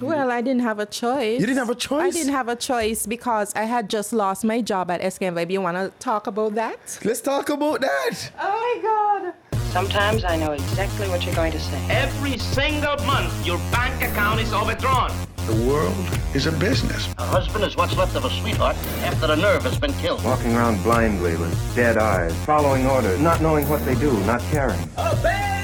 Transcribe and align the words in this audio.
Well, 0.00 0.30
I 0.30 0.42
didn't 0.42 0.62
have 0.62 0.78
a 0.78 0.86
choice. 0.86 1.40
You 1.40 1.46
didn't 1.46 1.58
have 1.58 1.70
a 1.70 1.74
choice? 1.74 2.14
I 2.14 2.16
didn't 2.16 2.32
have 2.32 2.46
a 2.46 2.54
choice 2.54 3.04
because 3.04 3.52
I 3.56 3.64
had 3.64 3.90
just 3.90 4.12
lost 4.12 4.44
my 4.44 4.60
job 4.60 4.92
at 4.92 5.00
SKN 5.00 5.34
Vibe. 5.34 5.50
You 5.50 5.60
want 5.60 5.76
to 5.76 5.90
talk 5.98 6.28
about 6.28 6.54
that? 6.54 7.00
Let's 7.04 7.20
talk 7.20 7.48
about 7.48 7.80
that. 7.80 8.30
Oh 8.38 8.46
my 8.48 8.80
God. 8.80 9.60
Sometimes 9.72 10.22
I 10.22 10.36
know 10.36 10.52
exactly 10.52 11.08
what 11.08 11.26
you're 11.26 11.34
going 11.34 11.50
to 11.50 11.58
say. 11.58 11.84
Every 11.90 12.38
single 12.38 12.96
month, 13.06 13.44
your 13.44 13.58
bank 13.72 14.00
account 14.04 14.38
is 14.38 14.52
overdrawn. 14.52 15.10
The 15.48 15.66
world 15.66 15.96
is 16.32 16.46
a 16.46 16.52
business. 16.52 17.12
A 17.18 17.26
husband 17.26 17.64
is 17.64 17.76
what's 17.76 17.96
left 17.96 18.14
of 18.14 18.24
a 18.24 18.30
sweetheart 18.30 18.76
after 19.02 19.26
the 19.26 19.34
nerve 19.34 19.64
has 19.64 19.80
been 19.80 19.94
killed. 19.94 20.22
Walking 20.22 20.54
around 20.54 20.80
blindly 20.84 21.34
with 21.34 21.74
dead 21.74 21.98
eyes, 21.98 22.32
following 22.44 22.86
orders, 22.86 23.18
not 23.18 23.40
knowing 23.42 23.68
what 23.68 23.84
they 23.84 23.96
do, 23.96 24.12
not 24.26 24.42
caring. 24.52 24.78
Obey 24.96 25.38
all 25.38 25.46
rules. 25.46 25.57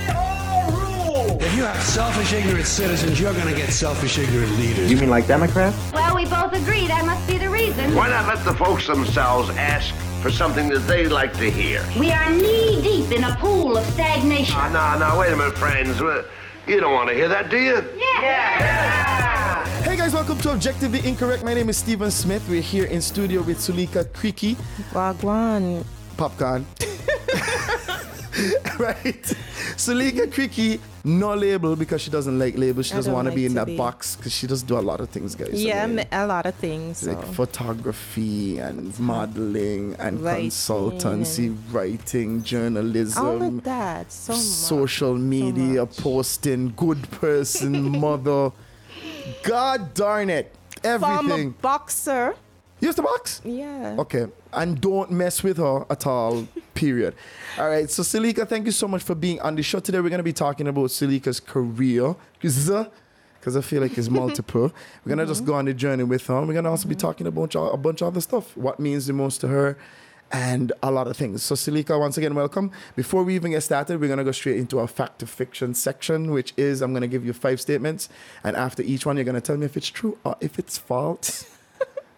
If 1.55 1.59
you 1.59 1.67
have 1.67 1.85
selfish, 1.85 2.33
ignorant 2.33 2.67
citizens, 2.67 3.21
you're 3.21 3.33
going 3.33 3.47
to 3.47 3.55
get 3.55 3.71
selfish, 3.71 4.19
ignorant 4.19 4.51
leaders. 4.59 4.91
You 4.91 4.97
mean 4.97 5.09
like 5.09 5.29
Democrats? 5.29 5.77
Well, 5.93 6.17
we 6.17 6.25
both 6.25 6.53
agree 6.53 6.89
that 6.89 7.05
must 7.07 7.25
be 7.29 7.39
the 7.39 7.49
reason. 7.49 7.95
Why 7.95 8.09
not 8.09 8.27
let 8.27 8.45
the 8.45 8.55
folks 8.55 8.89
themselves 8.89 9.51
ask 9.51 9.95
for 10.21 10.33
something 10.33 10.69
that 10.71 10.81
they 10.81 11.07
like 11.07 11.33
to 11.35 11.49
hear? 11.49 11.87
We 11.97 12.11
are 12.11 12.29
knee 12.29 12.83
deep 12.83 13.13
in 13.13 13.23
a 13.23 13.37
pool 13.37 13.77
of 13.77 13.87
stagnation. 13.93 14.53
Ah, 14.59 14.99
no, 14.99 15.09
no, 15.09 15.21
wait 15.21 15.33
a 15.33 15.37
minute, 15.37 15.57
friends. 15.57 16.01
You 16.67 16.81
don't 16.81 16.93
want 16.93 17.11
to 17.11 17.15
hear 17.15 17.29
that, 17.29 17.51
do 17.51 17.59
you? 17.59 17.85
Yeah. 17.99 19.65
Hey 19.85 19.97
guys, 19.97 20.13
welcome 20.13 20.39
to 20.39 20.51
Objectively 20.51 21.07
Incorrect. 21.09 21.45
My 21.45 21.55
name 21.55 21.69
is 21.69 21.77
Stephen 21.77 22.11
Smith. 22.11 22.45
We're 22.49 22.63
here 22.63 22.87
in 22.87 23.01
studio 23.01 23.43
with 23.43 23.59
Suelika 23.59 24.13
Creque, 24.13 24.59
Wagwan. 24.91 25.87
Popcorn. 26.17 26.67
right? 28.79 29.23
Suelika 29.77 30.31
Creque, 30.33 30.81
no 31.05 31.35
label 31.35 31.77
because 31.77 32.01
she 32.01 32.11
doesn't 32.11 32.39
like 32.39 32.57
labels. 32.59 32.87
She 32.87 32.95
I 32.95 32.97
doesn't 32.97 33.13
want 33.13 33.29
to 33.29 33.35
be 33.35 33.47
in 33.47 33.55
that 33.55 33.67
be. 33.67 33.77
box 33.77 34.17
because 34.17 34.33
she 34.33 34.47
does 34.47 34.63
do 34.63 34.77
a 34.79 34.81
lot 34.81 35.01
of 35.01 35.09
things, 35.11 35.35
guys. 35.35 35.63
Yeah, 35.63 35.87
mean, 35.87 36.01
m- 36.01 36.07
a 36.13 36.27
lot 36.27 36.47
of 36.47 36.55
things. 36.57 36.99
So. 36.99 37.13
like 37.13 37.25
photography 37.27 38.59
and 38.59 38.99
modeling 38.99 39.95
and 39.99 40.21
Writing 40.21 40.51
consultancy, 40.51 41.57
writing, 41.71 42.43
journalism. 42.43 43.25
All 43.27 43.43
of 43.43 43.63
that. 43.65 44.11
So 44.11 44.33
much. 44.33 44.43
social 44.43 45.15
media 45.17 45.83
much. 45.87 45.97
posting, 45.99 46.73
good 46.77 47.09
person, 47.13 48.01
mother. 48.01 48.51
God 49.45 49.95
darn 49.95 50.29
it. 50.31 50.55
Former 50.83 51.17
Everything. 51.33 51.51
boxer. 51.63 52.35
Use 52.85 52.97
the 52.97 53.03
box? 53.03 53.41
Yeah. 53.45 53.97
Okay. 53.99 54.27
And 54.53 54.79
don't 54.79 55.11
mess 55.11 55.43
with 55.43 55.57
her 55.57 55.87
at 55.89 56.07
all. 56.07 56.47
Period. 56.75 57.15
All 57.59 57.71
right. 57.71 57.89
So, 57.89 58.03
Suelika, 58.03 58.47
thank 58.47 58.67
you 58.67 58.73
so 58.73 58.87
much 58.87 59.03
for 59.03 59.15
being 59.15 59.41
on 59.41 59.55
the 59.55 59.63
show 59.63 59.81
today. 59.81 60.01
We're 60.01 60.11
going 60.11 60.19
to 60.19 60.23
be 60.23 60.35
talking 60.35 60.69
about 60.69 60.91
Suelika's 60.91 61.41
career. 61.41 62.15
Because 62.39 63.57
I 63.57 63.63
feel 63.63 63.81
like 63.81 63.97
it's 63.97 64.11
multiple. 64.23 64.71
We're 65.03 65.17
going 65.17 65.19
to 65.19 65.25
just 65.25 65.45
mm-hmm. 65.45 65.53
go 65.53 65.55
on 65.55 65.65
the 65.65 65.73
journey 65.73 66.05
with 66.05 66.27
her. 66.27 66.43
We're 66.43 66.53
going 66.53 66.65
to 66.65 66.71
also 66.71 66.87
be 66.87 66.95
mm-hmm. 66.95 67.01
talking 67.01 67.27
about 67.27 67.55
a 67.55 67.77
bunch 67.79 68.03
of 68.03 68.09
other 68.09 68.21
stuff. 68.21 68.55
What 68.55 68.79
means 68.79 69.07
the 69.07 69.15
most 69.15 69.41
to 69.41 69.49
her 69.49 69.79
and 70.31 70.71
a 70.83 70.91
lot 70.91 71.07
of 71.07 71.17
things. 71.17 71.43
So, 71.43 71.55
Suelika, 71.55 71.99
once 71.99 72.19
again, 72.19 72.35
welcome. 72.35 72.71
Before 72.97 73.25
we 73.25 73.35
even 73.35 73.53
get 73.53 73.63
started, 73.63 73.99
we're 73.99 74.09
going 74.09 74.19
to 74.19 74.25
go 74.25 74.33
straight 74.33 74.59
into 74.59 74.79
our 74.79 74.89
fact 74.89 75.21
to 75.21 75.27
fiction 75.27 75.73
section, 75.73 76.33
which 76.33 76.53
is 76.59 76.83
I'm 76.83 76.93
going 76.93 77.01
to 77.01 77.09
give 77.09 77.25
you 77.25 77.33
five 77.33 77.63
statements. 77.63 78.11
And 78.43 78.59
after 78.59 78.83
each 78.83 79.07
one, 79.07 79.17
you're 79.17 79.25
going 79.25 79.37
to 79.37 79.41
tell 79.41 79.57
me 79.57 79.65
if 79.65 79.75
it's 79.75 79.89
true 79.89 80.19
or 80.23 80.37
if 80.43 80.59
it's 80.59 80.77
false. 80.77 81.54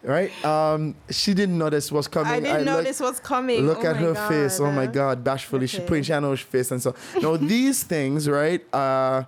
Right? 0.06 0.30
Um, 0.44 0.94
she 1.10 1.34
didn't 1.34 1.58
this 1.68 1.90
was 1.90 2.08
coming. 2.08 2.32
I 2.32 2.40
didn't 2.40 2.64
look- 2.64 2.84
this 2.84 3.00
was 3.00 3.20
coming. 3.20 3.66
Look 3.66 3.84
Oh 3.84 3.90
at 3.90 3.96
her 3.96 4.14
face. 4.14 4.60
Oh 4.60 4.70
my 4.70 4.86
God. 4.86 5.22
Bashfully. 5.24 5.66
She 5.66 5.78
Okay. 5.78 6.02
she 6.02 6.12
had 6.12 6.20
no 6.20 6.36
face 6.36 6.70
and 6.70 6.80
so. 6.80 6.94
No, 7.20 7.36
these 7.54 7.82
things, 7.82 8.28
right, 8.28 8.64
are 8.72 9.26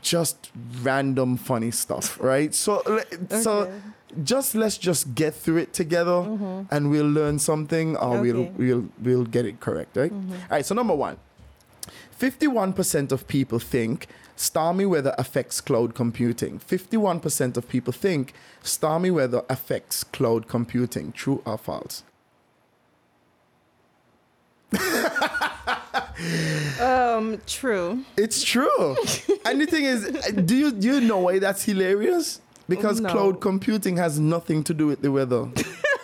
just 0.00 0.50
random 0.82 1.36
funny 1.36 1.70
stuff, 1.70 2.18
right? 2.20 2.54
So, 2.54 2.82
le- 2.86 3.40
so 3.42 3.52
Okay. 3.52 3.72
just 4.24 4.54
let's 4.54 4.78
just 4.78 5.14
get 5.14 5.34
through 5.34 5.58
it 5.58 5.72
together 5.72 6.12
mm-hmm. 6.12 6.62
and 6.70 6.90
we'll 6.90 7.08
learn 7.10 7.38
something 7.38 7.96
or 7.96 8.20
we'll, 8.20 8.44
we'll, 8.56 8.84
we'll 9.02 9.24
get 9.24 9.44
it 9.44 9.60
correct, 9.60 9.96
right? 9.96 10.12
Mm-hmm. 10.12 10.32
All 10.32 10.48
right. 10.50 10.66
So, 10.66 10.74
number 10.74 10.94
one 10.94 11.16
51% 12.20 13.12
of 13.12 13.28
people 13.28 13.58
think 13.58 14.06
stormy 14.38 14.86
weather 14.86 15.14
affects 15.18 15.60
cloud 15.60 15.94
computing. 15.94 16.58
51% 16.60 17.56
of 17.56 17.68
people 17.68 17.92
think 17.92 18.32
stormy 18.62 19.10
weather 19.10 19.42
affects 19.48 20.04
cloud 20.04 20.48
computing. 20.48 21.12
True 21.12 21.42
or 21.44 21.58
false? 21.58 22.04
Um, 26.80 27.40
true. 27.46 28.04
It's 28.16 28.42
true. 28.42 28.96
and 29.44 29.60
the 29.60 29.66
thing 29.66 29.84
is, 29.84 30.04
do 30.44 30.56
you 30.56 30.72
do 30.72 30.94
you 30.94 31.00
know 31.00 31.18
why 31.18 31.38
that's 31.38 31.62
hilarious? 31.64 32.40
Because 32.68 33.00
No. 33.00 33.08
cloud 33.08 33.40
computing 33.40 33.96
has 33.96 34.18
nothing 34.18 34.62
to 34.64 34.74
do 34.74 34.86
with 34.86 35.00
the 35.00 35.10
weather. 35.10 35.46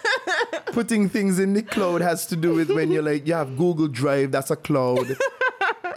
Putting 0.66 1.08
things 1.08 1.38
in 1.38 1.52
the 1.52 1.62
cloud 1.62 2.00
has 2.00 2.26
to 2.26 2.36
do 2.36 2.54
with 2.54 2.70
when 2.70 2.90
you're 2.90 3.02
like 3.02 3.26
you 3.26 3.34
have 3.34 3.56
Google 3.56 3.88
Drive, 3.88 4.32
that's 4.32 4.50
a 4.50 4.56
cloud. 4.56 5.08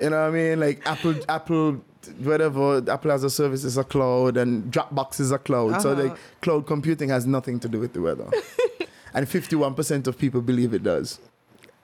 you 0.01 0.09
know 0.09 0.21
what 0.21 0.27
I 0.27 0.31
mean? 0.31 0.59
Like 0.59 0.85
Apple 0.85 1.15
Apple 1.29 1.81
whatever 2.19 2.84
Apple 2.91 3.12
has 3.12 3.23
a 3.23 3.29
service 3.29 3.63
is 3.63 3.78
a 3.78 3.84
cloud 3.84 4.38
and 4.38 4.72
Dropbox 4.72 5.19
is 5.19 5.31
a 5.31 5.38
cloud. 5.38 5.81
So 5.81 5.91
Uh-huh. 5.91 6.03
like 6.03 6.18
cloud 6.41 6.68
computing 6.68 7.09
has 7.09 7.25
nothing 7.25 7.59
to 7.62 7.69
do 7.69 7.79
with 7.79 7.94
the 7.94 8.01
weather. 8.01 8.29
and 9.13 9.28
51% 9.28 10.07
of 10.07 10.17
people 10.17 10.41
believe 10.41 10.73
it 10.73 10.84
does. 10.84 11.19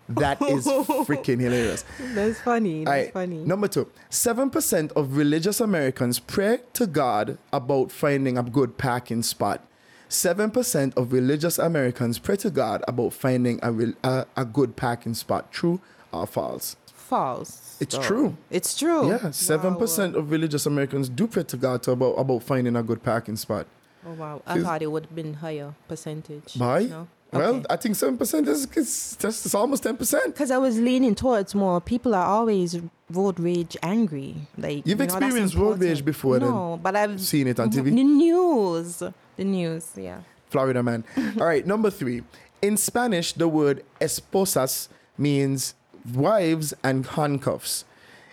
That 0.09 0.41
is 0.41 0.65
freaking 1.07 1.39
hilarious. 1.39 1.85
That's 2.13 2.39
funny. 2.41 2.83
That's 2.83 3.05
right, 3.05 3.13
funny. 3.13 3.37
Number 3.45 3.67
two, 3.69 3.89
7% 4.11 4.91
of 4.93 5.15
religious 5.15 5.61
Americans 5.61 6.19
pray 6.19 6.59
to 6.73 6.85
God 6.87 7.37
about 7.53 7.89
finding 7.91 8.37
a 8.37 8.43
good 8.43 8.77
parking 8.77 9.23
spot. 9.23 9.65
7% 10.09 10.95
of 10.97 11.11
religious 11.13 11.57
Americans 11.57 12.19
pray 12.19 12.35
to 12.35 12.51
God 12.51 12.83
about 12.87 13.13
finding 13.13 13.59
a, 13.63 13.71
rel- 13.71 13.93
a, 14.03 14.25
a 14.37 14.45
good 14.45 14.75
parking 14.75 15.13
spot. 15.13 15.51
True 15.51 15.79
or 16.11 16.27
false? 16.27 16.75
False. 17.03 17.77
It's 17.79 17.97
true. 17.97 18.37
It's 18.49 18.77
true. 18.77 19.09
Yeah, 19.09 19.19
7% 19.19 20.15
of 20.15 20.31
religious 20.31 20.65
Americans 20.65 21.09
do 21.09 21.27
pray 21.27 21.43
to 21.43 21.57
God 21.57 21.83
to 21.83 21.91
about, 21.91 22.13
about 22.13 22.43
finding 22.43 22.75
a 22.75 22.83
good 22.83 23.03
parking 23.03 23.35
spot. 23.35 23.67
Oh 24.05 24.13
wow. 24.13 24.41
I 24.45 24.59
thought 24.61 24.81
it 24.81 24.91
would 24.91 25.05
have 25.05 25.15
been 25.15 25.35
higher 25.35 25.73
percentage. 25.87 26.53
Why? 26.57 26.85
Well, 26.85 27.07
Okay. 27.55 27.65
I 27.69 27.77
think 27.77 27.95
7% 27.95 28.47
is, 28.47 28.67
is 28.75 29.17
just 29.19 29.45
it's 29.45 29.55
almost 29.55 29.83
10%. 29.83 30.25
Because 30.27 30.51
I 30.51 30.57
was 30.59 30.79
leaning 30.79 31.15
towards 31.15 31.55
more 31.55 31.81
people 31.81 32.13
are 32.13 32.25
always 32.25 32.79
road 33.09 33.39
rage 33.39 33.75
angry. 33.81 34.35
Like 34.57 34.85
You've 34.85 34.87
you 34.87 34.95
know, 34.95 35.03
experienced 35.03 35.55
road 35.55 35.79
rage 35.81 36.05
before 36.05 36.37
then? 36.39 36.49
No, 36.49 36.79
but 36.81 36.95
I've 36.95 37.19
Seen 37.19 37.47
it 37.47 37.59
on 37.59 37.71
TV? 37.71 37.85
The 37.85 38.03
news. 38.03 39.03
The 39.35 39.43
news, 39.43 39.91
yeah. 39.97 40.21
Florida 40.49 40.83
man. 40.83 41.03
All 41.39 41.47
right, 41.47 41.65
number 41.65 41.89
three. 41.89 42.21
In 42.61 42.77
Spanish, 42.77 43.33
the 43.33 43.47
word 43.47 43.83
esposas 43.99 44.87
means 45.17 45.73
wives 46.11 46.73
and 46.83 47.05
handcuffs. 47.05 47.85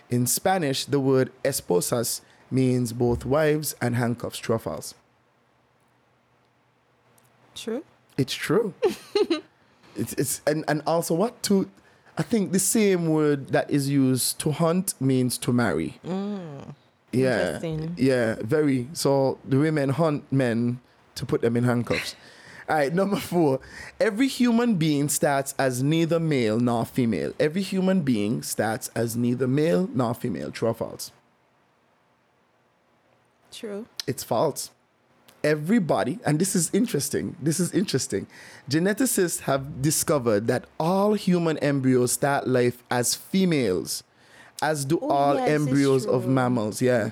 In 0.09 0.27
Spanish, 0.27 0.85
the 0.85 0.99
word 0.99 1.31
esposas 1.43 2.21
means 2.49 2.93
both 2.93 3.25
wives 3.25 3.75
and 3.81 3.95
handcuffs. 3.95 4.39
True 4.39 4.57
false? 4.57 4.93
True. 7.55 7.83
It's 8.17 8.33
true. 8.33 8.73
it's, 9.95 10.13
it's 10.13 10.41
and, 10.45 10.65
and 10.67 10.81
also 10.85 11.15
what 11.15 11.41
to 11.43 11.69
I 12.17 12.23
think 12.23 12.51
the 12.51 12.59
same 12.59 13.07
word 13.07 13.47
that 13.49 13.69
is 13.71 13.89
used 13.89 14.39
to 14.39 14.51
hunt 14.51 14.93
means 14.99 15.37
to 15.39 15.53
marry. 15.53 15.99
Yeah. 16.03 16.11
Mm. 16.11 16.75
Interesting. 17.13 17.95
Yeah, 17.97 18.35
very. 18.41 18.87
So 18.93 19.37
the 19.43 19.57
women 19.57 19.89
hunt 19.89 20.31
men 20.31 20.79
to 21.15 21.25
put 21.25 21.41
them 21.41 21.57
in 21.57 21.63
handcuffs. 21.63 22.15
All 22.71 22.77
right, 22.77 22.93
number 22.93 23.17
four. 23.17 23.59
Every 23.99 24.29
human 24.29 24.75
being 24.75 25.09
starts 25.09 25.53
as 25.59 25.83
neither 25.83 26.21
male 26.21 26.57
nor 26.57 26.85
female. 26.85 27.33
Every 27.37 27.61
human 27.61 27.99
being 28.01 28.41
starts 28.43 28.89
as 28.95 29.17
neither 29.17 29.45
male 29.45 29.89
nor 29.93 30.13
female. 30.13 30.51
True 30.51 30.69
or 30.69 30.73
false? 30.73 31.11
True. 33.51 33.87
It's 34.07 34.23
false. 34.23 34.71
Everybody, 35.43 36.19
and 36.25 36.39
this 36.39 36.55
is 36.55 36.69
interesting. 36.73 37.35
This 37.41 37.59
is 37.59 37.73
interesting. 37.73 38.27
Geneticists 38.69 39.41
have 39.41 39.81
discovered 39.81 40.47
that 40.47 40.63
all 40.79 41.15
human 41.15 41.57
embryos 41.57 42.13
start 42.13 42.47
life 42.47 42.83
as 42.89 43.15
females, 43.15 44.03
as 44.61 44.85
do 44.85 44.97
Oh, 45.01 45.09
all 45.09 45.35
yes, 45.35 45.49
embryos 45.49 46.05
of 46.05 46.25
mammals. 46.25 46.81
Yeah. 46.81 47.09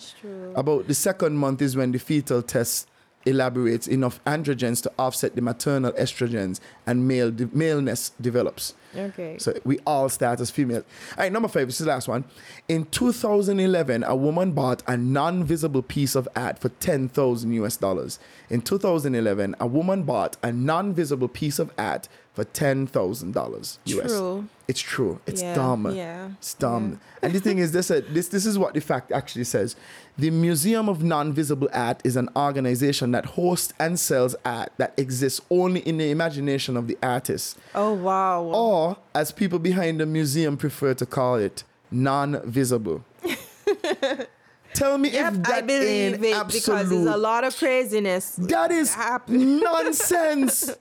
About 0.55 0.87
the 0.87 0.93
second 0.93 1.35
month 1.35 1.61
is 1.61 1.75
when 1.75 1.91
the 1.91 1.99
fetal 1.99 2.41
test 2.41 2.88
elaborates 3.25 3.87
enough 3.87 4.23
androgens 4.25 4.81
to 4.83 4.91
offset 4.97 5.35
the 5.35 5.41
maternal 5.41 5.91
estrogens 5.93 6.59
and 6.87 7.07
male 7.07 7.31
de- 7.31 7.49
maleness 7.53 8.11
develops. 8.21 8.73
Okay. 8.95 9.37
So 9.37 9.53
we 9.65 9.79
all 9.85 10.09
start 10.09 10.39
as 10.39 10.49
female. 10.49 10.83
All 11.11 11.23
right, 11.23 11.31
number 11.31 11.47
five, 11.47 11.67
this 11.67 11.79
is 11.79 11.85
the 11.85 11.91
last 11.91 12.07
one. 12.07 12.23
In 12.67 12.85
2011, 12.85 14.03
a 14.03 14.15
woman 14.15 14.51
bought 14.53 14.81
a 14.87 14.97
non-visible 14.97 15.83
piece 15.83 16.15
of 16.15 16.27
art 16.35 16.59
for 16.59 16.69
10,000 16.69 17.51
US 17.53 17.77
dollars. 17.77 18.19
In 18.49 18.61
2011, 18.61 19.55
a 19.59 19.67
woman 19.67 20.03
bought 20.03 20.35
a 20.41 20.51
non-visible 20.51 21.27
piece 21.27 21.59
of 21.59 21.71
art 21.77 22.07
for 22.33 22.43
$10,000 22.45 23.77
US. 23.85 24.07
True. 24.11 24.47
It's 24.67 24.79
true. 24.79 25.19
It's 25.27 25.41
Yeah, 25.41 25.53
dumb. 25.55 25.91
yeah, 25.95 26.29
It's 26.39 26.53
dumb. 26.55 26.99
And 27.21 27.33
the 27.33 27.39
thing 27.39 27.59
is, 27.59 27.71
this, 27.73 27.91
uh, 27.91 28.01
this 28.09 28.27
this 28.29 28.45
is 28.45 28.57
what 28.57 28.73
the 28.73 28.81
fact 28.81 29.11
actually 29.11 29.43
says. 29.43 29.75
The 30.17 30.29
Museum 30.31 30.89
of 30.89 31.03
Non-Visible 31.03 31.69
Art 31.73 32.01
is 32.03 32.15
an 32.15 32.29
organization 32.35 33.11
that 33.11 33.25
hosts 33.37 33.73
and 33.79 33.99
sells 33.99 34.35
art 34.45 34.71
that 34.77 34.93
exists 34.97 35.41
only 35.51 35.81
in 35.81 35.97
the 35.97 36.09
imagination 36.09 36.75
of 36.77 36.87
the 36.87 36.97
artist 37.03 37.57
Oh 37.75 37.93
wow. 37.93 38.43
or 38.43 38.97
as 39.13 39.31
people 39.31 39.59
behind 39.59 39.99
the 39.99 40.05
museum 40.05 40.57
prefer 40.57 40.93
to 40.95 41.05
call 41.05 41.35
it, 41.35 41.63
non-visible. 41.91 43.03
Tell 44.73 44.97
me 44.97 45.09
Yep, 45.09 45.33
if 45.33 45.43
that 45.43 45.53
I 45.53 45.61
believe 45.61 46.13
ain't 46.13 46.23
it 46.25 46.33
absolute. 46.35 46.63
because 46.65 46.89
there's 46.89 47.05
a 47.05 47.17
lot 47.17 47.43
of 47.43 47.55
craziness. 47.57 48.35
that 48.37 48.71
is 48.71 48.93
happening. 48.93 49.59
nonsense. 49.61 50.71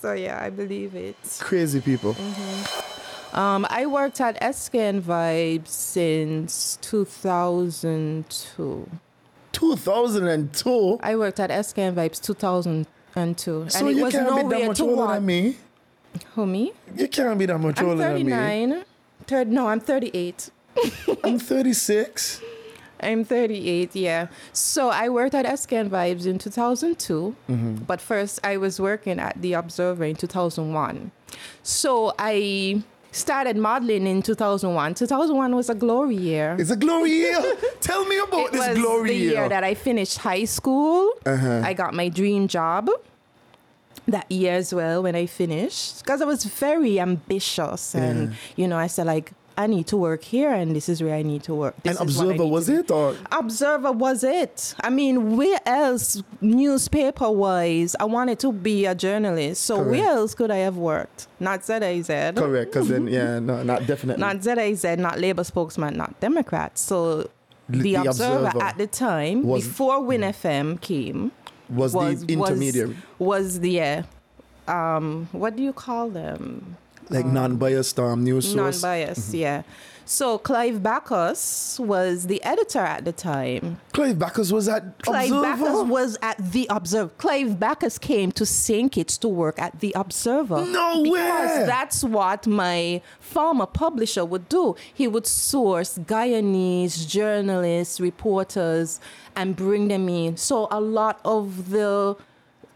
So 0.00 0.12
yeah, 0.12 0.38
I 0.40 0.48
believe 0.50 0.94
it. 0.94 1.16
Crazy 1.40 1.80
people. 1.80 2.14
Um, 3.32 3.66
I 3.68 3.84
worked 3.86 4.20
at 4.20 4.40
SKN 4.40 5.00
Vibes 5.02 5.66
since 5.66 6.78
2002. 6.82 8.88
2002. 9.52 10.98
I 11.02 11.16
worked 11.16 11.40
at 11.40 11.50
SKN 11.50 11.94
Vibes 11.94 12.22
2002, 12.22 13.66
So 13.70 13.78
and 13.80 13.88
it 13.88 13.96
you 13.96 14.04
was 14.04 14.12
can't 14.12 14.48
be 14.48 14.56
that 14.60 14.66
much 14.68 14.76
to 14.76 14.82
older 14.84 14.94
walk. 14.96 15.14
than 15.14 15.26
me. 15.26 15.56
Who 16.36 16.46
me? 16.46 16.72
You 16.96 17.08
can't 17.08 17.36
be 17.38 17.46
that 17.46 17.58
much 17.58 17.80
I'm 17.80 17.88
older 17.88 18.04
than 18.14 18.24
me. 18.24 18.30
39. 18.30 18.84
Third, 19.26 19.48
no, 19.48 19.66
I'm 19.68 19.80
38. 19.80 20.50
I'm 21.24 21.38
36. 21.40 22.40
I'm 23.00 23.24
38, 23.24 23.94
yeah. 23.94 24.26
So 24.52 24.88
I 24.90 25.08
worked 25.08 25.34
at 25.34 25.46
SKN 25.46 25.88
Vibes 25.90 26.26
in 26.26 26.38
2002, 26.38 27.34
Mm-hmm. 27.48 27.74
but 27.84 28.00
first 28.00 28.40
I 28.44 28.56
was 28.56 28.80
working 28.80 29.18
at 29.18 29.40
The 29.40 29.52
Observer 29.54 30.04
in 30.04 30.16
2001. 30.16 31.10
So 31.62 32.12
I 32.18 32.82
started 33.12 33.56
modeling 33.56 34.06
in 34.06 34.22
2001. 34.22 34.94
2001 34.94 35.54
was 35.56 35.70
a 35.70 35.74
glory 35.74 36.16
year. 36.16 36.56
It's 36.58 36.70
a 36.70 36.76
glory 36.76 37.10
year. 37.10 37.56
Tell 37.80 38.04
me 38.04 38.18
about 38.18 38.46
it 38.46 38.52
this 38.52 38.68
was 38.68 38.78
glory 38.78 39.08
the 39.10 39.16
year. 39.16 39.32
year. 39.32 39.48
that 39.48 39.64
I 39.64 39.74
finished 39.74 40.18
high 40.18 40.44
school. 40.44 41.12
Uh-huh. 41.24 41.62
I 41.64 41.72
got 41.74 41.94
my 41.94 42.08
dream 42.08 42.48
job 42.48 42.90
that 44.06 44.30
year 44.32 44.54
as 44.54 44.72
well 44.74 45.02
when 45.02 45.14
I 45.14 45.26
finished 45.26 46.02
because 46.02 46.22
I 46.22 46.24
was 46.24 46.44
very 46.44 46.98
ambitious 46.98 47.94
and 47.94 48.34
you 48.56 48.66
know 48.66 48.78
I 48.78 48.86
said 48.86 49.06
like 49.06 49.32
I 49.58 49.66
need 49.66 49.88
to 49.88 49.96
work 49.96 50.22
here 50.22 50.52
and 50.52 50.74
this 50.76 50.88
is 50.88 51.02
where 51.02 51.16
I 51.16 51.22
need 51.22 51.42
to 51.42 51.54
work. 51.54 51.74
This 51.82 51.98
An 51.98 52.08
is 52.08 52.16
what 52.16 52.28
I 52.28 52.30
observer 52.30 52.46
was 52.46 52.68
it 52.68 52.90
or 52.92 53.16
Observer 53.32 53.90
was 53.90 54.22
it. 54.22 54.76
I 54.80 54.88
mean, 54.88 55.36
where 55.36 55.58
else, 55.66 56.22
newspaper 56.40 57.28
wise, 57.28 57.96
I 57.98 58.04
wanted 58.04 58.38
to 58.38 58.52
be 58.52 58.86
a 58.86 58.94
journalist. 58.94 59.64
So 59.64 59.78
Correct. 59.78 59.90
where 59.90 60.08
else 60.10 60.36
could 60.36 60.52
I 60.52 60.58
have 60.58 60.76
worked? 60.76 61.26
Not 61.40 61.64
ZIZ. 61.64 62.06
correct? 62.06 62.70
Because 62.72 62.88
then 62.88 63.08
yeah, 63.08 63.40
no, 63.40 63.64
not 63.64 63.84
definitely. 63.84 64.20
Not 64.20 64.44
ZIZ, 64.44 64.84
not 64.96 65.18
Labour 65.18 65.42
spokesman, 65.42 65.96
not 65.96 66.20
Democrat. 66.20 66.78
So 66.78 67.28
the, 67.68 67.80
The 67.82 67.94
Observer, 67.96 68.46
Observer 68.46 68.62
at 68.64 68.78
the 68.78 68.86
time, 68.86 69.42
was- 69.42 69.66
before 69.66 70.00
WINN 70.04 70.20
FM 70.20 70.80
came, 70.80 71.32
was, 71.68 71.92
was 71.94 72.24
the 72.24 72.32
intermediary, 72.32 72.96
Was, 73.18 73.54
was 73.54 73.60
the 73.60 73.80
uh, 73.80 74.02
um, 74.68 75.28
what 75.32 75.56
do 75.56 75.64
you 75.64 75.72
call 75.72 76.10
them? 76.10 76.76
Like 77.10 77.26
non-biased 77.26 77.98
um, 77.98 78.24
news 78.24 78.52
source. 78.52 78.82
Non-biased, 78.82 79.34
yeah. 79.34 79.62
So 80.08 80.38
Clive 80.38 80.82
Bacchus 80.82 81.78
was 81.78 82.28
the 82.28 82.42
editor 82.42 82.78
at 82.78 83.04
the 83.04 83.12
time. 83.12 83.78
Clive 83.92 84.18
Bacchus 84.18 84.50
was 84.50 84.66
at 84.66 84.82
Observer. 84.82 85.02
Clive 85.04 85.30
Observer. 85.30 85.42
Bacchus 85.42 85.90
was 85.90 86.18
at 86.22 86.52
the 86.52 86.66
Observer. 86.70 87.10
Clive 87.18 87.60
Bacchus 87.60 87.98
came 87.98 88.32
to 88.32 88.46
St. 88.46 88.90
Kitts 88.90 89.18
to 89.18 89.28
work 89.28 89.58
at 89.58 89.80
the 89.80 89.92
Observer. 89.94 90.64
No 90.64 91.02
because 91.02 91.58
way! 91.58 91.64
that's 91.66 92.02
what 92.02 92.46
my 92.46 93.02
former 93.20 93.66
publisher 93.66 94.24
would 94.24 94.48
do. 94.48 94.76
He 94.94 95.06
would 95.06 95.26
source 95.26 95.98
Guyanese 95.98 97.06
journalists, 97.06 98.00
reporters, 98.00 99.00
and 99.36 99.56
bring 99.56 99.88
them 99.88 100.08
in. 100.08 100.38
So 100.38 100.68
a 100.70 100.80
lot 100.80 101.20
of 101.22 101.68
the 101.68 102.16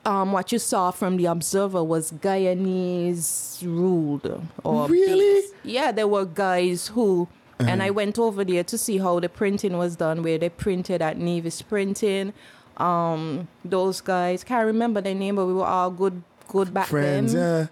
um, 0.05 0.33
what 0.33 0.51
you 0.53 0.59
saw 0.59 0.91
from 0.91 1.17
the 1.17 1.27
Observer 1.27 1.83
was 1.85 2.13
Guyanese 2.13 3.63
ruled 3.67 4.43
or 4.65 4.89
Really? 4.89 5.41
based. 5.43 5.55
Yeah, 5.65 5.93
there 5.93 6.09
were 6.09 6.25
guys 6.25 6.89
who, 6.89 7.29
and 7.59 7.83
I 7.83 7.91
went 7.91 8.19
over 8.19 8.45
there 8.45 8.65
to 8.65 8.77
see 8.79 8.99
how 8.99 9.21
the 9.21 9.29
printing 9.29 9.77
was 9.79 9.97
done, 9.97 10.23
where 10.23 10.39
they 10.39 10.49
printed 10.49 11.01
at 11.03 11.17
Nevis 11.19 11.63
Printing. 11.63 12.33
Um, 12.79 13.49
those 13.65 14.01
guys 14.01 14.43
can't 14.43 14.67
remember 14.67 15.01
their 15.01 15.15
name, 15.15 15.37
but 15.37 15.47
we 15.47 15.53
were 15.55 15.65
all 15.67 15.91
good, 15.91 16.23
good 16.49 16.75
back 16.75 16.89
Friends, 16.89 17.33
then. 17.35 17.43
yeah. 17.63 17.67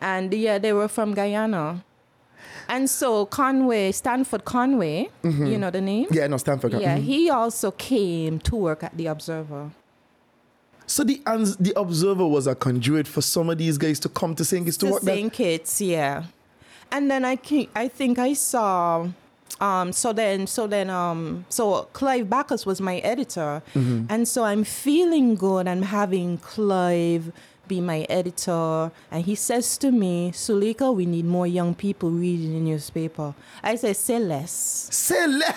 And 0.00 0.32
yeah, 0.34 0.58
they 0.58 0.72
were 0.72 0.86
from 0.88 1.14
Guyana. 1.14 1.82
And 2.68 2.88
so 2.88 3.26
Conway, 3.26 3.90
Stanford 3.92 4.44
Conway, 4.44 5.08
you 5.22 5.58
know 5.58 5.70
the 5.70 5.80
name? 5.80 6.06
Yeah, 6.10 6.26
no, 6.28 6.36
Stanford. 6.36 6.74
Yeah, 6.74 6.96
mhm. 6.98 7.02
he 7.02 7.30
also 7.30 7.70
came 7.72 8.38
to 8.40 8.56
work 8.56 8.82
at 8.84 8.96
the 8.96 9.06
Observer. 9.06 9.70
So 10.94 11.02
the 11.02 11.20
the 11.58 11.72
observer 11.76 12.24
was 12.24 12.46
a 12.46 12.54
conduit 12.54 13.08
for 13.08 13.20
some 13.20 13.50
of 13.50 13.58
these 13.58 13.76
guys 13.78 13.98
to 13.98 14.08
come 14.08 14.36
to 14.36 14.44
St. 14.44 14.64
Kitts 14.64 14.76
to 14.76 14.86
to 14.86 14.92
work. 14.92 15.02
there. 15.02 15.16
St. 15.16 15.32
Kitts, 15.32 15.80
yeah. 15.80 16.22
And 16.92 17.10
then 17.10 17.24
I 17.24 17.34
can, 17.34 17.66
I 17.74 17.88
think 17.88 18.20
I 18.20 18.32
saw 18.34 19.08
um 19.60 19.92
so 19.92 20.12
then 20.12 20.46
so 20.46 20.68
then 20.68 20.90
um 20.90 21.46
so 21.48 21.88
Clive 21.94 22.30
Bacchus 22.30 22.64
was 22.64 22.80
my 22.80 22.98
editor 22.98 23.62
Mm-hmm. 23.74 24.06
and 24.08 24.28
so 24.28 24.44
I'm 24.44 24.62
feeling 24.62 25.34
good 25.34 25.66
I'm 25.66 25.82
having 25.82 26.38
Clive 26.38 27.32
be 27.68 27.80
my 27.80 28.00
editor 28.08 28.90
and 29.10 29.24
he 29.24 29.34
says 29.34 29.76
to 29.78 29.90
me 29.90 30.30
Suelika 30.32 30.94
we 30.94 31.06
need 31.06 31.24
more 31.24 31.46
young 31.46 31.74
people 31.74 32.10
reading 32.10 32.52
the 32.54 32.60
newspaper 32.60 33.34
I 33.62 33.76
say 33.76 33.92
say 33.92 34.18
less 34.18 34.88
Celeste. 34.90 35.54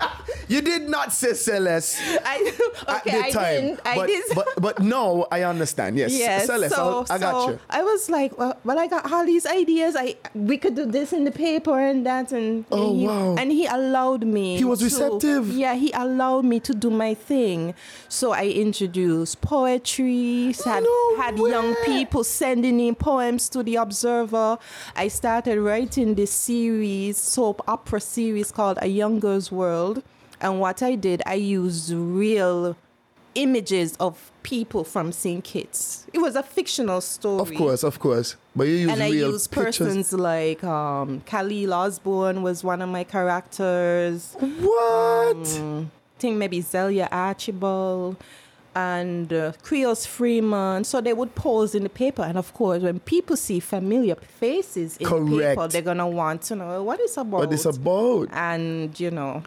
you 0.48 0.60
did 0.60 0.88
not 0.88 1.12
say 1.12 1.32
Celeste 1.34 1.98
I 2.24 2.52
at 2.88 3.06
okay 3.06 3.10
the 3.20 3.26
I 3.26 3.30
time. 3.30 3.60
didn't 3.62 3.80
I 3.84 3.94
but, 3.96 4.06
did 4.06 4.24
but 4.34 4.48
but 4.60 4.78
no, 4.80 5.26
I 5.30 5.42
understand. 5.42 5.96
Yes, 5.98 6.12
Yes, 6.12 6.46
Celeste, 6.46 6.74
so, 6.74 6.82
I'll- 6.82 7.06
I 7.10 7.18
got 7.18 7.32
so 7.44 7.50
you. 7.50 7.58
I 7.70 7.82
was 7.82 8.08
like, 8.10 8.36
well, 8.38 8.56
well, 8.64 8.78
I 8.78 8.86
got 8.86 9.10
all 9.10 9.24
these 9.26 9.46
ideas. 9.46 9.96
I 9.96 10.16
we 10.34 10.56
could 10.58 10.74
do 10.74 10.86
this 10.86 11.12
in 11.12 11.24
the 11.24 11.30
paper 11.32 11.78
and 11.78 12.04
that, 12.06 12.32
and 12.32 12.64
Oh, 12.70 12.94
he, 12.94 13.06
wow. 13.06 13.34
And 13.36 13.50
he 13.52 13.66
allowed 13.66 14.24
me. 14.26 14.56
He 14.56 14.64
was 14.64 14.78
to- 14.80 14.84
receptive. 14.86 15.48
Yeah, 15.50 15.74
he 15.74 15.90
allowed 15.92 16.44
me 16.44 16.60
to 16.60 16.74
do 16.74 16.90
my 16.90 17.14
thing. 17.14 17.74
So 18.08 18.32
I 18.32 18.46
introduced 18.46 19.40
poetry. 19.40 20.52
Had 20.64 20.82
No 20.84 21.16
had 21.16 21.38
young 21.48 21.74
people 21.84 22.24
sending 22.24 22.80
in 22.80 22.94
poems 22.94 23.48
to 23.50 23.62
the 23.62 23.76
Observer. 23.76 24.58
I 24.94 25.08
started 25.08 25.60
writing 25.60 26.14
this 26.14 26.30
series, 26.30 27.16
soap 27.16 27.62
opera 27.68 28.00
series 28.00 28.52
called 28.52 28.78
A 28.82 28.88
Young 28.88 29.20
Girl's 29.20 29.50
World. 29.52 30.02
And 30.40 30.60
what 30.60 30.82
I 30.82 30.94
did, 30.94 31.22
I 31.26 31.34
used 31.34 31.92
real 31.92 32.76
images 33.34 33.96
of 34.00 34.32
people 34.42 34.82
from 34.84 35.12
St. 35.12 35.44
Kitts. 35.44 36.06
It 36.12 36.18
was 36.18 36.36
a 36.36 36.42
fictional 36.42 37.00
story. 37.00 37.40
Of 37.54 37.54
course, 37.54 37.84
of 37.84 37.98
course. 37.98 38.36
But 38.54 38.68
you 38.68 38.74
use 38.74 38.90
And 38.90 39.02
I 39.02 39.06
used 39.06 39.50
persons 39.50 40.12
like 40.12 40.64
um, 40.64 41.20
Khalil 41.26 41.74
Osborne 41.74 42.42
was 42.42 42.64
one 42.64 42.80
of 42.80 42.88
my 42.88 43.04
characters. 43.04 44.34
What? 44.40 45.46
I 45.46 46.18
think 46.18 46.38
maybe 46.38 46.62
Zelia 46.62 47.08
Archibald 47.12 48.16
and 48.76 49.32
uh, 49.32 49.52
Creoles 49.62 50.04
Freeman. 50.04 50.84
So 50.84 51.00
they 51.00 51.14
would 51.14 51.34
pose 51.34 51.74
in 51.74 51.82
the 51.82 51.88
paper. 51.88 52.22
And 52.22 52.36
of 52.36 52.52
course, 52.52 52.82
when 52.82 53.00
people 53.00 53.34
see 53.36 53.58
familiar 53.58 54.16
faces 54.16 54.98
in 54.98 55.08
the 55.08 55.38
paper, 55.38 55.66
they're 55.66 55.80
going 55.80 55.96
to 55.96 56.06
want 56.06 56.42
to 56.42 56.56
know 56.56 56.82
what 56.82 57.00
it's 57.00 57.16
about. 57.16 57.40
What 57.40 57.52
is 57.52 57.64
about? 57.64 58.28
And, 58.32 58.98
you 59.00 59.10
know. 59.10 59.42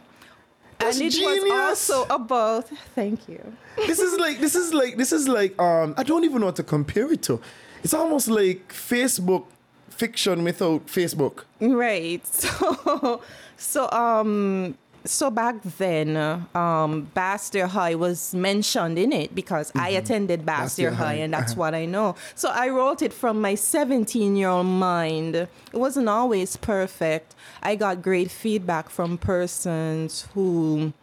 That's 0.79 0.97
and 0.97 1.07
it 1.07 1.11
genius. 1.11 1.43
was 1.43 1.89
also 1.91 2.13
about, 2.13 2.69
thank 2.95 3.29
you. 3.29 3.55
this 3.75 3.99
is 3.99 4.17
like 4.17 4.39
this 4.39 4.55
is 4.55 4.73
like 4.73 4.95
this 4.95 5.11
is 5.11 5.27
like 5.27 5.59
um 5.59 5.93
I 5.97 6.03
don't 6.03 6.23
even 6.23 6.39
know 6.39 6.45
what 6.47 6.55
to 6.55 6.63
compare 6.63 7.11
it 7.11 7.21
to. 7.23 7.41
It's 7.83 7.93
almost 7.93 8.29
like 8.29 8.69
Facebook 8.69 9.45
fiction 9.89 10.43
without 10.43 10.87
Facebook. 10.87 11.43
Right. 11.59 12.23
So, 12.31 13.21
so 13.57 13.89
um, 13.91 14.77
so 15.05 15.29
back 15.31 15.61
then, 15.77 16.15
um, 16.17 17.09
Basseterre 17.15 17.67
High 17.69 17.95
was 17.95 18.33
mentioned 18.33 18.97
in 18.99 19.11
it 19.13 19.33
because 19.33 19.71
I 19.75 19.89
attended 19.89 20.45
Basseterre, 20.45 20.93
High, 20.93 21.05
High, 21.05 21.13
and 21.15 21.33
that's 21.33 21.53
uh-huh. 21.53 21.59
what 21.59 21.73
I 21.75 21.85
know. 21.85 22.15
So 22.35 22.49
I 22.49 22.69
wrote 22.69 23.01
it 23.01 23.13
from 23.13 23.41
my 23.41 23.53
17-year-old 23.53 24.65
mind. 24.65 25.35
It 25.35 25.49
wasn't 25.73 26.09
always 26.09 26.55
perfect. 26.57 27.35
I 27.63 27.75
got 27.75 28.01
great 28.01 28.29
feedback 28.31 28.89
from 28.89 29.17
persons 29.17 30.27
who 30.33 30.93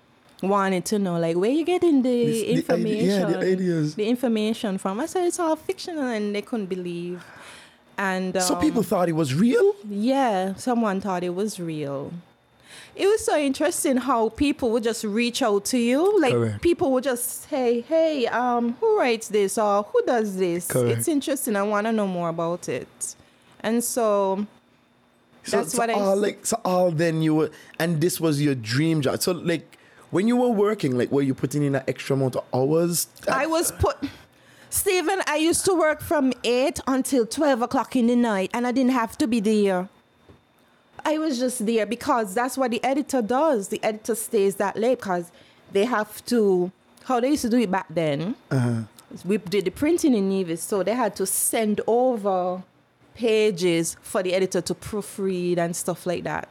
wanted 0.43 0.85
to 0.85 0.99
know 0.99 1.19
like 1.19 1.35
where 1.37 1.51
you 1.51 1.65
getting 1.65 2.03
the 2.03 2.27
This- 2.27 2.43
the 2.43 2.51
ide- 2.51 2.57
information 2.59 3.07
yeah, 3.09 3.25
the 3.27 3.39
ideas. 3.39 3.95
the 3.95 4.07
information 4.07 4.77
from 4.77 5.01
i 5.01 5.07
said 5.07 5.27
it's 5.27 5.39
all 5.39 5.57
fictional 5.57 6.05
and 6.05 6.35
they 6.35 6.43
couldn't 6.43 6.67
believe 6.67 7.25
And 7.99 8.35
So 8.43 8.55
um, 8.57 8.61
people 8.61 8.83
thought 8.83 9.09
it 9.09 9.17
was 9.17 9.35
real? 9.35 9.75
yeah, 9.89 10.55
someone 10.57 11.01
thought 11.01 11.25
it 11.25 11.35
was 11.35 11.59
real. 11.59 12.13
It 12.97 13.07
was 13.07 13.25
so 13.25 13.37
interesting 13.37 13.99
how 13.99 14.31
people 14.31 14.71
would 14.71 14.83
just 14.83 15.05
reach 15.05 15.43
out 15.43 15.65
to 15.67 15.79
you. 15.79 16.19
Like 16.21 16.33
Correct. 16.33 16.63
people 16.63 16.93
would 16.93 17.05
just 17.05 17.49
say, 17.49 17.83
"Hey, 17.83 18.27
um, 18.27 18.77
who 18.81 18.99
writes 18.99 19.29
this 19.29 19.59
or 19.59 19.83
who 19.83 20.01
does 20.07 20.37
this?" 20.37 20.67
Correct. 20.67 20.99
It's 20.99 21.09
interesting. 21.09 21.57
I 21.57 21.63
want 21.63 21.87
to 21.87 21.93
know 21.93 22.07
more 22.07 22.31
about 22.31 22.69
it. 22.69 23.15
And 23.61 23.85
so 23.85 24.47
So, 25.45 25.59
that's 25.59 25.73
so 25.73 25.79
what 25.79 25.91
I 25.91 25.93
all 25.95 26.13
s- 26.13 26.19
like 26.19 26.47
so 26.47 26.61
all 26.65 26.91
then 26.91 27.23
you 27.23 27.35
were 27.35 27.51
and 27.79 28.01
this 28.01 28.21
was 28.21 28.41
your 28.41 28.55
dream 28.55 29.01
job. 29.03 29.21
So 29.23 29.33
like 29.33 29.79
when 30.11 30.27
you 30.29 30.37
were 30.37 30.49
working, 30.49 30.97
like 30.97 31.11
were 31.13 31.23
you 31.23 31.35
putting 31.35 31.63
in 31.65 31.75
an 31.75 31.83
extra 31.87 32.17
amount 32.17 32.37
of 32.37 32.45
hours? 32.55 33.09
I 33.31 33.47
was 33.47 33.73
put. 33.73 33.97
Stephen, 34.71 35.21
I 35.27 35.37
used 35.37 35.65
to 35.67 35.75
work 35.75 36.01
from 36.01 36.33
8 36.45 36.81
until 36.87 37.25
12 37.27 37.63
o'clock 37.63 37.95
in 37.97 38.09
the 38.09 38.17
night, 38.17 38.51
and 38.53 38.67
I 38.67 38.73
didn't 38.73 38.93
have 38.93 39.17
to 39.19 39.27
be 39.27 39.41
there. 39.41 39.89
I 41.07 41.19
was 41.19 41.39
just 41.39 41.65
there 41.65 41.87
because 41.87 42.35
that's 42.35 42.59
what 42.59 42.73
the 42.73 42.83
editor 42.83 43.23
does. 43.23 43.69
The 43.69 43.83
editor 43.85 44.17
stays 44.17 44.57
that 44.57 44.77
late 44.77 44.99
because 44.99 45.31
they 45.71 45.85
have 45.85 46.25
to, 46.27 46.73
how 47.05 47.21
they 47.21 47.31
used 47.31 47.43
to 47.43 47.49
do 47.49 47.59
it 47.59 47.71
back 47.71 47.87
then. 47.89 48.35
Uh-huh. 48.51 48.83
We 49.25 49.39
did 49.39 49.67
the 49.67 49.71
printing 49.71 50.15
in 50.15 50.29
Nevis, 50.29 50.63
so 50.63 50.83
they 50.83 50.95
had 50.95 51.15
to 51.17 51.25
send 51.25 51.81
over 51.87 52.65
pages 53.15 53.97
for 54.03 54.21
the 54.25 54.35
editor 54.35 54.61
to 54.61 54.75
proofread 54.75 55.59
and 55.59 55.77
stuff 55.77 56.07
like 56.07 56.25
that. 56.25 56.49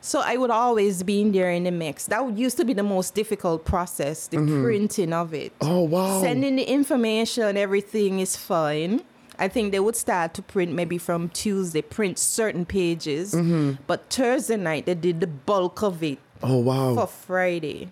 So 0.00 0.20
I 0.20 0.36
would 0.36 0.50
always 0.50 1.04
be 1.04 1.20
in 1.20 1.30
there 1.30 1.52
in 1.52 1.62
the 1.62 1.70
mix. 1.70 2.06
That 2.06 2.36
used 2.36 2.56
to 2.56 2.64
be 2.64 2.72
the 2.72 2.82
most 2.82 3.14
difficult 3.14 3.64
process, 3.64 4.26
the 4.26 4.38
mm-hmm. 4.38 4.64
printing 4.64 5.12
of 5.12 5.32
it. 5.32 5.52
Oh 5.60 5.82
wow. 5.82 6.20
Sending 6.20 6.56
the 6.56 6.64
information, 6.64 7.56
everything 7.56 8.18
is 8.18 8.36
fine. 8.36 9.02
I 9.42 9.48
think 9.48 9.72
they 9.72 9.80
would 9.80 9.96
start 9.96 10.34
to 10.34 10.42
print 10.42 10.72
maybe 10.72 10.98
from 10.98 11.28
Tuesday, 11.30 11.82
print 11.82 12.16
certain 12.16 12.64
pages. 12.64 13.34
Mm-hmm. 13.34 13.82
But 13.88 14.08
Thursday 14.08 14.56
night, 14.56 14.86
they 14.86 14.94
did 14.94 15.18
the 15.18 15.26
bulk 15.26 15.82
of 15.82 16.00
it 16.04 16.20
oh 16.44 16.58
wow. 16.58 16.94
for 16.94 17.08
Friday. 17.08 17.90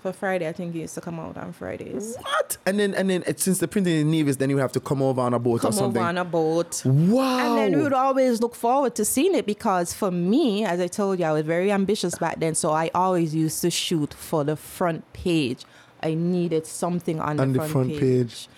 For 0.00 0.14
Friday, 0.14 0.48
I 0.48 0.52
think 0.52 0.74
it 0.74 0.78
used 0.78 0.94
to 0.94 1.02
come 1.02 1.20
out 1.20 1.36
on 1.36 1.52
Fridays. 1.52 2.16
What? 2.18 2.56
And 2.64 2.78
then 2.78 2.94
and 2.94 3.10
then 3.10 3.22
it, 3.26 3.38
since 3.38 3.58
the 3.58 3.68
printing 3.68 4.00
in 4.00 4.10
Nevis, 4.10 4.36
then 4.36 4.48
you 4.48 4.56
have 4.56 4.72
to 4.72 4.80
come 4.80 5.02
over 5.02 5.20
on 5.20 5.34
a 5.34 5.38
boat 5.38 5.62
or 5.62 5.72
something. 5.72 5.92
Come 5.92 5.96
over 5.98 6.08
on 6.08 6.16
a 6.16 6.24
boat. 6.24 6.82
wow. 6.86 7.38
And 7.38 7.58
then 7.58 7.76
we 7.76 7.82
would 7.82 7.92
always 7.92 8.40
look 8.40 8.54
forward 8.54 8.94
to 8.94 9.04
seeing 9.04 9.34
it 9.34 9.44
because 9.44 9.92
for 9.92 10.10
me, 10.10 10.64
as 10.64 10.80
I 10.80 10.86
told 10.86 11.18
you, 11.18 11.26
I 11.26 11.32
was 11.32 11.44
very 11.44 11.70
ambitious 11.70 12.16
back 12.16 12.40
then. 12.40 12.54
So 12.54 12.70
I 12.70 12.90
always 12.94 13.34
used 13.34 13.60
to 13.60 13.70
shoot 13.70 14.14
for 14.14 14.42
the 14.42 14.56
front 14.56 15.12
page. 15.12 15.64
I 16.02 16.14
needed 16.14 16.64
something 16.64 17.20
on, 17.20 17.40
On 17.40 17.52
the, 17.52 17.58
the 17.58 17.68
front, 17.68 17.72
front 17.72 17.90
page. 17.90 18.00
page. 18.00 18.48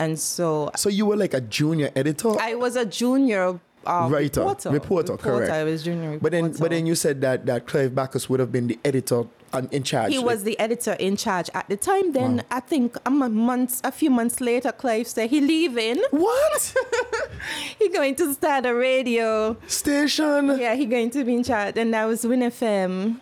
And 0.00 0.18
so 0.18 0.70
so 0.76 0.88
you 0.88 1.04
were 1.06 1.16
like 1.16 1.34
a 1.34 1.40
junior 1.42 1.90
editor? 1.94 2.32
I 2.40 2.54
was 2.54 2.74
a 2.74 2.86
junior 2.86 3.60
uh, 3.86 4.08
Writer. 4.10 4.40
reporter. 4.40 4.70
Reporter, 4.70 5.16
correct. 5.16 5.52
I 5.52 5.64
was 5.64 5.82
junior 5.82 6.10
reporter. 6.12 6.22
but 6.22 6.32
then 6.32 6.52
but 6.58 6.70
then 6.70 6.86
you 6.86 6.94
said 6.94 7.20
that 7.20 7.46
that 7.46 7.66
Clive 7.66 7.94
Bacchus 7.94 8.28
would 8.28 8.40
have 8.40 8.50
been 8.50 8.66
the 8.66 8.78
editor 8.84 9.24
and 9.52 9.72
in 9.72 9.82
charge. 9.82 10.12
he 10.12 10.18
like- 10.18 10.26
was 10.26 10.44
the 10.44 10.58
editor 10.58 10.92
in 10.92 11.16
charge 11.16 11.50
at 11.54 11.68
the 11.68 11.76
time. 11.76 12.12
Then 12.12 12.36
Wow. 12.38 12.44
I 12.50 12.60
think 12.60 12.96
a 12.96 13.08
m- 13.08 13.34
months, 13.34 13.80
a 13.84 13.90
few 13.92 14.10
months 14.10 14.40
later, 14.40 14.72
Clive 14.72 15.06
said 15.08 15.28
he 15.30 15.40
leaving. 15.40 16.02
What? 16.10 16.74
he 17.78 17.88
going 17.88 18.14
to 18.16 18.32
start 18.32 18.64
a 18.66 18.74
radio. 18.74 19.56
Station. 19.66 20.56
Yeah, 20.58 20.74
he 20.76 20.86
going 20.86 21.10
to 21.10 21.24
be 21.24 21.34
in 21.34 21.42
charge, 21.44 21.76
and 21.76 21.92
that 21.94 22.04
was 22.06 22.24
WINN 22.24 22.42
FM. 22.42 23.18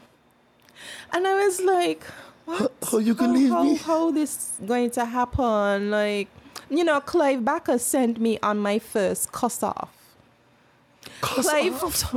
And 1.12 1.26
I 1.26 1.34
was 1.46 1.60
like, 1.62 2.04
what? 2.44 2.72
how 2.90 2.98
you 2.98 3.14
can 3.14 3.28
how, 3.30 3.34
leave 3.34 3.50
how, 3.50 3.62
me? 3.64 3.76
How 3.76 4.10
this 4.10 4.52
going 4.66 4.90
to 4.92 5.04
happen? 5.06 5.90
Like, 5.90 6.28
you 6.70 6.84
know, 6.84 7.00
Clive 7.00 7.44
Bacchus 7.44 7.84
sent 7.84 8.20
me 8.20 8.38
on 8.42 8.58
my 8.58 8.78
first 8.78 9.32
cuss 9.32 9.62
off. 9.62 9.90
Clive, 11.20 11.72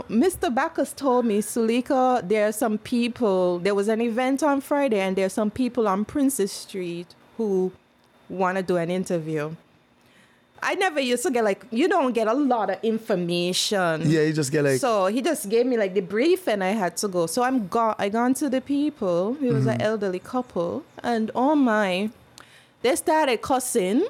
Mr. 0.10 0.54
Bacchus 0.54 0.94
told 0.94 1.26
me, 1.26 1.40
Suelika, 1.42 2.28
there 2.28 2.48
are 2.48 2.52
some 2.52 2.78
people, 2.78 3.58
there 3.60 3.74
was 3.74 3.88
an 3.88 4.02
event 4.02 4.44
on 4.44 4.62
Friday, 4.62 5.00
and 5.00 5.16
there 5.16 5.26
are 5.26 5.30
some 5.30 5.50
people 5.50 5.88
on 5.88 6.06
Princess 6.06 6.52
Street 6.52 7.08
who 7.38 7.72
want 8.30 8.58
to 8.58 8.64
do 8.64 8.78
an 8.78 8.92
interview. 8.92 9.56
I 10.64 10.76
never 10.76 11.00
used 11.00 11.24
to 11.24 11.32
get 11.32 11.44
like, 11.44 11.66
you 11.72 11.88
don't 11.88 12.14
get 12.14 12.28
a 12.28 12.34
lot 12.34 12.70
of 12.70 12.78
information. 12.84 14.04
Yeah, 14.10 14.22
you 14.22 14.34
just 14.34 14.52
get 14.52 14.64
like 14.64 14.80
so 14.80 15.08
he 15.08 15.20
just 15.24 15.50
gave 15.50 15.66
me 15.66 15.76
like 15.76 15.96
the 15.96 16.02
brief 16.02 16.48
and 16.48 16.64
I 16.64 16.70
had 16.70 16.98
to 16.98 17.08
go. 17.08 17.26
So 17.26 17.42
I'm 17.42 17.68
go 17.68 17.96
I 17.98 18.10
gone 18.10 18.36
to 18.36 18.48
the 18.48 18.62
people. 18.62 19.36
It 19.42 19.52
was 19.52 19.62
Mm-hmm. 19.66 19.70
an 19.70 19.82
elderly 19.82 20.20
couple. 20.20 20.84
And 21.02 21.32
oh 21.34 21.56
my, 21.56 22.12
they 22.84 22.96
started 22.96 23.42
cussing. 23.42 24.06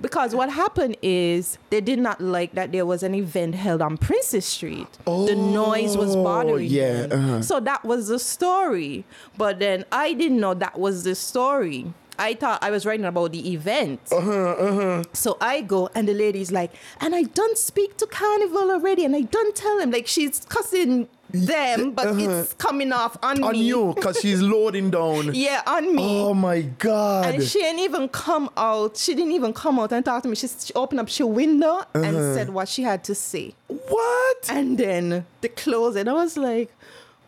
Because 0.00 0.34
what 0.34 0.50
happened 0.50 0.96
is 1.02 1.58
they 1.70 1.80
did 1.80 1.98
not 1.98 2.20
like 2.20 2.52
that 2.54 2.72
there 2.72 2.86
was 2.86 3.02
an 3.02 3.14
event 3.14 3.54
held 3.54 3.82
on 3.82 3.96
Princess 3.96 4.46
Street. 4.46 4.86
the 5.04 5.34
noise 5.34 5.96
was 5.96 6.14
Oh, 6.16 6.22
bothering 6.24 6.68
yeah, 6.70 7.06
them. 7.06 7.12
uh-huh. 7.24 7.42
So 7.42 7.60
that 7.60 7.84
was 7.84 8.08
the 8.08 8.18
story. 8.18 9.04
But 9.36 9.58
then 9.58 9.84
I 9.90 10.12
didn't 10.12 10.40
know 10.40 10.54
that 10.54 10.78
was 10.78 11.04
the 11.04 11.14
story. 11.14 11.92
I 12.18 12.34
thought 12.34 12.62
I 12.62 12.70
was 12.70 12.84
writing 12.84 13.06
about 13.06 13.32
the 13.32 13.52
event. 13.52 14.00
Uh-huh, 14.12 15.02
So 15.12 15.36
I 15.40 15.62
go 15.62 15.88
and 15.94 16.06
the 16.06 16.14
lady's 16.14 16.52
like, 16.52 16.72
and 17.00 17.14
I 17.14 17.22
don't 17.22 17.56
speak 17.58 17.96
to 17.96 18.06
Carnival 18.06 18.70
already, 18.70 19.04
and 19.04 19.16
I 19.16 19.22
don't 19.22 19.56
tell 19.56 19.78
him. 19.80 19.90
Like 19.90 20.06
she's 20.06 20.40
cussing 20.48 21.08
them, 21.32 21.92
but 21.92 22.18
it's 22.18 22.52
coming 22.54 22.92
off 22.92 23.16
on, 23.22 23.38
uh-huh. 23.38 23.46
on 23.48 23.52
me. 23.52 23.62
you 23.64 23.92
because 23.94 24.18
she's 24.20 24.40
loading 24.40 24.90
down. 24.90 25.34
Yeah, 25.34 25.62
on 25.66 25.94
me. 25.94 26.20
Oh 26.20 26.34
my 26.34 26.62
god. 26.62 27.34
And 27.34 27.42
she 27.42 27.60
didn't 27.60 27.80
even 27.80 28.08
come 28.08 28.50
out. 28.56 28.96
She 28.96 29.14
didn't 29.14 29.32
even 29.32 29.52
come 29.52 29.78
out 29.78 29.92
and 29.92 30.04
talk 30.04 30.22
to 30.24 30.28
me. 30.28 30.36
She, 30.36 30.48
she 30.48 30.72
opened 30.74 31.00
up 31.00 31.10
her 31.10 31.26
window 31.26 31.76
Uh-huh. 31.78 32.00
and 32.02 32.16
said 32.34 32.50
what 32.50 32.68
she 32.68 32.82
had 32.82 33.02
to 33.04 33.14
say. 33.14 33.54
what? 33.68 34.50
And 34.50 34.76
then 34.78 35.26
the 35.40 35.48
close, 35.48 35.96
and 35.96 36.08
I 36.08 36.12
was 36.12 36.36
like, 36.36 36.70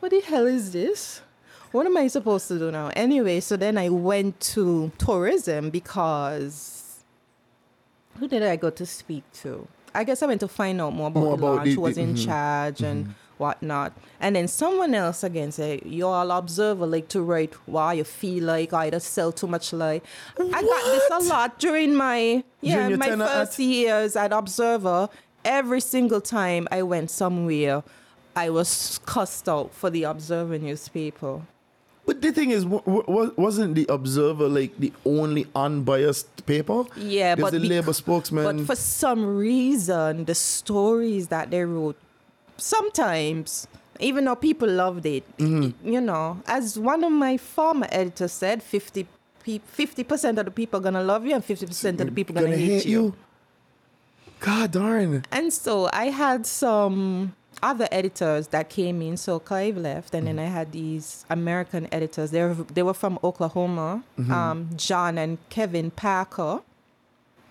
what 0.00 0.10
the 0.10 0.20
hell 0.20 0.46
is 0.46 0.72
this? 0.72 1.20
What 1.72 1.86
am 1.86 1.96
I 1.96 2.06
supposed 2.06 2.46
to 2.48 2.58
do 2.58 2.70
now? 2.70 2.90
Anyway, 2.94 3.40
so 3.40 3.56
then 3.56 3.76
I 3.78 3.88
went 3.88 4.38
to 4.54 4.92
tourism 4.98 5.70
because 5.70 7.00
who 8.18 8.28
did 8.28 8.42
I 8.44 8.56
go 8.56 8.70
to 8.70 8.86
speak 8.86 9.24
to? 9.42 9.66
I 9.94 10.04
guess 10.04 10.22
I 10.22 10.26
went 10.26 10.40
to 10.40 10.48
find 10.48 10.80
out 10.80 10.92
more 10.92 11.08
about 11.08 11.20
More 11.20 11.36
the 11.36 11.42
about 11.42 11.54
launch, 11.56 11.64
the- 11.68 11.74
who 11.74 11.80
was 11.80 11.98
in 11.98 12.14
mhm, 12.14 12.24
charge 12.26 12.80
and 12.82 13.14
whatnot. 13.38 13.92
And 14.20 14.36
then 14.36 14.48
someone 14.48 14.94
else 14.94 15.22
again 15.24 15.52
say, 15.52 15.80
You 15.84 16.06
all 16.06 16.30
observer 16.30 16.86
like 16.86 17.08
to 17.08 17.22
write 17.22 17.54
why 17.66 17.94
you 17.94 18.04
feel 18.04 18.44
like 18.44 18.72
I 18.72 18.90
just 18.90 19.12
sell 19.12 19.32
too 19.32 19.46
much 19.46 19.72
lie. 19.72 20.00
I 20.38 20.62
got 20.62 20.84
this 20.84 21.08
a 21.12 21.28
lot 21.28 21.58
during 21.58 21.94
my 21.94 22.44
yeah, 22.60 22.88
During 22.88 22.98
my 22.98 23.10
first 23.16 23.58
at- 23.60 23.64
years 23.64 24.16
at 24.16 24.32
Observer. 24.32 25.08
Every 25.44 25.80
single 25.80 26.22
time 26.22 26.66
I 26.70 26.82
went 26.82 27.10
somewhere, 27.10 27.82
I 28.34 28.48
was 28.50 28.98
cussed 29.04 29.48
out 29.48 29.74
for 29.74 29.90
the 29.90 30.04
Observer 30.04 30.58
newspaper. 30.58 31.42
But 32.06 32.20
the 32.20 32.32
thing 32.32 32.50
is, 32.50 32.64
w- 32.64 32.82
w- 32.82 33.32
wasn't 33.36 33.74
the 33.76 33.86
Observer 33.88 34.48
like 34.48 34.76
the 34.78 34.92
only 35.06 35.46
unbiased 35.54 36.44
paper? 36.46 36.84
Yeah, 36.96 37.34
There's 37.34 37.44
but 37.44 37.52
the 37.52 37.60
bec- 37.60 37.68
Labour 37.70 37.92
spokesman. 37.94 38.44
But 38.58 38.66
for 38.66 38.76
some 38.76 39.24
reason, 39.36 40.24
the 40.26 40.34
stories 40.34 41.28
that 41.28 41.50
they 41.50 41.64
wrote, 41.64 41.96
sometimes, 42.56 43.66
even 44.00 44.24
though 44.24 44.36
people 44.36 44.68
loved 44.68 45.06
it, 45.06 45.24
Mm-hmm. 45.38 45.88
you 45.92 46.00
know, 46.00 46.42
as 46.46 46.78
one 46.78 47.04
of 47.04 47.12
my 47.12 47.36
former 47.36 47.86
editors 47.90 48.32
said, 48.32 48.62
50 48.62 49.06
percent 50.04 50.38
of 50.38 50.46
the 50.46 50.50
people 50.50 50.80
are 50.80 50.82
gonna 50.82 51.02
love 51.02 51.26
you 51.26 51.34
and 51.34 51.44
fifty 51.44 51.66
percent 51.66 52.00
of 52.00 52.06
the 52.06 52.12
people 52.12 52.38
are 52.38 52.42
gonna, 52.42 52.56
hate, 52.56 52.86
you. 52.86 53.14
God 54.40 54.72
darn. 54.72 55.22
And 55.30 55.52
so 55.52 55.88
I 55.92 56.06
had 56.06 56.46
some 56.46 57.34
other 57.62 57.86
editors 57.92 58.48
that 58.48 58.68
came 58.68 59.00
in. 59.02 59.16
So 59.16 59.38
Clive 59.38 59.76
left, 59.76 60.14
and 60.14 60.26
then 60.26 60.38
I 60.38 60.46
had 60.46 60.72
these 60.72 61.24
American 61.30 61.88
editors. 61.92 62.30
They 62.30 62.42
were, 62.42 62.54
they 62.54 62.82
were 62.82 62.94
from 62.94 63.18
Oklahoma, 63.22 64.02
Mm-hmm. 64.18 64.32
um, 64.32 64.68
John 64.76 65.18
and 65.18 65.38
Kevin 65.50 65.90
Parker. 65.90 66.60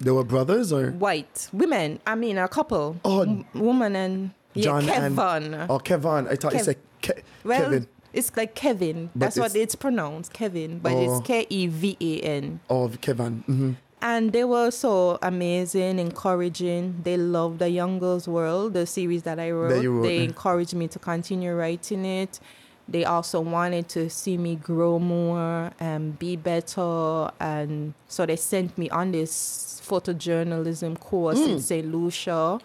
They 0.01 0.11
were 0.11 0.23
brothers 0.23 0.73
or 0.73 0.91
white 0.91 1.47
women. 1.53 1.99
I 2.05 2.15
mean, 2.15 2.37
a 2.37 2.47
couple. 2.47 2.97
Oh. 3.05 3.21
M- 3.21 3.45
woman 3.53 3.95
and 3.95 4.31
yeah, 4.53 4.63
John 4.63 4.89
and 4.89 5.15
Kevin. 5.17 5.65
Oh, 5.69 5.79
Kevin. 5.79 6.27
I 6.27 6.35
thought 6.35 6.53
you 6.53 6.59
Kev- 6.59 6.63
said 6.65 6.77
Ke- 7.01 7.23
well, 7.43 7.61
Kevin. 7.61 7.87
it's 8.13 8.31
like 8.37 8.55
Kevin. 8.55 9.09
But 9.15 9.19
That's 9.19 9.37
what 9.37 9.51
it's- 9.51 9.63
it's 9.63 9.75
pronounced, 9.75 10.33
Kevin. 10.33 10.79
But 10.79 10.93
Oh. 10.93 11.17
it's 11.17 11.27
K 11.27 11.45
E 11.49 11.67
V 11.67 11.97
A 12.01 12.19
N. 12.21 12.59
Oh, 12.69 12.89
Kevin. 13.01 13.43
hmm 13.45 13.71
And 14.01 14.33
they 14.33 14.43
were 14.43 14.69
so 14.69 15.17
amazing, 15.21 15.97
encouraging. 15.97 16.95
They 17.03 17.15
loved 17.15 17.59
the 17.59 17.69
Young 17.69 17.99
Girls 17.99 18.27
World, 18.27 18.73
the 18.73 18.85
series 18.85 19.23
that 19.23 19.39
I 19.39 19.49
wrote. 19.51 19.81
you 19.81 19.91
wrote, 19.93 20.03
they 20.03 20.17
yeah. 20.17 20.23
encouraged 20.23 20.73
me 20.75 20.87
to 20.89 20.99
continue 20.99 21.53
writing 21.55 22.03
it. 22.03 22.39
They 22.85 23.05
also 23.05 23.39
wanted 23.39 23.87
to 23.95 24.09
see 24.09 24.37
me 24.37 24.57
grow 24.57 24.99
more 24.99 25.71
and 25.79 26.19
be 26.19 26.35
better. 26.35 27.29
And 27.39 27.93
so 28.09 28.25
they 28.25 28.35
sent 28.35 28.77
me 28.77 28.89
on 28.89 29.13
this 29.13 29.81
photojournalism 29.87 30.99
course 30.99 31.39
Hmm. 31.39 31.51
in 31.51 31.59
St. 31.61 31.89
Lucia, 31.91 32.59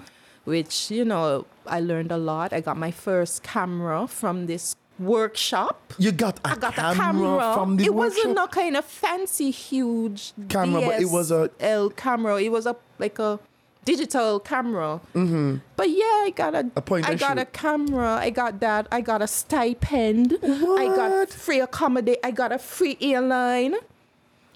which, 0.45 0.91
you 0.91 1.05
know, 1.05 1.45
I 1.71 1.81
learned 1.81 2.11
a 2.13 2.17
lot. 2.19 2.53
I 2.53 2.61
got 2.61 2.77
my 2.77 2.91
first 2.91 3.43
camera 3.43 4.07
from 4.07 4.47
this 4.47 4.77
workshop. 4.99 5.95
You 5.99 6.13
got 6.13 6.39
a 6.45 6.49
I 6.51 6.55
got 6.57 6.75
camera, 6.75 6.91
a 6.93 6.95
camera 6.97 7.55
from 7.55 7.77
the 7.77 7.85
It 7.85 7.95
workshop? 7.95 8.17
wasn't 8.27 8.39
a 8.39 8.49
kind 8.49 8.77
of 8.77 8.85
fancy, 8.85 9.51
huge 9.51 10.33
Camera, 10.49 10.81
but 10.83 11.01
it 11.01 11.11
was 11.11 11.31
a 11.31 11.51
L 11.61 11.91
camera. 11.91 12.41
It 12.43 12.51
was 12.51 12.67
a 12.67 12.77
like 12.99 13.19
a 13.19 13.39
digital 13.85 14.41
camera. 14.41 15.01
Mm-hmm. 15.15 15.57
But 15.77 15.89
yeah, 15.91 16.27
I 16.27 16.33
got 16.35 16.55
a, 16.55 16.71
A 16.77 16.83
point 16.83 17.09
I 17.09 17.15
got 17.15 17.39
a 17.39 17.45
camera. 17.47 18.17
I 18.21 18.31
got 18.31 18.61
that. 18.61 18.87
I 18.93 19.01
got 19.01 19.23
a 19.23 19.27
stipend. 19.27 20.37
I 20.43 20.87
got 20.97 21.11
What? 21.11 21.31
free 21.31 21.61
accommodate. 21.61 22.19
I 22.25 22.31
got 22.33 22.53
a 22.53 22.59
free 22.59 22.99
airline. 23.01 23.77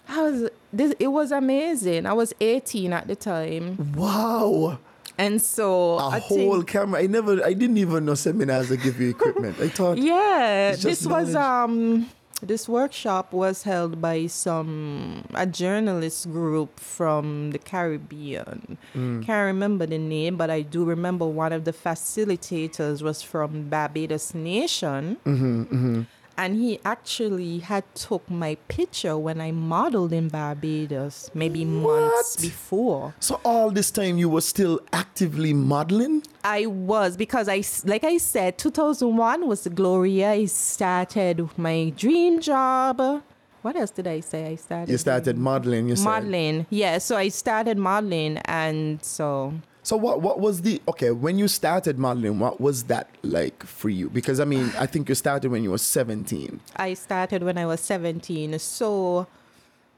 I 0.08 0.22
was 0.22 0.50
this. 0.72 0.92
It 0.98 1.08
was 1.08 1.30
amazing. 1.32 2.04
I 2.04 2.12
was 2.12 2.34
18 2.40 2.92
at 2.92 3.06
the 3.06 3.14
time, 3.16 3.94
Wow. 3.96 4.78
And 5.22 5.40
so 5.40 5.98
A 5.98 6.08
I 6.08 6.18
whole 6.18 6.56
think, 6.56 6.68
camera. 6.68 7.00
I 7.00 7.06
never 7.06 7.44
I 7.44 7.52
didn't 7.52 7.78
even 7.78 8.04
know 8.04 8.14
seminars 8.14 8.68
that 8.70 8.82
give 8.82 9.00
you 9.00 9.10
equipment. 9.10 9.58
I 9.60 9.68
thought 9.68 9.98
yeah, 10.12 10.74
this 10.76 11.06
was 11.06 11.34
um. 11.34 12.08
This 12.44 12.68
workshop 12.68 13.32
was 13.32 13.62
held 13.62 14.02
by 14.02 14.26
some 14.26 15.22
a 15.32 15.46
journalist 15.46 16.28
group 16.32 16.80
from 16.80 17.52
the 17.52 17.58
Caribbean. 17.58 18.78
Mm. 18.96 19.24
Can't 19.24 19.46
remember 19.46 19.86
the 19.86 19.98
name, 19.98 20.34
but 20.36 20.50
I 20.50 20.62
do 20.62 20.82
remember 20.84 21.24
one 21.24 21.52
of 21.52 21.62
the 21.64 21.72
facilitators 21.72 23.00
was 23.00 23.22
from 23.22 23.68
Barbados 23.68 24.34
Nation. 24.34 25.18
Mm-hmm, 25.24 26.02
And 26.36 26.56
he 26.56 26.80
actually 26.84 27.58
had 27.58 27.84
took 27.94 28.28
my 28.30 28.56
picture 28.68 29.16
when 29.18 29.40
I 29.40 29.52
modeled 29.52 30.12
in 30.12 30.28
Barbados, 30.28 31.30
maybe 31.34 31.64
months 31.64 32.36
before. 32.36 33.14
So 33.20 33.40
all 33.44 33.70
this 33.70 33.90
time 33.90 34.18
you 34.18 34.28
were 34.28 34.40
still 34.40 34.80
actively 34.92 35.52
modeling? 35.52 36.22
I 36.44 36.66
was 36.66 37.16
because 37.16 37.48
I, 37.48 37.62
like 37.84 38.04
I 38.04 38.18
said, 38.18 38.58
2001 38.58 39.46
was 39.46 39.64
the 39.64 39.70
glory. 39.70 40.24
I 40.24 40.46
started 40.46 41.48
my 41.56 41.90
dream 41.96 42.40
job. 42.40 43.22
What 43.62 43.76
else 43.76 43.92
did 43.92 44.08
I 44.08 44.20
say? 44.20 44.46
I 44.46 44.56
started. 44.56 44.90
You 44.90 44.98
started 44.98 45.38
modeling, 45.38 45.88
you 45.88 45.96
said. 45.96 46.04
modeling. 46.04 46.66
Yeah, 46.70 46.98
so 46.98 47.16
I 47.16 47.28
started 47.28 47.78
modeling, 47.78 48.38
and 48.46 49.02
so 49.04 49.54
So 49.92 49.98
what 49.98 50.22
what 50.22 50.40
was 50.40 50.62
the 50.62 50.80
okay, 50.88 51.10
when 51.10 51.38
you 51.38 51.46
started 51.48 51.98
modeling, 51.98 52.38
what 52.38 52.58
was 52.62 52.84
that 52.84 53.10
like 53.20 53.62
for 53.62 53.90
you? 53.90 54.08
Because 54.08 54.40
I 54.40 54.46
mean, 54.46 54.72
I 54.78 54.86
think 54.86 55.10
you 55.10 55.14
started 55.14 55.50
when 55.50 55.62
you 55.62 55.70
were 55.70 55.76
17. 55.76 56.60
I 56.76 56.94
started 56.94 57.42
when 57.42 57.58
I 57.58 57.66
was 57.66 57.80
17. 57.80 58.58
So 58.58 59.26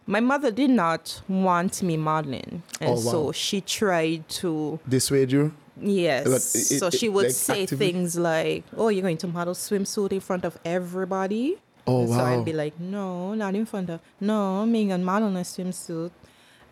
my 0.09 0.19
mother 0.19 0.51
did 0.51 0.71
not 0.71 1.23
want 1.29 1.81
me 1.81 1.97
modeling, 1.97 2.65
oh, 2.65 2.77
and 2.81 2.91
Oh, 2.91 2.95
wow. 2.95 3.13
so 3.13 3.31
she 3.31 3.61
tried 3.61 4.29
to 4.41 4.81
Dissuade 4.89 5.31
you? 5.31 5.53
Yes. 5.81 6.27
It- 6.73 6.81
so 6.81 6.91
she 6.91 7.09
would 7.09 7.27
like, 7.27 7.33
say 7.33 7.63
actively? 7.63 7.87
things 7.93 8.19
like, 8.19 8.65
"Oh, 8.77 8.89
you're 8.89 9.03
going 9.09 9.19
to 9.19 9.29
model 9.29 9.55
swimsuit 9.55 10.11
in 10.11 10.19
front 10.19 10.45
of 10.45 10.59
everybody." 10.65 11.59
Oh, 11.87 12.01
And 12.01 12.09
So. 12.15 12.19
I'd 12.19 12.45
be 12.45 12.53
like, 12.53 12.81
"No, 12.81 13.35
not 13.35 13.55
in 13.55 13.65
front 13.65 13.91
of. 13.91 14.01
No, 14.21 14.63
I'm 14.63 14.73
being 14.73 14.91
a 14.91 14.99
model 14.99 15.29
in 15.29 15.37
a 15.37 15.45
swimsuit," 15.47 16.11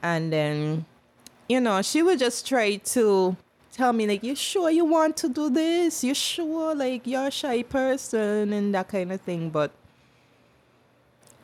and 0.02 0.32
then, 0.32 0.86
you 1.48 1.60
know, 1.60 1.82
she 1.82 2.02
would 2.02 2.18
just 2.18 2.46
try 2.46 2.76
to 2.76 3.36
tell 3.72 3.92
me 3.92 4.06
like, 4.06 4.22
"You 4.22 4.34
sure 4.34 4.70
you 4.70 4.84
want 4.84 5.16
to 5.18 5.28
do 5.28 5.50
this? 5.50 6.02
You 6.04 6.14
sure 6.14 6.74
like 6.74 7.06
you're 7.06 7.26
a 7.26 7.30
shy 7.30 7.62
person 7.62 8.52
and 8.52 8.74
that 8.74 8.88
kind 8.88 9.12
of 9.12 9.20
thing?" 9.20 9.50
But 9.50 9.70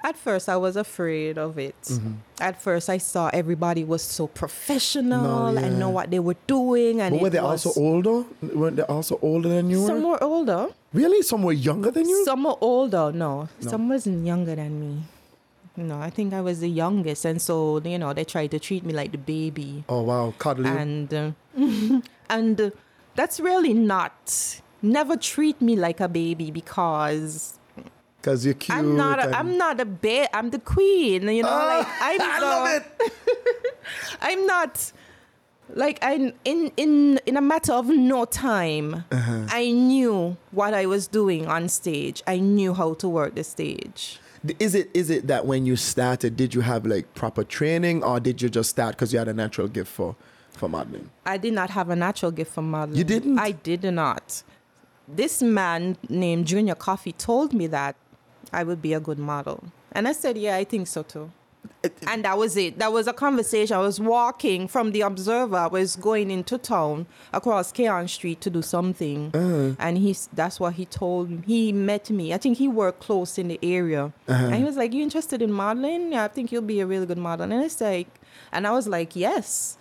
at 0.04 0.16
first, 0.16 0.48
I 0.48 0.56
was 0.56 0.76
afraid 0.76 1.38
of 1.38 1.58
it. 1.58 1.74
Mm-hmm. 1.82 2.12
At 2.40 2.62
first, 2.62 2.88
I 2.88 2.98
saw 2.98 3.30
everybody 3.32 3.82
was 3.82 4.00
so 4.02 4.28
professional 4.28 5.52
No, 5.52 5.58
and 5.58 5.78
know 5.80 5.90
what 5.90 6.10
they 6.10 6.20
were 6.20 6.36
doing, 6.46 7.00
and 7.00 7.16
But 7.16 7.22
were 7.22 7.30
they 7.30 7.40
was, 7.40 7.66
also 7.66 7.80
older? 7.80 8.24
Weren't 8.40 8.76
they 8.76 8.84
also 8.84 9.18
older 9.20 9.48
than 9.48 9.68
you 9.70 9.84
Some 9.86 10.02
were? 10.04 10.10
were 10.12 10.22
older. 10.24 10.68
Really? 10.92 11.22
Some 11.22 11.42
were 11.42 11.52
younger 11.52 11.90
than 11.90 12.08
you? 12.08 12.24
Some 12.24 12.44
were 12.44 12.56
older. 12.60 13.10
No, 13.12 13.48
No. 13.60 13.70
some 13.70 13.88
wasn't 13.88 14.24
younger 14.24 14.54
than 14.54 14.80
me. 14.80 15.02
No, 15.78 16.00
I 16.00 16.10
think 16.10 16.34
I 16.34 16.40
was 16.40 16.58
the 16.58 16.68
youngest, 16.68 17.24
and 17.24 17.40
so 17.40 17.80
you 17.84 17.98
know 17.98 18.12
they 18.12 18.24
tried 18.24 18.50
to 18.50 18.58
treat 18.58 18.84
me 18.84 18.92
like 18.92 19.12
the 19.12 19.18
baby, 19.18 19.84
oh 19.88 20.02
wow, 20.02 20.34
cuddly. 20.38 20.68
and 20.68 21.14
uh, 21.14 21.30
and 22.28 22.60
uh, 22.60 22.70
that's 23.14 23.38
really 23.38 23.74
not. 23.74 24.60
Never 24.82 25.16
treat 25.16 25.60
me 25.60 25.76
like 25.76 26.00
a 26.00 26.08
baby 26.08 26.50
because 26.50 27.58
Because 28.20 28.44
you're 28.44 28.54
cute. 28.54 28.76
I'm 28.76 28.96
not. 28.96 29.18
A, 29.18 29.36
I'm 29.38 29.56
not 29.56 29.80
a 29.80 29.84
babe. 29.84 30.28
I'm 30.34 30.50
the 30.50 30.58
queen. 30.58 31.28
You 31.28 31.42
know, 31.42 31.48
like 31.48 31.86
I'm 32.00 32.20
I 32.20 32.40
the, 32.40 32.46
love 32.46 32.68
it. 32.76 33.76
I'm 34.20 34.46
not 34.46 34.92
like 35.74 35.98
I 36.02 36.32
in 36.44 36.72
in 36.76 37.20
in 37.26 37.36
a 37.36 37.40
matter 37.40 37.72
of 37.72 37.86
no 37.88 38.24
time. 38.24 39.04
Uh-huh. 39.12 39.46
I 39.48 39.70
knew 39.70 40.36
what 40.50 40.74
I 40.74 40.86
was 40.86 41.06
doing 41.06 41.46
on 41.46 41.68
stage. 41.68 42.22
I 42.26 42.38
knew 42.38 42.74
how 42.74 42.94
to 42.94 43.08
work 43.08 43.34
the 43.36 43.44
stage. 43.44 44.18
Is 44.58 44.74
it 44.74 44.90
is 44.94 45.10
it 45.10 45.26
that 45.26 45.46
when 45.46 45.66
you 45.66 45.76
started, 45.76 46.36
did 46.36 46.54
you 46.54 46.60
have 46.60 46.86
like 46.86 47.12
proper 47.14 47.44
training, 47.44 48.04
or 48.04 48.20
did 48.20 48.40
you 48.40 48.48
just 48.48 48.70
start 48.70 48.94
because 48.94 49.12
you 49.12 49.18
had 49.18 49.28
a 49.28 49.34
natural 49.34 49.68
gift 49.68 49.90
for 49.90 50.14
for 50.50 50.68
modeling? 50.68 51.10
I 51.26 51.38
did 51.38 51.54
not 51.54 51.70
have 51.70 51.90
a 51.90 51.96
natural 51.96 52.30
gift 52.30 52.52
for 52.52 52.62
modeling. 52.62 52.98
You 52.98 53.04
didn't? 53.04 53.38
I 53.38 53.52
did 53.52 53.82
not. 53.82 54.42
This 55.08 55.42
man 55.42 55.96
named 56.08 56.46
Junior 56.46 56.74
Coffee 56.74 57.12
told 57.12 57.52
me 57.52 57.66
that 57.68 57.96
I 58.52 58.62
would 58.62 58.82
be 58.82 58.92
a 58.92 59.00
good 59.00 59.18
model. 59.18 59.64
And 59.92 60.06
I 60.06 60.12
said, 60.12 60.36
yeah, 60.36 60.56
I 60.56 60.64
think 60.64 60.86
so 60.86 61.02
too. 61.02 61.32
And 62.06 62.24
that 62.24 62.36
was 62.36 62.56
it. 62.56 62.78
That 62.78 62.92
was 62.92 63.06
a 63.06 63.12
conversation. 63.12 63.76
I 63.76 63.80
was 63.80 64.00
walking 64.00 64.66
from 64.66 64.92
the 64.92 65.02
Observer. 65.02 65.56
I 65.56 65.66
was 65.68 65.96
going 65.96 66.30
into 66.30 66.58
town 66.58 67.06
across 67.32 67.72
Cayon 67.72 68.08
Street 68.08 68.40
to 68.40 68.50
do 68.50 68.62
something, 68.62 69.30
uh-huh. 69.32 69.76
and 69.78 69.98
he's 69.98 70.28
that's 70.32 70.58
what 70.58 70.74
he 70.74 70.84
told 70.84 71.30
me. 71.30 71.42
He 71.46 71.72
met 71.72 72.10
me. 72.10 72.34
I 72.34 72.38
think 72.38 72.58
he 72.58 72.68
worked 72.68 73.00
close 73.00 73.38
in 73.38 73.48
the 73.48 73.58
area, 73.62 74.12
uh-huh. 74.26 74.46
and 74.46 74.56
he 74.56 74.64
was 74.64 74.76
like, 74.76 74.92
"You 74.92 75.02
interested 75.02 75.40
in 75.40 75.52
modeling? 75.52 76.12
Yeah, 76.12 76.24
I 76.24 76.28
think 76.28 76.50
you'll 76.50 76.62
be 76.62 76.80
a 76.80 76.86
really 76.86 77.06
good 77.06 77.18
model." 77.18 77.50
And 77.50 77.62
it's 77.62 77.80
like, 77.80 78.08
and 78.50 78.66
I 78.66 78.72
was 78.72 78.88
like, 78.88 79.14
"Yes," 79.14 79.78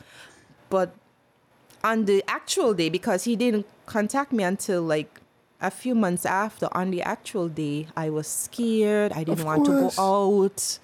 but 0.69 0.93
on 1.83 2.05
the 2.05 2.23
actual 2.27 2.73
day 2.73 2.89
because 2.89 3.23
he 3.23 3.35
didn't 3.35 3.65
contact 3.85 4.31
me 4.31 4.43
until 4.43 4.81
like 4.81 5.21
a 5.61 5.71
few 5.71 5.95
months 5.95 6.25
after 6.25 6.67
on 6.71 6.91
the 6.91 7.01
actual 7.01 7.47
day 7.47 7.87
i 7.95 8.09
was 8.09 8.27
scared 8.27 9.11
i 9.13 9.23
didn't 9.23 9.45
want 9.45 9.65
to 9.65 9.71
go 9.71 9.91
out 9.97 10.79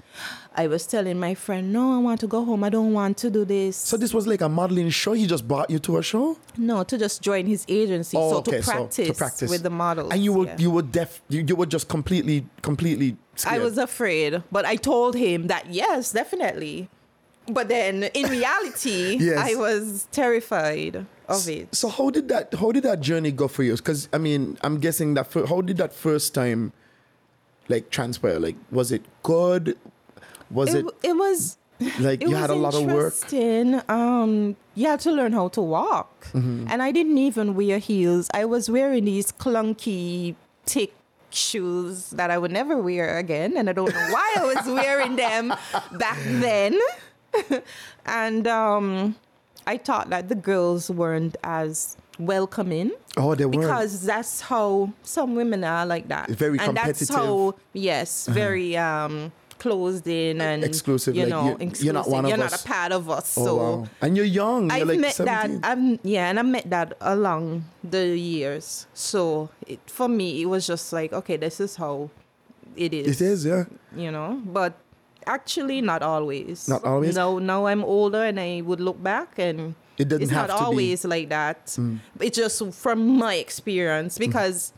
i 0.56 0.68
was 0.68 0.86
telling 0.86 1.20
my 1.20 1.34
friend 1.34 1.74
no 1.74 1.96
i 1.96 1.98
want 1.98 2.20
to 2.20 2.28
go 2.28 2.44
home 2.46 2.64
i 2.64 2.70
don't 2.70 2.94
want 2.94 3.18
to 3.18 3.30
do 3.30 3.44
this 3.46 3.76
So 3.76 3.98
this 3.98 4.14
was 4.14 4.26
like 4.28 4.42
a 4.42 4.50
modeling 4.50 4.90
show. 4.92 5.14
He 5.14 5.26
just 5.28 5.48
brought 5.48 5.70
you 5.70 5.80
to 5.80 5.98
a 5.98 6.04
show. 6.04 6.38
no 6.58 6.84
to 6.84 6.98
just 6.98 7.22
join 7.22 7.46
his 7.48 7.66
agency 7.68 8.16
Oh, 8.18 8.32
so, 8.32 8.38
okay, 8.38 8.58
to 8.58 8.64
so 8.64 8.72
practice 8.72 9.08
to 9.08 9.14
practice 9.14 9.50
with 9.50 9.64
the 9.64 9.70
models 9.70 10.12
And 10.14 10.24
you 10.24 10.34
were 10.34 10.46
yeah. 10.46 10.58
you 10.64 10.70
were 10.72 10.82
deaf. 10.84 11.22
You, 11.30 11.44
you 11.48 11.56
were 11.56 11.66
just 11.66 11.88
completely 11.88 12.46
completely. 12.62 13.18
Scared. 13.36 13.56
i 13.62 13.64
was 13.64 13.78
afraid 13.80 14.44
but 14.52 14.64
i 14.66 14.76
told 14.76 15.16
him 15.16 15.48
that 15.48 15.64
yes 15.74 16.12
definitely 16.12 16.88
but 17.48 17.68
then 17.68 18.04
in 18.14 18.30
reality 18.30 19.18
Yes. 19.30 19.38
i 19.52 19.56
was 19.56 20.08
terrified 20.12 21.06
of 21.28 21.48
it 21.50 21.74
So 21.74 21.88
how 21.90 22.10
did 22.12 22.28
that 22.30 22.54
how 22.62 22.72
did 22.72 22.84
that 22.84 23.00
journey 23.00 23.32
go 23.32 23.48
for 23.48 23.64
you? 23.64 23.76
Because 23.76 24.08
I 24.14 24.18
mean, 24.28 24.58
I'm 24.62 24.78
guessing 24.86 25.14
that 25.16 25.28
fir- 25.32 25.48
how 25.48 25.62
did 25.62 25.78
that 25.78 25.94
first 25.94 26.34
time 26.36 26.74
like 27.70 27.90
transpire? 27.90 28.40
Like, 28.40 28.58
was 28.72 28.92
it 28.92 29.04
good? 29.24 29.78
Was 30.52 30.74
it, 30.74 30.86
it, 30.86 30.94
it 31.10 31.14
was 31.18 31.58
like 32.00 32.22
it 32.22 32.30
you 32.30 32.36
had 32.36 32.50
a 32.50 32.56
lot 32.56 32.74
of 32.76 32.84
work? 32.86 33.14
interesting. 33.14 33.82
Um, 33.90 34.56
you 34.76 34.88
had 34.88 35.00
to 35.02 35.12
learn 35.12 35.34
how 35.34 35.48
to 35.50 35.62
walk, 35.62 36.28
Mm-hmm. 36.34 36.68
and 36.70 36.82
I 36.82 36.92
didn't 36.92 37.18
even 37.18 37.56
wear 37.56 37.78
heels. 37.80 38.30
I 38.34 38.46
was 38.46 38.70
wearing 38.70 39.06
these 39.06 39.32
clunky, 39.32 40.36
thick 40.66 40.94
shoes 41.30 42.12
that 42.12 42.30
I 42.32 42.38
would 42.38 42.52
never 42.52 42.78
wear 42.78 43.18
again, 43.18 43.58
and 43.58 43.70
I 43.70 43.74
don't 43.74 43.94
know 43.94 44.08
why 44.12 44.36
I 44.38 44.44
was 44.54 44.66
wearing 44.80 45.16
them 45.16 45.54
back 45.98 46.20
then. 46.24 46.80
and 48.06 48.48
um, 48.48 49.16
I 49.66 49.78
thought 49.78 50.10
that 50.10 50.30
the 50.30 50.36
girls 50.36 50.90
weren't 50.90 51.36
as 51.44 51.98
welcoming 52.20 52.92
Oh, 53.18 53.34
they 53.34 53.46
weren't. 53.46 53.62
because 53.62 54.06
that's 54.06 54.42
how 54.42 54.94
some 55.02 55.34
women 55.36 55.64
are 55.64 55.86
like 55.86 56.08
that. 56.10 56.30
Very 56.30 56.58
competitive. 56.60 56.68
and 56.68 56.78
that's 56.78 57.00
competitive. 57.08 57.16
Uh-huh. 57.16 57.52
how 57.52 57.56
yes, 57.74 58.28
very 58.28 58.78
um 58.78 59.32
closed 59.64 60.08
in 60.08 60.42
and 60.42 60.64
Exclusive, 60.64 61.16
You 61.16 61.24
like, 61.26 61.30
know, 61.36 61.58
you- 61.60 61.72
you're 61.86 61.94
not 62.02 62.08
one 62.10 62.26
of 62.26 62.30
You're 62.30 62.38
not 62.48 62.54
us. 62.54 62.64
a 62.66 62.68
part 62.68 62.92
of 62.92 63.04
us. 63.10 63.28
Oh, 63.40 63.46
so 63.46 63.52
wow. 63.56 63.88
And 64.04 64.16
you're 64.18 64.26
young. 64.42 64.62
You're 64.70 64.80
I've 64.82 64.88
like 64.92 65.00
met 65.00 65.16
17. 65.16 65.62
that. 65.62 65.70
I'm 65.72 66.00
yeah, 66.04 66.30
and 66.30 66.38
I 66.40 66.42
met 66.44 66.70
that 66.76 66.90
along 67.00 67.66
the 67.96 68.06
years. 68.18 68.88
So 68.94 69.50
it, 69.66 69.80
for 69.88 70.08
me, 70.20 70.28
it 70.44 70.48
was 70.54 70.68
just 70.68 70.92
like 70.94 71.12
okay, 71.14 71.38
this 71.38 71.60
is 71.60 71.76
how 71.84 72.10
it 72.76 72.92
is. 72.94 73.08
It 73.08 73.22
is, 73.32 73.46
yeah. 73.46 73.64
You 73.96 74.12
know, 74.12 74.42
but 74.46 74.74
actually 75.26 75.80
not 75.82 76.02
always. 76.04 76.68
Not 76.68 76.84
always? 76.84 77.16
No, 77.16 77.40
now 77.40 77.66
I'm 77.72 77.84
older 77.84 78.24
and 78.30 78.40
I 78.40 78.62
would 78.68 78.82
look 78.82 79.00
back 79.02 79.40
and 79.40 79.76
It 79.98 80.10
doesn't 80.10 80.24
it's 80.24 80.32
have 80.34 80.50
not 80.50 80.58
to 80.58 80.60
be. 80.60 80.66
Mm. 80.66 80.68
always 80.68 81.00
like 81.06 81.28
that. 81.30 81.60
It's 82.20 82.36
just 82.38 82.58
from 82.74 83.00
my 83.26 83.36
experience 83.36 84.18
because 84.18 84.74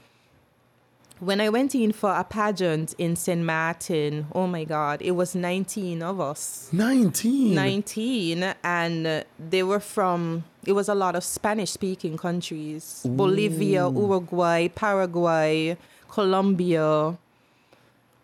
when 1.19 1.39
I 1.39 1.49
went 1.49 1.73
in 1.75 1.91
for 1.93 2.11
a 2.11 2.23
pageant 2.23 2.93
in 2.97 3.15
St. 3.15 3.41
Martin, 3.41 4.27
oh 4.33 4.47
my 4.47 4.63
God, 4.65 5.01
it 5.01 5.11
was 5.11 5.33
19 5.35 6.01
of 6.03 6.19
us. 6.19 6.69
19. 6.73 7.55
19 7.55 8.53
and 8.63 9.07
uh, 9.07 9.23
they 9.39 9.63
were 9.63 9.79
from 9.79 10.43
it 10.65 10.73
was 10.73 10.89
a 10.89 10.95
lot 10.95 11.15
of 11.15 11.23
spanish 11.23 11.69
speaking 11.71 12.17
countries 12.17 13.05
bolivia 13.07 13.87
uruguay 13.89 14.67
paraguay 14.67 15.77
colombia 16.09 17.15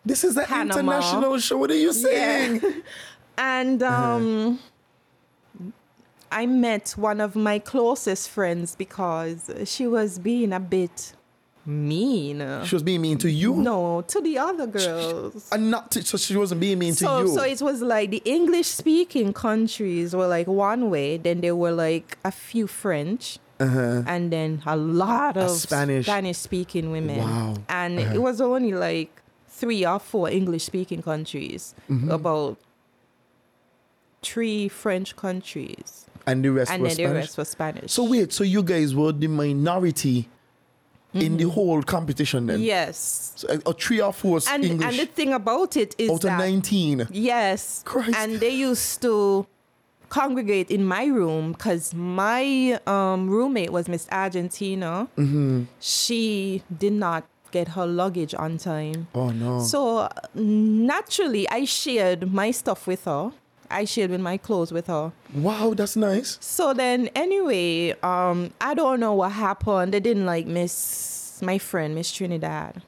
This 0.04 0.24
is 0.24 0.36
an 0.36 0.46
Panama. 0.46 0.80
international 0.80 1.38
show. 1.38 1.56
What 1.58 1.70
are 1.70 1.76
you 1.86 1.92
saying? 1.92 2.60
and 3.38 3.80
Uh-huh. 3.82 4.16
um 4.16 4.58
I 6.30 6.46
met 6.46 6.94
one 6.96 7.20
of 7.20 7.36
my 7.36 7.58
closest 7.58 8.28
friends 8.30 8.74
because 8.74 9.50
she 9.66 9.86
was 9.86 10.18
being 10.18 10.52
a 10.52 10.58
bit 10.60 11.12
mean. 11.66 12.38
She 12.64 12.74
was 12.74 12.82
being 12.82 13.00
mean 13.02 13.18
to 13.18 13.30
you? 13.30 13.54
No, 13.54 14.02
to 14.02 14.20
the 14.20 14.38
other 14.38 14.66
girls. 14.66 15.48
And 15.52 15.70
not 15.70 15.90
to, 15.92 16.02
so 16.02 16.16
she 16.16 16.36
wasn't 16.36 16.60
being 16.60 16.78
mean 16.78 16.94
so, 16.94 17.22
to 17.22 17.28
you. 17.28 17.34
So 17.34 17.42
it 17.44 17.60
was 17.62 17.80
like 17.82 18.10
the 18.10 18.22
English 18.24 18.66
speaking 18.68 19.32
countries 19.32 20.14
were 20.14 20.26
like 20.26 20.46
one 20.48 20.90
way, 20.90 21.16
then 21.18 21.40
there 21.40 21.54
were 21.56 21.72
like 21.72 22.18
a 22.24 22.32
few 22.32 22.66
French. 22.66 23.38
Uh-huh. 23.60 24.02
And 24.08 24.32
then 24.32 24.60
a 24.66 24.76
lot 24.76 25.36
A 25.36 25.44
of 25.44 25.50
Spanish. 25.52 26.06
Spanish 26.06 26.38
speaking 26.38 26.90
women. 26.90 27.18
Wow. 27.18 27.54
And 27.68 27.98
Uh-huh. 28.00 28.14
it 28.14 28.18
was 28.22 28.40
only 28.40 28.72
like 28.72 29.22
three 29.48 29.86
or 29.86 30.00
four 30.00 30.28
English 30.28 30.64
speaking 30.64 31.00
countries, 31.02 31.74
Mhm. 31.88 32.10
about 32.10 32.58
three 34.22 34.68
French 34.68 35.16
countries. 35.16 36.06
and 36.26 36.44
the 36.44 36.50
rest 36.52 36.70
and 36.70 36.82
were 36.82 36.88
then 36.88 36.96
the 36.96 37.02
Spanish. 37.02 37.22
rest 37.24 37.38
was 37.38 37.48
Spanish. 37.48 37.90
So 37.92 38.04
wait, 38.04 38.32
so 38.32 38.44
you 38.44 38.62
guys 38.62 38.94
were 38.94 39.10
the 39.10 39.26
minority 39.26 40.28
in 41.14 41.36
the 41.36 41.48
whole 41.48 41.82
competition 41.82 42.46
then? 42.46 42.56
Mm-hmm. 42.56 42.64
Yes. 42.64 43.32
So, 43.36 43.48
uh, 43.48 43.58
or 43.66 43.72
three 43.74 44.00
or 44.00 44.12
four 44.12 44.40
And, 44.48 44.64
English 44.64 44.88
and 44.88 44.98
the 44.98 45.06
thing 45.06 45.32
about 45.32 45.76
it 45.76 45.94
is 45.98 46.10
out 46.10 46.24
of 46.24 46.38
19. 46.38 47.08
Yes. 47.10 47.82
Christ. 47.84 48.16
And 48.16 48.40
they 48.40 48.50
used 48.50 49.02
to 49.02 49.46
congregate 50.08 50.70
in 50.70 50.84
my 50.84 51.06
room 51.06 51.52
because 51.52 51.94
my 51.94 52.78
um, 52.86 53.30
roommate 53.30 53.70
was 53.72 53.88
Miss 53.88 54.06
Argentina. 54.12 55.08
Mm-hmm. 55.16 55.64
She 55.80 56.62
did 56.76 56.92
not 56.92 57.24
get 57.50 57.68
her 57.68 57.86
luggage 57.86 58.34
on 58.34 58.58
time. 58.58 59.08
Oh 59.14 59.30
no. 59.30 59.60
So 59.60 60.08
naturally, 60.34 61.48
I 61.48 61.64
shared 61.64 62.32
my 62.32 62.50
stuff 62.50 62.86
with 62.86 63.04
her. 63.04 63.32
I 63.72 63.84
shared 63.84 64.10
with 64.10 64.20
my 64.20 64.36
clothes 64.36 64.70
with 64.72 64.86
her. 64.88 65.12
Wow, 65.34 65.74
that's 65.74 65.96
nice. 65.96 66.38
So 66.40 66.74
then, 66.74 67.08
anyway, 67.14 67.92
um, 68.02 68.50
I 68.60 68.74
don't 68.74 69.00
know 69.00 69.14
what 69.14 69.32
happened. 69.32 69.92
They 69.94 70.00
didn't 70.00 70.26
like 70.26 70.46
Miss 70.46 71.40
my 71.42 71.58
friend 71.58 71.94
Miss 71.94 72.12
Trinidad 72.12 72.82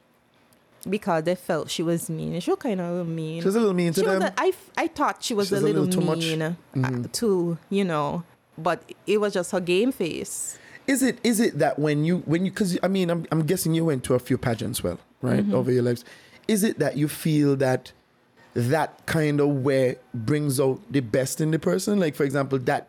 because 0.88 1.25
they 1.25 1.35
felt 1.35 1.70
she 1.70 1.83
was 1.83 2.09
mean. 2.11 2.38
She 2.40 2.51
was 2.51 2.59
kind 2.61 2.81
of 2.81 3.07
mean. 3.09 3.40
She 3.42 3.47
was 3.47 3.57
a 3.57 3.61
little 3.61 3.75
mean 3.75 3.92
to 3.94 4.01
She 4.01 4.07
was 4.07 4.18
them? 4.20 4.33
a- 4.37 4.40
I 4.40 4.53
I 4.77 4.87
thought 4.88 5.23
she 5.23 5.35
was 5.35 5.49
She 5.49 5.55
a 5.57 5.61
little, 5.61 5.87
too 5.88 6.01
much? 6.01 6.18
mean 6.18 6.42
uh, 6.42 6.55
Mhm. 6.75 7.11
to 7.12 7.59
you 7.70 7.85
know, 7.85 8.23
but 8.59 8.83
it 9.07 9.20
was 9.20 9.33
just 9.33 9.51
her 9.53 9.61
game 9.61 9.90
face. 9.92 10.59
Is 10.87 11.03
it 11.03 11.18
is 11.25 11.40
it 11.40 11.59
that 11.59 11.79
when 11.79 12.05
you 12.05 12.18
when 12.27 12.44
you 12.44 12.51
because 12.53 12.79
I 12.83 12.88
mean 12.88 13.09
I'm 13.11 13.27
I'm 13.33 13.42
guessing 13.47 13.75
you 13.75 13.87
went 13.87 14.05
to 14.05 14.14
a 14.14 14.18
few 14.18 14.37
pageants 14.37 14.85
well 14.85 14.99
right 15.23 15.44
Mhm. 15.49 15.55
over 15.55 15.73
your 15.73 15.83
lives, 15.83 16.05
is 16.47 16.62
it 16.62 16.79
that 16.79 16.97
you 16.99 17.09
feel 17.09 17.57
that 17.57 17.92
that 18.55 19.05
kind 19.07 19.40
of 19.40 19.49
way 19.64 19.97
brings 20.14 20.59
out 20.61 20.81
the 20.90 21.01
best 21.01 21.40
in 21.40 21.51
the 21.51 21.59
person? 21.59 21.99
Like 22.01 22.14
for 22.14 22.25
example, 22.25 22.59
that 22.61 22.88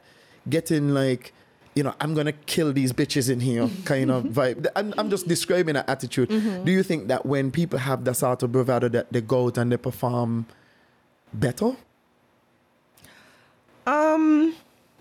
getting 0.50 0.94
like 0.94 1.34
you 1.76 1.84
know 1.84 1.94
I'm 2.00 2.14
gonna 2.14 2.32
kill 2.32 2.72
these 2.72 2.94
bitches 2.94 3.30
in 3.30 3.40
here 3.42 3.70
kind 3.86 4.10
of 4.12 4.24
vibe. 4.26 4.68
I'm 4.76 4.94
I'm 4.98 5.10
just 5.10 5.28
describing 5.28 5.76
an 5.76 5.84
attitude. 5.88 6.30
Mhm. 6.30 6.66
Do 6.66 6.72
you 6.72 6.84
think 6.84 7.08
that 7.08 7.26
when 7.26 7.52
people 7.52 7.80
have 7.80 8.04
that 8.06 8.16
sort 8.16 8.44
of 8.44 8.52
bravado 8.52 8.88
that 8.90 9.12
they 9.12 9.22
go 9.22 9.48
out 9.48 9.58
and 9.58 9.72
they 9.72 9.78
perform 9.78 10.46
better? 11.34 11.76
Um, 13.88 14.56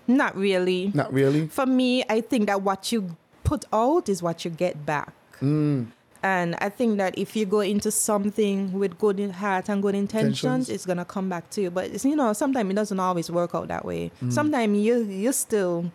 not 0.07 0.35
really. 0.35 0.91
Not 0.93 1.11
really. 1.11 1.47
For 1.47 1.65
me, 1.65 2.03
I 2.09 2.21
think 2.21 2.47
that 2.47 2.61
what 2.61 2.91
you 2.91 3.15
put 3.43 3.65
out 3.73 4.09
is 4.09 4.21
what 4.21 4.45
you 4.45 4.51
get 4.51 4.85
back. 4.85 5.13
Mm. 5.41 5.87
And 6.23 6.55
I 6.59 6.69
think 6.69 6.97
that 6.97 7.17
if 7.17 7.35
you 7.35 7.45
go 7.45 7.59
into 7.59 7.91
something 7.91 8.73
with 8.73 8.97
good 8.97 9.19
heart 9.31 9.69
and 9.69 9.81
good 9.81 9.93
intentions, 9.95 10.39
Intentions. 10.43 10.69
it's 10.69 10.85
gonna 10.85 11.05
come 11.05 11.29
back 11.29 11.49
to 11.51 11.61
you. 11.61 11.69
But 11.71 11.91
it's, 11.91 12.03
you 12.05 12.15
know, 12.15 12.33
sometimes 12.33 12.71
it 12.71 12.73
doesn't 12.75 12.99
always 12.99 13.29
work 13.29 13.53
out 13.53 13.67
that 13.67 13.85
way. 13.85 14.11
Mm. 14.23 14.31
Sometimes 14.33 14.77
you 14.79 15.03
you 15.03 15.31
still 15.33 15.91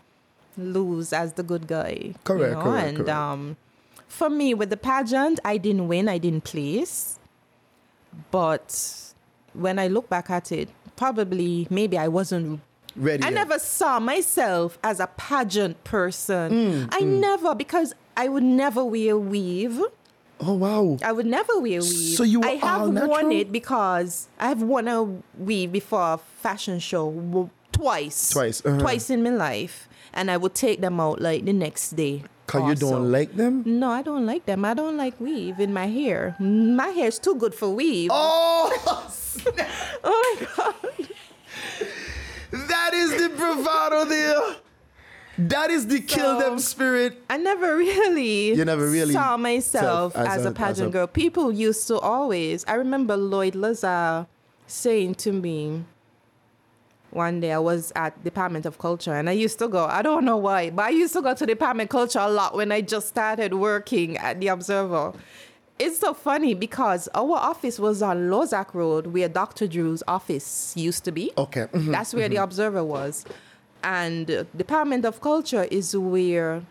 lose 0.56 1.12
as 1.12 1.32
the 1.32 1.42
good 1.42 1.66
guy. 1.66 1.98
you 2.02 2.14
Correct, 2.24 2.54
know? 2.54 2.62
correct, 2.62 2.86
And 2.88 2.96
correct. 2.98 3.10
um, 3.10 3.56
for 4.06 4.30
me, 4.30 4.54
with 4.54 4.70
the 4.70 4.76
pageant, 4.76 5.40
I 5.44 5.56
didn't 5.56 5.88
win. 5.88 6.08
I 6.08 6.18
didn't 6.18 6.44
place. 6.44 7.18
But 8.30 9.12
when 9.52 9.78
I 9.78 9.88
look 9.88 10.08
back 10.08 10.30
at 10.30 10.52
it, 10.52 10.68
probably 10.96 11.66
maybe 11.70 11.96
I 11.98 12.08
wasn't 12.08 12.60
Ready. 12.96 13.22
I 13.22 13.26
yet. 13.28 13.34
never 13.34 13.58
saw 13.58 14.00
myself 14.00 14.78
as 14.82 15.00
a 15.00 15.06
pageant 15.06 15.82
person. 15.84 16.52
Mm, 16.52 16.88
I 16.94 17.00
mm. 17.02 17.20
never 17.20 17.54
because 17.54 17.94
I 18.16 18.28
would 18.28 18.42
never 18.42 18.84
wear 18.84 19.16
weave. 19.16 19.80
Oh 20.40 20.54
wow. 20.54 20.96
I 21.02 21.12
would 21.12 21.26
never 21.26 21.58
wear 21.58 21.80
weave. 21.80 22.16
So 22.16 22.22
you 22.22 22.42
I 22.42 22.52
have 22.52 22.88
worn 22.88 23.32
it 23.32 23.52
because 23.52 24.28
I 24.38 24.48
have 24.48 24.62
worn 24.62 24.88
a 24.88 25.04
weave 25.38 25.72
before 25.72 26.14
a 26.14 26.18
fashion 26.18 26.78
show 26.78 27.50
twice. 27.72 28.30
Twice, 28.30 28.64
uh-huh. 28.64 28.78
Twice 28.78 29.10
in 29.10 29.22
my 29.22 29.30
life. 29.30 29.88
And 30.12 30.30
I 30.30 30.36
would 30.36 30.54
take 30.54 30.80
them 30.80 30.98
out 30.98 31.20
like 31.20 31.44
the 31.44 31.52
next 31.52 31.90
day. 31.90 32.24
Cause 32.46 32.68
you 32.68 32.74
don't 32.74 33.12
like 33.12 33.36
them? 33.36 33.62
No, 33.64 33.90
I 33.90 34.02
don't 34.02 34.26
like 34.26 34.44
them. 34.46 34.64
I 34.64 34.74
don't 34.74 34.96
like 34.96 35.20
weave 35.20 35.60
in 35.60 35.72
my 35.72 35.86
hair. 35.86 36.34
My 36.40 36.88
hair 36.88 37.06
is 37.06 37.18
too 37.20 37.36
good 37.36 37.54
for 37.54 37.68
weave. 37.68 38.10
Oh, 38.12 39.06
oh 40.04 40.36
my 40.40 40.46
god. 40.56 41.08
That 42.50 42.90
is 42.92 43.10
the 43.22 43.28
bravado 43.28 44.04
there. 44.06 44.56
That 45.48 45.70
is 45.70 45.86
the 45.86 46.00
kill 46.00 46.38
them 46.38 46.58
spirit. 46.58 47.22
I 47.30 47.36
never 47.38 47.76
really, 47.76 48.54
You 48.54 48.64
never 48.64 48.88
really 48.88 49.14
saw 49.14 49.36
myself 49.36 50.14
as 50.16 50.26
as, 50.28 50.44
a- 50.44 50.48
a, 50.48 50.50
as 50.50 50.56
pageant 50.56 50.88
a- 50.88 50.92
girl. 50.92 51.06
People 51.06 51.50
used 51.52 51.86
to 51.88 51.98
always. 51.98 52.64
I 52.68 52.74
remember 52.74 53.16
Lloyd 53.16 53.54
Lazar 53.54 54.26
saying 54.66 55.14
to 55.16 55.32
me 55.32 55.84
one 57.10 57.40
day 57.40 57.52
I 57.52 57.58
was 57.58 57.92
at 57.96 58.22
Department 58.22 58.66
of 58.66 58.78
Culture 58.78 59.14
and 59.14 59.28
I 59.28 59.32
used 59.32 59.58
to 59.58 59.68
go. 59.68 59.86
I 59.86 60.02
don't 60.02 60.24
know 60.24 60.36
why, 60.36 60.70
but 60.70 60.84
I 60.86 60.90
used 60.90 61.12
to 61.14 61.22
go 61.22 61.34
to 61.34 61.46
Department 61.46 61.88
of 61.88 61.92
Culture 61.92 62.20
a 62.20 62.28
lot 62.30 62.54
when 62.54 62.70
I 62.70 62.82
just 62.82 63.08
started 63.08 63.54
working 63.54 64.16
at 64.18 64.38
the 64.40 64.48
Observer. 64.48 65.12
It's 65.78 65.98
so 65.98 66.12
funny 66.12 66.52
because 66.54 67.08
our 67.14 67.32
office 67.36 67.78
was 67.80 68.02
on 68.02 68.28
Lozak 68.28 68.74
Road 68.74 69.08
where 69.08 69.28
Dr. 69.28 69.66
Drew's 69.66 70.02
office 70.06 70.74
used 70.76 71.04
to 71.04 71.10
be. 71.12 71.32
Okay. 71.38 71.66
mhm, 71.72 71.90
That's 71.90 72.12
where 72.12 72.28
the 72.28 72.36
mhm. 72.36 72.42
Observer 72.44 72.84
was. 72.84 73.24
And 73.82 74.46
Department 74.56 75.04
of 75.04 75.20
Culture 75.20 75.64
is 75.70 75.96
where, 75.96 76.62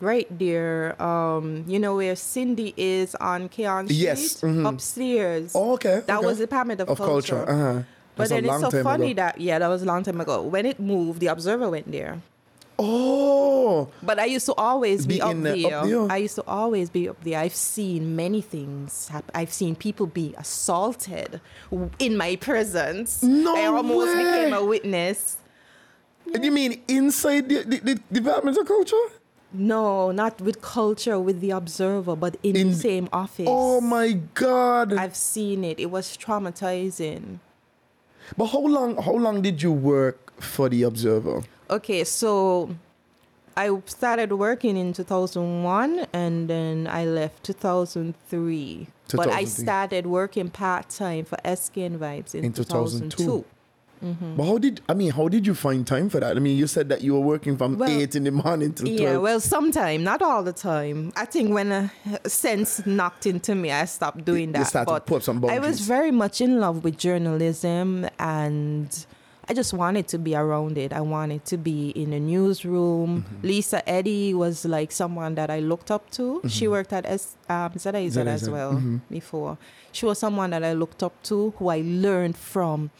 right 0.00 0.26
there, 0.38 1.00
um, 1.02 1.64
you 1.66 1.78
know, 1.78 1.96
where 1.96 2.16
Cindy 2.16 2.74
is 2.76 3.14
on 3.16 3.48
Cayon 3.48 3.86
Street? 3.86 3.96
Yes, 3.98 4.40
mhm. 4.40 4.68
Upstairs. 4.68 5.52
Oh, 5.54 5.74
okay. 5.74 6.02
That 6.06 6.18
okay. 6.18 6.26
was 6.26 6.38
Department 6.38 6.80
of, 6.80 6.88
of 6.88 6.98
culture. 6.98 7.48
Uh-huh. 7.48 7.82
But 8.16 8.28
then 8.30 8.44
it's 8.44 8.60
so 8.60 8.70
funny 8.82 9.12
ago. 9.12 9.22
that, 9.22 9.40
yeah, 9.40 9.60
that 9.60 9.68
was 9.68 9.82
a 9.82 9.86
long 9.86 10.02
time 10.02 10.20
ago. 10.20 10.42
When 10.42 10.66
it 10.66 10.80
moved, 10.80 11.20
the 11.20 11.28
Observer 11.28 11.70
went 11.70 11.90
there. 11.92 12.20
Oh. 12.80 13.88
But 14.02 14.18
I 14.18 14.24
used 14.26 14.46
to 14.46 14.54
always 14.54 15.06
be, 15.06 15.14
Be 15.16 15.20
up, 15.22 15.36
the- 15.36 15.42
there. 15.62 15.78
up 15.78 15.84
there? 15.86 16.10
I 16.12 16.16
used 16.18 16.34
to 16.36 16.44
always 16.46 16.90
be 16.90 17.08
up 17.08 17.22
there. 17.24 17.38
I've 17.38 17.54
seen 17.54 18.14
many 18.16 18.40
things. 18.40 19.08
hap- 19.08 19.30
I've 19.34 19.52
seen 19.52 19.74
people 19.76 20.06
be 20.06 20.34
assaulted 20.38 21.40
in 21.98 22.16
my 22.16 22.36
presence. 22.36 23.22
No 23.22 23.56
I 23.56 23.66
almost 23.66 24.16
way. 24.16 24.24
became 24.24 24.52
a 24.54 24.64
witness. 24.64 25.36
And 26.34 26.44
you 26.44 26.50
mean 26.52 26.82
inside 26.88 27.48
the, 27.48 27.62
the, 27.62 27.78
the 27.78 27.94
Department 28.12 28.56
of 28.56 28.66
Culture? 28.66 28.96
No, 29.52 30.10
not 30.10 30.40
with 30.42 30.60
culture, 30.60 31.18
with 31.18 31.40
the 31.40 31.50
observer, 31.52 32.14
but 32.14 32.36
in, 32.42 32.54
the 32.68 32.74
same 32.74 33.08
office. 33.12 33.46
Oh 33.48 33.80
my 33.80 34.12
God. 34.34 34.92
I've 34.92 35.16
seen 35.16 35.64
it. 35.64 35.80
It 35.80 35.90
was 35.90 36.18
traumatizing. 36.18 37.38
But 38.36 38.46
how 38.48 38.60
long 38.60 38.96
how 38.96 39.14
long 39.14 39.40
did 39.40 39.62
you 39.62 39.72
work 39.72 40.38
for 40.40 40.68
the 40.68 40.82
Observer? 40.82 41.42
Okay, 41.70 42.04
so 42.04 42.74
I 43.56 43.70
started 43.86 44.32
working 44.32 44.76
in 44.76 44.92
2001 44.92 46.06
and 46.12 46.48
then 46.48 46.86
I 46.86 47.06
left 47.06 47.44
2003. 47.44 48.86
But 49.14 49.28
I 49.28 49.44
started 49.44 50.06
working 50.06 50.50
part 50.50 50.90
time 50.90 51.24
for 51.24 51.38
SKN 51.44 51.98
Vibes 51.98 52.34
in, 52.34 52.44
In 52.44 52.52
2002. 52.52 53.16
2002. 53.16 53.44
Mhm. 54.04 54.36
But 54.36 54.44
how 54.46 54.58
did 54.58 54.80
I 54.88 54.94
mean 54.94 55.10
how 55.10 55.28
did 55.28 55.46
you 55.46 55.54
find 55.54 55.86
time 55.86 56.08
for 56.08 56.20
that? 56.20 56.36
I 56.36 56.40
mean 56.40 56.56
you 56.56 56.66
said 56.66 56.88
that 56.90 57.02
you 57.02 57.14
were 57.14 57.20
working 57.20 57.56
from 57.56 57.76
Well, 57.78 57.90
eight 57.90 58.14
in 58.14 58.24
the 58.24 58.30
morning 58.30 58.72
till 58.72 58.86
twelve. 58.86 59.00
Yeah, 59.00 59.16
well, 59.18 59.40
sometime, 59.40 60.04
not 60.04 60.22
all 60.22 60.42
the 60.42 60.52
time. 60.52 61.12
I 61.16 61.24
think 61.24 61.52
when 61.52 61.72
a 61.72 61.90
sense 62.28 62.84
knocked 62.86 63.26
into 63.26 63.54
me, 63.54 63.72
I 63.72 63.84
stopped 63.86 64.24
doing 64.24 64.48
You 64.48 64.52
that. 64.54 64.66
started 64.68 64.86
to 64.86 64.92
but 64.94 65.06
put 65.06 65.22
some 65.24 65.44
I 65.44 65.58
was 65.58 65.80
very 65.80 66.10
much 66.10 66.40
in 66.40 66.60
love 66.60 66.84
with 66.84 66.96
journalism, 66.98 68.06
and 68.18 69.06
I 69.50 69.54
just 69.54 69.72
wanted 69.72 70.08
to 70.08 70.18
be 70.18 70.34
around 70.34 70.76
it. 70.76 70.92
I 70.92 71.00
wanted 71.00 71.44
to 71.46 71.56
be 71.56 71.88
in 71.90 72.12
a 72.12 72.20
newsroom. 72.20 73.24
Mm-hmm. 73.24 73.46
Lisa 73.46 73.88
Eddy 73.88 74.34
was 74.34 74.64
like 74.66 74.92
someone 74.92 75.36
that 75.36 75.50
I 75.50 75.60
looked 75.60 75.90
up 75.90 76.10
to. 76.12 76.42
She 76.48 76.66
Mhm. 76.66 76.70
worked 76.70 76.92
at 76.92 77.06
S- 77.06 77.36
um, 77.48 77.72
ZIZ 77.78 78.18
as 78.18 78.50
well 78.50 78.74
mhm. 78.74 79.00
before. 79.10 79.56
She 79.90 80.04
was 80.04 80.18
someone 80.18 80.50
that 80.50 80.62
I 80.62 80.74
looked 80.74 81.02
up 81.02 81.14
to, 81.24 81.54
who 81.56 81.68
I 81.68 81.80
learned 81.82 82.36
from, 82.36 82.90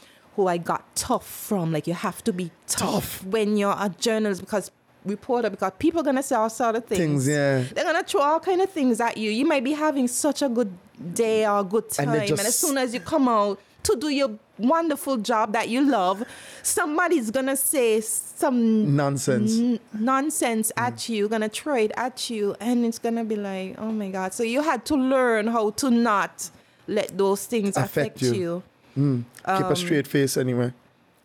who 0.45 0.49
I 0.49 0.57
got 0.57 0.95
tough 0.95 1.27
from. 1.27 1.73
Like 1.73 1.87
you 1.87 1.95
have 1.95 2.23
to 2.25 2.33
be 2.33 2.51
tough, 2.67 3.25
when 3.25 3.57
you're 3.57 3.73
a 3.79 3.89
journalist 3.99 4.41
because 4.41 4.71
reporter 5.05 5.49
because 5.51 5.73
people 5.79 6.01
are 6.01 6.05
gonna 6.05 6.23
say 6.23 6.37
all 6.37 6.51
sort 6.51 6.77
of 6.77 6.85
things. 6.85 6.99
Things, 7.01 7.29
yeah. 7.29 7.63
They're 7.75 7.85
gonna 7.85 8.05
throw 8.05 8.21
all 8.21 8.41
kind 8.41 8.61
of 8.61 8.71
things 8.71 9.01
at 9.01 9.17
you. 9.17 9.31
You 9.31 9.45
might 9.47 9.65
be 9.65 9.73
having 9.73 10.07
such 10.09 10.43
a 10.43 10.49
good 10.49 10.71
day 11.15 11.47
or 11.47 11.61
a 11.61 11.65
good 11.65 11.91
time, 11.91 12.09
And 12.11 12.31
and, 12.31 12.41
as 12.41 12.59
soon 12.59 12.79
as 12.79 12.95
you 12.95 13.01
come 13.01 13.29
out 13.29 13.59
to 13.85 13.97
do 13.97 14.09
your 14.09 14.31
wonderful 14.59 15.17
job 15.17 15.53
that 15.53 15.69
you 15.69 15.81
love, 15.89 16.23
somebody's 16.63 17.31
gonna 17.31 17.57
say 17.57 18.01
some 18.01 18.95
Nonsense. 18.97 19.59
n- 19.59 19.81
nonsense 19.93 20.71
Mm. 20.77 20.83
at 20.87 21.09
you, 21.09 21.29
gonna 21.29 21.49
throw 21.49 21.77
it 21.77 21.93
at 21.97 22.29
you, 22.31 22.55
and 22.61 22.85
it's 22.85 22.99
gonna 22.99 23.25
be 23.25 23.37
like, 23.37 23.77
oh 23.79 23.91
my 23.93 24.09
god. 24.11 24.35
So 24.35 24.43
you 24.43 24.63
had 24.63 24.85
to 24.87 24.95
learn 24.95 25.47
how 25.49 25.71
to 25.71 25.91
not 25.91 26.51
let 26.87 27.17
those 27.17 27.45
things 27.47 27.77
Affect 27.77 28.17
affect, 28.19 28.23
you. 28.23 28.33
you. 28.35 28.63
Keep 28.99 29.67
Um, 29.67 29.73
a 29.73 29.77
straight 29.77 30.07
face 30.07 30.37
anyway. 30.37 30.73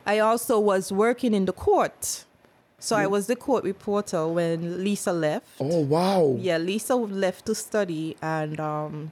I 0.05 0.19
also 0.19 0.59
was 0.59 0.91
working 0.91 1.33
in 1.33 1.45
the 1.45 1.53
court. 1.53 2.25
So 2.79 2.95
Mm. 2.95 2.99
I 2.99 3.07
was 3.07 3.27
the 3.27 3.35
court 3.35 3.63
reporter 3.63 4.27
when 4.27 4.83
Lisa 4.83 5.13
left. 5.13 5.47
Oh 5.59 5.79
wow. 5.79 6.35
Yeah, 6.37 6.57
Lisa 6.57 6.95
left 6.95 7.45
to 7.47 7.55
study, 7.55 8.15
and 8.21 8.59
um, 8.59 9.11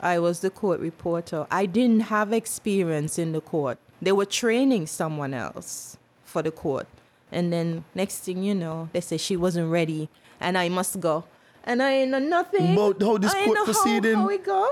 I 0.00 0.18
was 0.18 0.40
the 0.40 0.50
court 0.50 0.80
reporter. 0.80 1.46
I 1.50 1.66
didn't 1.66 2.04
have 2.14 2.32
experience 2.32 3.18
in 3.18 3.32
the 3.32 3.40
court. 3.40 3.76
They 4.00 4.12
were 4.12 4.24
training 4.26 4.86
someone 4.86 5.34
else 5.34 5.96
for 6.24 6.42
the 6.42 6.50
court, 6.50 6.86
and 7.30 7.52
then 7.52 7.84
next 7.94 8.18
thing 8.24 8.42
you 8.42 8.54
know, 8.54 8.88
they 8.92 9.00
say 9.02 9.18
she 9.18 9.36
wasn't 9.36 9.70
ready, 9.70 10.08
and 10.40 10.56
I 10.56 10.68
must 10.70 10.98
go, 11.00 11.24
and 11.64 11.82
I 11.82 11.90
ain't 11.92 12.10
know 12.10 12.18
nothing. 12.18 12.72
About 12.72 13.00
how 13.02 13.18
this 13.18 13.34
I 13.34 13.44
court 13.44 13.54
know 13.56 13.64
proceeding? 13.64 14.14
How, 14.16 14.22
how 14.22 14.28
it 14.30 14.44
go, 14.44 14.68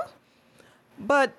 but. 0.98 1.32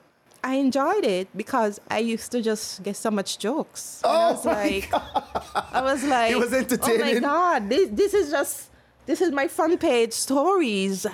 I 0.43 0.55
enjoyed 0.55 1.05
it 1.05 1.27
because 1.37 1.79
I 1.89 1.99
used 1.99 2.31
to 2.33 2.41
just 2.41 2.83
get 2.83 2.95
so 2.97 3.09
much 3.11 3.37
jokes. 3.39 4.01
And 4.03 4.11
I 4.11 4.29
Oh 4.29 4.31
was 4.33 4.45
my 4.45 4.53
like, 4.53 4.93
I 5.73 5.81
was 5.81 6.03
like, 6.03 6.31
It 6.31 6.37
was 6.37 6.53
entertaining. 6.53 7.01
Oh 7.01 7.13
my 7.13 7.19
god, 7.19 7.69
this 7.69 7.89
this 7.91 8.13
is 8.13 8.29
just 8.31 8.69
this 9.05 9.21
is 9.21 9.31
my 9.31 9.47
front 9.47 9.79
page 9.79 10.13
stories. 10.13 11.05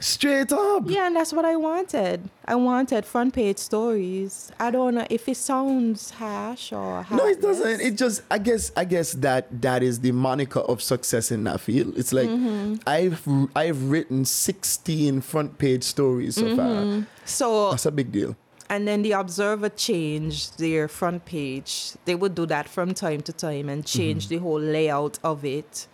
Straight 0.00 0.52
up. 0.52 0.84
Yeah, 0.86 1.08
and 1.08 1.16
that's 1.16 1.32
what 1.32 1.44
I 1.44 1.56
wanted. 1.56 2.30
I 2.44 2.54
wanted 2.54 3.04
front 3.04 3.34
page 3.34 3.58
stories. 3.58 4.52
I 4.60 4.70
don't 4.70 4.94
know 4.94 5.04
if 5.10 5.28
it 5.28 5.36
sounds 5.36 6.10
harsh 6.12 6.72
or 6.72 7.04
No, 7.10 7.26
it 7.26 7.42
doesn't. 7.42 7.80
It 7.80 7.96
just 7.98 8.22
I 8.30 8.38
guess 8.38 8.70
I 8.76 8.84
guess 8.84 9.14
that 9.14 9.60
that 9.60 9.82
is 9.82 9.98
the 9.98 10.12
moniker 10.12 10.60
of 10.60 10.80
success 10.82 11.32
in 11.32 11.42
that 11.44 11.58
field. 11.60 11.94
It's 11.98 12.12
like 12.12 12.28
Mm-hmm. 12.28 12.74
I've 12.86 13.26
I've 13.56 13.90
written 13.90 14.24
16 14.24 15.20
front 15.22 15.58
page 15.58 15.82
stories 15.82 16.36
so 16.36 16.42
Mm-hmm. 16.44 16.56
far. 17.02 17.06
so 17.24 17.70
That's 17.70 17.86
a 17.86 17.90
big 17.90 18.12
deal. 18.12 18.36
And 18.70 18.86
then 18.86 19.02
the 19.02 19.12
Observer 19.12 19.68
changed 19.70 20.58
their 20.58 20.88
front 20.88 21.24
page. 21.24 21.92
They 22.04 22.14
would 22.14 22.34
do 22.34 22.46
that 22.46 22.68
from 22.68 22.94
time 22.94 23.20
to 23.22 23.32
time 23.32 23.68
and 23.68 23.84
change 23.84 24.24
Mm-hmm. 24.26 24.34
the 24.34 24.38
whole 24.40 24.60
layout 24.60 25.18
of 25.24 25.44
it. 25.44 25.86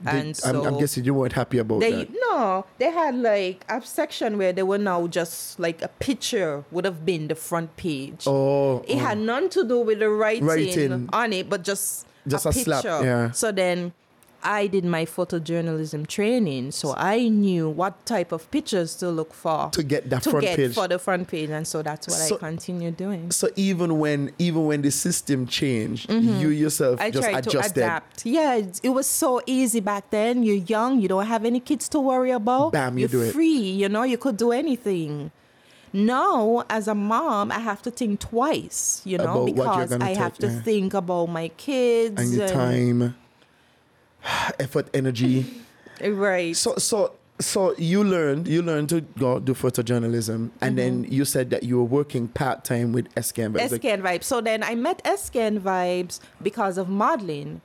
They- 0.00 0.10
and 0.20 0.36
so 0.36 0.62
I'm, 0.62 0.74
I'm 0.74 0.78
guessing 0.78 1.04
you 1.04 1.12
weren't 1.14 1.32
happy 1.32 1.58
about 1.58 1.80
They 1.80 1.90
that. 1.90 2.08
no, 2.28 2.64
they 2.78 2.90
had 2.90 3.16
like 3.16 3.64
a 3.68 3.82
section 3.82 4.38
where 4.38 4.52
they 4.52 4.62
were 4.62 4.78
now 4.78 5.08
just 5.08 5.58
like 5.58 5.82
a 5.82 5.88
picture 5.88 6.64
would 6.70 6.84
have 6.84 7.04
been 7.04 7.26
the 7.28 7.34
front 7.34 7.76
page. 7.76 8.22
Oh, 8.26 8.78
It 8.86 8.94
oh. 8.96 8.98
had 8.98 9.18
none 9.18 9.48
to 9.50 9.66
do 9.66 9.80
with 9.80 9.98
the 9.98 10.08
writing, 10.08 10.46
Writing. 10.46 11.08
on 11.12 11.32
it, 11.32 11.50
but 11.50 11.64
just 11.64 12.06
Just 12.28 12.46
a 12.46 12.50
a 12.50 12.52
picture. 12.52 12.80
slap, 12.80 13.04
yeah. 13.04 13.30
So 13.32 13.50
then 13.50 13.92
I 14.42 14.68
did 14.68 14.84
my 14.84 15.04
photojournalism 15.04 16.06
training, 16.06 16.70
so 16.70 16.94
I 16.96 17.28
knew 17.28 17.68
what 17.68 18.06
type 18.06 18.30
of 18.30 18.48
pictures 18.50 18.94
to 18.96 19.10
look 19.10 19.34
for 19.34 19.68
To 19.72 19.82
get 19.82 20.08
that 20.10 20.22
to 20.22 20.30
front 20.30 20.44
get 20.46 20.56
page. 20.56 20.74
for 20.74 20.86
the 20.86 20.98
front 20.98 21.26
page, 21.28 21.50
and 21.50 21.66
so 21.66 21.82
that's 21.82 22.06
what 22.06 22.16
So- 22.16 22.36
I 22.36 22.38
continue 22.38 22.90
doing. 22.90 23.30
So 23.32 23.48
even 23.56 23.98
when 23.98 24.32
even 24.38 24.64
when 24.66 24.82
the 24.82 24.90
system 24.90 25.46
changed, 25.46 26.10
you 26.10 26.48
yourself 26.50 26.98
Mm-hmm. 27.00 27.06
I 27.06 27.10
just 27.10 27.28
tried 27.28 27.46
adjusted. 27.46 27.74
to 27.74 27.80
adapt. 27.80 28.26
Yeah, 28.26 28.54
it, 28.56 28.80
it 28.84 28.90
was 28.90 29.06
so 29.06 29.40
easy 29.46 29.80
back 29.80 30.10
then. 30.10 30.42
You're 30.44 30.56
young, 30.66 31.00
you 31.00 31.08
don't 31.08 31.26
have 31.26 31.44
any 31.44 31.60
kids 31.60 31.88
to 31.90 32.00
worry 32.00 32.30
about. 32.30 32.72
Bam, 32.72 32.96
you 32.98 33.06
it. 33.10 33.32
free, 33.32 33.46
you 33.82 33.88
know, 33.88 34.04
you 34.04 34.18
could 34.18 34.36
do 34.36 34.52
anything. 34.52 35.30
Now, 35.92 36.64
as 36.68 36.86
a 36.86 36.94
mom, 36.94 37.50
I 37.50 37.58
have 37.60 37.80
to 37.82 37.90
think 37.90 38.20
twice, 38.20 39.00
you 39.04 39.16
know, 39.18 39.24
About 39.44 39.46
because 39.46 39.92
I 39.92 40.10
have 40.14 40.36
to 40.38 40.46
yeah. 40.46 40.60
think 40.60 40.92
about 40.94 41.26
my 41.30 41.48
kids 41.56 42.20
and 42.20 42.32
your 42.34 42.48
time, 42.48 43.14
effort, 44.60 44.88
energy. 44.94 45.46
Right. 46.00 46.54
So 46.56 46.76
so 46.76 47.14
so 47.40 47.74
you 47.76 48.04
learned 48.04 48.46
you 48.46 48.62
learned 48.62 48.88
to 48.90 49.00
go 49.18 49.40
do 49.40 49.52
photojournalism, 49.52 50.50
and 50.60 50.78
then 50.78 51.02
Mm-hmm. 51.02 51.12
you 51.12 51.24
said 51.24 51.50
that 51.50 51.64
you 51.64 51.78
were 51.78 51.90
working 51.98 52.28
part 52.28 52.62
time 52.64 52.92
with 52.92 53.06
SCAN. 53.20 53.52
Vibes. 53.52 53.74
SCAN 53.74 54.00
Vibes. 54.02 54.22
So 54.24 54.40
then 54.40 54.62
I 54.62 54.76
met 54.76 55.02
SCAN 55.04 55.60
Vibes 55.60 56.20
because 56.40 56.78
of 56.78 56.88
modeling. 56.88 57.62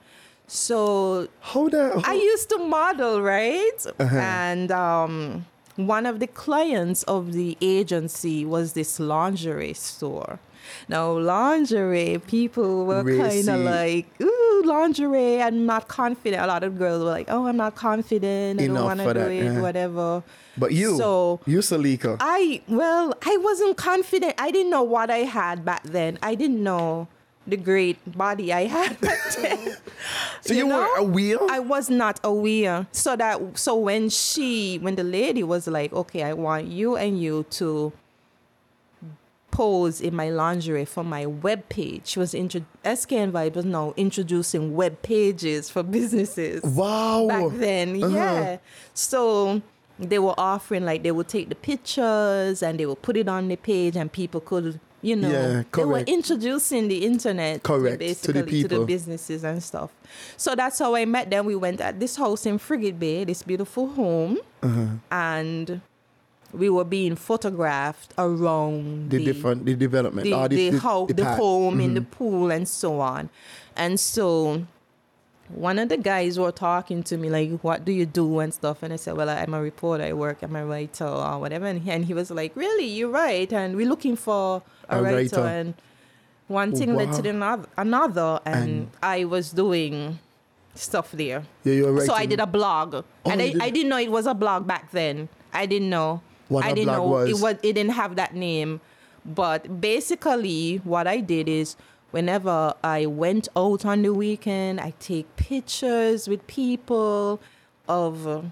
So 0.48 1.28
how 1.42 1.70
the 1.70 2.02
I 2.06 2.14
used 2.14 2.50
to 2.50 2.58
model, 2.58 3.22
right? 3.22 3.86
And 4.00 4.72
um, 4.72 5.46
one 5.76 6.06
of 6.08 6.20
the 6.20 6.28
clients 6.28 7.04
of 7.04 7.34
the 7.34 7.56
agency 7.62 8.46
was 8.46 8.74
this 8.74 9.00
lingerie 9.00 9.74
store. 9.74 10.40
Now, 10.88 11.12
lingerie, 11.20 12.20
people 12.26 12.86
were 12.86 13.04
kind 13.04 13.50
of 13.50 13.60
like, 13.62 14.08
ooh, 14.22 14.33
lingerie. 14.66 15.42
I'm 15.42 15.66
not 15.66 15.88
confident. 15.88 16.42
A 16.44 16.48
lot 16.48 16.64
of 16.64 16.78
girls 16.78 17.04
were 17.04 17.10
like, 17.10 17.28
oh, 17.30 17.48
I'm 17.48 17.58
not 17.58 17.76
confident. 17.76 18.60
I 18.60 18.64
Enough 18.64 18.76
don't 18.78 18.86
want 18.86 19.00
to 19.00 19.08
do 19.08 19.14
that, 19.20 19.32
it, 19.32 19.44
yeah. 19.44 19.62
whatever. 19.62 20.24
but 20.58 20.72
you 20.74 20.98
So 20.98 21.40
you 21.46 21.60
Suelika. 21.60 22.18
I 22.20 22.62
well, 22.68 23.14
I 23.26 23.38
wasn't 23.38 23.78
confident. 23.78 24.36
I 24.38 24.52
didn't 24.52 24.70
know 24.72 24.84
what 24.84 25.10
I 25.10 25.20
had 25.20 25.64
back 25.66 25.84
then. 25.84 26.20
I 26.22 26.36
didn't 26.36 26.62
know 26.64 27.08
the 27.46 27.58
great 27.58 27.98
body 28.18 28.54
I 28.54 28.66
had 28.68 29.00
back 29.02 29.20
then. 29.42 29.76
so 30.42 30.54
you, 30.54 30.68
were 30.68 30.88
aware. 30.98 31.38
I 31.50 31.60
was 31.60 31.90
not 31.90 32.20
aware. 32.24 32.88
So 32.92 33.16
that 33.16 33.58
so 33.58 33.76
when 33.76 34.10
she 34.10 34.78
when 34.78 34.96
the 34.96 35.04
lady 35.04 35.44
was 35.44 35.68
like, 35.68 35.92
"Okay, 35.92 36.24
I 36.24 36.34
want 36.34 36.68
you 36.68 36.96
and 36.96 37.20
you 37.22 37.46
to 37.52 37.92
pose 39.60 40.02
in 40.08 40.14
my 40.16 40.30
lingerie 40.42 40.86
for 40.96 41.04
my 41.16 41.24
web 41.46 41.62
page." 41.70 42.02
She 42.12 42.20
was 42.20 42.34
intro 42.34 42.62
SKN 42.84 43.32
Vibe 43.32 43.56
was 43.56 43.66
now 43.78 43.94
introducing 43.96 44.64
web 44.82 44.96
pages 45.02 45.70
for 45.74 45.84
businesses 45.98 46.62
wow. 46.64 47.28
back 47.28 47.46
then. 47.66 47.88
Uh-huh. 48.04 48.16
Yeah. 48.16 48.58
So 48.94 49.62
they 50.00 50.20
were 50.20 50.34
offering 50.38 50.84
like 50.90 51.04
they 51.04 51.12
would 51.18 51.28
take 51.28 51.48
the 51.50 51.56
pictures 51.70 52.64
and 52.64 52.80
they 52.80 52.86
would 52.86 53.02
put 53.02 53.16
it 53.16 53.28
on 53.30 53.48
the 53.48 53.56
page 53.56 53.96
and 53.96 54.12
people 54.12 54.42
could 54.42 54.80
you 55.04 55.16
know 55.16 55.30
Yeah, 55.30 55.64
they 55.76 55.86
were 55.86 56.06
introducing 56.18 56.88
the 56.88 57.00
internet 57.06 57.62
Correct, 57.64 58.00
to 58.00 58.32
the 58.32 58.42
basically 58.42 58.62
to 58.64 58.68
the, 58.68 58.76
people. 58.76 58.86
businesses 58.86 59.44
and 59.44 59.62
stuff. 59.62 59.92
So 60.38 60.56
that's 60.56 60.80
how 60.80 60.96
I 60.96 61.04
met 61.06 61.30
them. 61.30 61.46
We 61.46 61.56
went 61.56 61.80
at 61.82 62.00
this 62.00 62.16
house 62.16 62.46
in 62.46 62.58
Frigate 62.58 62.98
Bay, 63.00 63.24
this 63.26 63.44
beautiful 63.44 63.86
home, 64.00 64.38
Uh-huh. 64.64 64.86
and 65.12 65.82
we 66.54 66.70
were 66.70 66.84
being 66.84 67.16
photographed 67.16 68.14
around 68.18 69.10
the, 69.10 69.24
different 69.26 69.66
the 69.66 69.76
development, 69.76 70.24
the, 70.26 70.48
the, 70.48 70.70
the, 70.70 70.78
ho- 70.80 71.08
the, 71.08 71.26
home 71.36 71.80
in 71.82 71.94
the 71.96 72.02
Mhm. 72.02 72.12
pool 72.12 72.52
and 72.52 72.68
so 72.68 73.00
on. 73.00 73.30
And 73.76 74.00
so 74.00 74.64
one 75.50 75.78
of 75.80 75.90
the 75.90 75.98
guys 75.98 76.40
were 76.40 76.52
talking 76.52 77.04
to 77.04 77.18
me 77.18 77.30
like, 77.30 77.52
"What 77.62 77.84
do 77.86 77.92
you 77.92 78.06
do?" 78.06 78.40
and 78.40 78.54
stuff. 78.54 78.82
And 78.84 78.94
I 78.94 78.98
said, 78.98 79.18
"Well, 79.18 79.30
I'm 79.30 79.54
a 79.54 79.62
reporter. 79.62 80.04
I 80.04 80.14
work. 80.14 80.42
I'm 80.44 80.56
a 80.56 80.66
writer 80.66 81.06
or 81.06 81.40
whatever." 81.40 81.66
And 81.66 81.82
he, 81.82 81.92
and 81.92 82.06
he 82.06 82.14
was 82.14 82.30
like, 82.32 82.56
"Really? 82.56 82.86
You 82.86 83.10
write? 83.10 83.52
And 83.52 83.76
we're 83.76 83.88
looking 83.90 84.16
for 84.16 84.62
a, 84.90 85.00
A 85.00 85.02
writer." 85.04 85.16
writer. 85.16 85.46
And 85.46 85.74
one 86.48 86.74
thing 86.76 86.96
led 86.96 87.12
to 87.14 87.30
another, 87.30 87.68
another 87.78 88.40
and, 88.46 88.64
And- 88.70 88.88
I 89.02 89.26
was 89.26 89.52
doing 89.52 90.20
stuff 90.76 91.12
there. 91.12 91.44
Yeah, 91.64 91.74
you 91.74 91.86
were 91.94 92.06
So 92.06 92.14
I 92.14 92.26
did 92.26 92.40
a 92.40 92.48
blog, 92.48 93.04
and 93.26 93.42
I, 93.42 93.50
did- 93.52 93.62
I 93.62 93.70
didn't 93.70 93.90
know 93.90 93.98
it 94.00 94.12
was 94.12 94.26
a 94.28 94.34
blog 94.34 94.66
back 94.68 94.92
then. 94.92 95.30
I 95.54 95.66
didn't 95.66 95.90
know. 95.90 96.22
I 96.52 96.74
didn't 96.74 96.88
know 96.88 97.20
it 97.20 97.32
was. 97.32 97.42
was. 97.42 97.54
It 97.64 97.74
didn't 97.74 97.92
have 97.92 98.16
that 98.16 98.36
name, 98.36 98.82
but 99.26 99.82
basically, 99.82 100.78
what 100.84 101.08
I 101.08 101.20
did 101.20 101.48
is 101.48 101.76
whenever 102.12 102.74
I 102.84 103.06
went 103.06 103.48
out 103.56 103.86
on 103.86 104.02
the 104.04 104.14
weekend, 104.14 104.80
I 104.80 104.94
take 105.00 105.36
pictures 105.36 106.28
with 106.28 106.46
people 106.48 107.40
of 107.88 108.46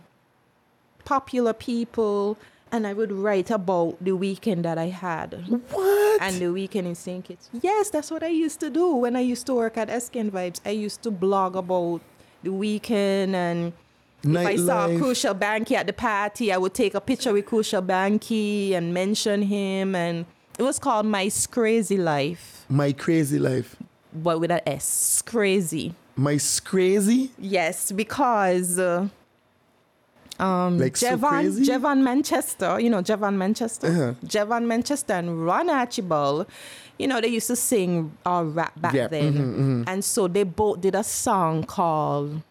popular 1.06 1.54
people, 1.54 2.38
and 2.72 2.88
I 2.88 2.94
would 2.94 3.12
write 3.12 3.52
about 3.52 3.98
the 4.04 4.14
weekend 4.14 4.66
that 4.66 4.78
I 4.78 4.88
had. 4.88 5.44
What? 5.72 6.22
And 6.22 6.36
the 6.38 6.52
weekend 6.52 6.88
in 6.88 6.96
St. 6.96 7.24
Kitts. 7.24 7.50
Yes, 7.62 7.90
that's 7.90 8.12
what 8.12 8.24
I 8.24 8.28
used 8.28 8.60
to 8.60 8.70
do 8.70 8.96
when 8.96 9.16
I 9.16 9.22
used 9.22 9.46
to 9.48 9.54
work 9.56 9.78
at 9.78 9.90
SKN 9.90 10.32
Vibes. 10.32 10.62
I 10.66 10.70
used 10.72 11.02
to 11.04 11.12
blog 11.12 11.56
about 11.56 12.02
the 12.44 12.52
weekend 12.52 13.36
and 13.36 13.74
if 14.24 14.36
I 14.38 14.56
saw 14.56 14.88
Nightlife. 14.88 14.98
Crucial 15.00 15.36
Banky 15.36 15.72
at 15.74 15.88
the 15.88 15.94
party, 15.94 16.52
I 16.52 16.58
would 16.58 16.74
take 16.74 16.94
a 16.94 17.02
picture 17.02 17.34
with 17.34 17.46
Crucial 17.46 17.82
Banky 17.82 18.74
and 18.74 18.94
mention 18.94 19.42
him. 19.44 19.96
And 19.96 20.26
it 20.60 20.64
was 20.64 20.78
called 20.80 21.06
My 21.06 21.30
Crazy 21.50 21.98
Life, 21.98 22.66
My 22.70 22.92
crazy 22.92 23.40
life. 23.40 23.76
but 24.14 24.40
with 24.40 24.52
an 24.52 24.62
S. 24.68 25.22
Crazy. 25.26 25.96
My 26.16 26.38
crazy. 26.64 27.32
Yes, 27.40 27.92
because 27.92 28.78
uh, 28.78 29.08
um, 30.40 30.78
Like 30.78 30.98
so 30.98 31.16
Jevan, 31.18 31.30
crazy? 31.30 31.66
Jevan 31.66 32.02
Manchester, 32.04 32.80
you 32.80 32.90
know 32.90 33.02
Jevan 33.02 33.36
Manchester, 33.36 33.88
Uh-huh. 33.88 34.14
Jevan 34.26 34.66
Manchester 34.66 35.14
and 35.14 35.46
Ron 35.46 35.70
Archibald, 35.70 36.48
you 37.00 37.08
know 37.08 37.22
they 37.22 37.30
used 37.30 37.48
to 37.48 37.56
sing 37.56 38.12
or 38.26 38.46
rap 38.46 38.74
back 38.80 38.94
Yeah, 38.94 39.08
then, 39.08 39.34
mhm, 39.34 39.84
and 39.88 40.04
so 40.04 40.28
they 40.28 40.44
both 40.44 40.82
did 40.82 40.96
a 40.96 41.04
song 41.04 41.64
called 41.64 42.42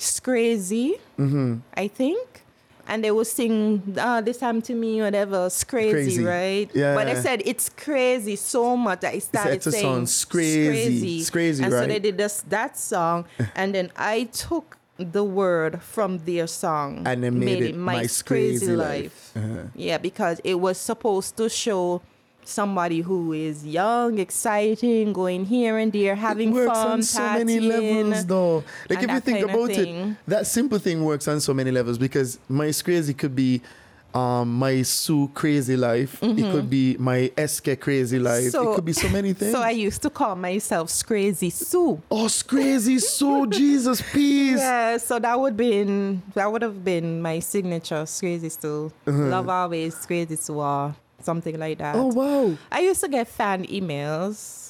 "Scrazy," 0.00 0.96
Mm-hmm. 1.18 1.56
I 1.74 1.88
think. 1.88 2.42
and 2.88 3.02
they 3.02 3.10
would 3.10 3.26
sing 3.26 3.82
uh, 3.98 4.20
this 4.20 4.38
time 4.38 4.62
to 4.62 4.72
me 4.72 5.00
whatever 5.02 5.46
it's 5.46 5.64
crazy, 5.64 5.90
Crazy. 5.92 6.22
right 6.24 6.70
Yeah. 6.72 6.94
but 6.94 7.06
they 7.08 7.16
said 7.20 7.42
it's 7.44 7.68
crazy 7.68 8.36
so 8.36 8.76
much 8.76 9.00
that 9.00 9.12
I 9.14 9.18
started 9.18 9.54
it's 9.54 9.66
a 9.66 9.72
saying 9.72 9.82
song, 9.84 10.02
"It's 10.04 10.24
crazy, 10.24 11.18
it's 11.18 11.30
crazy," 11.30 11.64
and 11.64 11.72
so 11.72 11.84
they 11.86 11.98
did 11.98 12.16
this 12.16 12.42
that 12.48 12.78
song 12.78 13.24
and 13.56 13.74
then 13.74 13.90
I 13.96 14.24
took 14.30 14.78
the 14.98 15.24
word 15.24 15.82
from 15.82 16.18
their 16.24 16.46
song 16.46 17.02
And 17.04 17.24
they 17.24 17.30
made 17.30 17.62
it 17.62 17.76
my, 17.76 18.02
My 18.02 18.06
Crazy 18.24 18.70
Life. 18.76 19.32
Uh-huh. 19.36 19.64
yeah 19.74 19.98
because 19.98 20.40
it 20.44 20.54
was 20.60 20.78
supposed 20.78 21.36
to 21.38 21.48
show 21.50 22.00
somebody 22.48 23.00
who 23.00 23.32
is 23.32 23.66
young 23.66 24.18
exciting 24.18 25.12
going 25.12 25.44
here 25.44 25.78
and 25.78 25.92
there 25.92 26.14
having 26.14 26.50
it 26.50 26.52
works 26.52 26.78
fun 26.78 26.90
on 26.90 27.02
so 27.02 27.22
many 27.32 27.60
levels 27.60 28.26
though 28.26 28.64
like 28.88 29.02
if 29.02 29.10
you 29.10 29.20
think 29.20 29.48
about 29.48 29.70
it 29.70 30.16
that 30.26 30.46
simple 30.46 30.78
thing 30.78 31.04
works 31.04 31.28
on 31.28 31.40
so 31.40 31.52
many 31.52 31.70
levels 31.70 31.98
because 31.98 32.38
my 32.48 32.72
crazy 32.72 33.14
could 33.14 33.34
be 33.34 33.60
um, 34.16 34.58
my 34.58 34.82
Sue 34.82 35.28
crazy 35.34 35.76
life. 35.76 36.22
It 36.22 36.50
could 36.50 36.70
be 36.70 36.96
my 36.98 37.30
Eske 37.36 37.78
crazy 37.78 38.18
life. 38.18 38.54
it 38.54 38.74
could 38.74 38.84
be 38.84 38.92
so 38.92 39.08
many 39.08 39.32
things. 39.32 39.36
Mm-hmm. 39.46 39.52
So 39.52 39.62
I 39.62 39.70
used 39.70 40.02
to 40.02 40.10
call 40.10 40.34
myself 40.34 40.90
Crazy 41.06 41.50
Sue. 41.50 42.00
oh, 42.10 42.28
crazy 42.46 42.98
Sue, 42.98 43.46
Jesus, 43.46 44.02
peace. 44.12 44.58
Yeah, 44.66 44.96
so 44.96 45.18
that 45.18 45.38
would 45.38 45.56
been 45.56 46.22
that 46.34 46.50
would 46.50 46.62
have 46.62 46.82
been 46.84 47.20
my 47.20 47.38
signature, 47.40 48.04
Crazy 48.18 48.48
Sue. 48.48 48.90
Love 49.06 49.48
always, 49.48 49.94
Crazy 50.06 50.36
Sue, 50.36 50.94
something 51.26 51.58
like 51.58 51.78
that. 51.78 51.94
Uh-huh. 51.96 52.04
Oh 52.06 52.12
wow. 52.14 52.56
I 52.72 52.80
used 52.80 53.02
to 53.02 53.08
get 53.08 53.28
fan 53.28 53.66
emails. 53.66 54.62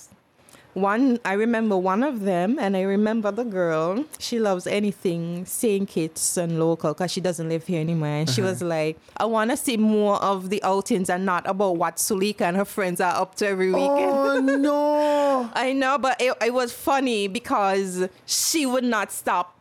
One, 0.77 1.19
I 1.25 1.33
remember 1.33 1.75
one 1.79 2.03
of 2.03 2.21
them, 2.21 2.59
and 2.59 2.77
I 2.77 2.83
remember 2.83 3.31
the 3.33 3.45
girl. 3.45 4.05
She 4.19 4.39
loves 4.39 4.67
anything 4.67 5.47
St. 5.47 5.89
Kitts 5.89 6.37
and 6.37 6.61
local 6.61 6.93
because 6.93 7.11
she 7.11 7.23
doesn't 7.23 7.49
live 7.49 7.67
here 7.67 7.81
anymore. 7.81 8.09
And 8.09 8.29
she 8.29 8.43
was 8.43 8.61
like, 8.61 8.99
I 9.17 9.25
want 9.25 9.51
to 9.53 9.57
see 9.57 9.79
more 9.79 10.17
of 10.23 10.51
the 10.51 10.63
outings 10.63 11.09
and 11.09 11.25
not 11.25 11.49
about 11.49 11.79
what 11.79 11.97
Suelika 11.97 12.43
and 12.43 12.59
her 12.59 12.67
friends 12.67 13.01
are 13.01 13.15
up 13.15 13.37
to 13.37 13.47
every 13.47 13.73
weekend. 13.73 14.11
Oh 14.13 14.39
no. 14.39 15.51
I 15.55 15.73
know, 15.73 15.97
but 15.97 16.21
it, 16.21 16.37
it 16.45 16.53
was 16.53 16.75
funny 16.75 17.27
because 17.27 18.07
she 18.27 18.67
would 18.67 18.85
not 18.85 19.11
stop 19.11 19.56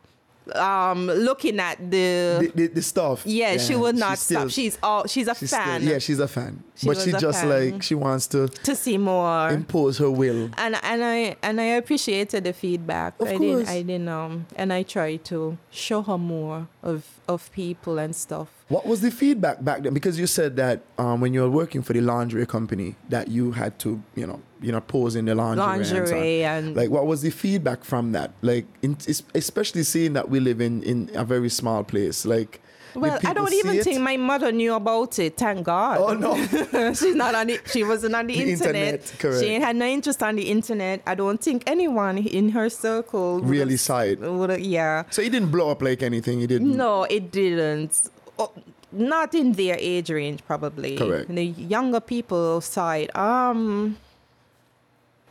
um, 0.54 1.06
looking 1.06 1.58
at 1.60 1.78
the. 1.78 2.38
the, 2.40 2.52
the, 2.54 2.66
the 2.68 2.82
stuff. 2.82 3.22
yeah, 3.26 3.56
she 3.56 3.74
would 3.74 3.96
not 3.96 4.10
she's 4.12 4.20
still- 4.20 4.48
She's 4.48 4.78
all. 4.82 5.06
She's 5.06 5.28
a 5.28 5.34
she's 5.34 5.50
fan. 5.50 5.80
Still, 5.80 5.92
yeah, 5.92 5.98
she's 5.98 6.20
a 6.20 6.28
fan. 6.28 6.62
She 6.76 6.86
but 6.86 6.98
she 6.98 7.12
just 7.12 7.40
fan. 7.40 7.72
like 7.72 7.82
she 7.82 7.94
wants 7.94 8.26
to 8.28 8.48
to 8.48 8.76
see 8.76 8.98
more. 8.98 9.48
impose 9.50 9.98
her 9.98 10.10
will. 10.10 10.50
and 10.58 10.76
and 10.82 11.04
I 11.04 11.36
and 11.42 11.60
I 11.60 11.64
appreciated 11.80 12.44
the 12.44 12.52
feedback. 12.52 13.14
Of 13.20 13.28
I 13.28 13.36
course. 13.38 13.40
didn't 13.40 13.68
I 13.68 13.82
didn't 13.82 14.08
um 14.08 14.46
and 14.56 14.72
I 14.72 14.82
tried 14.82 15.24
to 15.26 15.56
show 15.70 16.02
her 16.02 16.18
more 16.18 16.68
of 16.82 17.04
of 17.28 17.50
people 17.52 17.98
and 17.98 18.14
stuff. 18.14 18.48
What 18.68 18.84
was 18.86 19.00
the 19.00 19.10
feedback 19.10 19.64
back 19.64 19.82
then? 19.82 19.94
Because 19.94 20.18
you 20.18 20.26
said 20.26 20.56
that 20.56 20.82
um, 20.98 21.20
when 21.20 21.32
you 21.32 21.40
were 21.42 21.50
working 21.50 21.82
for 21.82 21.92
the 21.92 22.00
laundry 22.00 22.44
company, 22.46 22.96
that 23.08 23.28
you 23.28 23.52
had 23.52 23.78
to, 23.80 24.02
you 24.16 24.26
know, 24.26 24.40
you 24.62 24.72
know, 24.72 24.80
pose 24.80 25.16
in 25.16 25.24
the 25.26 25.34
lingerie. 25.34 25.64
and. 25.66 25.90
Lingerie 25.90 26.44
and- 26.44 26.76
like, 26.76 26.90
what 26.90 27.06
was 27.06 27.22
the 27.22 27.30
feedback 27.30 27.84
from 27.84 28.12
that? 28.12 28.32
Like, 28.42 28.66
in, 28.82 28.96
especially 29.34 29.82
seeing 29.82 30.14
that 30.14 30.28
we 30.28 30.40
live 30.40 30.60
in 30.60 30.82
in 30.82 31.10
a 31.14 31.24
very 31.24 31.48
small 31.50 31.84
place. 31.84 32.24
Like, 32.24 32.60
Well, 32.94 33.18
I 33.24 33.34
don't 33.34 33.52
even 33.52 33.76
it? 33.76 33.84
think 33.84 34.00
my 34.00 34.16
mother 34.16 34.50
knew 34.52 34.72
about 34.74 35.18
it. 35.18 35.36
Thank 35.36 35.64
God. 35.66 35.98
Oh 36.00 36.14
no! 36.14 36.32
She's 36.94 37.14
not 37.14 37.34
on 37.34 37.48
the, 37.48 37.60
she 37.72 37.84
wasn't 37.84 38.14
on 38.14 38.26
the, 38.26 38.34
The 38.42 38.50
internet. 38.52 38.94
internet. 39.12 39.40
She 39.44 39.54
had 39.60 39.76
no 39.76 39.84
interest 39.86 40.22
on 40.22 40.36
the 40.36 40.48
internet. 40.48 41.02
I 41.06 41.14
don't 41.14 41.38
think 41.40 41.62
anyone 41.66 42.16
in 42.18 42.48
her 42.56 42.70
circle 42.70 43.40
Really 43.42 43.76
saw 43.76 44.00
it. 44.00 44.18
yeah. 44.60 45.04
so 45.10 45.20
it 45.20 45.30
didn't 45.30 45.50
blow 45.50 45.70
up 45.70 45.82
like 45.82 46.02
anything. 46.02 46.40
It 46.40 46.46
didn't. 46.48 46.74
No, 46.74 47.04
it 47.04 47.30
didn't. 47.30 48.08
Oh, 48.38 48.50
not 48.92 49.34
in 49.34 49.52
their 49.52 49.76
age 49.78 50.08
range, 50.10 50.40
probably. 50.46 50.96
Correct. 50.96 51.28
The 51.28 51.44
younger 51.44 52.00
people 52.00 52.62
saw 52.62 52.92
it. 52.92 53.14
Um, 53.14 53.98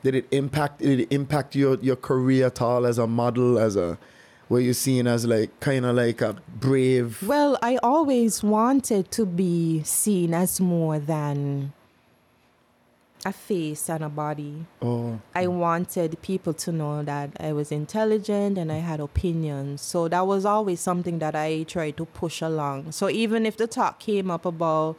Did 0.05 0.13
it 0.13 0.27
impact? 0.29 0.81
Did 0.81 0.99
it 0.99 1.07
impact 1.11 1.55
your 1.55 1.79
your 1.81 1.95
career 1.95 2.45
at 2.45 2.61
all 2.61 2.85
as 2.85 2.99
a 2.99 3.07
model? 3.07 3.57
As 3.57 3.75
a 3.75 3.97
were 4.49 4.59
you 4.59 4.73
seen 4.73 5.07
as 5.07 5.25
like 5.25 5.59
kind 5.59 5.83
of 5.83 5.95
like 5.95 6.21
a 6.21 6.37
brave? 6.47 7.23
well, 7.23 7.57
I 7.63 7.77
always 7.81 8.43
wanted 8.43 9.09
to 9.09 9.25
be 9.25 9.81
seen 9.81 10.35
as 10.35 10.61
more 10.61 10.99
than 10.99 11.73
a 13.25 13.33
face 13.33 13.89
and 13.89 14.03
a 14.03 14.09
body. 14.09 14.67
Oh, 14.79 15.19
I 15.33 15.47
wanted 15.47 16.21
people 16.21 16.53
to 16.53 16.71
know 16.71 17.01
that 17.01 17.31
I 17.39 17.51
was 17.53 17.71
intelligent 17.71 18.59
and 18.59 18.71
I 18.71 18.81
had 18.85 18.99
opinions. 18.99 19.81
So 19.81 20.07
that 20.09 20.27
was 20.27 20.45
always 20.45 20.79
something 20.79 21.17
that 21.17 21.33
I 21.33 21.63
tried 21.63 21.97
to 21.97 22.05
push 22.05 22.43
along. 22.43 22.91
So 22.91 23.09
even 23.09 23.47
if 23.47 23.57
the 23.57 23.65
talk 23.65 23.97
came 23.97 24.29
up 24.29 24.45
about, 24.45 24.97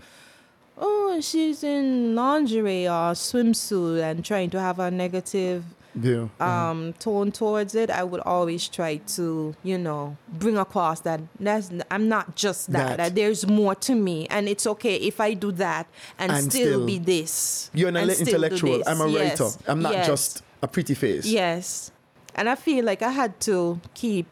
oh, 0.79 1.21
she's 1.21 1.63
in 1.65 2.15
lingerie 2.15 2.87
or 2.87 3.13
swimsuit 3.15 4.03
and 4.03 4.25
trying 4.25 4.51
to 4.51 4.61
have 4.61 4.79
a 4.79 4.91
negative 4.91 5.65
yeah. 6.01 6.29
um, 6.41 6.93
tone 6.99 7.33
towards 7.33 7.75
it, 7.75 7.91
I 7.91 8.05
would 8.05 8.21
always 8.21 8.69
try 8.69 8.97
to, 9.17 9.55
you 9.63 9.79
know, 9.79 10.17
bring 10.29 10.59
across 10.59 11.01
that 11.01 11.21
that's, 11.41 11.71
I'm 11.91 12.09
not 12.09 12.37
just 12.37 12.73
that, 12.73 12.89
That. 12.89 12.97
that. 12.99 13.15
there's 13.15 13.47
more 13.47 13.75
to 13.77 13.95
me. 13.95 14.27
And 14.29 14.49
it's 14.49 14.67
okay 14.67 14.97
if 14.97 15.21
I 15.21 15.35
do 15.35 15.53
that 15.53 15.87
and, 16.19 16.33
And 16.33 16.53
still, 16.53 16.67
still- 16.67 16.87
be 16.87 16.99
this. 16.99 17.71
You're 17.73 17.89
an 17.89 17.97
and 17.97 18.11
still 18.13 18.25
do 18.27 18.31
intellectual. 18.33 18.83
I'm 18.87 19.01
a 19.01 19.09
Yes. 19.09 19.41
writer. 19.41 19.57
I'm 19.67 19.81
not 19.81 19.93
Yes. 19.93 20.07
just 20.07 20.43
a 20.63 20.69
pretty 20.69 20.95
face. 20.95 21.25
Yes. 21.27 21.91
And 22.35 22.49
I 22.51 22.55
feel 22.55 22.85
like 22.85 23.01
I 23.01 23.11
had 23.13 23.41
to 23.41 23.81
keep 23.95 24.27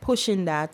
pushing 0.00 0.46
that 0.46 0.70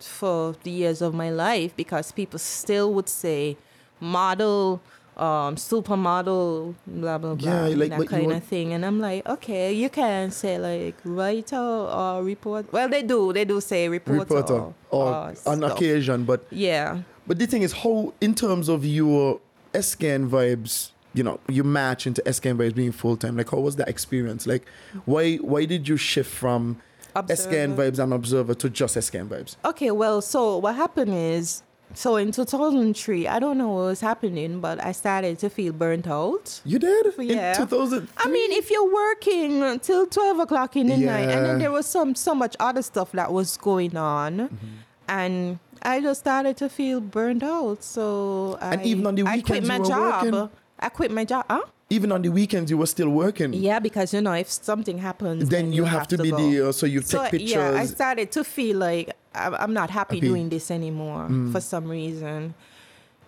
for 0.00 0.56
the 0.64 0.70
years 0.70 1.00
of 1.00 1.14
my 1.14 1.30
life 1.30 1.76
because 1.76 2.10
people 2.10 2.38
still 2.40 2.92
would 2.92 3.08
say 3.08 3.56
model, 4.02 4.80
um, 5.16 5.56
supermodel, 5.56 6.74
blah, 6.86 7.18
blah, 7.18 7.34
blah, 7.34 7.66
Yeah, 7.68 7.74
like, 7.76 7.90
that 7.90 8.08
kind 8.08 8.32
of 8.32 8.42
thing. 8.44 8.72
And 8.72 8.84
I'm 8.84 8.98
like, 9.00 9.26
okay, 9.26 9.72
you 9.72 9.88
can 9.88 10.30
say 10.30 10.58
like 10.58 10.96
writer 11.04 11.56
or 11.56 12.22
report. 12.22 12.72
Well, 12.72 12.88
they 12.88 13.02
do. 13.02 13.32
They 13.32 13.44
do 13.44 13.60
say 13.60 13.88
reporter. 13.88 14.20
reporter 14.20 14.54
or, 14.54 14.74
or 14.90 15.06
or 15.14 15.34
on 15.46 15.62
occasion 15.64 16.24
but 16.24 16.44
Yeah. 16.50 17.02
but 17.26 17.38
the 17.38 17.46
thing 17.46 17.62
is 17.62 17.72
how 17.72 18.12
in 18.20 18.34
terms 18.34 18.68
of 18.68 18.84
your 18.84 19.40
SKN 19.74 20.28
vibes 20.28 20.90
you 21.14 21.22
know 21.22 21.38
you 21.48 21.62
match 21.64 22.06
into 22.06 22.20
SKN 22.22 22.56
vibes 22.56 22.74
being 22.74 22.92
full-time 22.92 23.36
like 23.36 23.50
how 23.50 23.58
was 23.60 23.76
that 23.76 23.88
experience 23.88 24.46
like 24.46 24.66
why 25.04 25.36
why 25.36 25.64
did 25.66 25.86
you 25.88 25.96
shift 25.96 26.30
from 26.30 26.76
SKN 27.14 27.72
Observer. 27.72 27.90
vibes 27.90 27.98
and 27.98 28.12
observer 28.14 28.54
to 28.54 28.70
just 28.70 28.96
SKN 28.96 29.28
vibes 29.28 29.56
Okay, 29.64 29.90
well, 29.90 30.20
so 30.22 30.56
what 30.58 30.74
happened 30.74 31.12
is, 31.14 31.62
so 31.94 32.16
in 32.16 32.32
2003, 32.32 33.28
I 33.28 33.38
don't 33.38 33.58
know 33.58 33.68
what 33.68 33.84
was 33.84 34.00
happening, 34.00 34.60
but 34.60 34.82
I 34.84 34.92
started 34.92 35.38
to 35.40 35.50
feel 35.50 35.72
burnt 35.72 36.06
out. 36.06 36.60
you 36.64 36.78
did 36.78 37.06
Yeah. 37.18 37.50
in 37.52 37.56
2000 37.68 38.08
I 38.16 38.28
mean, 38.28 38.52
if 38.52 38.70
you're 38.70 38.92
working 38.92 39.78
till 39.80 40.06
12 40.06 40.38
o'clock 40.40 40.76
in 40.76 40.86
the 40.88 40.96
night, 40.96 41.28
and 41.28 41.44
then 41.46 41.58
there 41.58 41.70
was 41.72 41.86
some 41.86 42.14
so 42.14 42.34
much 42.34 42.56
other 42.60 42.82
stuff 42.82 43.12
that 43.12 43.32
was 43.32 43.56
going 43.56 43.96
on, 43.96 44.32
Mm-hmm. 44.48 44.66
and 45.08 45.58
I 45.82 46.00
just 46.00 46.20
started 46.20 46.56
to 46.58 46.68
feel 46.68 47.00
burnt 47.00 47.42
out. 47.42 47.82
So 47.82 48.56
I, 48.60 48.74
And 48.74 48.82
even 48.86 49.06
on 49.06 49.14
the 49.16 49.22
I 49.22 49.40
quit 49.40 49.62
weekends 49.62 49.68
my 49.68 49.74
you 49.76 49.80
were 49.82 49.88
job. 49.88 50.24
working? 50.24 50.50
I 50.78 50.88
quit 50.88 51.10
my 51.10 51.24
job. 51.24 51.44
Huh? 51.50 51.62
even 51.90 52.10
on 52.10 52.22
the 52.22 52.30
weekends 52.30 52.70
you 52.70 52.78
were 52.78 52.86
still 52.86 53.10
working 53.10 53.52
Yeah, 53.52 53.78
because 53.78 54.14
you 54.14 54.22
know, 54.22 54.32
if 54.32 54.48
something 54.50 54.96
happens, 54.96 55.50
then 55.50 55.74
you 55.74 55.84
have 55.84 56.08
to 56.08 56.16
be 56.16 56.30
go. 56.30 56.38
there 56.38 56.72
so 56.72 56.86
you 56.86 57.02
So 57.02 57.18
take 57.20 57.32
pictures 57.32 57.50
yeah, 57.50 57.72
I 57.82 57.84
started 57.84 58.32
to 58.32 58.44
feel 58.44 58.78
like 58.78 59.10
I'm 59.34 59.54
I'm 59.54 59.72
not 59.72 59.90
happy. 59.90 60.18
Mm. 60.18 60.28
doing 60.30 60.48
this 60.48 60.70
anymore 60.70 61.28
for 61.52 61.60
some 61.60 61.88
reason. 61.88 62.54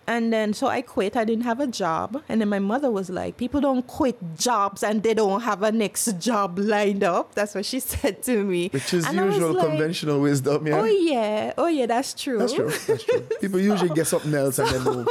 And 0.07 0.31
then 0.31 0.53
so 0.53 0.67
I 0.67 0.81
quit. 0.83 1.17
I 1.17 1.25
didn't 1.25 1.45
have 1.45 1.59
a 1.59 1.65
job. 1.65 2.21
And 2.29 2.39
then 2.39 2.47
my 2.47 2.59
mother 2.59 2.91
was 2.91 3.09
like, 3.09 3.37
"People 3.37 3.59
don't 3.59 3.87
quit 3.87 4.15
jobs 4.37 4.83
and 4.83 5.01
they 5.01 5.15
don't 5.15 5.41
have 5.41 5.63
a 5.63 5.71
next 5.71 6.19
job 6.19 6.59
lined 6.59 7.03
up." 7.03 7.33
That's 7.33 7.55
what 7.55 7.65
she 7.65 7.79
said 7.93 8.21
to 8.29 8.43
me. 8.43 8.69
which 8.69 8.93
is 8.93 9.03
And 9.07 9.17
usual 9.17 9.53
like, 9.53 9.65
conventional 9.65 10.21
wisdom 10.21 10.67
yeah 10.67 10.79
Oh 10.79 10.85
yeah, 10.85 11.53
oh 11.57 11.65
yeah, 11.67 11.87
that's 11.87 12.13
true. 12.13 12.37
that's 12.37 12.53
true 12.53 12.69
that's 12.69 13.03
true 13.03 13.21
people 13.41 13.59
usually 13.59 13.89
get 13.95 14.05
something 14.05 14.33
else 14.35 14.59
and 14.59 14.69
then 14.69 14.83
move 14.93 15.07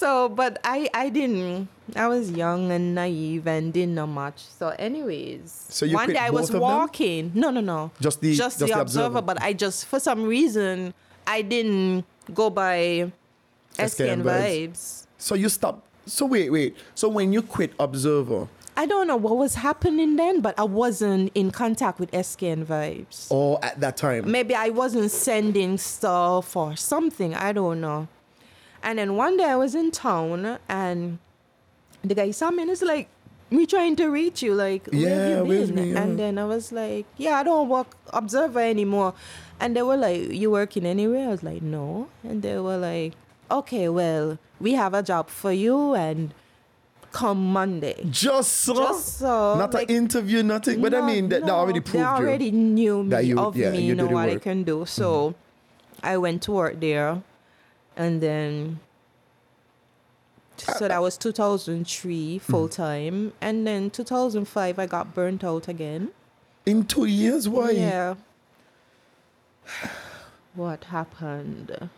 So, 0.00 0.30
but 0.30 0.58
I 0.64 0.88
I 0.94 1.10
didn't. 1.10 1.68
I 1.94 2.08
was 2.08 2.30
young 2.30 2.72
and 2.72 2.94
naive 2.94 3.46
and 3.46 3.70
didn't 3.72 3.94
know 3.94 4.06
much. 4.06 4.38
So, 4.58 4.68
anyways, 4.78 5.66
So 5.68 5.84
you 5.84 5.94
one 5.96 6.08
day 6.08 6.16
I 6.18 6.30
was 6.30 6.48
of 6.48 6.52
them? 6.54 6.62
walking. 6.62 7.32
No, 7.34 7.50
no, 7.50 7.60
no. 7.60 7.90
Just 8.00 8.20
the- 8.22 8.32
just, 8.34 8.58
just 8.58 8.58
the, 8.60 8.66
the 8.66 8.80
observer. 8.80 9.06
observer. 9.18 9.22
But 9.22 9.42
I 9.42 9.52
just 9.52 9.84
for 9.86 10.00
some 10.00 10.24
reason 10.24 10.94
I 11.26 11.42
didn't 11.42 12.04
go 12.32 12.48
by 12.48 13.12
SKN 13.76 13.84
SKN 13.92 14.22
vibes. 14.22 14.70
vibes. 14.72 15.06
so 15.18 15.34
you 15.34 15.48
stopped 15.48 15.86
so 16.06 16.26
wait 16.26 16.50
wait 16.50 16.76
so 16.94 17.08
when 17.08 17.32
you 17.32 17.40
quit 17.42 17.72
observer 17.78 18.48
I 18.76 18.86
don't 18.86 19.06
know 19.06 19.16
what 19.16 19.36
was 19.36 19.54
happening 19.56 20.16
then, 20.16 20.40
but 20.40 20.58
I 20.58 20.64
wasn't 20.64 21.30
in 21.34 21.50
contact 21.50 22.00
with 22.00 22.10
SKN 22.12 22.64
vibes. 22.64 23.30
or 23.30 23.62
at 23.62 23.78
that 23.80 23.96
time 23.98 24.30
Maybe 24.30 24.54
I 24.54 24.70
wasn't 24.70 25.10
sending 25.10 25.76
stuff 25.76 26.56
or 26.56 26.76
something. 26.76 27.34
I 27.34 27.52
don't 27.52 27.80
know. 27.82 28.08
And 28.82 28.98
then 28.98 29.16
one 29.16 29.36
day 29.36 29.44
I 29.44 29.56
was 29.56 29.74
in 29.74 29.90
town 29.90 30.58
and 30.68 31.18
the 32.02 32.14
guy 32.14 32.30
saw 32.30 32.50
me 32.50 32.62
and 32.62 32.70
he's 32.70 32.82
like, 32.82 33.08
me 33.50 33.66
trying 33.66 33.96
to 33.96 34.08
reach 34.08 34.42
you, 34.42 34.54
like, 34.54 34.86
where 34.86 35.00
Yeah, 35.00 35.36
have 35.38 35.46
you 35.48 35.66
been? 35.66 35.96
And 35.96 36.18
then 36.18 36.38
I 36.38 36.44
was 36.44 36.70
like, 36.72 37.04
yeah, 37.16 37.38
I 37.38 37.42
don't 37.42 37.68
work 37.68 37.96
observer 38.12 38.60
anymore. 38.60 39.12
And 39.58 39.76
they 39.76 39.82
were 39.82 39.96
like, 39.96 40.30
You 40.30 40.50
working 40.50 40.86
anywhere? 40.86 41.28
I 41.28 41.30
was 41.30 41.42
like, 41.42 41.60
No. 41.62 42.08
And 42.24 42.42
they 42.42 42.56
were 42.58 42.78
like, 42.78 43.12
Okay, 43.50 43.88
well, 43.88 44.38
we 44.58 44.72
have 44.72 44.94
a 44.94 45.02
job 45.02 45.28
for 45.28 45.52
you 45.52 45.94
and 45.94 46.32
come 47.12 47.52
Monday. 47.52 48.06
Just 48.08 48.52
so, 48.64 48.74
Just 48.74 49.18
so, 49.18 49.58
not 49.58 49.74
like- 49.74 49.90
an 49.90 49.96
interview, 49.96 50.42
nothing. 50.42 50.80
But 50.80 50.94
I 50.94 51.02
mean, 51.02 51.28
that, 51.28 51.44
no, 51.44 51.56
already 51.56 51.80
proved 51.80 51.98
They 51.98 52.04
already 52.04 52.46
you. 52.46 52.52
knew 52.52 53.02
me 53.02 53.10
that 53.10 53.24
you- 53.26 53.38
of 53.38 53.56
yeah, 53.56 53.70
me, 53.72 53.82
you 53.82 53.94
know 53.94 54.06
what 54.06 54.30
I 54.30 54.38
can 54.38 54.62
do. 54.62 54.86
So 54.86 55.30
mm-hmm. 55.30 56.06
I 56.06 56.16
went 56.16 56.42
to 56.42 56.52
work 56.52 56.80
there, 56.80 57.22
and 58.00 58.20
then 58.22 58.80
so 60.56 60.88
that 60.88 61.00
was 61.00 61.16
2003 61.16 62.38
Mm-hmm. 62.40 62.52
full 62.52 62.68
time, 62.68 63.32
and 63.40 63.66
then 63.66 63.90
2005 63.90 64.78
I 64.78 64.86
got 64.86 65.14
burnt 65.14 65.42
out 65.44 65.68
again. 65.68 66.10
In 66.66 66.84
two 66.84 67.04
years, 67.06 67.48
why? 67.48 67.70
Yeah. 67.70 68.14
What 70.54 70.84
happened? 70.84 71.90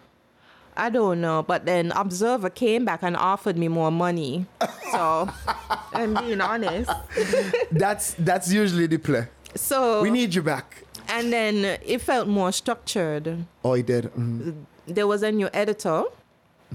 I 0.76 0.90
don't 0.90 1.20
know, 1.20 1.42
but 1.42 1.64
then 1.64 1.90
Observer 1.92 2.50
came 2.50 2.84
back 2.84 3.02
and 3.02 3.16
offered 3.16 3.56
me 3.56 3.68
more 3.68 3.90
money. 3.90 4.46
So 4.90 5.28
I'm 5.92 6.14
being 6.14 6.40
honest. 6.40 6.90
That's 7.72 8.14
that's 8.18 8.52
usually 8.52 8.86
the 8.86 8.98
play. 8.98 9.26
So 9.54 10.02
We 10.02 10.10
need 10.10 10.34
you 10.34 10.42
back. 10.42 10.84
and 11.08 11.32
then 11.32 11.54
it 11.84 12.00
felt 12.02 12.28
more 12.28 12.52
structured. 12.52 13.44
Oh, 13.64 13.72
it 13.74 13.86
did. 13.86 14.04
Mhm. 14.14 14.64
There 14.86 15.06
was 15.06 15.22
a 15.22 15.30
new 15.32 15.48
editor, 15.52 16.04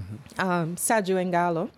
Mm-hmm. 0.00 0.40
um, 0.48 0.76
Sergio 0.76 1.16
Engalo, 1.18 1.70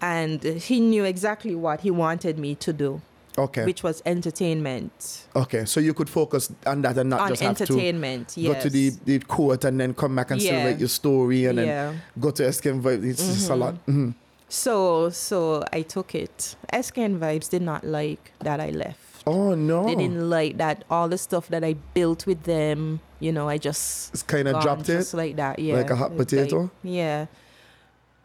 and 0.00 0.42
he 0.42 0.80
knew 0.80 1.04
exactly 1.04 1.54
what 1.54 1.80
he 1.80 1.90
wanted 1.92 2.38
me 2.38 2.54
to 2.56 2.72
do, 2.72 3.00
Okay. 3.36 3.64
which 3.64 3.82
was 3.84 4.02
entertainment. 4.04 5.26
okay. 5.36 5.64
So 5.64 5.78
you 5.80 5.94
could 5.94 6.10
focus 6.10 6.50
on 6.66 6.82
that 6.82 6.98
and 6.98 7.10
not 7.10 7.20
On 7.20 7.28
just 7.28 7.42
have 7.42 7.56
to 7.58 7.62
entertainment, 7.64 8.34
go 8.36 8.54
to 8.54 8.68
the, 8.70 8.90
the 9.04 9.18
court 9.20 9.64
and 9.64 9.78
then 9.80 9.94
come 9.94 10.16
back 10.16 10.30
and 10.32 10.40
still 10.42 10.54
Yeah. 10.54 10.64
write 10.66 10.78
your 10.80 10.88
story 10.88 11.46
and 11.46 11.58
Yeah. 11.58 11.64
then 11.92 12.02
go 12.18 12.30
to 12.32 12.42
SKN 12.42 12.82
Vibe. 12.82 13.04
It's 13.08 13.24
just 13.24 13.50
a 13.50 13.54
lot. 13.54 13.74
Mhm. 13.86 14.14
So, 14.48 15.10
so 15.10 15.62
I 15.72 15.82
took 15.82 16.14
it. 16.16 16.56
SKN 16.72 17.18
Vibes 17.20 17.48
did 17.50 17.62
not 17.62 17.84
like 17.84 18.32
that 18.40 18.60
I 18.60 18.70
left. 18.70 18.98
Oh 19.26 19.54
no. 19.54 19.84
They 19.84 19.94
didn't 19.94 20.28
like 20.30 20.56
that 20.58 20.84
all 20.90 21.08
the 21.08 21.18
stuff 21.18 21.48
that 21.48 21.62
I 21.62 21.74
built 21.94 22.26
with 22.26 22.42
them. 22.44 23.00
You 23.20 23.32
know, 23.32 23.48
I 23.48 23.58
just 23.58 24.12
It's 24.14 24.22
kinda 24.22 24.52
gone 24.52 24.62
dropped 24.62 24.88
it? 24.88 25.12
like 25.14 25.36
that. 25.36 25.58
Yeah, 25.58 25.74
Like 25.74 25.90
a 25.90 25.96
hot 25.96 26.12
It's 26.12 26.18
like- 26.18 26.28
potato? 26.28 26.70
yeah, 26.84 27.26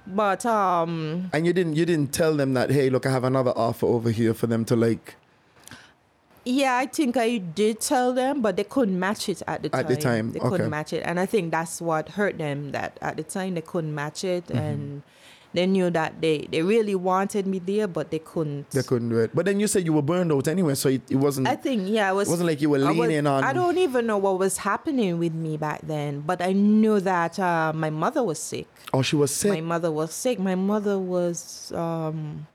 but 0.06 0.46
um, 0.46 1.30
And 1.34 1.46
you 1.48 1.54
didn't 1.54 1.76
you 1.76 1.86
didn't 1.86 2.12
tell 2.14 2.36
them 2.36 2.54
that 2.54 2.70
hey 2.72 2.89
look 2.89 3.06
I 3.06 3.12
have 3.12 3.24
another 3.24 3.54
offer 3.56 3.86
over 3.88 4.12
here 4.12 4.34
for 4.34 4.48
them 4.48 4.66
to 4.66 4.76
like 4.76 5.16
yeah, 6.46 6.76
I 6.76 6.88
think 6.88 7.16
I 7.16 7.38
did 7.38 7.80
tell 7.80 8.12
them, 8.12 8.41
but 8.41 8.58
they 8.58 8.66
couldn't 8.66 9.00
match 9.00 9.30
it 9.30 9.41
at 9.48 9.64
the 9.64 9.70
time. 9.70 9.80
At 9.80 9.88
the 9.88 9.96
time, 9.96 10.34
they 10.34 10.39
okay. 10.41 10.50
couldn't 10.50 10.70
match 10.70 10.91
it, 10.91 11.02
and 11.06 11.18
I 11.18 11.26
think 11.26 11.52
that's 11.52 11.80
what 11.82 12.10
hurt 12.10 12.38
them. 12.38 12.74
That 12.74 12.98
at 13.02 13.16
the 13.16 13.24
time 13.24 13.54
they 13.56 13.62
couldn't 13.62 13.96
match 13.96 14.26
it, 14.26 14.48
Mm-hmm. 14.48 14.58
and 14.58 15.02
they 15.54 15.66
knew 15.68 15.89
that 15.91 16.20
they 16.20 16.47
they 16.51 16.62
really 16.64 16.95
wanted 16.95 17.45
me 17.45 17.60
there, 17.60 17.88
but 17.88 18.10
they 18.10 18.20
couldn't. 18.20 18.70
they 18.72 18.82
couldn't 18.84 19.10
do 19.10 19.20
it. 19.20 19.32
But 19.34 19.45
then 19.45 19.60
you 19.60 19.68
said 19.68 19.86
you 19.86 19.93
were 19.93 20.01
burned 20.01 20.32
out 20.32 20.47
anyway, 20.47 20.76
so 20.76 20.89
it, 20.89 21.01
it 21.10 21.16
wasn't 21.16 21.47
I 21.47 21.56
think 21.56 21.88
yeah, 21.88 22.10
it 22.12 22.16
was. 22.16 22.28
it 22.28 22.32
wasn't 22.32 22.49
like 22.49 22.62
you 22.62 22.70
were 22.70 22.80
I 22.84 22.89
was- 22.89 22.97
leaning 22.97 23.28
on 23.28 23.43
I 23.43 23.54
don't 23.54 23.78
even 23.78 24.06
know 24.08 24.18
what 24.18 24.39
was 24.39 24.58
happening 24.58 25.20
with 25.20 25.34
me 25.34 25.58
back 25.58 25.82
then, 25.84 26.22
but 26.22 26.41
I 26.41 26.54
knew 26.54 26.99
that 27.01 27.39
uh, 27.39 27.72
my 27.76 27.89
mother 27.89 28.24
was 28.24 28.39
sick. 28.39 28.68
Oh 28.93 29.01
she 29.01 29.16
was 29.16 29.34
sick. 29.34 29.51
My 29.51 29.62
mother 29.62 29.91
was 29.91 30.14
sick. 30.14 30.39
My 30.39 30.56
mother 30.56 30.97
was. 30.97 31.72
Um, 31.74 32.47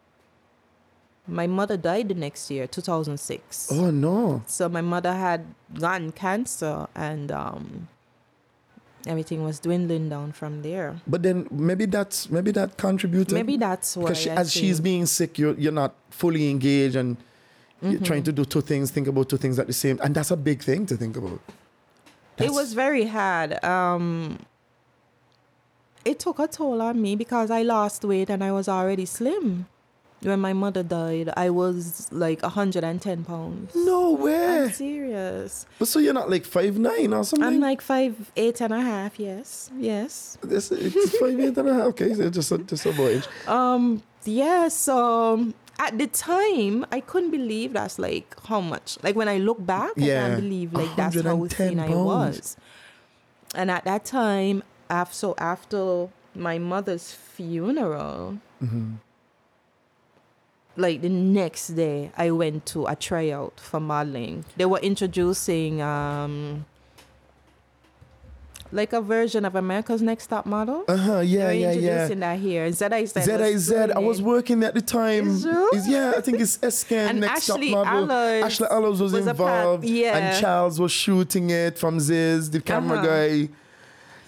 my 1.30 1.46
mother 1.46 1.76
died 1.76 2.08
the 2.08 2.14
next 2.14 2.50
year, 2.50 2.66
2006. 2.66 3.70
oh 3.72 3.90
no. 3.90 4.42
So 4.46 4.68
my 4.68 4.80
mother 4.80 5.12
had 5.12 5.44
gotten 5.78 6.10
cancer, 6.10 6.86
and 6.94 7.30
um, 7.30 7.88
everything 9.06 9.44
was 9.44 9.60
dwindling 9.60 10.08
down 10.08 10.32
from 10.32 10.62
there. 10.62 10.96
But 11.06 11.22
then 11.22 11.46
maybe 11.50 11.86
that's 11.86 12.30
maybe 12.30 12.50
that 12.52 12.76
contributed. 12.76 13.32
Maybe 13.34 13.56
that's 13.56 13.96
why. 13.96 14.04
because 14.04 14.18
she, 14.18 14.30
as 14.30 14.52
she's 14.52 14.80
being 14.80 15.06
sick, 15.06 15.38
you're 15.38 15.54
you're 15.54 15.72
not 15.72 15.94
fully 16.10 16.50
engaged 16.50 16.96
and 16.96 17.16
you're 17.80 17.92
Mm-hmm. 17.92 18.02
trying 18.04 18.22
to 18.24 18.32
do 18.32 18.44
two 18.44 18.60
things, 18.60 18.90
think 18.90 19.06
about 19.06 19.28
two 19.28 19.36
things 19.36 19.56
at 19.58 19.68
the 19.68 19.72
same, 19.72 20.00
and 20.02 20.12
that's 20.12 20.32
a 20.32 20.36
big 20.36 20.62
thing 20.62 20.84
to 20.86 20.96
think 20.96 21.16
about. 21.16 21.38
it 22.38 22.50
was 22.50 22.72
very 22.74 23.04
hard. 23.06 23.62
Um, 23.64 24.38
it 26.04 26.18
took 26.18 26.38
a 26.40 26.48
toll 26.48 26.80
on 26.82 27.00
me 27.00 27.14
because 27.16 27.50
I 27.52 27.62
lost 27.62 28.04
weight 28.04 28.30
and 28.30 28.42
I 28.42 28.50
was 28.50 28.68
already 28.68 29.04
slim. 29.06 29.66
When 30.20 30.40
my 30.40 30.52
mother 30.52 30.82
died, 30.82 31.30
I 31.36 31.50
was 31.50 32.08
like 32.10 32.42
110 32.42 33.24
pounds. 33.24 33.72
no 33.74 34.12
way. 34.12 34.64
I'm 34.64 34.70
serious. 34.72 35.64
But 35.78 35.86
so 35.88 36.00
you're 36.00 36.12
not 36.14 36.28
like 36.28 36.44
five 36.44 36.76
nine 36.78 37.12
or 37.14 37.22
something. 37.24 37.46
I'm 37.46 37.60
like 37.60 37.80
five 37.80 38.32
eight 38.36 38.60
and 38.60 38.74
a 38.74 38.80
half. 38.80 39.20
Yes, 39.20 39.70
yes. 39.78 40.36
This, 40.42 40.72
it's 40.72 41.18
five 41.18 41.38
eight 41.38 41.56
and 41.56 41.68
a 41.68 41.74
half. 41.74 41.84
Okay, 41.94 42.14
so 42.14 42.28
just 42.30 42.50
a, 42.50 42.58
just 42.58 42.84
a 42.86 42.92
boy. 42.92 43.22
Um, 43.46 44.02
yeah. 44.24 44.66
So 44.68 45.52
at 45.78 45.96
the 45.96 46.08
time, 46.08 46.84
I 46.90 46.98
couldn't 46.98 47.30
believe 47.30 47.74
that's 47.74 47.98
like 48.00 48.34
how 48.46 48.60
much. 48.60 48.98
Like 49.04 49.14
when 49.14 49.28
I 49.28 49.38
look 49.38 49.64
back, 49.64 49.92
I 49.96 50.00
can't 50.00 50.36
believe 50.40 50.72
like 50.72 50.96
that's 50.96 51.14
how 51.14 51.36
110 51.36 51.68
thin 51.68 51.78
I 51.80 51.94
was. 51.94 52.56
And 53.54 53.70
at 53.70 53.84
that 53.84 54.04
time, 54.04 54.64
after 54.90 55.14
so 55.14 55.34
after 55.38 56.08
my 56.34 56.58
mother's 56.58 57.12
funeral, 57.12 58.38
Mm-hmm. 58.60 58.94
Like 60.78 61.00
the 61.02 61.08
next 61.08 61.68
day, 61.74 62.12
I 62.16 62.30
went 62.30 62.64
to 62.66 62.86
a 62.86 62.94
tryout 62.94 63.58
for 63.58 63.80
modeling. 63.80 64.44
They 64.56 64.64
were 64.64 64.78
introducing 64.78 65.82
um. 65.82 66.64
Like 68.70 68.92
a 68.92 69.00
version 69.00 69.46
of 69.46 69.54
America's 69.54 70.02
Next 70.02 70.26
Top 70.26 70.44
Model. 70.44 70.84
Uh 70.86 70.96
huh. 70.96 71.20
Yeah, 71.20 71.50
yeah, 71.50 71.72
yeah. 71.72 71.72
introducing 71.72 72.20
that 72.20 72.38
here. 72.38 72.70
ZIZ. 72.70 73.12
ZIZ. 73.14 73.72
I 73.72 73.86
doing 73.86 74.06
was 74.06 74.20
working 74.20 74.62
at 74.62 74.74
the 74.74 74.82
time. 74.82 75.28
Is? 75.28 75.46
Is- 75.46 75.88
yeah, 75.88 76.12
I 76.14 76.20
think 76.20 76.38
it's 76.38 76.58
SKN 76.76 77.08
And 77.10 77.20
next 77.20 77.48
Ashley 77.48 77.70
top 77.72 77.86
model. 77.86 78.12
Ashley 78.44 78.66
Allows 78.70 79.00
was, 79.00 79.12
was 79.14 79.24
part- 79.24 79.30
involved. 79.38 79.84
yeah. 79.86 80.18
And 80.18 80.38
Charles 80.40 80.78
was 80.78 80.92
shooting 80.92 81.48
it 81.48 81.78
from 81.78 81.98
Ziz, 81.98 82.50
the 82.50 82.60
camera 82.60 82.98
Uh-huh. 82.98 83.06
guy. 83.06 83.48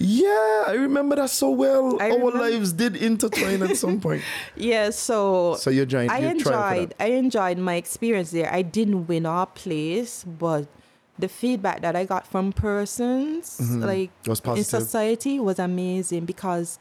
Yeah, 0.02 0.64
I 0.66 0.72
remember 0.78 1.16
that 1.16 1.28
so 1.28 1.50
well. 1.50 2.00
I 2.00 2.10
Our 2.10 2.16
remember- 2.18 2.38
lives 2.38 2.72
did 2.72 2.96
intertwine 2.96 3.62
at 3.62 3.76
some 3.76 4.00
point. 4.00 4.22
Yeah, 4.56 4.90
so 4.90 5.56
So 5.58 5.68
you're 5.70 5.84
joined. 5.84 6.10
I 6.10 6.20
enjoyed 6.20 6.94
I 6.98 7.06
enjoyed 7.08 7.58
my 7.58 7.74
experience 7.74 8.30
there. 8.30 8.50
I 8.52 8.62
didn't 8.62 9.06
win 9.08 9.26
our 9.26 9.46
place, 9.46 10.24
but 10.24 10.66
the 11.18 11.28
feedback 11.28 11.82
that 11.82 11.94
I 11.94 12.06
got 12.06 12.26
from 12.26 12.50
persons 12.52 13.60
like 13.60 14.10
Mm-hmm. 14.24 14.30
Was 14.30 14.58
in 14.58 14.64
society 14.64 15.38
was 15.38 15.58
amazing 15.58 16.24
because 16.24 16.78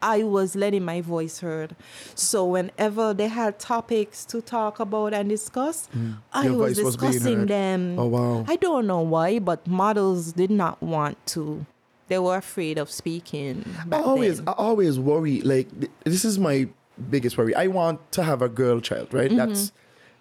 I 0.00 0.22
was 0.22 0.54
letting 0.54 0.84
my 0.84 1.00
voice 1.00 1.40
heard. 1.40 1.74
So 2.14 2.44
whenever 2.44 3.12
they 3.14 3.26
had 3.26 3.58
topics 3.58 4.24
to 4.26 4.40
talk 4.40 4.78
about 4.78 5.12
and 5.12 5.28
discuss, 5.28 5.88
I 5.92 5.96
Mm. 5.96 6.44
Your 6.44 6.52
was 6.54 6.78
voice 6.78 6.84
was 6.84 6.96
discussing 6.96 7.46
them. 7.46 7.98
Oh, 7.98 8.06
wow. 8.06 8.44
I 8.46 8.54
don't 8.56 8.86
know 8.86 9.00
why, 9.00 9.40
but 9.40 9.66
models 9.66 10.32
did 10.34 10.50
not 10.52 10.80
want 10.80 11.16
to. 11.34 11.66
They 12.08 12.18
were 12.18 12.36
afraid 12.36 12.78
of 12.78 12.90
speaking. 12.90 13.64
I 13.90 14.00
always, 14.00 14.38
then. 14.38 14.48
I 14.48 14.52
always 14.52 14.98
worry. 14.98 15.40
Like 15.40 15.68
th- 15.78 15.90
this 16.04 16.24
is 16.24 16.38
my 16.38 16.68
biggest 17.10 17.38
worry. 17.38 17.54
I 17.54 17.66
want 17.68 18.00
to 18.12 18.22
have 18.22 18.42
a 18.42 18.48
girl 18.48 18.80
child, 18.80 19.12
right? 19.14 19.28
Mm-hmm. 19.28 19.36
That's 19.38 19.72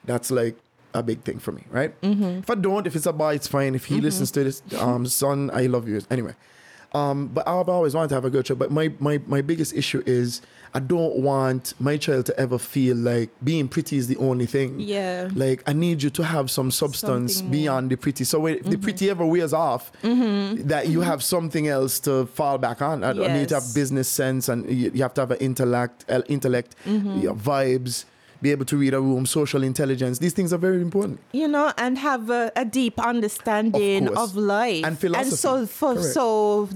that's 0.06 0.32
like 0.32 0.56
a 0.94 1.02
big 1.04 1.22
thing 1.24 1.40
for 1.40 1.52
me, 1.52 1.64
right? 1.72 1.94
If 2.02 2.50
I 2.50 2.56
don't, 2.56 2.86
if 2.88 2.96
it's 2.96 3.06
a 3.06 3.14
boy, 3.14 3.34
it's 3.36 3.48
fine. 3.48 3.76
If 3.76 3.86
he 3.86 3.96
Mm-hmm. 3.96 4.04
listens 4.04 4.32
to 4.32 4.44
this, 4.44 4.62
um, 4.80 5.06
son, 5.22 5.50
I 5.54 5.66
love 5.66 5.88
you. 5.88 6.02
Anyway, 6.10 6.36
um, 6.94 7.28
but 7.28 7.48
I've 7.48 7.68
always 7.70 7.96
wanted 7.96 8.10
to 8.10 8.16
have 8.16 8.26
a 8.26 8.30
girl 8.30 8.44
child. 8.44 8.60
But 8.60 8.72
my 8.72 8.94
my 9.00 9.20
my 9.28 9.42
biggest 9.42 9.74
issue 9.74 10.04
is 10.06 10.42
I 10.76 10.80
don't 10.80 11.18
want 11.18 11.74
my 11.80 11.98
child 11.98 12.26
to 12.28 12.40
ever 12.40 12.58
feel 12.58 12.98
like 12.98 13.30
being 13.44 13.68
pretty 13.68 13.96
is 13.98 14.08
the 14.08 14.18
only 14.18 14.46
thing. 14.48 14.80
Yeah. 14.80 15.30
Like 15.36 15.62
I 15.68 15.74
need 15.74 16.02
you 16.02 16.10
to 16.12 16.24
have 16.24 16.50
some 16.50 16.72
substance 16.72 17.36
Something 17.36 17.46
more. 17.46 17.54
Mm-hmm. 17.54 17.64
beyond 17.64 17.90
the 17.92 17.96
pretty. 17.98 18.24
So 18.24 18.40
when 18.40 18.56
if 18.56 18.64
the 18.66 18.78
pretty 18.78 19.10
ever 19.10 19.26
wears 19.26 19.54
off, 19.54 19.92
that 20.02 20.88
you 20.88 21.02
have 21.02 21.24
something 21.24 21.68
else 21.68 22.00
to 22.02 22.26
fall 22.26 22.58
back 22.58 22.82
on. 22.82 23.04
I, 23.04 23.10
I 23.12 23.34
need 23.38 23.50
to 23.50 23.56
have 23.56 23.74
business 23.76 24.08
sense, 24.10 24.50
and 24.50 24.70
you, 24.70 24.92
you 24.94 25.02
have 25.04 25.14
to 25.16 25.22
have 25.22 25.32
an 25.32 25.38
intellect, 25.38 26.06
uh, 26.10 26.22
intellect, 26.28 26.76
Mm-hmm. 26.86 27.28
vibes, 27.40 28.06
be 28.44 28.52
able 28.52 28.66
to 28.74 28.78
read 28.84 28.94
a 28.94 29.02
room, 29.02 29.26
social 29.26 29.64
intelligence. 29.64 30.20
These 30.20 30.34
things 30.38 30.52
are 30.56 30.62
very 30.70 30.82
important. 30.88 31.20
you 31.32 31.48
know, 31.48 31.68
and 31.84 31.98
have 31.98 32.24
a, 32.30 32.52
a 32.64 32.66
deep 32.66 32.96
understanding 33.00 34.08
Of 34.10 34.18
of, 34.18 34.36
life 34.36 34.84
And 34.88 34.96
philosophy. 35.00 35.30
And 35.30 35.38
so, 35.46 35.66
for, 35.80 36.02
so 36.18 36.26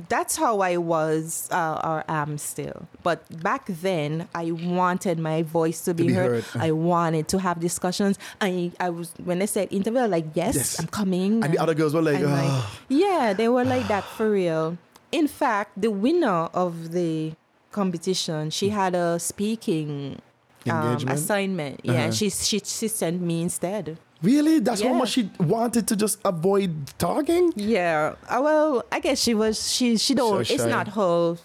that's 0.09 0.35
how 0.43 0.55
I 0.61 0.77
was 0.77 1.47
uh, 1.51 1.81
or 1.89 1.97
am 2.07 2.37
still. 2.37 2.87
But 3.03 3.19
back 3.43 3.63
then, 3.67 4.27
I 4.33 4.51
wanted 4.51 5.19
my 5.19 5.43
voice 5.43 5.79
to 5.87 5.93
be, 5.93 6.07
be 6.07 6.13
heard. 6.13 6.43
heard. 6.43 6.61
I 6.67 6.71
wanted 6.71 7.27
to 7.33 7.37
have 7.39 7.59
discussions. 7.59 8.17
I, 8.41 8.71
I 8.79 8.89
was 8.89 9.07
when 9.23 9.39
they 9.39 9.47
said 9.55 9.67
interview, 9.71 9.99
I 9.99 10.03
was 10.03 10.11
like 10.11 10.27
yes, 10.33 10.55
Yes. 10.55 10.79
I'm 10.79 10.87
coming. 10.87 11.43
And 11.43 11.53
the 11.53 11.59
other 11.59 11.75
girls 11.79 11.93
were 11.93 12.01
like, 12.01 12.17
and 12.23 12.27
"Ah." 12.27 12.79
yeah, 12.89 13.33
they 13.39 13.49
were 13.49 13.65
like 13.65 13.87
that 13.93 14.03
for 14.17 14.27
real. 14.31 14.77
In 15.11 15.27
fact, 15.27 15.69
the 15.85 15.91
winner 16.05 16.39
of 16.63 16.91
the 16.91 17.33
competition, 17.71 18.49
she 18.49 18.69
had 18.69 18.95
a 18.95 19.19
speaking 19.19 20.21
um, 20.69 21.07
assignment. 21.07 21.79
Yeah, 21.83 21.93
Uh-huh. 21.93 22.11
she, 22.11 22.29
she 22.29 22.59
she 22.63 22.87
sent 22.87 23.21
me 23.21 23.41
instead. 23.41 23.97
Really? 24.23 24.57
That's 24.59 24.81
how 24.81 24.89
Yeah. 24.93 24.97
much 24.97 25.09
she 25.09 25.29
wanted 25.39 25.87
to 25.89 25.95
just 25.95 26.17
avoid 26.25 26.71
talking? 26.97 27.53
Yeah. 27.55 28.15
Uh, 28.27 28.41
well, 28.41 28.83
I 28.91 28.99
guess 28.99 29.21
she 29.21 29.35
was 29.35 29.69
she 29.71 29.95
she 29.97 30.15
don't. 30.15 30.41
So 30.45 30.53
it's 30.55 30.65
not 30.65 30.87
her 30.97 31.37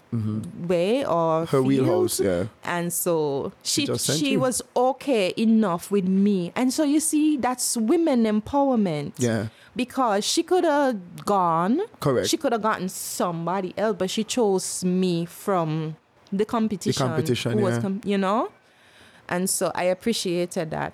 way 0.66 1.05
or 1.05 1.45
Her 1.47 1.61
wheelhouse, 1.62 2.18
yeah. 2.20 2.47
And 2.64 2.93
so 2.93 3.53
she 3.62 3.85
sent 3.87 4.18
she 4.18 4.37
was 4.37 4.62
okay 4.75 5.35
enough 5.37 5.91
with 5.91 6.09
me. 6.09 6.53
And 6.57 6.73
so 6.73 6.83
you 6.85 7.01
see, 7.01 7.37
that's 7.37 7.77
women 7.77 8.25
empowerment. 8.25 9.12
Yeah. 9.18 9.49
Because 9.77 10.25
she 10.25 10.43
could 10.43 10.64
have 10.64 10.97
gone. 11.25 11.81
Correct. 12.01 12.29
She 12.29 12.37
could 12.37 12.53
have 12.53 12.62
gotten 12.62 12.89
somebody 12.89 13.73
else, 13.77 13.97
but 13.99 14.09
she 14.11 14.25
chose 14.25 14.85
me 14.85 15.25
from 15.25 15.97
the 16.33 16.45
competition. 16.45 17.05
The 17.05 17.09
competition, 17.12 17.53
who 17.59 17.64
was 17.64 17.77
yeah. 17.77 17.81
com- 17.83 18.01
you 18.05 18.16
know? 18.18 18.49
And 19.33 19.49
so 19.49 19.72
I 19.74 19.85
appreciated 19.85 20.70
that. 20.70 20.93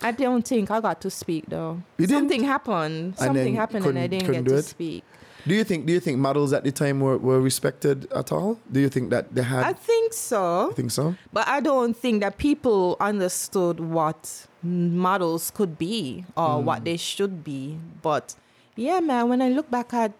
I 0.00 0.12
don't 0.12 0.46
think 0.46 0.70
I 0.70 0.80
got 0.80 1.00
to 1.02 1.10
speak 1.10 1.44
though. 1.48 1.82
You? 1.98 2.06
Something 2.06 2.44
happened. 2.44 3.18
Something 3.18 3.56
happened 3.56 3.84
and 3.84 3.98
I 3.98 4.06
didn't 4.06 4.30
get 4.32 4.44
to 4.46 4.62
speak. 4.62 5.02
Do 5.46 5.54
you 5.54 5.64
think 5.64 5.86
do 5.86 5.92
you 5.92 6.00
think 6.00 6.18
models 6.18 6.52
at 6.52 6.62
the 6.62 6.70
time 6.70 7.00
were, 7.00 7.16
were 7.18 7.40
respected 7.40 8.06
at 8.12 8.30
all? 8.30 8.58
Do 8.70 8.78
you 8.80 8.88
think 8.88 9.10
that 9.10 9.34
they 9.34 9.42
had 9.42 9.64
I 9.64 9.72
think 9.72 10.12
so. 10.12 10.70
I 10.70 10.74
think 10.74 10.90
so? 10.92 11.16
But 11.32 11.48
I 11.48 11.58
don't 11.60 11.96
think 11.96 12.20
that 12.24 12.38
people 12.38 12.96
understood 13.00 13.80
what 13.80 14.46
models 14.62 15.50
could 15.50 15.78
be 15.78 16.24
or 16.36 16.58
Mm. 16.60 16.64
what 16.68 16.84
they 16.84 16.96
should 16.96 17.42
be. 17.42 17.78
But 18.02 18.34
yeah, 18.76 19.00
man, 19.00 19.28
when 19.30 19.40
I 19.42 19.48
look 19.48 19.68
back 19.70 19.92
at 19.94 20.12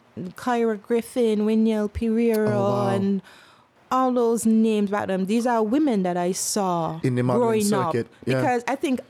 Kyra 0.43 0.81
Griffin, 0.83 1.47
Winyel 1.47 1.87
Pereira, 1.93 2.51
Oh, 2.59 2.71
wow. 2.73 2.89
and 2.95 3.23
all 3.91 4.13
those 4.13 4.45
names 4.47 4.91
back 4.91 5.07
then, 5.09 5.27
these 5.27 5.47
are 5.47 5.63
women 5.63 6.03
that 6.03 6.17
I 6.17 6.33
saw 6.33 7.01
In 7.03 7.15
the 7.15 7.23
modeling 7.23 7.69
growing 7.69 7.73
up. 7.73 7.95
yeah. 7.95 8.03
Because 8.25 8.63
I 8.69 8.75
think 8.77 9.01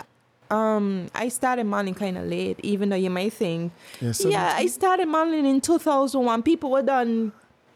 um, 0.50 1.08
I 1.14 1.28
started 1.28 1.64
modeling 1.64 1.94
kind 1.94 2.16
of 2.16 2.24
late, 2.26 2.58
even 2.62 2.88
though 2.88 2.96
you 2.96 3.10
might 3.10 3.32
think, 3.32 3.72
Yeah, 4.00 4.12
yeah, 4.20 4.54
I 4.56 4.66
started 4.66 5.06
modeling 5.06 5.44
in 5.46 5.60
2001. 5.60 6.42
People 6.42 6.70
were 6.70 6.82
done 6.82 7.32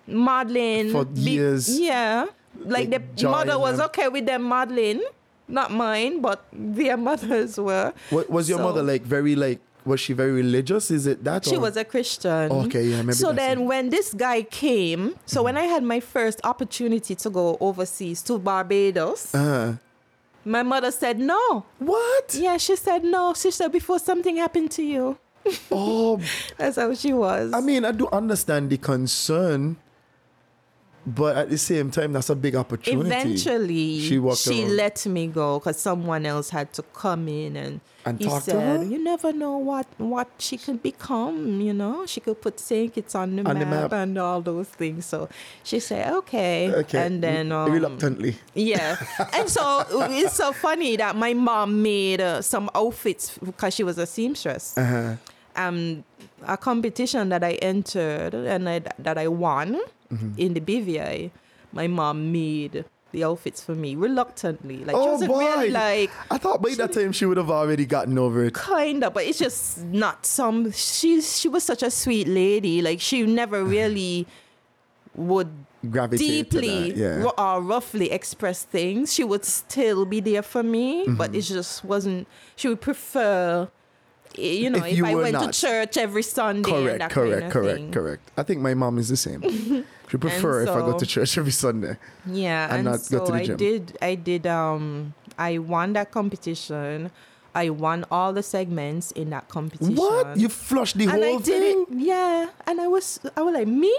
modeling 0.06 0.90
For 0.92 1.04
be- 1.04 1.20
years. 1.20 1.78
yeah, 1.78 2.26
like, 2.58 2.90
Like 2.90 3.16
the 3.16 3.28
mother 3.28 3.58
was 3.58 3.76
them. 3.78 3.86
okay 3.86 4.08
with 4.08 4.26
them 4.26 4.42
modeling, 4.42 5.02
not 5.48 5.70
mine, 5.72 6.20
but 6.20 6.44
their 6.52 6.96
mothers 7.08 7.58
were. 7.58 7.92
What, 8.10 8.30
was 8.30 8.48
your 8.48 8.58
So- 8.58 8.64
mother 8.64 8.82
like 8.82 9.02
very 9.02 9.34
like 9.34 9.60
was 9.84 10.00
she 10.00 10.12
very 10.12 10.32
religious? 10.32 10.90
Is 10.90 11.06
it 11.06 11.24
that 11.24 11.44
She 11.44 11.56
or- 11.56 11.60
was 11.60 11.76
a 11.76 11.84
Christian. 11.84 12.50
Okay, 12.52 12.84
yeah, 12.84 13.02
maybe 13.02 13.12
So 13.14 13.32
then, 13.32 13.62
it. 13.62 13.64
when 13.64 13.90
this 13.90 14.14
guy 14.14 14.42
came, 14.42 15.16
so 15.26 15.42
when 15.42 15.56
I 15.56 15.62
had 15.64 15.82
my 15.82 16.00
first 16.00 16.40
opportunity 16.44 17.14
to 17.16 17.30
go 17.30 17.56
overseas 17.60 18.22
to 18.22 18.38
Barbados, 18.38 19.34
uh, 19.34 19.76
my 20.44 20.62
mother 20.62 20.90
said 20.90 21.18
no. 21.18 21.64
What? 21.78 22.34
Yeah, 22.38 22.56
she 22.58 22.76
said 22.76 23.04
no. 23.04 23.34
She 23.34 23.50
said 23.50 23.70
before 23.72 23.98
something 23.98 24.36
happened 24.36 24.70
to 24.72 24.82
you. 24.82 25.18
Oh 25.70 26.20
That's 26.56 26.76
how 26.76 26.94
she 26.94 27.12
was. 27.12 27.52
I 27.52 27.60
mean 27.60 27.84
I 27.84 27.90
do 27.92 28.08
understand 28.12 28.70
the 28.70 28.78
concern 28.78 29.76
but 31.04 31.36
at 31.36 31.50
the 31.50 31.58
same 31.58 31.90
time 31.90 32.12
that's 32.12 32.30
a 32.30 32.36
big 32.36 32.54
opportunity. 32.54 33.08
Eventually, 33.10 34.00
She 34.00 34.20
she, 34.36 34.62
around. 34.62 34.76
let 34.76 35.04
me 35.06 35.26
go 35.26 35.58
because 35.58 35.78
someone 35.80 36.24
else 36.26 36.50
had 36.50 36.72
to 36.74 36.82
come 36.94 37.26
in 37.26 37.56
and, 37.56 37.80
And 38.04 38.18
he 38.18 38.24
talk 38.26 38.42
to 38.44 38.50
said, 38.50 38.78
her? 38.80 38.84
"You 38.84 38.98
never 39.02 39.32
know 39.32 39.56
what 39.58 39.86
what 39.98 40.28
she 40.38 40.56
could 40.58 40.82
become. 40.82 41.60
You 41.60 41.72
know, 41.72 42.04
she 42.06 42.20
could 42.20 42.40
put 42.42 42.58
Saint 42.58 42.92
Kitts 42.94 43.14
on 43.14 43.36
the, 43.36 43.48
On 43.48 43.58
the 43.58 43.64
map, 43.66 43.90
map. 43.90 43.92
and 43.92 44.18
all 44.18 44.40
those 44.42 44.68
things." 44.68 45.06
So 45.06 45.28
she 45.62 45.78
said, 45.78 46.12
"Okay," 46.12 46.72
Okay. 46.82 46.98
and 47.06 47.22
then 47.22 47.52
um, 47.52 47.70
reluctantly. 47.70 48.36
yeah. 48.54 48.96
and 49.38 49.48
so 49.48 49.84
it's 50.10 50.34
so 50.34 50.52
funny 50.52 50.96
that 50.96 51.14
my 51.14 51.32
mom 51.34 51.82
made 51.82 52.20
uh, 52.20 52.42
some 52.42 52.68
outfits 52.74 53.38
because 53.38 53.74
she 53.74 53.84
was 53.84 53.98
a 53.98 54.06
seamstress. 54.06 54.76
Uh-huh. 54.76 55.14
Um, 55.54 56.02
a 56.48 56.56
competition 56.56 57.28
that 57.28 57.44
I 57.44 57.52
entered 57.62 58.34
and 58.34 58.68
I, 58.68 58.80
that 58.98 59.18
I 59.18 59.28
won 59.28 59.78
Mm-hmm. 60.12 60.32
in 60.36 60.52
the 60.52 60.60
BVI. 60.60 61.30
My 61.72 61.86
mom 61.86 62.32
made 62.32 62.84
the 63.12 63.24
outfits 63.24 63.62
for 63.62 63.74
me 63.74 63.94
reluctantly. 63.94 64.78
Like 64.84 64.96
she 64.96 65.00
Oh 65.02 65.12
wasn't 65.12 65.30
boy! 65.30 65.38
really 65.44 65.70
like 65.70 66.10
I 66.30 66.38
thought 66.38 66.60
by 66.62 66.74
that 66.74 66.92
time 66.92 67.12
she 67.12 67.24
would 67.26 67.36
have 67.36 67.50
already 67.50 67.86
gotten 67.86 68.18
over 68.18 68.44
it. 68.44 68.54
kind 68.54 69.04
of, 69.04 69.14
but 69.14 69.24
it's 69.24 69.38
just 69.38 69.84
not 69.84 70.26
some. 70.26 70.72
She's 70.72 71.38
she 71.38 71.48
was 71.48 71.62
such 71.64 71.82
a 71.82 71.90
sweet 71.90 72.26
lady. 72.28 72.82
Like 72.82 73.00
she 73.00 73.22
never 73.22 73.62
really 73.76 74.26
would 75.14 75.48
Gravitate 75.90 76.50
deeply 76.50 76.94
yeah. 76.94 77.24
or 77.36 77.60
roughly 77.60 78.10
express 78.12 78.62
things. 78.62 79.12
She 79.12 79.24
would 79.24 79.44
still 79.44 80.04
be 80.06 80.20
there 80.20 80.42
for 80.42 80.62
me, 80.62 81.02
Mm-hmm. 81.04 81.16
but 81.16 81.34
it 81.34 81.42
just 81.42 81.84
wasn't. 81.84 82.26
She 82.56 82.68
would 82.68 82.80
prefer. 82.80 83.68
You 84.34 84.70
know, 84.70 84.78
If 84.78 84.92
if, 84.92 84.96
you 84.98 85.04
I 85.04 85.14
went 85.14 85.38
to 85.38 85.50
church 85.52 85.98
every 85.98 86.22
Sunday, 86.22 86.70
and 86.70 86.84
Correct, 86.86 86.98
that 87.00 87.10
correct, 87.10 87.32
kind 87.40 87.44
of 87.44 87.52
correct, 87.52 87.76
thing. 87.76 87.92
correct. 87.92 88.30
I 88.38 88.42
think 88.44 88.62
my 88.62 88.72
mom 88.72 88.96
is 88.96 89.08
the 89.10 89.16
same. 89.18 89.42
she 90.12 90.18
prefer 90.18 90.60
if 90.62 90.68
I 90.68 90.80
go 90.80 90.98
to 90.98 91.06
church 91.06 91.38
every 91.38 91.52
Sunday. 91.52 91.96
Yeah, 92.26 92.64
and 92.68 92.74
and, 92.74 92.84
not 92.84 93.00
go 93.10 93.24
so 93.24 93.26
to 93.26 93.32
the 93.32 93.44
gym. 93.44 93.54
I 93.54 93.56
did. 93.56 93.98
I 94.02 94.14
did. 94.14 94.46
Um, 94.46 95.14
I 95.38 95.58
won 95.58 95.94
that 95.94 96.10
competition. 96.12 97.10
I 97.54 97.70
won 97.70 98.04
all 98.10 98.32
the 98.34 98.42
segments 98.42 99.10
in 99.12 99.30
that 99.30 99.48
competition. 99.48 99.94
What? 99.96 100.36
You 100.36 100.48
flushed 100.50 100.96
the 100.98 101.04
and 101.04 101.12
whole 101.24 101.38
I 101.38 101.42
did 101.42 101.62
thing? 101.62 101.86
it. 102.00 102.04
Yeah, 102.06 102.48
and 102.66 102.80
I 102.80 102.88
was. 102.88 103.20
I 103.36 103.40
was 103.42 103.54
like 103.54 103.68
me, 103.68 103.96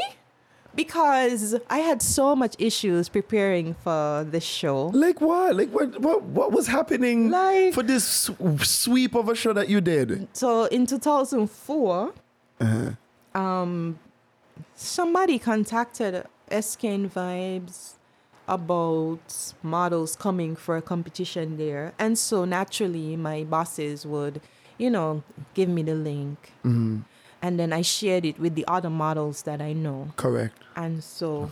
because 0.75 1.55
I 1.69 1.79
had 1.79 2.01
so 2.01 2.35
much 2.35 2.55
issues 2.59 3.09
preparing 3.09 3.73
for 3.83 4.23
this 4.29 4.43
show. 4.43 4.87
Like 4.93 5.19
what? 5.21 5.55
Like 5.55 5.69
what? 5.69 5.99
What? 5.99 6.23
What 6.23 6.51
was 6.51 6.67
happening 6.67 7.29
Like- 7.31 7.73
for 7.73 7.83
this 7.83 8.29
sweep 8.61 9.15
of 9.15 9.29
a 9.29 9.35
show 9.35 9.53
that 9.53 9.69
you 9.69 9.81
did? 9.81 10.27
So 10.33 10.65
in 10.65 10.85
2004, 10.85 12.13
Uh-huh. 12.61 13.39
um, 13.39 13.99
somebody 14.75 15.39
contacted 15.39 16.25
SKN 16.49 17.09
Vibes 17.09 17.93
about 18.47 19.53
models 19.63 20.15
coming 20.15 20.55
for 20.55 20.77
a 20.77 20.81
competition 20.81 21.57
there, 21.57 21.93
and 21.97 22.17
so 22.17 22.45
naturally 22.45 23.15
my 23.15 23.43
bosses 23.43 24.05
would, 24.05 24.41
you 24.77 24.89
know, 24.89 25.23
give 25.53 25.69
me 25.69 25.81
the 25.83 25.95
link, 25.95 26.51
Mm-hmm. 26.65 26.99
and 27.41 27.59
then 27.59 27.71
I 27.73 27.81
shared 27.81 28.25
it 28.25 28.39
with 28.39 28.55
the 28.55 28.65
other 28.67 28.89
models 28.89 29.43
that 29.43 29.61
I 29.61 29.73
know, 29.73 30.11
Correct. 30.17 30.57
and 30.75 31.03
so, 31.03 31.51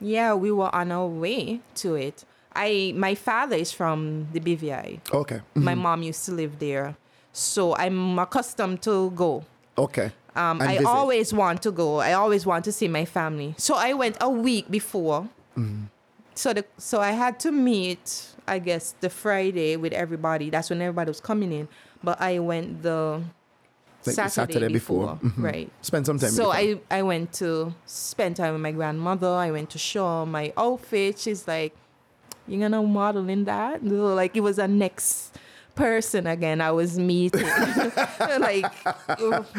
yeah, 0.00 0.34
we 0.34 0.50
were 0.50 0.74
on 0.74 0.90
our 0.92 1.06
way 1.06 1.60
to 1.76 1.94
it. 1.94 2.24
I 2.54 2.92
my 2.96 3.14
father 3.14 3.56
is 3.56 3.70
from 3.70 4.28
the 4.32 4.40
BVI. 4.40 5.00
Okay. 5.12 5.40
My 5.54 5.74
mom 5.74 6.02
used 6.02 6.24
to 6.26 6.32
live 6.32 6.58
there, 6.58 6.96
so 7.32 7.76
I'm 7.76 8.18
accustomed 8.18 8.82
to 8.82 9.10
go. 9.10 9.44
Okay. 9.78 10.10
Um, 10.36 10.60
I 10.60 10.74
visit. 10.78 10.86
always 10.86 11.32
want 11.32 11.62
to 11.62 11.70
go. 11.72 11.98
I 12.00 12.12
always 12.12 12.44
want 12.46 12.64
to 12.66 12.72
see 12.72 12.88
my 12.88 13.04
family. 13.04 13.54
So 13.58 13.74
I 13.74 13.92
went 13.94 14.16
a 14.20 14.28
week 14.30 14.70
before. 14.70 15.22
Mm-hmm. 15.56 15.84
So 16.34 16.52
the 16.52 16.64
so 16.76 17.00
I 17.00 17.12
had 17.12 17.40
to 17.40 17.50
meet, 17.50 18.26
I 18.46 18.58
guess, 18.58 18.94
the 19.00 19.08
Friday 19.08 19.76
with 19.76 19.92
everybody. 19.94 20.50
That's 20.50 20.68
when 20.70 20.82
everybody 20.82 21.08
was 21.10 21.20
coming 21.20 21.52
in. 21.52 21.68
But 22.04 22.20
I 22.20 22.38
went 22.38 22.82
the 22.82 23.22
Like 24.04 24.14
Saturday, 24.14 24.52
Saturday 24.52 24.72
before, 24.72 25.16
before. 25.16 25.30
Mhm. 25.30 25.42
right? 25.42 25.70
Spend 25.80 26.04
some 26.06 26.18
time. 26.18 26.30
So 26.30 26.52
I 26.52 26.78
I 26.90 27.02
went 27.02 27.32
to 27.40 27.74
spend 27.86 28.36
time 28.36 28.52
with 28.52 28.62
my 28.62 28.72
grandmother. 28.72 29.28
I 29.28 29.50
went 29.50 29.70
to 29.70 29.78
show 29.78 30.26
my 30.26 30.52
outfit. 30.56 31.18
She's 31.18 31.48
like, 31.48 31.72
"You're 32.46 32.60
gonna 32.60 32.82
model 32.82 33.28
in 33.28 33.44
that?" 33.46 33.82
Like 34.20 34.36
it 34.36 34.42
was 34.42 34.58
a 34.58 34.68
next 34.68 35.34
person 35.76 36.26
again. 36.26 36.60
I 36.60 36.72
was 36.72 36.98
meeting 36.98 37.46
like 38.40 38.66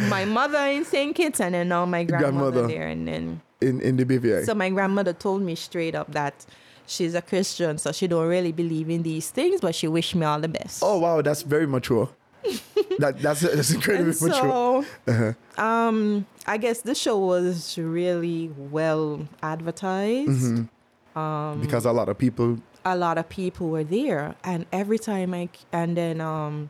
my 0.10 0.26
mother 0.26 0.58
in 0.68 0.84
St. 0.84 1.16
Kitts, 1.16 1.40
and 1.40 1.54
then 1.56 1.70
now 1.70 1.86
my 1.86 2.04
grandmother, 2.04 2.52
Grandmother. 2.52 2.68
there, 2.68 2.88
and 2.88 3.08
then 3.08 3.42
in 3.62 3.80
in 3.82 3.96
the 3.98 4.06
BVI. 4.06 4.46
so 4.46 4.54
my 4.54 4.70
grandmother 4.70 5.14
told 5.14 5.42
me 5.42 5.56
straight 5.56 5.96
up 5.96 6.12
that. 6.12 6.46
She's 6.90 7.16
a 7.16 7.22
Christian, 7.22 7.78
so 7.80 7.92
she 7.92 8.08
don't 8.08 8.30
really 8.30 8.54
believe 8.54 8.90
in 8.90 9.04
these 9.04 9.30
things, 9.30 9.60
but 9.60 9.76
she 9.76 9.90
wished 9.90 10.16
me 10.16 10.26
all 10.26 10.40
the 10.40 10.48
best. 10.48 10.80
oh 10.82 10.98
wow, 11.00 11.22
that's 11.22 11.42
very 11.42 11.68
mature. 11.68 12.08
that 13.00 13.20
that's 13.22 13.42
that's 13.42 13.72
incredibly 13.72 14.14
And 14.14 14.22
mature. 14.22 14.86
so, 15.06 15.36
um, 15.62 16.26
I 16.48 16.56
guess 16.56 16.80
the 16.88 16.96
show 16.96 17.18
was 17.20 17.78
really 17.78 18.52
well 18.56 19.28
advertised. 19.44 20.32
Mm-hmm. 20.32 21.62
because 21.62 21.84
a 21.84 21.92
lot 21.92 22.08
of 22.08 22.18
people. 22.18 22.58
A 22.88 22.96
lot 22.96 23.18
of 23.18 23.28
people 23.28 23.68
were 23.76 23.84
there, 23.84 24.36
and 24.46 24.66
every 24.72 24.98
time 24.98 25.34
I 25.34 25.50
and 25.74 25.98
then 25.98 26.22
um, 26.22 26.70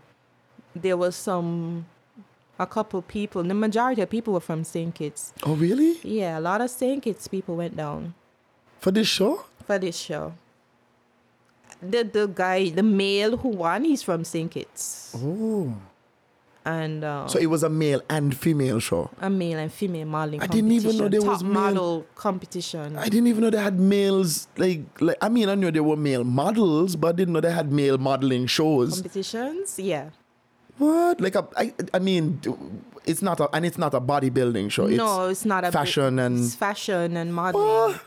there 0.73 0.97
was 0.97 1.15
some 1.15 1.85
a 2.57 2.65
couple 2.65 3.01
people. 3.03 3.43
The 3.43 3.53
majority 3.53 4.01
of 4.01 4.09
people 4.09 4.33
were 4.33 4.39
from 4.41 4.63
Saint 4.63 4.95
Kitts. 4.95 5.31
Oh 5.45 5.53
really? 5.55 5.99
Yeah, 6.01 6.39
a 6.39 6.41
lot 6.41 6.59
of 6.61 6.71
Saint 6.71 7.03
Kitts 7.03 7.27
people 7.27 7.55
went 7.55 7.77
down 7.77 8.15
For 8.79 8.89
this 8.89 9.07
show? 9.07 9.45
for 9.67 9.77
this 9.77 9.97
show. 9.97 10.33
The 11.81 12.01
the 12.03 12.25
guy, 12.25 12.69
the 12.71 12.81
male 12.81 13.37
who 13.37 13.49
won, 13.49 13.83
he's 13.85 14.01
from 14.01 14.23
Saint 14.25 14.49
Kitts. 14.51 15.13
Oh. 15.15 15.75
And 16.67 17.03
uh, 17.03 17.27
So 17.27 17.39
it 17.39 17.47
was 17.47 17.63
a 17.63 17.69
male 17.69 18.01
and 18.09 18.35
female 18.35 18.79
show. 18.79 19.09
a 19.21 19.29
male 19.29 19.57
and 19.59 19.71
female 19.71 20.05
modeling. 20.05 20.39
Competition. 20.41 20.51
I 20.51 20.55
didn't 20.55 20.71
even 20.79 20.97
know 20.99 21.07
there 21.15 21.21
was 21.31 21.43
male- 21.43 21.53
model 21.53 22.05
competition. 22.15 22.97
I 22.97 23.07
didn't 23.13 23.27
even 23.27 23.41
know 23.43 23.49
they 23.49 23.61
had 23.69 23.79
males. 23.79 24.47
Like, 24.57 24.81
like 25.01 25.17
I 25.21 25.29
mean, 25.29 25.47
I 25.49 25.55
knew 25.55 25.71
there 25.71 25.83
were 25.91 25.95
male 25.95 26.23
models, 26.23 26.95
but 26.95 27.07
I 27.09 27.11
didn't 27.13 27.33
know 27.33 27.41
they 27.41 27.51
had 27.61 27.71
male 27.71 27.97
modeling 27.97 28.45
shows. 28.47 28.95
competitions, 28.95 29.79
yeah. 29.79 30.09
What? 30.77 31.19
Like, 31.21 31.35
a, 31.35 31.47
I, 31.57 31.73
I 31.93 31.99
mean, 31.99 32.39
it's 33.05 33.21
not 33.21 33.39
a, 33.39 33.49
and 33.55 33.65
it's 33.65 33.77
not 33.79 33.93
a 33.95 34.01
bodybuilding 34.01 34.69
show. 34.71 34.85
no, 34.87 35.29
it's 35.29 35.45
not 35.45 35.63
a 35.63 35.71
fashion 35.71 36.19
and 36.19 36.37
it's 36.39 36.53
fashion 36.55 37.17
and 37.17 37.33
modeling. 37.33 37.65
What? 37.93 38.01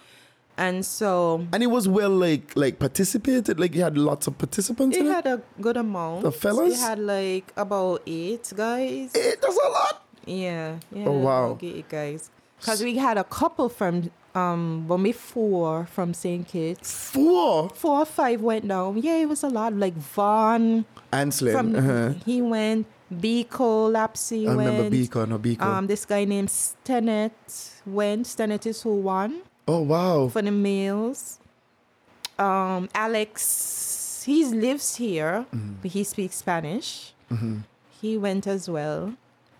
And 0.60 0.84
so 0.84 1.46
and 1.54 1.62
it 1.62 1.68
was 1.68 1.88
well 1.88 2.10
like 2.10 2.54
like 2.54 2.78
participated. 2.78 3.58
Like 3.58 3.74
you 3.74 3.80
had 3.80 3.96
lots 3.96 4.26
of 4.26 4.36
participants 4.36 4.94
it 4.94 5.00
in 5.00 5.06
it. 5.06 5.14
had 5.14 5.26
a 5.26 5.40
good 5.58 5.78
amount. 5.78 6.22
The 6.22 6.32
fellas? 6.32 6.74
It 6.74 6.80
had 6.80 6.98
like 6.98 7.50
about 7.56 8.02
eight 8.06 8.52
guys. 8.54 9.10
Eh, 9.14 9.36
that's 9.40 9.56
a 9.56 9.68
lot. 9.70 10.04
Yeah. 10.26 10.76
yeah 10.92 11.08
Oh, 11.08 11.12
wow. 11.12 11.58
Eight 11.62 11.88
guys. 11.88 12.30
Because 12.58 12.84
we 12.84 12.98
had 12.98 13.16
a 13.16 13.24
couple 13.24 13.70
from 13.70 14.10
um 14.34 14.84
when 14.86 15.02
we 15.02 15.12
four 15.12 15.86
from 15.86 16.12
St. 16.12 16.46
Kitts. 16.46 17.08
Four. 17.08 17.70
Four 17.70 18.00
or 18.00 18.04
five 18.04 18.42
went 18.42 18.68
down. 18.68 18.98
Yeah, 18.98 19.16
it 19.16 19.30
was 19.30 19.42
a 19.42 19.48
lot. 19.48 19.72
Like 19.72 19.94
Vaughn 19.94 20.84
And 21.10 21.34
from 21.34 21.74
uh-huh. 21.74 22.14
he 22.26 22.42
went. 22.42 22.86
Biko 23.10 23.90
Lapsy 23.90 24.46
I 24.46 24.54
went. 24.54 24.70
remember 24.70 24.96
Biko. 24.96 25.26
No 25.26 25.38
Biko. 25.38 25.62
Um, 25.62 25.86
this 25.88 26.04
guy 26.04 26.24
named 26.26 26.48
Stenet 26.48 27.32
went. 27.86 28.26
Stenet 28.26 28.66
is 28.66 28.82
who 28.82 28.94
won 28.96 29.42
oh 29.70 29.80
wow. 29.92 30.28
for 30.28 30.42
the 30.42 30.50
males. 30.50 31.38
Um, 32.38 32.88
Alex, 32.94 34.22
he 34.26 34.44
lives 34.44 34.96
here, 34.96 35.44
Mm-hmm. 35.54 35.74
but 35.82 35.90
he 35.90 36.02
speaks 36.04 36.36
Spanish. 36.36 37.12
He 38.00 38.16
went 38.18 38.46
as 38.46 38.68
well. 38.68 39.14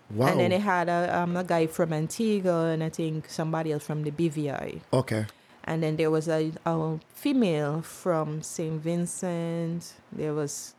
Wow. 0.09 0.27
And 0.27 0.39
then 0.39 0.49
they 0.49 0.59
had 0.59 0.89
a, 0.89 1.01
um, 1.19 1.37
a 1.37 1.43
guy 1.43 1.67
from 1.67 1.93
Antigua 1.93 2.65
and 2.73 2.83
I 2.83 2.89
think 2.89 3.29
somebody 3.29 3.71
else 3.71 3.85
from 3.85 4.03
the 4.03 4.11
BVI. 4.11 4.81
okay. 4.91 5.25
And 5.63 5.83
then 5.83 5.95
there 5.95 6.09
was 6.09 6.27
a, 6.27 6.51
a 6.65 6.99
female 7.13 7.81
from 7.83 8.41
St. 8.41 8.81
Vincent. 8.81 9.93
There 10.11 10.33
was. 10.33 10.73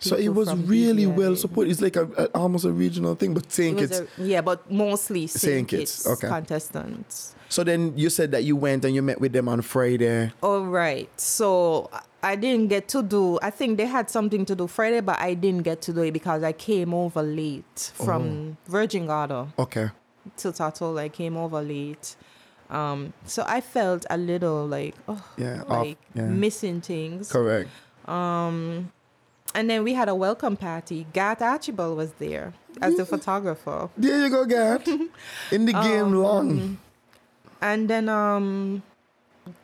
So 0.00 0.16
it 0.16 0.28
was 0.28 0.54
really 0.54 1.06
BVI. 1.06 1.16
well 1.16 1.36
supported. 1.36 1.70
It's 1.72 1.80
like 1.80 1.96
a, 1.96 2.04
a- 2.16 2.26
almost 2.38 2.64
a 2.64 2.70
regional 2.72 3.14
thing, 3.16 3.34
but 3.34 3.44
It 3.46 3.52
Saint 3.52 3.80
was 3.80 3.90
Kitts. 3.90 4.18
a- 4.18 4.22
yeah, 4.24 4.40
but 4.40 4.70
mostly 4.70 5.26
St. 5.26 5.40
St. 5.40 5.68
Kitts, 5.68 5.96
Kitts 6.04 6.06
okay. 6.06 6.28
contestants. 6.28 7.34
So 7.48 7.64
then 7.64 7.94
you 7.96 8.10
said 8.10 8.30
that 8.32 8.44
you 8.44 8.54
went 8.56 8.84
and 8.84 8.94
you 8.94 9.02
met 9.02 9.20
with 9.20 9.32
them 9.32 9.48
on 9.48 9.62
Friday. 9.62 10.30
All 10.42 10.66
right. 10.66 11.08
So 11.18 11.88
I 12.22 12.36
didn't 12.36 12.68
get 12.68 12.88
to 12.88 13.02
do. 13.02 13.38
I 13.42 13.50
think 13.50 13.78
they 13.78 13.86
had 13.86 14.10
something 14.10 14.44
to 14.46 14.54
do 14.54 14.66
Friday, 14.66 15.00
but 15.00 15.18
I 15.18 15.34
didn't 15.34 15.62
get 15.62 15.80
to 15.82 15.92
do 15.92 16.02
it 16.02 16.12
because 16.12 16.42
I 16.42 16.52
came 16.52 16.92
over 16.92 17.22
late 17.22 17.90
from 17.94 18.56
Oh. 18.66 18.70
Virgin 18.70 19.06
Gorda 19.06 19.48
Okay. 19.58 19.88
to 20.36 20.48
Tortola. 20.52 21.00
I 21.00 21.08
came 21.08 21.36
over 21.38 21.62
late. 21.62 22.16
Um, 22.70 23.14
so 23.24 23.44
I 23.48 23.62
felt 23.62 24.04
a 24.10 24.18
little 24.18 24.66
like, 24.66 24.94
oh, 25.08 25.24
Yeah, 25.38 25.62
off- 25.62 25.68
like 25.70 25.98
yeah. 26.14 26.26
missing 26.26 26.82
things. 26.82 27.32
Correct. 27.32 27.70
Um, 28.06 28.92
and 29.54 29.68
then 29.70 29.82
we 29.84 29.94
had 29.94 30.08
a 30.08 30.14
welcome 30.14 30.56
party. 30.56 31.06
Gat 31.12 31.40
Archibald 31.42 31.96
was 31.96 32.12
there 32.18 32.52
as 32.80 32.96
the 32.96 33.04
photographer. 33.06 33.88
There 33.96 34.24
you 34.24 34.30
go, 34.30 34.44
Gat. 34.44 34.86
In 35.52 35.64
the 35.66 35.72
game 35.72 36.06
Um, 36.06 36.22
long. 36.22 36.78
And 37.60 37.88
then 37.88 38.08
um 38.08 38.82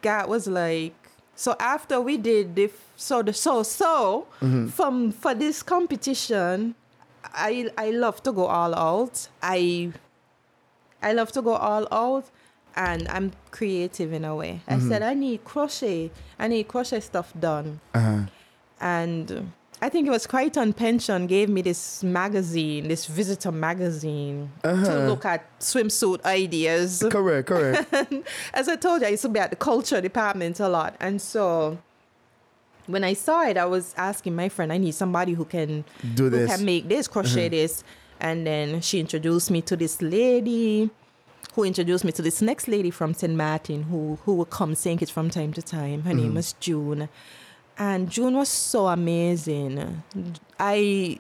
Gat 0.03 0.29
was 0.29 0.47
like 0.47 0.95
so 1.37 1.55
after 1.61 2.01
we 2.01 2.17
did 2.17 2.55
the 2.57 2.65
f- 2.65 2.93
so 2.97 3.23
the 3.23 3.33
so 3.33 3.63
so 3.63 4.27
Mm-hmm. 4.41 4.69
from 4.69 5.13
for 5.13 5.35
this 5.35 5.63
competition 5.63 6.75
I 7.35 7.71
I 7.79 7.91
love 7.91 8.23
to 8.25 8.33
go 8.33 8.47
all 8.47 8.75
out. 8.75 9.29
I 9.43 9.93
I 11.03 11.13
love 11.13 11.31
to 11.33 11.43
go 11.43 11.55
all 11.55 11.87
out 11.93 12.25
and 12.77 13.07
I'm 13.09 13.33
creative 13.51 14.13
in 14.13 14.25
a 14.25 14.35
way. 14.35 14.61
Mm-hmm. 14.69 14.87
I 14.87 14.89
said 14.89 15.03
I 15.03 15.15
need 15.15 15.45
crochet. 15.45 16.11
I 16.39 16.49
need 16.49 16.67
crochet 16.69 17.01
stuff 17.01 17.33
done. 17.39 17.81
Uh-huh. 17.95 18.23
And 18.81 19.53
I 19.85 19.91
think 19.91 20.07
it 20.07 20.11
was 20.11 20.27
Crichton 20.27 20.73
Pension 20.73 21.27
gave 21.27 21.51
me 21.51 21.61
this 21.61 22.03
magazine, 22.03 22.89
this 22.89 23.05
visitor 23.05 23.53
magazine, 23.53 24.51
Uh-huh. 24.65 24.85
to 24.87 25.07
look 25.09 25.25
at 25.27 25.41
swimsuit 25.61 26.25
ideas. 26.25 27.05
Correct, 27.11 27.47
correct. 27.47 27.93
As 28.55 28.67
I 28.69 28.77
told 28.77 29.03
you, 29.03 29.09
I 29.09 29.11
used 29.11 29.23
to 29.25 29.29
be 29.29 29.41
at 29.41 29.51
the 29.51 29.57
culture 29.57 30.01
department 30.01 30.59
a 30.61 30.69
lot. 30.69 30.97
And 31.01 31.21
so 31.21 31.77
when 32.87 33.05
I 33.05 33.13
saw 33.13 33.43
it, 33.47 33.59
I 33.59 33.67
was 33.67 33.95
asking 33.99 34.35
my 34.35 34.49
friend, 34.49 34.73
I 34.73 34.79
need 34.79 34.95
somebody 34.95 35.35
who 35.35 35.45
can 35.45 35.85
Do 36.15 36.31
this, 36.31 36.51
who 36.51 36.57
can 36.57 36.65
make 36.65 36.89
this, 36.89 37.07
crochet 37.07 37.51
this. 37.51 37.85
And 38.21 38.47
then 38.47 38.81
she 38.81 39.01
introduced 39.01 39.51
me 39.51 39.61
to 39.63 39.77
this 39.77 40.01
lady 40.01 40.89
who 41.55 41.63
introduced 41.65 42.05
me 42.07 42.13
to 42.13 42.23
this 42.23 42.41
next 42.41 42.69
lady 42.69 42.91
from 42.91 43.13
St. 43.13 43.35
Martin 43.35 43.83
who 43.85 44.19
who 44.25 44.35
would 44.37 44.49
come 44.49 44.75
sing 44.75 44.99
it 45.03 45.11
from 45.11 45.29
time 45.29 45.53
to 45.53 45.61
time. 45.63 46.03
Her 46.05 46.15
name 46.15 46.35
was 46.35 46.55
June. 46.59 47.09
And 47.77 48.09
June 48.11 48.35
was 48.37 48.49
so 48.49 48.87
amazing. 48.87 50.03
I 50.59 51.19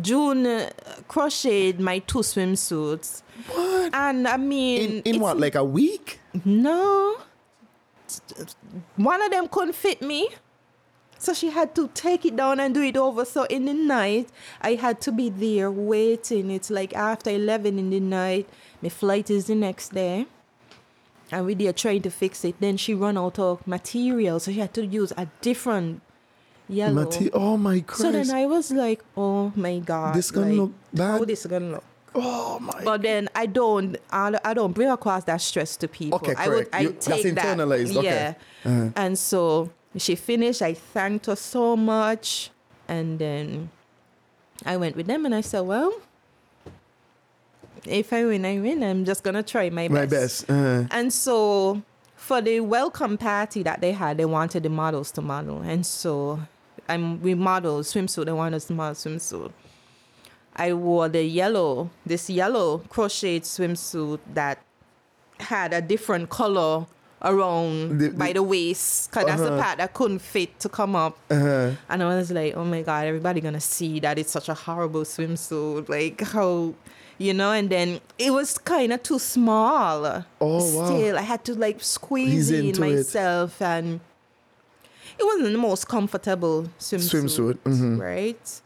June 0.00 0.68
crocheted 1.08 1.80
my 1.80 2.00
two 2.00 2.18
swimsuits. 2.18 3.22
What? 3.48 3.94
And 3.94 4.26
I 4.28 4.36
mean 4.36 5.02
In, 5.04 5.14
in 5.14 5.20
what, 5.20 5.38
like 5.38 5.54
a 5.54 5.64
week? 5.64 6.20
no. 6.44 7.16
One 8.96 9.22
of 9.22 9.30
them 9.30 9.48
couldn't 9.48 9.74
fit 9.74 10.02
me. 10.02 10.28
So 11.18 11.32
she 11.32 11.48
had 11.48 11.74
to 11.76 11.88
take 11.94 12.26
it 12.26 12.36
down 12.36 12.60
and 12.60 12.74
do 12.74 12.82
it 12.82 12.96
over. 12.98 13.24
So 13.24 13.44
in 13.44 13.64
the 13.64 13.72
night, 13.72 14.28
I 14.60 14.74
had 14.74 15.00
to 15.02 15.12
be 15.12 15.30
there 15.30 15.70
waiting. 15.70 16.50
It's 16.50 16.68
like 16.70 16.94
after 16.94 17.30
11 17.30 17.78
in 17.78 17.88
the 17.90 18.00
night. 18.00 18.46
My 18.82 18.90
flight 18.90 19.30
is 19.30 19.46
the 19.46 19.54
next 19.54 19.94
day. 19.94 20.26
And 21.32 21.46
we 21.46 21.54
there 21.54 21.72
trying 21.72 22.02
to 22.02 22.10
fix 22.10 22.44
it. 22.44 22.56
Then 22.60 22.76
she 22.76 22.94
run 22.94 23.16
out 23.16 23.38
of 23.38 23.66
material. 23.66 24.38
So 24.40 24.52
she 24.52 24.58
had 24.60 24.74
to 24.74 24.84
use 24.84 25.12
a 25.16 25.26
different 25.40 26.02
yellow. 26.68 27.04
Mate- 27.10 27.30
oh 27.32 27.56
my 27.56 27.80
Christ. 27.80 28.02
so 28.02 28.12
then 28.12 28.30
I 28.30 28.46
was 28.46 28.70
like, 28.70 29.02
oh 29.16 29.52
my 29.56 29.78
God. 29.78 30.14
This 30.14 30.30
gonna 30.30 30.46
like, 30.48 30.56
look 30.56 30.72
bad. 30.92 31.20
Oh, 31.20 31.24
this 31.24 31.46
gonna 31.46 31.70
look? 31.72 31.84
oh 32.14 32.58
my 32.60 32.84
But 32.84 33.02
then 33.02 33.28
I 33.34 33.46
don't, 33.46 33.96
I, 34.10 34.38
I 34.44 34.54
don't 34.54 34.72
bring 34.72 34.88
across 34.88 35.24
that 35.24 35.40
stress 35.40 35.76
to 35.78 35.88
people. 35.88 36.16
Okay, 36.16 36.34
I 36.36 36.48
would, 36.48 36.54
correct. 36.70 36.74
I 36.74 36.80
You- 36.80 36.92
that's 36.92 37.06
take 37.06 37.34
that. 37.34 37.58
internalized, 37.58 37.96
okay. 37.96 38.04
Yeah. 38.04 38.34
Uh-huh. 38.64 38.90
And 38.96 39.18
so 39.18 39.70
she 39.96 40.14
finished. 40.14 40.62
I 40.62 40.74
thanked 40.74 41.26
her 41.26 41.36
so 41.36 41.76
much, 41.76 42.50
and 42.88 43.18
then 43.18 43.70
I 44.64 44.76
went 44.76 44.96
with 44.96 45.06
them, 45.06 45.24
and 45.26 45.34
I 45.34 45.40
said, 45.40 45.60
"Well, 45.60 45.92
if 47.86 48.12
I 48.12 48.24
win, 48.24 48.44
I 48.44 48.58
win. 48.60 48.82
I'm 48.82 49.04
just 49.04 49.22
gonna 49.22 49.42
try 49.42 49.70
my 49.70 49.88
best." 49.88 49.94
My 50.00 50.06
best. 50.06 50.50
Uh, 50.50 50.84
And 50.90 51.12
so 51.12 51.82
for 52.16 52.40
the 52.40 52.60
welcome 52.60 53.16
party 53.18 53.62
that 53.62 53.80
they 53.80 53.92
had, 53.92 54.16
they 54.18 54.24
wanted 54.24 54.62
the 54.62 54.68
models 54.70 55.10
to 55.12 55.22
model. 55.22 55.60
And 55.62 55.84
so 55.84 56.40
I'm 56.88 57.20
we 57.22 57.34
modeled 57.34 57.84
swimsuit, 57.84 58.26
they 58.26 58.32
wanted 58.32 58.56
us 58.56 58.66
to 58.66 58.72
model 58.74 58.94
swimsuit. 58.94 59.52
I 60.56 60.72
wore 60.72 61.08
the 61.08 61.24
yellow, 61.24 61.90
this 62.06 62.30
yellow 62.30 62.78
crocheted 62.88 63.42
swimsuit 63.42 64.20
that 64.34 64.58
had 65.40 65.72
a 65.72 65.80
different 65.82 66.30
color 66.30 66.86
around 67.24 67.98
The- 67.98 68.10
by 68.10 68.28
the- 68.28 68.34
the 68.34 68.42
waist, 68.42 69.10
because 69.10 69.26
that's 69.26 69.40
the 69.40 69.52
Uh-huh. 69.54 69.62
part 69.62 69.78
that 69.78 69.94
couldn't 69.94 70.20
fit 70.20 70.60
to 70.60 70.68
come 70.68 70.94
up. 70.94 71.16
uh, 71.30 71.70
And 71.88 72.02
I 72.02 72.06
was 72.16 72.30
like, 72.30 72.54
oh 72.56 72.64
my 72.64 72.82
God, 72.82 73.06
everybody 73.06 73.40
gonna 73.40 73.60
see 73.60 73.98
that 74.00 74.18
it's 74.18 74.32
such 74.32 74.48
a 74.48 74.54
horrible 74.54 75.02
swimsuit. 75.04 75.88
Like 75.88 76.20
how, 76.20 76.74
you 77.18 77.32
know, 77.34 77.52
and 77.52 77.68
then 77.70 78.00
it 78.18 78.30
was 78.32 78.58
kind 78.58 78.92
of 78.92 79.02
too 79.02 79.18
small. 79.18 80.24
Oh, 80.40 80.76
wow. 80.76 80.86
Still, 80.86 81.18
I 81.18 81.22
had 81.22 81.44
to 81.46 81.54
like 81.54 81.78
squeeze 81.82 82.50
in 82.50 82.66
into 82.66 82.82
it. 82.84 82.96
myself 82.96 83.60
and 83.62 84.00
it 85.18 85.24
wasn't 85.24 85.52
the 85.52 85.58
most 85.58 85.88
comfortable 85.88 86.68
swimsuit. 86.78 87.24
Swimsuit, 87.24 87.58
mhm. 87.64 88.00
Right? 88.00 88.60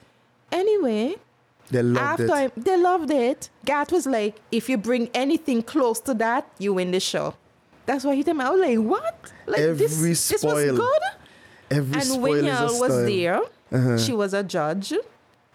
Anyway, 0.50 1.16
they 1.70 1.82
loved 1.82 1.98
after 2.22 2.24
it. 2.24 2.30
I, 2.30 2.50
they 2.56 2.76
loved 2.78 3.10
it, 3.10 3.50
Gat 3.66 3.92
was 3.92 4.06
like, 4.06 4.34
if 4.50 4.68
you 4.70 4.78
bring 4.78 5.10
anything 5.12 5.62
close 5.62 6.00
to 6.00 6.14
that, 6.14 6.48
you 6.58 6.72
win 6.74 6.90
the 6.90 7.00
show. 7.00 7.34
That's 7.88 8.04
why 8.04 8.14
he 8.14 8.22
told 8.22 8.36
me. 8.36 8.44
I 8.44 8.50
was 8.50 8.60
like, 8.60 8.78
what? 8.78 9.32
Like 9.46 9.60
this, 9.78 9.96
Every 9.96 10.10
this 10.10 10.44
was 10.44 10.70
good? 10.72 11.02
Every 11.70 11.94
and 11.94 12.04
spoil 12.04 12.46
a 12.46 12.78
was 12.78 13.06
there. 13.06 13.40
Uh-huh. 13.72 13.96
She 13.96 14.12
was 14.12 14.34
a 14.34 14.42
judge. 14.42 14.92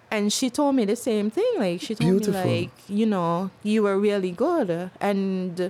And 0.10 0.34
she 0.34 0.50
told 0.50 0.76
me 0.76 0.86
the 0.86 0.96
same 0.96 1.30
thing. 1.30 1.54
Like 1.58 1.80
she 1.82 1.94
told 1.94 2.10
Beautiful. 2.10 2.44
me 2.44 2.62
like, 2.62 2.72
you 2.90 3.06
know, 3.06 3.52
you 3.62 3.84
were 3.84 4.00
really 4.00 4.32
good. 4.32 4.90
And 5.00 5.70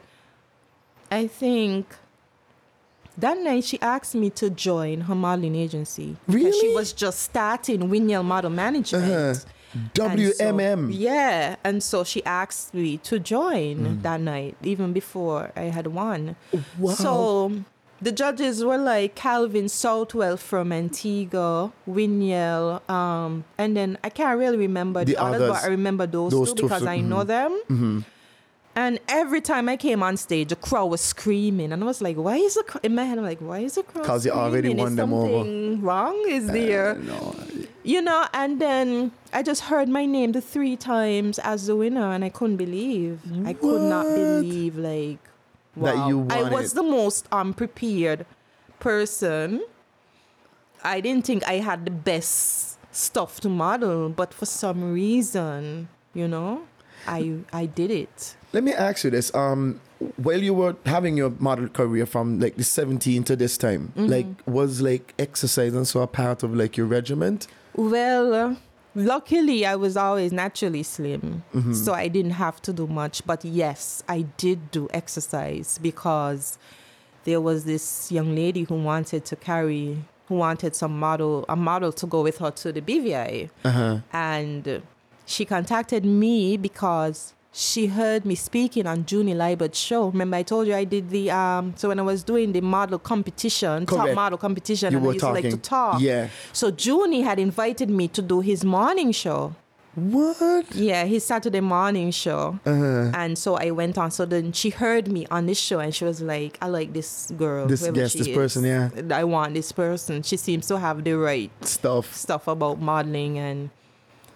I 1.11 1.28
think 1.28 1.93
that 3.18 3.38
night 3.39 3.66
she 3.66 3.78
asked 3.82 4.16
me 4.16 4.30
to 4.30 4.49
join 4.49 5.01
her 5.01 5.16
modeling 5.16 5.57
agency. 5.57 6.16
Because 6.30 6.57
she 6.57 6.74
was 6.74 6.93
just 6.93 7.24
starting 7.24 7.89
Winyal 7.89 8.24
Model 8.24 8.51
Management. 8.51 9.03
Uh-huh. 9.03 9.36
And 9.74 9.91
so- 9.95 10.43
WMM. 10.43 10.89
yeah. 10.93 11.55
And 11.63 11.82
so 11.84 12.03
she 12.03 12.24
asked 12.26 12.74
me 12.74 12.97
to 13.09 13.19
join 13.19 13.78
Mm. 13.78 14.01
that 14.03 14.21
night, 14.21 14.55
even 14.63 14.93
before 14.93 15.51
I 15.55 15.63
had 15.74 15.88
won. 15.88 16.36
Wow. 16.78 16.93
So 16.93 17.51
the 18.01 18.11
judges 18.11 18.63
were 18.63 18.78
like 18.78 19.15
Calvin 19.15 19.69
Southwell 19.69 20.38
from 20.38 20.71
Antigua, 20.71 21.71
Winyel, 21.89 22.88
um, 22.89 23.45
and 23.57 23.76
then 23.78 23.97
I 24.03 24.09
can't 24.09 24.38
really 24.38 24.57
remember 24.57 25.05
the, 25.05 25.13
The 25.13 25.21
others, 25.24 25.41
others. 25.41 25.49
but 25.61 25.63
I 25.63 25.67
remember 25.67 26.05
those, 26.05 26.32
Those 26.32 26.49
two 26.49 26.55
two, 26.55 26.63
because 26.63 26.84
so- 26.84 26.89
I 26.89 26.99
know 26.99 27.24
them. 27.24 28.05
And 28.76 28.99
every 29.07 29.39
time 29.41 29.69
I 29.69 29.78
came 29.78 30.01
on 30.01 30.17
stage, 30.17 30.49
the 30.49 30.55
crowd 30.55 30.86
was 30.88 31.01
screaming, 31.01 31.71
and 31.71 31.84
I 31.84 31.86
was 31.86 32.01
like, 32.01 32.17
"Why 32.17 32.38
is 32.38 32.55
the 32.55 32.63
cr-? 32.63 32.80
in 32.82 32.95
my 32.95 33.03
head? 33.05 33.19
I'm 33.19 33.24
like, 33.24 33.39
why 33.39 33.59
is 33.59 33.76
the 33.76 33.84
crowd? 33.84 34.01
Because 34.01 34.26
you 34.26 34.32
already 34.32 34.74
won 34.74 34.88
is 34.89 34.95
them 34.95 35.13
over. 35.13 35.28
something 35.28 35.82
wrong? 35.82 36.24
Is 36.28 36.47
there? 36.47 36.97
You 37.84 38.01
know, 38.01 38.26
and 38.34 38.59
then 38.59 39.11
I 39.32 39.43
just 39.43 39.61
heard 39.63 39.89
my 39.89 40.05
name 40.07 40.32
the 40.32 40.41
three 40.41 40.76
times 40.76 41.38
as 41.39 41.67
the 41.67 41.76
winner, 41.76 42.11
and 42.13 42.24
I 42.26 42.30
couldn't 42.30 42.57
believe. 42.57 43.19
I 43.45 43.53
could 43.53 43.82
not 43.89 44.05
believe, 44.05 44.76
like, 44.78 45.19
That 45.78 45.95
wow. 45.95 46.07
you 46.07 46.28
I 46.32 46.43
was 46.49 46.71
it. 46.71 46.76
the 46.76 46.84
most 46.84 47.28
unprepared 47.32 48.26
person. 48.80 49.63
I 50.84 50.99
didn't 50.99 51.26
think 51.26 51.45
I 51.47 51.55
had 51.69 51.86
the 51.86 51.91
best 51.91 52.78
stuff 52.91 53.39
to 53.41 53.49
model, 53.49 54.09
but 54.09 54.34
for 54.34 54.45
some 54.45 54.93
reason, 54.93 55.89
you 56.13 56.28
know, 56.28 56.61
I 57.07 57.39
I 57.51 57.65
did 57.67 57.91
it. 57.91 58.36
Let 58.54 58.64
me 58.64 58.72
ask 58.74 59.04
you 59.04 59.10
this. 59.10 59.34
Um, 59.36 59.82
while 60.18 60.41
you 60.41 60.54
were 60.54 60.76
having 60.86 61.18
your 61.18 61.32
model 61.39 61.68
career 61.68 62.06
from 62.06 62.39
like 62.39 62.56
the 62.56 62.64
17 62.64 63.24
to 63.26 63.36
this 63.36 63.58
time, 63.58 63.91
Mm-hmm. 63.95 64.08
like 64.12 64.28
was 64.45 64.82
like 64.82 65.14
exercise 65.20 65.74
and 65.74 65.88
so 65.88 66.01
a 66.01 66.08
part 66.08 66.43
of 66.43 66.54
like 66.56 66.78
your 66.78 66.86
regiment? 66.88 67.47
Well, 67.76 68.34
uh, 68.34 68.56
luckily 68.95 69.66
I 69.66 69.76
was 69.76 69.97
always 69.97 70.32
naturally 70.32 70.84
slim, 70.84 71.43
Mm-hmm. 71.56 71.74
so 71.74 71.93
I 71.93 72.08
didn't 72.10 72.32
have 72.45 72.62
to 72.64 72.74
do 72.74 72.86
much. 72.88 73.26
But 73.26 73.43
yes, 73.43 74.04
I 74.08 74.24
did 74.38 74.70
do 74.72 74.88
exercise 74.93 75.80
because 75.82 76.58
there 77.24 77.41
was 77.41 77.64
this 77.66 78.12
young 78.12 78.36
lady 78.36 78.64
who 78.64 78.76
wanted 78.76 79.26
to 79.26 79.36
carry, 79.36 79.97
who 80.28 80.36
wanted 80.36 80.76
some 80.76 80.99
model, 80.99 81.45
a 81.49 81.56
model 81.56 81.91
to 81.93 82.06
go 82.06 82.22
with 82.22 82.38
her 82.39 82.51
to 82.51 82.72
the 82.72 82.82
BVI, 82.82 83.49
Uh-huh. 83.64 83.99
and 84.12 84.84
she 85.26 85.45
contacted 85.45 86.04
me 86.06 86.58
because 86.58 87.34
she 87.54 87.86
heard 87.88 88.26
me 88.26 88.36
speaking 88.36 88.88
on 88.88 89.06
Junie 89.08 89.36
Leibert's 89.36 89.78
show. 89.80 90.08
Remember, 90.08 90.38
I 90.38 90.43
told 90.43 90.68
you 90.68 90.74
I 90.74 90.84
did 90.84 91.10
the 91.12 91.30
um. 91.32 91.74
So 91.78 91.88
when 91.89 91.99
I 91.99 92.01
was 92.04 92.24
doing 92.24 92.51
the 92.51 92.62
model 92.62 92.99
competition, 92.99 93.86
top 93.86 94.14
model 94.16 94.38
competition, 94.39 94.91
You 94.91 94.97
and 94.97 95.06
were 95.06 95.12
I 95.12 95.14
used 95.14 95.26
to 95.26 95.32
like 95.32 95.49
to 95.49 95.58
talk. 95.58 96.01
Yeah. 96.01 96.30
So 96.51 96.72
Junie 96.78 97.22
had 97.22 97.39
invited 97.39 97.89
me 97.89 98.08
to 98.10 98.22
do 98.22 98.41
his 98.41 98.66
morning 98.66 99.12
show. 99.12 99.56
What? 99.95 100.74
Yeah, 100.74 101.06
his 101.06 101.24
Saturday 101.24 101.60
morning 101.60 102.10
show. 102.10 102.60
Uh-huh. 102.66 103.12
And 103.14 103.38
so 103.38 103.56
I 103.56 103.70
went 103.70 103.95
on. 103.99 104.10
So 104.10 104.26
then 104.26 104.51
she 104.51 104.72
heard 104.72 105.08
me 105.08 105.28
on 105.30 105.45
this 105.45 105.60
show 105.60 105.80
and 105.80 105.93
she 105.93 106.04
was 106.04 106.20
like, 106.20 106.58
I 106.64 106.68
like 106.68 106.93
this 106.93 107.32
girl. 107.38 107.68
This- 107.68 107.88
yes, 107.93 108.14
this 108.14 108.28
is. 108.28 108.36
person, 108.36 108.64
yeah. 108.66 108.89
I 109.12 109.24
want 109.24 109.54
this 109.54 109.72
person. 109.72 110.24
She 110.24 110.36
seems 110.38 110.66
to 110.68 110.80
have 110.80 111.04
the 111.04 111.14
right 111.14 111.51
Stuff. 111.62 112.16
stuff 112.16 112.47
about 112.47 112.82
modeling 112.82 113.38
and 113.38 113.70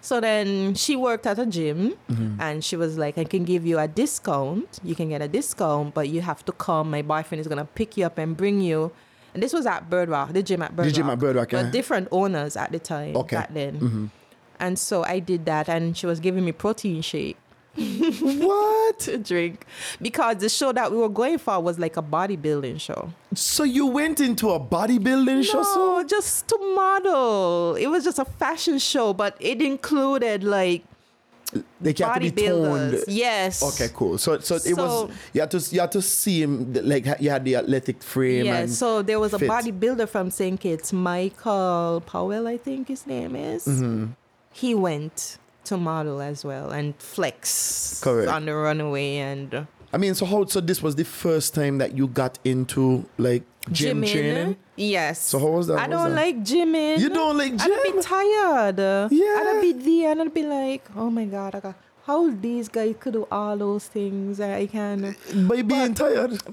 so 0.08 0.14
then 0.28 0.48
she 0.82 0.92
worked 1.08 1.26
at 1.32 1.38
a 1.38 1.46
gym 1.56 1.78
Mm-hmm. 2.10 2.40
and 2.46 2.56
she 2.66 2.76
was 2.82 2.92
like, 3.04 3.14
I 3.24 3.24
can 3.34 3.42
give 3.52 3.62
you 3.70 3.76
a 3.86 3.88
discount. 4.02 4.68
You 4.90 4.94
can 5.00 5.08
get 5.14 5.20
a 5.28 5.28
discount, 5.38 5.86
but 5.98 6.06
you 6.14 6.20
have 6.30 6.40
to 6.48 6.52
come. 6.66 6.84
My 6.96 7.02
boyfriend 7.12 7.40
is 7.40 7.48
gonna 7.52 7.68
pick 7.80 7.90
you 7.98 8.04
up 8.08 8.16
and 8.22 8.30
bring 8.42 8.60
you. 8.70 8.80
And 9.34 9.42
this 9.42 9.52
was 9.52 9.66
at 9.74 9.80
Bird 9.92 10.08
Rock, 10.08 10.32
the 10.32 10.42
gym 10.48 10.62
at 10.62 10.74
Bird 10.74 10.86
The 10.86 10.92
gym 10.98 11.08
at 11.10 11.20
Rock, 11.22 11.50
But 11.50 11.70
different 11.78 12.08
owners 12.10 12.56
at 12.56 12.72
the 12.72 12.78
time 12.94 13.14
Okay. 13.22 13.36
back 13.36 13.52
then. 13.52 14.10
And 14.64 14.74
so 14.78 15.04
I 15.04 15.18
did 15.30 15.44
that 15.52 15.68
and 15.68 15.96
she 15.98 16.06
was 16.06 16.18
giving 16.26 16.44
me 16.44 16.52
protein 16.52 17.02
shake 17.02 17.36
what? 17.76 18.98
to 19.00 19.18
drink. 19.18 19.64
Because 20.02 20.38
the 20.38 20.48
show 20.48 20.72
that 20.72 20.90
we 20.90 20.98
were 20.98 21.08
going 21.08 21.38
for 21.38 21.60
was 21.60 21.78
like 21.78 21.96
a 21.96 22.02
bodybuilding 22.02 22.80
show. 22.80 23.12
So 23.34 23.62
you 23.64 23.86
went 23.86 24.20
into 24.20 24.50
a 24.50 24.58
bodybuilding 24.60 25.44
show? 25.44 25.58
No, 25.62 25.64
So? 25.64 26.04
just 26.04 26.48
to 26.48 26.58
model. 26.74 27.76
It 27.76 27.86
was 27.86 28.04
just 28.04 28.18
a 28.18 28.24
fashion 28.24 28.78
show, 28.78 29.12
but 29.12 29.36
it 29.40 29.62
included 29.62 30.42
like 30.42 30.82
They 31.80 31.94
can't 31.94 32.20
be 32.20 32.30
toned. 32.30 33.04
Yes. 33.06 33.62
Okay, 33.62 33.92
cool. 33.94 34.18
So, 34.18 34.38
so 34.40 34.56
it 34.56 34.76
was 34.76 35.10
you 35.32 35.40
had 35.40 35.50
to 35.52 35.58
you 35.70 35.80
had 35.80 35.92
to 35.92 36.02
see 36.02 36.42
him 36.42 36.72
like 36.82 37.06
you 37.20 37.30
had 37.30 37.44
the 37.44 37.56
athletic 37.56 38.02
frame. 38.02 38.44
Yeah, 38.46 38.66
so 38.66 39.02
there 39.02 39.20
was 39.20 39.32
a 39.34 39.38
fit. 39.38 39.48
bodybuilder 39.48 40.08
from 40.08 40.30
St. 40.30 40.60
Kitts, 40.60 40.92
Michael 40.92 42.02
Powell, 42.04 42.46
I 42.48 42.56
think 42.58 42.88
his 42.88 43.06
name 43.06 43.34
is. 43.36 43.66
Mm-hmm. 43.66 44.06
He 44.52 44.74
went 44.74 45.38
to 45.68 45.76
model 45.76 46.20
as 46.20 46.44
well 46.44 46.70
and 46.70 46.94
flex 46.96 48.00
Correct. 48.02 48.30
on 48.30 48.46
the 48.46 48.54
runaway 48.54 49.16
and 49.16 49.54
uh, 49.54 49.64
I 49.92 49.96
mean, 49.96 50.14
so 50.14 50.26
how? 50.26 50.44
So 50.44 50.60
this 50.60 50.82
was 50.82 50.96
the 50.96 51.04
first 51.04 51.54
time 51.54 51.78
that 51.78 51.96
you 51.96 52.08
got 52.08 52.38
into 52.44 53.08
like 53.16 53.42
gym 53.72 54.02
gymming. 54.02 54.12
training. 54.12 54.56
Yes. 54.76 55.18
So 55.20 55.38
how 55.38 55.48
was 55.48 55.66
that? 55.68 55.78
I 55.78 55.86
don't 55.86 56.10
that? 56.10 56.16
like 56.16 56.36
gymming. 56.44 56.98
You 56.98 57.08
don't 57.08 57.38
like 57.38 57.56
gym. 57.56 57.72
I'd 57.72 57.92
be 57.94 58.02
tired. 58.02 58.78
Yeah. 59.10 59.44
I'd 59.48 59.60
be 59.62 59.72
there 59.72 60.12
and 60.12 60.20
I'd 60.20 60.34
be 60.34 60.42
like, 60.42 60.84
oh 60.94 61.08
my 61.10 61.24
God, 61.24 61.54
I 61.54 61.60
got, 61.60 61.74
how 62.08 62.30
these 62.30 62.68
guys 62.68 62.94
could 62.98 63.12
do 63.12 63.28
all 63.30 63.56
those 63.56 63.86
things 63.86 64.40
I 64.40 64.66
can. 64.66 65.14
By 65.46 65.62
being 65.62 65.94
tired. 65.94 66.40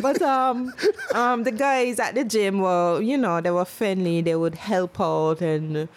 But 0.00 0.20
um, 0.20 0.74
um, 1.14 1.42
the 1.44 1.50
guys 1.50 1.98
at 1.98 2.14
the 2.14 2.22
gym 2.24 2.60
were, 2.60 3.00
you 3.00 3.16
know, 3.16 3.40
they 3.40 3.50
were 3.50 3.64
friendly. 3.64 4.20
They 4.20 4.34
would 4.36 4.54
help 4.54 5.00
out, 5.00 5.40
and 5.40 5.88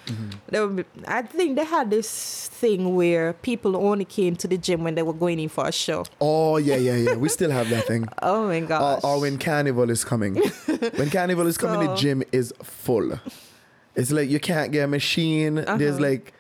they 0.48 0.60
would. 0.62 0.76
Be, 0.78 0.84
I 1.06 1.22
think 1.22 1.58
they 1.58 1.66
had 1.66 1.92
this 1.92 2.48
thing 2.48 2.96
where 2.96 3.34
people 3.34 3.76
only 3.76 4.06
came 4.06 4.38
to 4.38 4.48
the 4.48 4.58
gym 4.58 4.84
when 4.86 4.96
they 4.96 5.04
were 5.04 5.14
going 5.14 5.40
in 5.40 5.50
for 5.50 5.68
a 5.68 5.72
show. 5.72 6.06
Oh 6.22 6.56
yeah, 6.58 6.78
yeah, 6.78 6.96
yeah. 6.96 7.16
We 7.16 7.28
still 7.38 7.52
have 7.52 7.70
that 7.72 7.86
thing. 7.88 8.08
Oh 8.24 8.48
my 8.48 8.62
Or, 8.62 8.66
gosh! 8.68 9.02
or 9.04 9.20
when 9.20 9.38
carnival 9.38 9.90
is 9.90 10.06
coming. 10.06 10.36
when 10.96 11.10
carnival 11.18 11.46
is 11.46 11.58
coming, 11.58 11.86
the 11.86 11.94
gym 11.96 12.24
is 12.32 12.54
full. 12.64 13.20
It's 13.96 14.12
like 14.12 14.30
you 14.30 14.40
can't 14.40 14.72
get 14.72 14.86
a 14.86 14.88
machine. 14.88 15.56
There's 15.56 15.96
Uh-huh. 16.00 16.00
like 16.10 16.34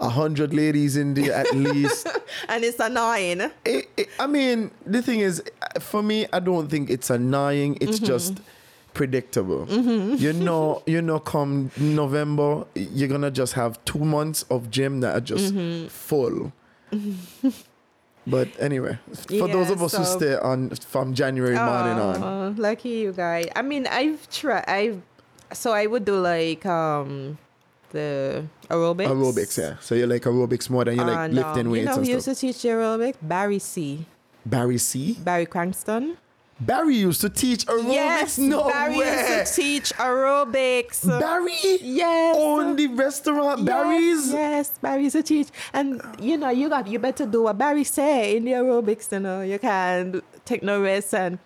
a 0.00 0.08
hundred 0.08 0.52
ladies 0.52 0.96
in 0.96 1.14
there 1.14 1.32
at 1.32 1.52
least. 1.54 2.06
and 2.48 2.64
it's 2.64 2.80
annoying. 2.80 3.40
It- 3.64 3.88
it- 3.96 4.08
I 4.18 4.26
mean, 4.26 4.70
the 4.84 5.02
thing 5.02 5.20
is, 5.20 5.42
for 5.80 6.02
me, 6.02 6.26
I 6.32 6.40
don't 6.40 6.68
think 6.68 6.90
it's 6.90 7.10
annoying. 7.10 7.78
It's 7.80 7.96
Mm-hmm. 7.98 8.06
just 8.06 8.38
predictable. 8.92 9.66
You 9.68 10.32
know, 10.32 10.82
you 10.86 11.02
know, 11.02 11.18
come 11.18 11.70
November, 11.76 12.64
you're 12.74 13.08
gonna 13.08 13.30
just 13.30 13.54
have 13.54 13.82
two 13.84 13.98
months 14.04 14.44
of 14.50 14.70
gym 14.70 15.00
that 15.00 15.16
are 15.16 15.20
just 15.20 15.52
Mm-hmm. 15.54 15.88
full. 15.88 16.52
but 18.26 18.48
anyway, 18.58 18.98
for 19.28 19.48
those 19.48 19.70
of 19.70 19.82
us 19.82 19.94
who 19.96 20.04
so- 20.04 20.16
stay 20.18 20.34
on 20.36 20.70
from 20.70 21.12
January 21.14 21.56
morning 21.56 21.98
on, 21.98 22.22
Oh, 22.22 22.54
lucky 22.56 22.90
you 22.90 23.12
guys. 23.12 23.48
I 23.56 23.62
mean, 23.62 23.86
I've 23.86 24.28
tried. 24.30 24.64
I've 24.66 25.02
so 25.52 25.72
I 25.72 25.86
would 25.86 26.04
do 26.04 26.18
like 26.18 26.64
um 26.66 27.38
the 27.94 28.44
aerobics. 28.68 29.08
aerobics, 29.08 29.58
yeah. 29.58 29.76
So 29.80 29.94
you 29.94 30.06
like 30.06 30.22
aerobics 30.22 30.68
more 30.68 30.84
than 30.84 30.96
you 30.96 31.04
like 31.04 31.16
And, 31.16 31.34
lifting 31.34 31.66
um, 31.66 31.72
weights 31.72 31.80
You 31.80 31.86
know 31.86 31.96
and 31.96 32.06
who 32.06 32.12
used 32.12 32.26
to 32.26 32.34
teach 32.34 32.56
aerobics? 32.56 33.16
Barry 33.22 33.58
C. 33.58 34.04
Barry 34.44 34.78
C. 34.78 35.16
Barry 35.22 35.46
Cranston. 35.46 36.16
Barry 36.60 36.94
used 36.96 37.20
to 37.22 37.28
teach 37.30 37.66
aerobics. 37.66 37.92
yes, 37.92 38.38
no 38.38 38.68
Barry 38.70 38.98
way. 38.98 39.10
used 39.10 39.54
to 39.54 39.62
teach 39.62 39.92
aerobics. 39.94 41.02
Barry 41.20 41.78
yes. 41.82 42.36
owned 42.38 42.78
the 42.78 42.86
restaurant. 42.88 43.60
Yes, 43.60 43.66
Barry's. 43.66 44.32
Yes, 44.32 44.70
Barry 44.80 45.02
used 45.04 45.16
to 45.16 45.22
teach. 45.22 45.48
And 45.72 46.00
you 46.20 46.36
know, 46.36 46.50
you 46.50 46.68
got 46.68 46.86
you 46.86 46.98
better 46.98 47.26
do 47.26 47.42
what 47.44 47.58
Barry 47.58 47.82
say 47.84 48.36
in 48.36 48.44
the 48.44 48.52
aerobics, 48.52 49.10
you 49.10 49.20
know. 49.20 49.40
You 49.42 49.58
can 49.58 50.22
take 50.44 50.62
no 50.62 50.80
rest 50.80 51.14
and 51.14 51.38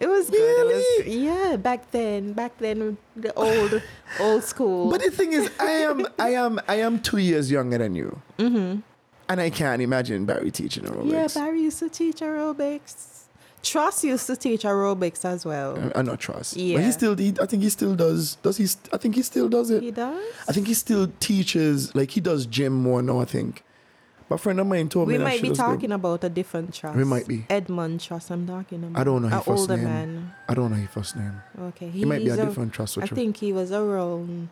it 0.00 0.08
was 0.08 0.30
good. 0.30 0.40
It 0.40 0.66
was 0.66 0.84
Really? 1.06 1.18
yeah, 1.26 1.56
back 1.56 1.90
then. 1.92 2.32
Back 2.32 2.56
then 2.58 2.96
the 3.16 3.32
old 3.34 3.82
old 4.18 4.42
school. 4.44 4.90
But 4.90 5.02
the 5.02 5.10
thing 5.10 5.32
is, 5.32 5.50
I 5.60 5.70
am, 5.70 6.06
I 6.18 6.30
am, 6.30 6.58
I 6.68 6.76
am 6.76 7.00
two 7.00 7.18
years 7.18 7.50
younger 7.50 7.78
than 7.78 7.94
you, 7.94 8.20
mm-hmm. 8.38 8.80
and 9.28 9.40
I 9.40 9.50
can't 9.50 9.82
imagine 9.82 10.24
Barry 10.26 10.50
teaching 10.50 10.84
aerobics. 10.84 11.12
yeah, 11.12 11.28
Barry 11.34 11.60
used 11.62 11.78
to 11.80 11.88
teach 11.88 12.16
aerobics. 12.20 13.16
Trust 13.62 14.04
used 14.04 14.26
to 14.28 14.36
teach 14.36 14.62
aerobics 14.62 15.22
as 15.26 15.44
well. 15.44 15.78
I, 15.94 15.98
I 15.98 16.02
not 16.02 16.18
trust. 16.18 16.54
but 16.54 16.62
Yeah. 16.62 16.80
he 16.80 16.90
still, 16.92 17.14
he, 17.14 17.34
I 17.42 17.44
think 17.44 17.62
he 17.62 17.68
still 17.68 17.94
does. 17.94 18.36
Does 18.36 18.56
he? 18.56 18.66
st- 18.66 18.88
I 18.92 18.96
think 18.96 19.16
he 19.16 19.22
still 19.22 19.50
does 19.50 19.70
it. 19.70 19.82
He 19.82 19.90
does? 19.90 20.18
I 20.48 20.52
think 20.52 20.66
he 20.66 20.72
still 20.72 21.12
teaches. 21.20 21.94
Like 21.94 22.10
he 22.10 22.20
does 22.22 22.46
gym 22.46 22.72
more 22.72 23.02
now. 23.02 23.20
I 23.20 23.26
think. 23.26 23.62
My 24.30 24.36
friend 24.36 24.60
of 24.60 24.66
mine 24.68 24.88
told 24.88 25.08
me 25.08 25.18
We 25.18 25.24
might 25.24 25.42
be 25.42 25.50
talking 25.50 25.90
about 25.90 26.22
a 26.22 26.28
different 26.28 26.72
trust. 26.72 26.96
We 26.96 27.02
might 27.04 27.26
be. 27.26 27.44
Edmund 27.50 28.00
Trust. 28.00 28.30
I'm 28.30 28.46
talking 28.46 28.84
about. 28.84 29.00
I 29.00 29.02
don't 29.04 29.22
know 29.22 29.28
his 29.28 29.44
first 29.44 29.60
older 29.62 29.76
name. 29.76 29.84
man. 29.84 30.34
I 30.48 30.54
don't 30.54 30.70
know 30.70 30.76
his 30.76 30.90
first 30.90 31.16
name. 31.16 31.42
Okay, 31.60 31.88
He 31.90 32.04
might 32.04 32.18
be 32.20 32.28
a 32.28 32.36
he's 32.36 32.44
different 32.44 32.72
trust. 32.72 32.96
I 32.98 33.06
think 33.06 33.36
he 33.38 33.52
was 33.52 33.72
around 33.72 34.48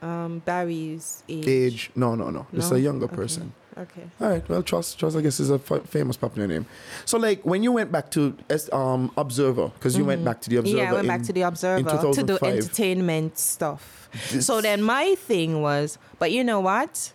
um, 0.00 0.38
Barry's 0.44 1.22
age. 1.28 1.46
age. 1.46 1.90
No, 1.94 2.14
no, 2.14 2.30
no. 2.30 2.46
It's 2.52 2.70
No? 2.70 2.76
a 2.76 2.80
younger 2.80 3.04
Okay. 3.04 3.16
person. 3.16 3.52
Okay. 3.76 4.02
All 4.20 4.28
right. 4.30 4.48
Well, 4.48 4.62
trust, 4.62 4.98
trust. 4.98 5.16
I 5.16 5.20
guess 5.20 5.38
is 5.38 5.50
a 5.50 5.60
f- 5.70 5.82
famous 5.86 6.16
popular 6.16 6.48
name. 6.48 6.66
So, 7.04 7.16
like, 7.18 7.44
when 7.44 7.62
you 7.62 7.70
went 7.72 7.92
back 7.92 8.10
to 8.12 8.34
um 8.72 9.12
Observer, 9.16 9.68
because 9.74 9.96
you 9.98 10.04
went 10.04 10.24
back 10.24 10.40
to 10.42 10.50
the 10.50 10.56
Observer. 10.56 10.78
Mm-hmm. 10.78 10.84
yeah, 10.86 10.90
I 10.90 10.94
went 10.94 11.06
back 11.08 11.22
to 11.24 11.32
the 11.32 11.42
Observer 11.42 12.12
to 12.14 12.22
do 12.24 12.38
entertainment 12.42 13.38
stuff. 13.38 14.08
This- 14.32 14.46
So 14.46 14.60
then 14.62 14.82
my 14.82 15.14
thing 15.16 15.60
was, 15.62 15.98
but 16.18 16.32
you 16.32 16.42
know 16.42 16.58
what? 16.60 17.12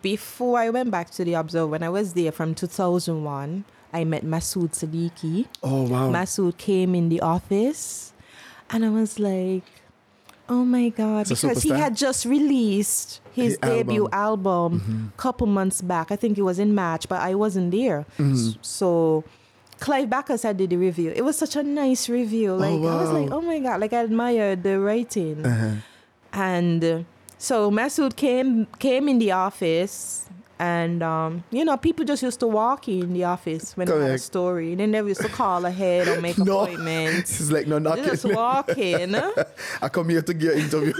Before 0.00 0.58
I 0.58 0.70
went 0.70 0.90
back 0.90 1.10
to 1.10 1.24
the 1.24 1.34
Observer, 1.34 1.66
when 1.66 1.82
I 1.82 1.90
was 1.90 2.14
there 2.14 2.32
from 2.32 2.54
2001 2.54 3.64
I 3.94 4.02
met 4.02 4.24
Masood 4.24 4.72
Siddiqui. 4.74 5.46
Oh 5.62 5.84
wow. 5.84 6.10
Masood 6.10 6.58
came 6.58 6.96
in 6.96 7.08
the 7.08 7.20
office, 7.20 8.12
and 8.68 8.84
I 8.84 8.90
was 8.90 9.20
like, 9.20 9.62
"Oh 10.48 10.64
my 10.64 10.88
god!" 10.88 11.26
A 11.26 11.28
Because 11.28 11.62
he 11.62 11.70
had 11.70 11.94
just 11.94 12.26
released 12.26 13.20
his 13.32 13.56
The 13.58 13.68
debut 13.68 14.08
album 14.10 15.12
a 15.14 15.16
couple 15.16 15.46
months 15.46 15.80
back. 15.80 16.10
I 16.10 16.16
think 16.16 16.36
it 16.36 16.42
was 16.42 16.58
in 16.58 16.74
March, 16.74 17.08
but 17.08 17.20
I 17.22 17.34
wasn't 17.36 17.70
there. 17.70 18.04
Mm-hmm. 18.18 18.58
So. 18.60 19.24
Clive 19.80 20.08
Bacchus 20.08 20.44
had 20.44 20.56
did 20.56 20.70
the 20.70 20.76
review. 20.76 21.12
It 21.14 21.22
was 21.22 21.36
such 21.36 21.56
a 21.56 21.62
nice 21.62 22.08
review. 22.08 22.54
Like 22.54 22.78
I 22.78 22.96
was 23.02 23.10
like, 23.10 23.30
oh 23.32 23.42
my 23.42 23.58
god! 23.58 23.80
Like 23.80 23.92
I 23.92 24.02
admired 24.02 24.62
the 24.62 24.78
writing. 24.78 25.44
Uh-huh. 25.44 25.74
And 26.32 27.04
so 27.44 27.70
Masood 27.70 28.16
came 28.16 28.66
came 28.78 29.04
in 29.12 29.18
the 29.18 29.32
office, 29.32 30.28
and 30.58 31.02
um, 31.02 31.44
you 31.50 31.64
know, 31.64 31.76
people 31.76 32.04
just 32.04 32.22
used 32.22 32.40
to 32.40 32.46
walk 32.46 32.88
in 32.88 33.12
the 33.12 33.24
office 33.24 33.76
when 33.76 33.86
they 33.86 34.00
had 34.00 34.10
a 34.12 34.18
story. 34.18 34.74
They 34.74 34.86
never 34.86 35.08
used 35.08 35.20
to 35.20 35.28
call 35.28 35.64
ahead 35.66 36.08
or 36.08 36.20
make 36.20 36.38
No. 36.50 36.60
appointments. 36.60 37.40
It's 37.40 37.50
like 37.50 37.66
no 37.66 37.78
knocking. 37.78 38.04
just 38.04 38.24
walk 38.24 38.70
in. 38.78 39.14
I 39.82 39.88
come 39.90 40.08
here 40.08 40.22
to 40.22 40.34
get 40.34 40.56
interview. 40.56 40.94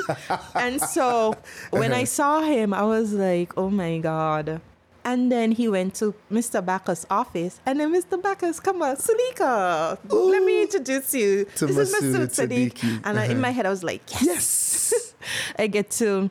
and 0.55 0.81
so 0.83 1.35
when 1.71 1.93
I 1.93 2.05
saw 2.05 2.43
him, 2.43 2.75
I 2.75 2.83
was 2.83 3.13
like, 3.15 3.57
oh 3.57 3.71
my 3.71 3.99
God. 3.99 4.61
And 5.05 5.31
then 5.31 5.53
he 5.53 5.69
went 5.69 5.95
to 5.97 6.15
Mr. 6.33 6.65
Bacchus' 6.65 7.05
office, 7.11 7.61
and 7.67 7.79
then 7.79 7.93
Mr. 7.93 8.21
Bacchus, 8.23 8.59
come 8.59 8.81
on, 8.83 8.97
Suelika, 8.97 9.99
let 10.09 10.43
me 10.43 10.63
introduce 10.63 11.13
you. 11.15 11.45
To 11.57 11.67
this 11.67 11.77
is 11.77 11.95
Masood 11.95 12.31
Sadiq. 12.35 13.01
And 13.05 13.19
I, 13.19 13.25
in 13.27 13.33
Uh-huh. 13.33 13.41
my 13.41 13.51
head, 13.51 13.67
I 13.67 13.71
was 13.71 13.83
like, 13.85 14.01
yes, 14.11 14.93
yes. 14.93 15.15
I 15.59 15.67
get 15.67 15.91
to 16.03 16.31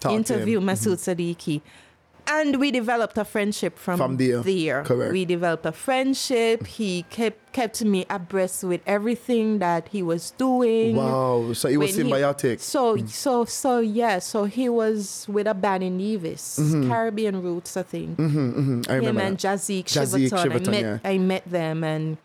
Talk 0.00 0.12
interview 0.12 0.58
him. 0.58 0.64
Masood 0.66 0.98
Sadiqui. 0.98 1.60
And 2.26 2.58
we 2.58 2.70
developed 2.70 3.18
a 3.18 3.24
friendship 3.24 3.78
from, 3.78 3.98
From 3.98 4.16
there. 4.16 4.82
Correct. 4.82 5.12
We 5.12 5.24
developed 5.24 5.66
a 5.66 5.72
friendship. 5.72 6.66
He 6.66 7.04
kept 7.10 7.52
kept 7.52 7.84
me 7.84 8.04
abreast 8.10 8.64
with 8.64 8.80
everything 8.86 9.58
that 9.60 9.88
he 9.88 10.02
was 10.02 10.32
doing. 10.32 10.96
Wow. 10.96 11.52
So 11.52 11.68
it 11.68 11.76
was 11.76 11.96
When 11.96 12.06
he- 12.06 12.12
symbiotic. 12.12 12.60
So 12.60 12.96
mm. 12.96 13.08
so 13.08 13.44
so 13.44 13.80
yeah. 13.80 14.18
So 14.20 14.44
he 14.44 14.68
was 14.68 15.26
with 15.28 15.46
a 15.46 15.54
band 15.54 15.82
in 15.84 15.98
Nevis, 15.98 16.58
mm-hmm. 16.58 16.88
Caribbean 16.88 17.42
Roots, 17.42 17.76
I 17.76 17.82
think. 17.82 18.18
Mhm, 18.18 18.88
I 18.88 18.94
Him 18.94 18.98
remember. 19.00 19.20
and 19.22 19.38
Jazik 19.38 19.84
Shiverton. 19.84 20.30
Shiverton, 20.30 20.68
I 20.68 20.70
met 20.70 20.80
yeah. 20.82 20.98
I 21.04 21.18
met 21.18 21.44
them 21.50 21.84
and 21.84 22.16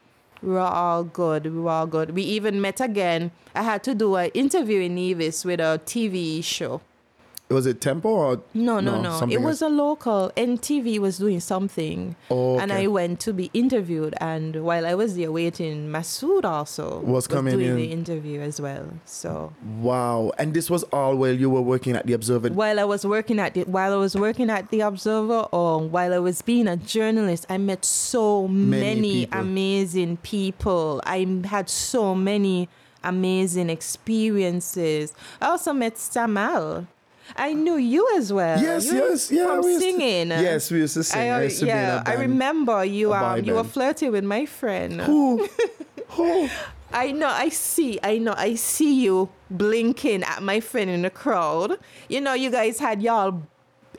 we 0.41 0.52
were 0.54 0.60
all 0.60 1.04
good. 1.04 1.43
We 1.45 1.60
were 1.60 1.70
all 1.72 1.88
good. 1.88 2.12
We 2.12 2.24
even 2.24 2.62
met 2.62 2.80
again. 2.80 3.32
I 3.54 3.64
had 3.64 3.84
to 3.84 3.93
do 3.93 4.16
an 4.16 4.32
interview 4.34 4.82
in 4.82 4.95
Nevis 4.95 5.43
with 5.43 5.60
a 5.60 5.82
TV 5.86 6.41
show. 6.43 6.82
Was 7.50 7.66
it 7.66 7.82
Tempo 7.82 8.10
or 8.10 8.41
No, 8.54 8.80
no, 8.80 9.02
no. 9.02 9.18
something 9.18 9.32
It 9.38 9.41
was 9.41 9.64
else? 9.64 9.72
a 9.72 9.74
local. 9.76 10.32
NTV 10.38 11.00
was 11.00 11.18
doing 11.18 11.39
something. 11.39 12.16
Oh, 12.30 12.60
And. 12.60 12.72
I 12.72 12.86
went 12.86 13.20
to 13.22 13.34
be 13.34 13.50
interviewed. 13.56 14.14
And 14.22 14.64
while 14.64 14.86
I 14.86 14.93
was 14.93 15.16
there 15.16 15.32
waiting, 15.32 15.89
Masood 15.89 16.45
also 16.45 17.00
Was 17.00 17.26
coming 17.28 17.56
doing 17.58 17.70
in. 17.72 17.76
the 17.78 17.91
interview 17.91 18.39
as 18.41 18.62
well. 18.62 18.86
So 19.06 19.52
Wow. 19.82 20.32
And 20.38 20.54
this 20.54 20.70
was 20.70 20.84
all 20.93 21.16
while 21.16 21.34
you 21.34 21.50
were 21.50 21.62
working 21.64 21.95
at 21.95 22.06
the 22.06 22.14
Observer. 22.14 22.50
while 22.50 22.80
I 22.80 22.84
was 22.84 23.04
working 23.04 23.39
at 23.39 23.56
the 23.56 23.64
while 23.64 23.93
I 23.93 23.97
was 23.97 24.16
working 24.16 24.52
at 24.52 24.70
the 24.70 24.82
Observer 24.82 25.47
or 25.52 25.80
while 25.82 26.14
I 26.14 26.20
was 26.20 26.43
being 26.43 26.68
a 26.68 26.78
journalist, 26.78 27.47
I 27.50 27.58
met 27.58 27.84
so 27.84 28.47
Many 28.47 28.80
many, 28.80 29.26
people. 29.26 29.39
amazing 29.39 30.18
people. 30.18 31.02
I 31.04 31.26
had 31.45 31.68
so 31.68 32.14
many 32.14 32.70
amazing 33.04 33.70
experiences. 33.72 35.14
I 35.41 35.47
also 35.47 35.74
met 35.74 35.95
Samal. 35.95 36.86
I 37.36 37.54
knew 37.54 37.76
you 37.78 38.08
as 38.18 38.32
well. 38.34 38.62
Yes, 38.62 38.86
You 38.86 38.98
yes, 38.98 39.32
yeah. 39.32 39.46
From 39.48 39.62
we 39.64 39.72
used 39.74 39.84
to- 39.86 39.92
singing. 39.92 40.30
yes, 40.30 40.72
we 40.72 40.78
used 40.80 40.94
to 40.96 41.04
sing. 41.04 41.22
I, 41.32 41.44
I, 41.44 41.48
to 41.48 41.62
in 41.62 41.68
yeah, 41.68 42.04
I 42.06 42.14
remember 42.16 42.84
you. 42.86 43.14
Um, 43.14 43.44
you 43.44 43.54
were 43.56 43.64
flirting 43.64 44.12
with 44.12 44.24
my 44.24 44.46
friend. 44.46 45.02
Who? 45.02 45.48
Who? 46.10 46.50
I 46.92 47.12
know. 47.12 47.28
I 47.28 47.50
see. 47.50 48.00
I 48.02 48.18
know. 48.18 48.34
I 48.36 48.56
see 48.56 49.02
you 49.04 49.30
blinking 49.52 50.24
at 50.24 50.42
my 50.42 50.60
friend 50.60 50.90
in 50.90 51.04
the 51.04 51.10
crowd. 51.12 51.78
You 52.08 52.22
know, 52.22 52.34
you 52.34 52.50
guys 52.50 52.80
had 52.80 53.02
y'all 53.02 53.44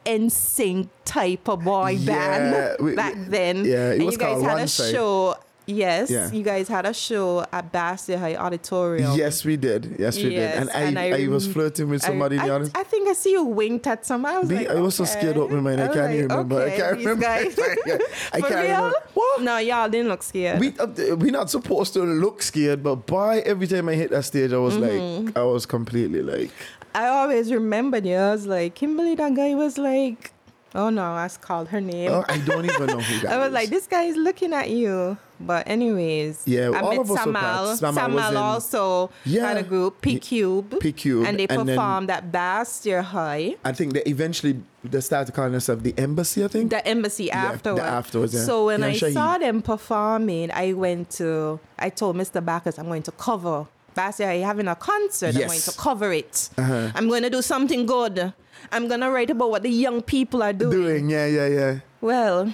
NSYNC 0.05 0.89
type 1.05 1.49
of 1.49 1.63
boy 1.65 1.91
Yeah, 1.91 2.07
band 2.07 2.77
we- 2.85 2.95
back 2.97 3.15
then. 3.17 3.65
yeah, 3.65 3.91
it 3.91 3.97
and 3.97 4.05
was 4.07 4.15
you 4.15 4.19
guys 4.19 4.43
had 4.43 4.59
a 4.59 4.69
Side. 4.69 4.93
show. 4.93 5.37
Yes, 5.71 6.11
Yeah. 6.11 6.31
you 6.31 6.43
guys 6.43 6.69
had 6.69 6.85
a 6.87 6.93
show 6.95 7.45
at 7.53 7.73
Basseterre 7.73 8.19
High 8.19 8.37
Auditorium. 8.37 9.17
Yes, 9.17 9.45
we 9.45 9.57
did. 9.57 9.97
Yes, 9.99 10.17
we 10.17 10.31
Yes, 10.35 10.55
did. 10.55 10.61
And 10.61 10.71
I, 10.71 10.81
and 10.83 10.99
I, 10.99 11.25
I 11.25 11.29
was 11.29 11.47
flirting 11.47 11.89
with 11.89 12.03
somebody 12.03 12.39
I, 12.39 12.47
the 12.47 12.53
audience. 12.55 12.73
I 12.75 12.83
think 12.83 13.09
I 13.09 13.13
see 13.13 13.33
you 13.33 13.45
winked 13.45 13.87
at 13.87 14.05
somebody. 14.05 14.35
I 14.37 14.39
was 14.41 14.51
like, 14.51 14.69
I 14.69 14.75
was 14.81 14.95
so 14.95 15.05
scared 15.05 15.37
okay. 15.37 15.41
up 15.45 15.51
my 15.51 15.61
mind. 15.61 15.81
I 15.81 15.87
can't 15.89 15.97
like, 16.13 16.21
remember. 16.29 16.57
I 16.59 16.63
okay, 16.65 16.77
can't 16.77 16.97
these 16.99 17.07
remember. 17.07 17.23
Guys. 17.31 17.59
I 18.33 18.41
can't 18.41 18.55
real? 18.55 18.77
remember. 18.77 18.97
What? 19.15 19.43
No, 19.43 19.59
y'all 19.59 19.89
didn't 19.89 20.09
look 20.09 20.23
scared. 20.23 20.61
We 20.61 20.69
uh, 20.79 20.87
we're 21.17 21.31
not 21.33 21.51
supposed 21.51 21.93
to 21.95 22.01
look 22.03 22.43
scared, 22.43 22.83
but 22.83 23.07
by 23.07 23.39
every 23.41 23.67
time 23.67 23.89
I 23.89 23.95
hit 23.95 24.11
that 24.11 24.25
stage, 24.25 24.53
I 24.53 24.59
was 24.59 24.71
Mm-hmm. 24.77 25.27
like, 25.27 25.37
I 25.37 25.43
was 25.43 25.67
completely 25.67 26.23
like, 26.23 26.51
I 26.95 27.07
always 27.09 27.53
remembered 27.53 28.07
you. 28.07 28.17
I 28.17 28.33
was 28.33 28.47
like, 28.47 28.75
Kimberly, 28.75 29.15
that 29.17 29.35
guy 29.35 29.55
was 29.55 29.79
like, 29.79 30.33
oh 30.75 30.91
no, 30.91 31.03
I 31.03 31.29
called 31.41 31.69
her 31.69 31.81
name. 31.81 32.11
oh, 32.11 32.25
I 32.29 32.39
don't 32.39 32.65
even 32.65 32.87
know 32.87 33.01
who 33.01 33.21
that 33.27 33.33
I 33.33 33.39
was 33.39 33.49
is. 33.49 33.53
like, 33.55 33.69
this 33.71 33.87
guy 33.87 34.03
is 34.05 34.17
looking 34.17 34.53
at 34.53 34.71
you. 34.71 35.17
But 35.43 35.67
anyways, 35.69 36.43
Yeah, 36.47 36.69
I 36.75 36.81
all 36.83 36.91
met 36.91 36.99
of 37.01 37.11
us 37.13 37.19
Samal. 37.21 37.81
Samal 37.81 37.95
Samal, 37.95 38.31
in- 38.31 38.37
also 38.37 39.11
Yeah. 39.25 39.49
had 39.49 39.57
a 39.57 39.63
group, 39.63 40.03
P 40.03 40.19
Cube. 40.19 40.79
P 40.81 40.93
Cube, 40.93 41.25
And 41.27 41.39
they 41.39 41.47
and 41.49 41.67
then- 41.67 41.77
performed 41.77 42.11
at 42.11 42.31
Basseterre 42.31 43.03
High. 43.03 43.57
I 43.65 43.73
think 43.73 43.95
they 43.95 44.03
eventually 44.03 44.61
they 44.85 45.01
started 45.01 45.35
calling 45.35 45.53
themselves 45.53 45.83
the 45.83 45.95
embassy. 45.99 46.45
I 46.45 46.49
think. 46.49 46.71
The 46.71 46.87
embassy 46.87 47.27
the 47.27 47.33
afterwards. 47.37 47.81
afterwards, 47.81 48.35
yeah. 48.35 48.41
So 48.45 48.67
when 48.67 48.81
Yeah, 48.81 48.87
I 48.89 48.93
Shaheed. 48.93 49.13
saw 49.15 49.39
them 49.39 49.63
performing, 49.63 50.51
I 50.53 50.75
went 50.75 51.09
to, 51.13 51.59
I 51.79 51.89
told 51.89 52.17
Mr. 52.17 52.45
Bacchus, 52.45 52.79
I'm 52.79 52.87
going 52.87 53.03
to 53.05 53.13
cover. 53.13 53.67
Basseterre 53.97 54.27
High 54.41 54.47
having 54.47 54.69
a 54.69 54.75
concert. 54.77 55.35
Yes. 55.35 55.43
I'm 55.43 55.49
going 55.49 55.61
to 55.61 55.73
cover 55.73 56.13
it. 56.13 56.51
Uh-huh. 56.59 56.91
I'm 56.95 57.09
going 57.09 57.23
to 57.23 57.31
do 57.31 57.43
something 57.43 57.87
good. 57.87 58.33
I'm 58.73 58.89
going 58.89 59.01
to 59.01 59.11
write 59.11 59.31
about 59.31 59.51
what 59.51 59.63
the 59.63 59.71
young 59.71 60.03
people 60.03 60.43
are 60.43 60.53
doing. 60.53 60.71
Doing, 60.71 61.11
yeah, 61.11 61.27
yeah, 61.27 61.47
yeah. 61.47 61.79
Well, 62.01 62.53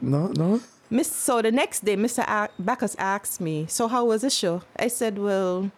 No, 0.00 0.28
no. 0.28 0.60
Miss, 0.90 1.10
so 1.10 1.40
the 1.42 1.50
next 1.50 1.84
day, 1.84 1.96
Mr. 1.96 2.22
A- 2.28 2.50
Bacchus 2.58 2.94
asked 2.98 3.40
me, 3.40 3.66
"So 3.68 3.88
how 3.88 4.04
was 4.04 4.20
the 4.20 4.28
show?" 4.30 4.60
I 4.78 4.88
said, 4.88 5.18
"Well, 5.18 5.70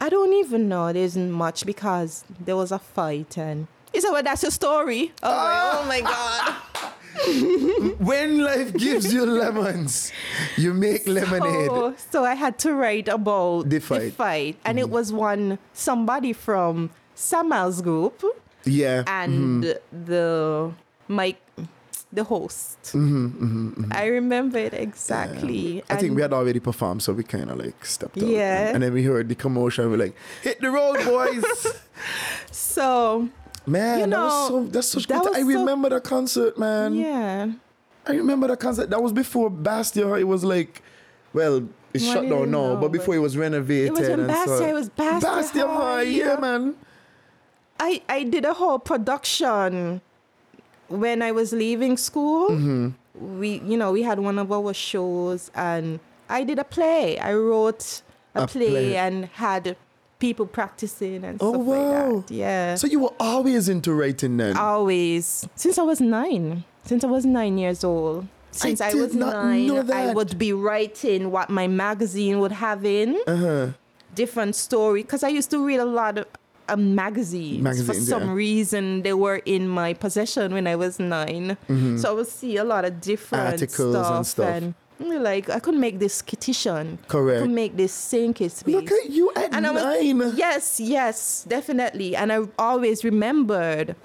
I 0.00 0.08
don't 0.08 0.32
even 0.32 0.68
know. 0.68 0.92
There 0.92 1.04
isn't 1.04 1.30
much 1.30 1.64
because 1.64 2.24
there 2.44 2.56
was 2.56 2.72
a 2.72 2.80
fight." 2.80 3.38
And 3.38 3.68
he 3.92 4.00
said, 4.00 4.10
"Well, 4.10 4.24
that's 4.24 4.42
your 4.42 4.50
story." 4.50 5.12
Was 5.22 5.30
like, 5.30 5.62
"Oh 5.72 5.84
my 5.86 6.00
god!" 6.00 6.54
When 7.98 8.38
life 8.42 8.72
gives 8.74 9.12
you 9.12 9.24
lemons, 9.26 10.12
you 10.56 10.74
make 10.74 11.06
lemonade. 11.06 11.68
So, 11.68 11.94
so 12.10 12.24
I 12.24 12.34
had 12.34 12.58
to 12.60 12.74
write 12.74 13.08
about 13.08 13.68
The 13.70 13.80
fight. 13.80 14.12
Mm-hmm. 14.18 14.60
and 14.64 14.78
it 14.78 14.90
was 14.90 15.12
one 15.12 15.58
somebody 15.72 16.32
from 16.32 16.90
Samal's 17.14 17.80
group 17.82 18.22
yeah. 18.64 19.04
and 19.06 19.62
Mm-hmm. 19.64 20.04
the 20.06 20.72
Mike, 21.08 21.40
the 22.12 22.24
host. 22.24 22.78
Mm-hmm, 22.94 23.92
I 23.92 24.06
remember 24.06 24.58
it 24.58 24.74
exactly. 24.74 25.82
I 25.90 25.96
think 25.96 26.16
we 26.16 26.22
had 26.22 26.32
already 26.32 26.60
performed, 26.60 27.02
so 27.02 27.12
we 27.12 27.24
kind 27.24 27.50
of 27.50 27.58
like 27.58 27.84
stepped 27.84 28.16
out. 28.18 28.26
Yeah. 28.26 28.66
And, 28.66 28.74
and 28.76 28.82
then 28.84 28.92
we 28.92 29.02
heard 29.04 29.28
the 29.28 29.34
commotion. 29.34 29.90
We're 29.90 29.98
like, 29.98 30.16
hit 30.42 30.60
the 30.60 30.70
road, 30.70 31.04
boys. 31.04 31.44
So 32.50 33.28
man, 33.66 33.98
You 34.00 34.06
that 34.06 34.18
was 34.20 34.48
so, 34.48 34.64
that's 34.64 34.88
such 34.88 35.06
that 35.08 35.22
good. 35.22 35.34
I 35.36 35.40
so- 35.40 35.46
remember 35.46 35.88
the 35.90 36.00
concert, 36.00 36.58
man. 36.58 36.94
yeah. 36.94 37.52
I 38.06 38.12
remember 38.12 38.48
the 38.48 38.56
concert. 38.56 38.90
That 38.90 39.02
was 39.02 39.12
before 39.14 39.50
Basseterre. 39.50 40.20
It 40.20 40.24
was 40.24 40.44
like, 40.44 40.82
well, 41.32 41.66
it's 41.94 42.04
shut 42.04 42.28
down 42.28 42.50
now, 42.50 42.76
but 42.76 42.92
before 42.92 43.14
it 43.14 43.18
was 43.18 43.34
renovated. 43.36 43.86
It 43.88 43.92
was 43.92 44.08
and 44.08 44.28
Basseterre. 44.28 44.58
so- 44.58 44.66
It 44.66 44.72
was 44.74 44.90
Basseterre, 44.90 45.20
Basseterre 45.22 45.74
High, 45.76 46.02
yeah. 46.02 46.36
man. 46.36 46.74
I, 47.80 48.02
I 48.08 48.24
did 48.24 48.44
a 48.44 48.52
whole 48.52 48.78
production 48.78 50.00
when 50.88 51.22
I 51.22 51.32
was 51.32 51.52
leaving 51.52 51.96
school. 51.96 52.50
Mm-hmm. 52.50 53.38
We, 53.38 53.60
you 53.64 53.76
know, 53.76 53.90
we 53.92 54.02
had 54.02 54.18
one 54.20 54.38
of 54.38 54.52
our 54.52 54.74
shows 54.74 55.50
and 55.54 55.98
I 56.28 56.44
did 56.44 56.58
a 56.58 56.64
play. 56.64 57.18
I 57.18 57.32
wrote 57.34 58.02
a, 58.34 58.42
A 58.42 58.46
play, 58.46 58.68
play. 58.70 58.96
and 58.96 59.26
had 59.26 59.76
people 60.18 60.46
practicing 60.46 61.24
and 61.24 61.38
Oh, 61.40 61.52
stuff 61.52 61.62
wow. 61.66 62.08
like 62.12 62.26
that. 62.26 62.34
Yeah. 62.34 62.74
So 62.76 62.86
you 62.86 63.00
were 63.00 63.12
always 63.20 63.68
into 63.68 63.92
writing 63.92 64.36
then? 64.36 64.56
Always. 64.56 65.46
Since 65.54 65.78
I 65.78 65.82
was 65.82 66.00
nine. 66.00 66.64
Since 66.84 67.04
I 67.04 67.08
was 67.08 67.24
nine 67.26 67.58
years 67.58 67.84
old. 67.84 68.26
Since 68.50 68.80
I, 68.80 68.92
did 68.92 69.00
was 69.00 69.14
nine, 69.14 69.90
I 69.90 70.12
would 70.14 70.38
be 70.38 70.52
writing 70.52 71.32
what 71.32 71.50
my 71.50 71.66
magazine 71.66 72.38
would 72.38 72.52
have 72.52 72.84
in. 72.84 73.18
uh-huh. 73.26 73.68
different 74.14 74.54
story 74.54 75.02
because 75.02 75.24
I 75.24 75.28
used 75.28 75.50
to 75.50 75.58
read 75.66 75.80
a 75.80 75.84
lot 75.84 76.18
of 76.18 76.26
uh, 76.68 76.76
magazines. 76.76 77.84
For 77.84 77.94
some 77.94 78.28
yeah. 78.28 78.32
reason, 78.32 79.02
they 79.02 79.12
were 79.12 79.42
in 79.44 79.68
my 79.68 79.92
possession 79.92 80.54
when 80.54 80.66
I 80.68 80.76
was 80.76 81.00
9 81.00 81.56
So 81.98 82.10
I 82.10 82.12
would 82.14 82.28
see 82.28 82.56
a 82.56 82.64
lot 82.64 82.84
of 82.84 83.00
different 83.00 83.42
Mm-hmm. 83.42 83.52
Articles 83.54 83.94
stuff 83.96 84.16
and 84.16 84.26
stuff. 84.26 84.48
and 84.62 84.74
like 85.00 85.50
I 85.50 85.58
couldn't 85.58 85.80
make 85.80 85.98
this 85.98 86.22
kitchen. 86.22 86.98
I 87.02 87.06
Correct. 87.08 87.42
could 87.42 87.50
make 87.50 87.76
this 87.76 87.92
sink 87.92 88.38
space. 88.38 88.62
Look 88.66 88.90
at 88.90 89.10
you 89.10 89.32
at 89.36 89.52
and 89.54 89.66
I 89.66 89.70
was 89.70 89.82
nine. 89.82 90.32
yes, 90.36 90.78
yes, 90.80 91.44
definitely. 91.48 92.14
And 92.16 92.32
I 92.32 92.40
always 92.58 93.04
remembered 93.04 93.96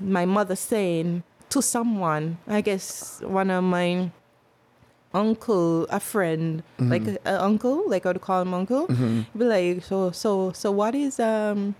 my 0.00 0.24
mother 0.26 0.56
saying 0.56 1.22
to 1.50 1.60
someone, 1.62 2.38
I 2.48 2.60
guess 2.60 3.20
one 3.24 3.50
of 3.50 3.64
my 3.64 4.10
uncle, 5.12 5.84
a 5.90 6.00
friend, 6.00 6.62
like 6.78 7.02
Mm-hmm. 7.02 7.26
a, 7.28 7.34
a 7.34 7.42
uncle, 7.44 7.88
like 7.88 8.06
I 8.06 8.10
would 8.12 8.20
call 8.20 8.42
him 8.42 8.54
uncle. 8.54 8.86
He'd 8.88 9.26
be 9.36 9.44
like, 9.44 9.84
so 9.84 10.10
so 10.12 10.52
so 10.52 10.70
what 10.70 10.94
is 10.94 11.18
um 11.20 11.74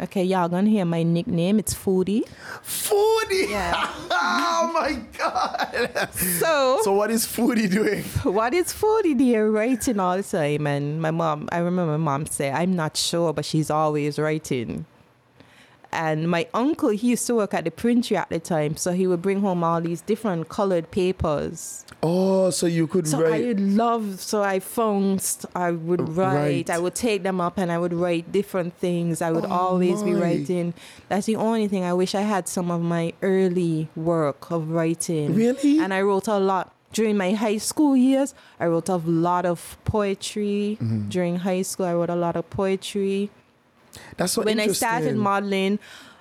okay, 0.00 0.24
y'all 0.24 0.48
gonna 0.48 0.68
hear 0.70 0.84
my 0.84 1.02
nickname, 1.02 1.58
it's 1.58 1.74
Foodie. 1.74 2.22
Foodie. 2.62 3.50
Yeah. 3.50 3.74
oh 4.10 4.70
my 4.74 5.00
god. 5.16 6.08
So, 6.12 6.80
So 6.82 6.92
what 6.92 7.10
is 7.10 7.26
Foodie 7.26 7.70
doing? 7.70 8.02
what 8.34 8.54
is 8.54 8.72
Foodie 8.72 9.16
there 9.18 9.50
writing 9.50 10.00
all 10.00 10.16
the 10.16 10.22
time? 10.22 10.66
And 10.66 11.00
my 11.00 11.10
mom 11.10 11.48
I 11.52 11.58
remember 11.58 11.92
my 11.98 12.04
mom 12.04 12.26
say, 12.26 12.50
I'm 12.50 12.74
not 12.74 12.96
sure, 12.96 13.32
but 13.32 13.44
she's 13.44 13.70
always 13.70 14.18
writing. 14.18 14.86
And 15.90 16.30
my 16.30 16.46
uncle, 16.52 16.90
he 16.90 17.08
used 17.10 17.26
to 17.28 17.34
work 17.36 17.54
at 17.54 17.64
the 17.64 17.70
printery 17.70 18.16
at 18.18 18.28
the 18.28 18.38
time, 18.38 18.76
so 18.76 18.92
he 18.92 19.06
would 19.06 19.22
bring 19.22 19.40
home 19.40 19.64
all 19.64 19.80
these 19.80 20.02
different 20.02 20.48
colored 20.50 20.90
papers. 20.90 21.86
Oh, 22.02 22.50
so 22.50 22.66
you 22.66 22.86
could 22.86 23.08
So 23.08 23.22
write. 23.22 23.44
I 23.44 23.52
love, 23.58 24.20
so 24.20 24.42
I 24.42 24.60
found, 24.60 25.24
I 25.54 25.70
would 25.72 26.08
write, 26.10 26.34
Right. 26.68 26.70
I 26.70 26.78
would 26.78 26.94
take 26.94 27.22
them 27.22 27.40
up 27.40 27.56
and 27.58 27.72
I 27.72 27.78
would 27.78 27.94
write 27.94 28.30
different 28.30 28.74
things. 28.76 29.22
I 29.22 29.30
would 29.32 29.46
Oh 29.46 29.50
always 29.50 30.02
be 30.02 30.12
writing. 30.14 30.74
That's 31.08 31.26
the 31.26 31.36
only 31.36 31.68
thing. 31.68 31.84
I 31.84 31.94
wish 31.94 32.14
I 32.14 32.20
had 32.20 32.48
some 32.48 32.70
of 32.70 32.82
my 32.82 33.14
early 33.22 33.88
work 33.96 34.50
of 34.50 34.70
writing. 34.70 35.34
Really? 35.34 35.78
And 35.80 35.92
I 35.94 36.02
wrote 36.02 36.28
a 36.28 36.38
lot. 36.38 36.74
During 36.92 37.16
my 37.18 37.32
high 37.32 37.58
school 37.58 37.96
years, 37.96 38.34
I 38.58 38.66
wrote 38.66 38.88
a 38.88 38.96
lot 38.96 39.44
of 39.44 39.76
poetry. 39.84 40.78
Mm-hmm. 40.80 41.08
During 41.08 41.36
high 41.36 41.62
school, 41.62 41.86
I 41.86 41.92
wrote 41.94 42.08
a 42.10 42.16
lot 42.16 42.34
of 42.36 42.48
poetry. 42.50 43.30
That's 44.16 44.32
so 44.32 44.42
when 44.42 44.60
I 44.60 44.68
started 44.68 45.16
modeling, 45.16 45.78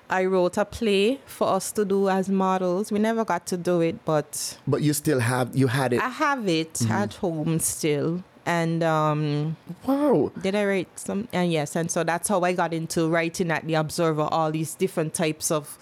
I 0.09 0.25
wrote 0.25 0.57
a 0.57 0.65
play 0.65 1.19
for 1.25 1.47
us 1.49 1.71
to 1.73 1.83
do 1.83 2.07
as 2.09 2.29
models. 2.29 2.91
We 2.91 2.99
never 2.99 3.25
got 3.25 3.45
to 3.47 3.57
do 3.57 3.81
it, 3.81 4.03
but 4.05 4.57
But 4.65 4.81
you 4.81 4.93
still 4.93 5.19
have 5.19 5.55
you 5.55 5.67
had 5.67 5.93
it. 5.93 6.01
I 6.01 6.09
have 6.09 6.47
it 6.47 6.73
Mm-hmm. 6.75 6.91
at 6.91 7.13
home 7.15 7.59
still. 7.59 8.23
And 8.45 8.81
um, 8.81 9.57
wow. 9.85 10.31
did 10.41 10.55
I 10.55 10.63
write 10.63 10.87
some? 10.97 11.27
And 11.33 11.51
yes, 11.51 11.75
and 11.75 11.91
so 11.91 12.05
that's 12.05 12.29
how 12.29 12.39
I 12.43 12.53
got 12.53 12.73
into 12.73 13.09
writing 13.09 13.51
at 13.51 13.67
the 13.67 13.73
Observer. 13.73 14.21
All 14.31 14.51
these 14.53 14.73
different 14.75 15.13
types 15.13 15.51
of 15.51 15.77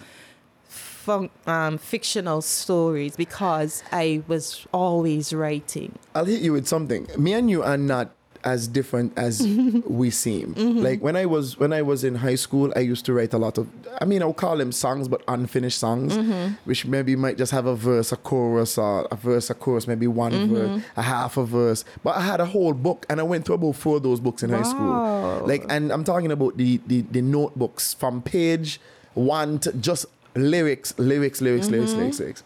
fun, 0.63 1.29
um, 1.45 1.77
fictional 1.77 2.41
stories 2.41 3.15
because 3.15 3.83
I 3.91 4.23
was 4.27 4.65
always 4.73 5.31
writing. 5.31 5.93
I'll 6.15 6.25
hit 6.25 6.41
you 6.41 6.53
with 6.53 6.65
something. 6.67 7.07
Me 7.19 7.33
and 7.33 7.51
you 7.51 7.61
are 7.61 7.77
not 7.77 8.09
as 8.45 8.67
different 8.67 9.11
as 9.17 9.41
we 10.01 10.09
seem. 10.11 10.53
Mm-hmm. 10.55 10.79
Like 10.79 11.01
when 11.01 11.15
I 11.15 11.25
was 11.25 11.57
when 11.59 11.73
I 11.73 11.81
was 11.81 12.03
in 12.03 12.15
high 12.15 12.35
school, 12.35 12.71
I 12.75 12.79
used 12.79 13.05
to 13.07 13.13
write 13.13 13.33
a 13.33 13.37
lot 13.37 13.57
of. 13.57 13.67
I 14.01 14.05
mean, 14.05 14.21
I'll 14.21 14.33
call 14.33 14.57
them 14.57 14.71
songs, 14.71 15.07
but 15.07 15.21
unfinished 15.27 15.79
songs, 15.79 16.13
Mm-hmm. 16.13 16.53
which 16.65 16.85
maybe 16.85 17.15
might 17.15 17.37
just 17.37 17.51
have 17.51 17.65
a 17.65 17.75
verse, 17.75 18.11
a 18.11 18.17
chorus, 18.17 18.77
or 18.77 19.07
a 19.11 19.15
verse, 19.15 19.49
a 19.49 19.53
chorus, 19.53 19.87
maybe 19.87 20.07
one 20.07 20.31
Mm-hmm. 20.33 20.53
verse, 20.55 20.83
a 20.95 21.01
half 21.01 21.37
a 21.37 21.45
verse. 21.45 21.83
But 22.03 22.15
I 22.17 22.21
had 22.21 22.39
a 22.39 22.45
whole 22.45 22.73
book, 22.73 23.05
and 23.09 23.19
I 23.19 23.23
went 23.23 23.45
through 23.45 23.55
about 23.55 23.75
four 23.75 23.97
of 23.97 24.03
those 24.03 24.19
books 24.19 24.43
in 24.43 24.49
high 24.51 24.63
school. 24.63 25.41
Like, 25.47 25.65
and 25.69 25.91
I'm 25.91 26.03
talking 26.03 26.31
about 26.31 26.57
the 26.57 26.79
the, 26.87 27.01
the 27.01 27.21
notebooks 27.21 27.93
from 27.93 28.21
page 28.21 28.79
one 29.13 29.59
to 29.59 29.71
just 29.73 30.05
lyrics, 30.35 30.93
lyrics, 30.99 31.41
lyrics, 31.41 31.69
lyrics, 31.69 31.91
Mm-hmm. 31.91 31.99
lyrics, 31.99 32.19
lyrics. 32.19 32.43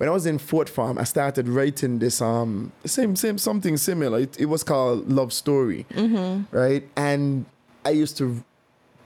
When 0.00 0.08
I 0.08 0.12
was 0.12 0.24
in 0.24 0.38
Fort 0.38 0.70
Farm, 0.70 0.96
I 0.96 1.04
started 1.04 1.46
writing 1.46 1.98
this 1.98 2.22
um 2.22 2.72
same 2.86 3.16
same 3.16 3.36
something 3.36 3.76
similar. 3.76 4.20
It, 4.20 4.40
it 4.40 4.46
was 4.46 4.62
called 4.64 5.10
Love 5.12 5.30
Story, 5.30 5.84
Mm-hmm. 5.92 6.56
right? 6.56 6.88
And 6.96 7.44
I 7.84 7.90
used 7.90 8.16
to 8.16 8.42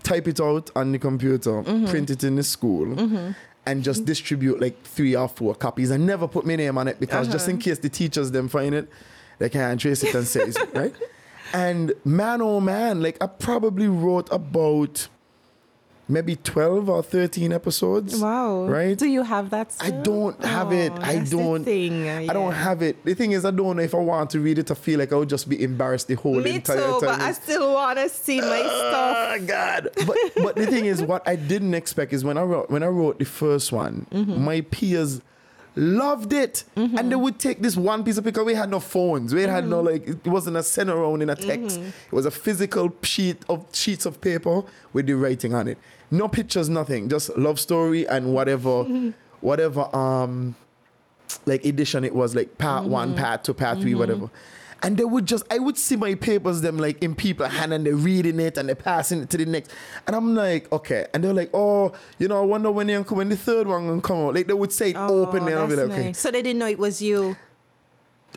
type 0.05 0.29
it 0.29 0.39
out 0.41 0.71
on 0.77 0.93
the 0.93 1.01
computer, 1.01 1.51
Mm-hmm. 1.63 1.87
print 1.87 2.11
it 2.11 2.23
in 2.23 2.37
the 2.37 2.45
school, 2.45 2.87
and 3.67 3.83
just 3.83 4.05
distribute 4.05 4.61
like 4.61 4.81
three 4.85 5.17
or 5.17 5.27
four 5.29 5.57
copies. 5.57 5.91
I 5.91 5.97
never 5.97 6.29
put 6.29 6.47
my 6.47 6.55
name 6.55 6.79
on 6.79 6.87
it 6.87 7.01
because 7.01 7.27
just 7.27 7.47
Uh-huh. 7.49 7.55
in 7.57 7.59
case 7.59 7.79
the 7.81 7.89
teachers 7.89 8.31
them 8.31 8.47
find 8.49 8.73
it, 8.73 8.89
they 9.41 9.49
can't 9.49 9.81
trace 9.81 10.05
it 10.05 10.15
and 10.15 10.25
say 10.29 10.43
it's 10.43 10.59
right. 10.75 10.95
And 11.53 11.93
man, 12.05 12.41
oh 12.41 12.61
man, 12.61 13.03
like 13.03 13.17
I 13.21 13.27
probably 13.27 13.89
wrote 13.89 14.29
about 14.31 15.09
maybe 16.09 16.37
12 16.37 16.89
or 16.89 17.03
13 17.03 17.53
episodes. 17.53 18.17
Wow! 18.21 18.65
Right? 18.67 18.97
Do 18.97 19.07
you 19.07 19.23
have 19.23 19.51
that? 19.51 19.75
I 19.81 19.91
don't 19.91 20.43
have 20.45 20.73
it. 20.73 20.93
Oh, 20.95 21.01
I 21.03 21.19
don't. 21.19 21.67
uh, 21.67 22.31
I 22.31 22.33
don't 22.33 22.53
have 22.53 22.83
it. 22.83 23.05
The 23.05 23.15
thing 23.15 23.33
is, 23.33 23.45
I 23.45 23.51
don't 23.51 23.77
know 23.77 23.83
if 23.83 23.95
I 23.95 23.99
want 23.99 24.31
to 24.31 24.41
read 24.41 24.59
it. 24.59 24.71
I 24.71 24.75
feel 24.75 24.99
like 24.99 25.13
I 25.13 25.17
would 25.17 25.29
just 25.29 25.49
be 25.49 25.63
embarrassed 25.63 26.09
the 26.09 26.15
whole 26.15 26.35
Me 26.41 26.57
entire 26.57 26.77
too, 26.77 26.83
time. 26.83 27.01
but 27.01 27.21
I 27.21 27.33
still 27.33 27.75
want 27.75 27.99
to 27.99 28.09
see 28.09 28.41
my 28.41 28.61
stuff. 28.61 29.17
Oh 29.17 29.45
God! 29.47 29.89
But 30.07 30.17
but 30.43 30.57
the 30.57 30.67
thing 30.67 30.87
is, 30.87 31.03
what 31.03 31.27
I 31.27 31.37
didn't 31.37 31.75
expect 31.75 32.13
is 32.13 32.25
when 32.25 32.37
I 32.39 32.43
wrote 32.43 32.71
when 32.71 32.83
I 32.83 32.89
wrote 32.89 33.19
the 33.19 33.25
first 33.25 33.73
one, 33.73 34.07
Mm-hmm. 34.13 34.45
my 34.45 34.61
peers 34.63 35.21
loved 35.77 36.33
it, 36.33 36.65
and 36.77 37.11
they 37.11 37.17
would 37.17 37.39
take 37.39 37.61
this 37.63 37.77
one 37.77 38.05
piece 38.05 38.17
of 38.19 38.25
paper. 38.25 38.45
We 38.45 38.55
had 38.55 38.71
no 38.71 38.81
phones. 38.81 39.35
We 39.35 39.43
had 39.43 39.67
no 39.67 39.83
Mm-hmm. 39.83 39.87
like 39.87 40.09
it 40.25 40.27
wasn't 40.31 40.57
a 40.57 40.63
send 40.63 40.91
around 40.91 41.23
in 41.23 41.31
a 41.31 41.35
text. 41.37 41.79
It 41.79 42.13
was 42.13 42.27
a 42.27 42.31
physical 42.31 42.95
sheet 43.03 43.39
of 43.49 43.67
sheets 43.73 44.07
of 44.07 44.21
paper 44.21 44.63
with 44.93 45.07
the 45.07 45.15
writing 45.15 45.55
on 45.55 45.69
it. 45.69 45.79
No 46.11 46.29
pictures, 46.29 46.69
nothing. 46.69 47.09
Just 47.09 47.37
love 47.37 47.59
story 47.59 48.07
and 48.07 48.33
whatever, 48.35 48.85
Mm-hmm. 48.85 49.11
whatever 49.41 49.95
um 49.97 50.55
like 51.47 51.65
edition 51.65 52.05
it 52.05 52.15
was 52.15 52.35
like 52.35 52.57
part 52.59 52.85
one, 52.85 53.11
Mm-hmm. 53.15 53.19
part 53.25 53.45
two, 53.45 53.55
part 53.55 53.81
three, 53.81 53.95
whatever. 53.95 54.31
And 54.85 54.99
they 54.99 55.05
would 55.05 55.25
just, 55.25 55.45
I 55.51 55.59
would 55.59 55.79
see 55.79 55.97
my 55.97 56.15
papers, 56.15 56.61
them 56.61 56.77
like 56.77 57.03
in 57.03 57.15
people 57.15 57.47
hand 57.47 57.73
and 57.73 57.87
they're 57.87 57.97
reading 57.97 58.39
it 58.39 58.59
and 58.59 58.69
they're 58.69 58.77
passing 58.77 59.23
it 59.23 59.31
to 59.31 59.39
the 59.39 59.47
next. 59.47 59.71
And 60.07 60.15
I'm 60.15 60.35
like, 60.35 60.71
okay. 60.71 61.07
And 61.15 61.25
they're 61.25 61.33
like, 61.33 61.51
oh, 61.55 61.93
you 62.19 62.29
know, 62.29 62.39
I 62.43 62.45
wonder 62.45 62.71
when 62.71 62.91
you're 62.91 63.03
when 63.03 63.31
the 63.31 63.37
third 63.37 63.67
one 63.67 63.87
gonna 63.87 64.03
come 64.03 64.19
out. 64.19 64.35
Like 64.35 64.47
they 64.47 64.53
would 64.53 64.73
say 64.73 64.91
it 64.91 64.97
Oh, 64.97 65.23
openly 65.23 65.53
and 65.53 65.61
I'll 65.63 65.67
be 65.69 65.77
like, 65.77 65.91
okay. 65.91 66.05
nice. 66.07 66.19
So 66.19 66.31
they 66.31 66.43
didn't 66.43 66.59
know 66.59 66.69
it 66.69 66.79
was 66.79 67.01
you. 67.01 67.35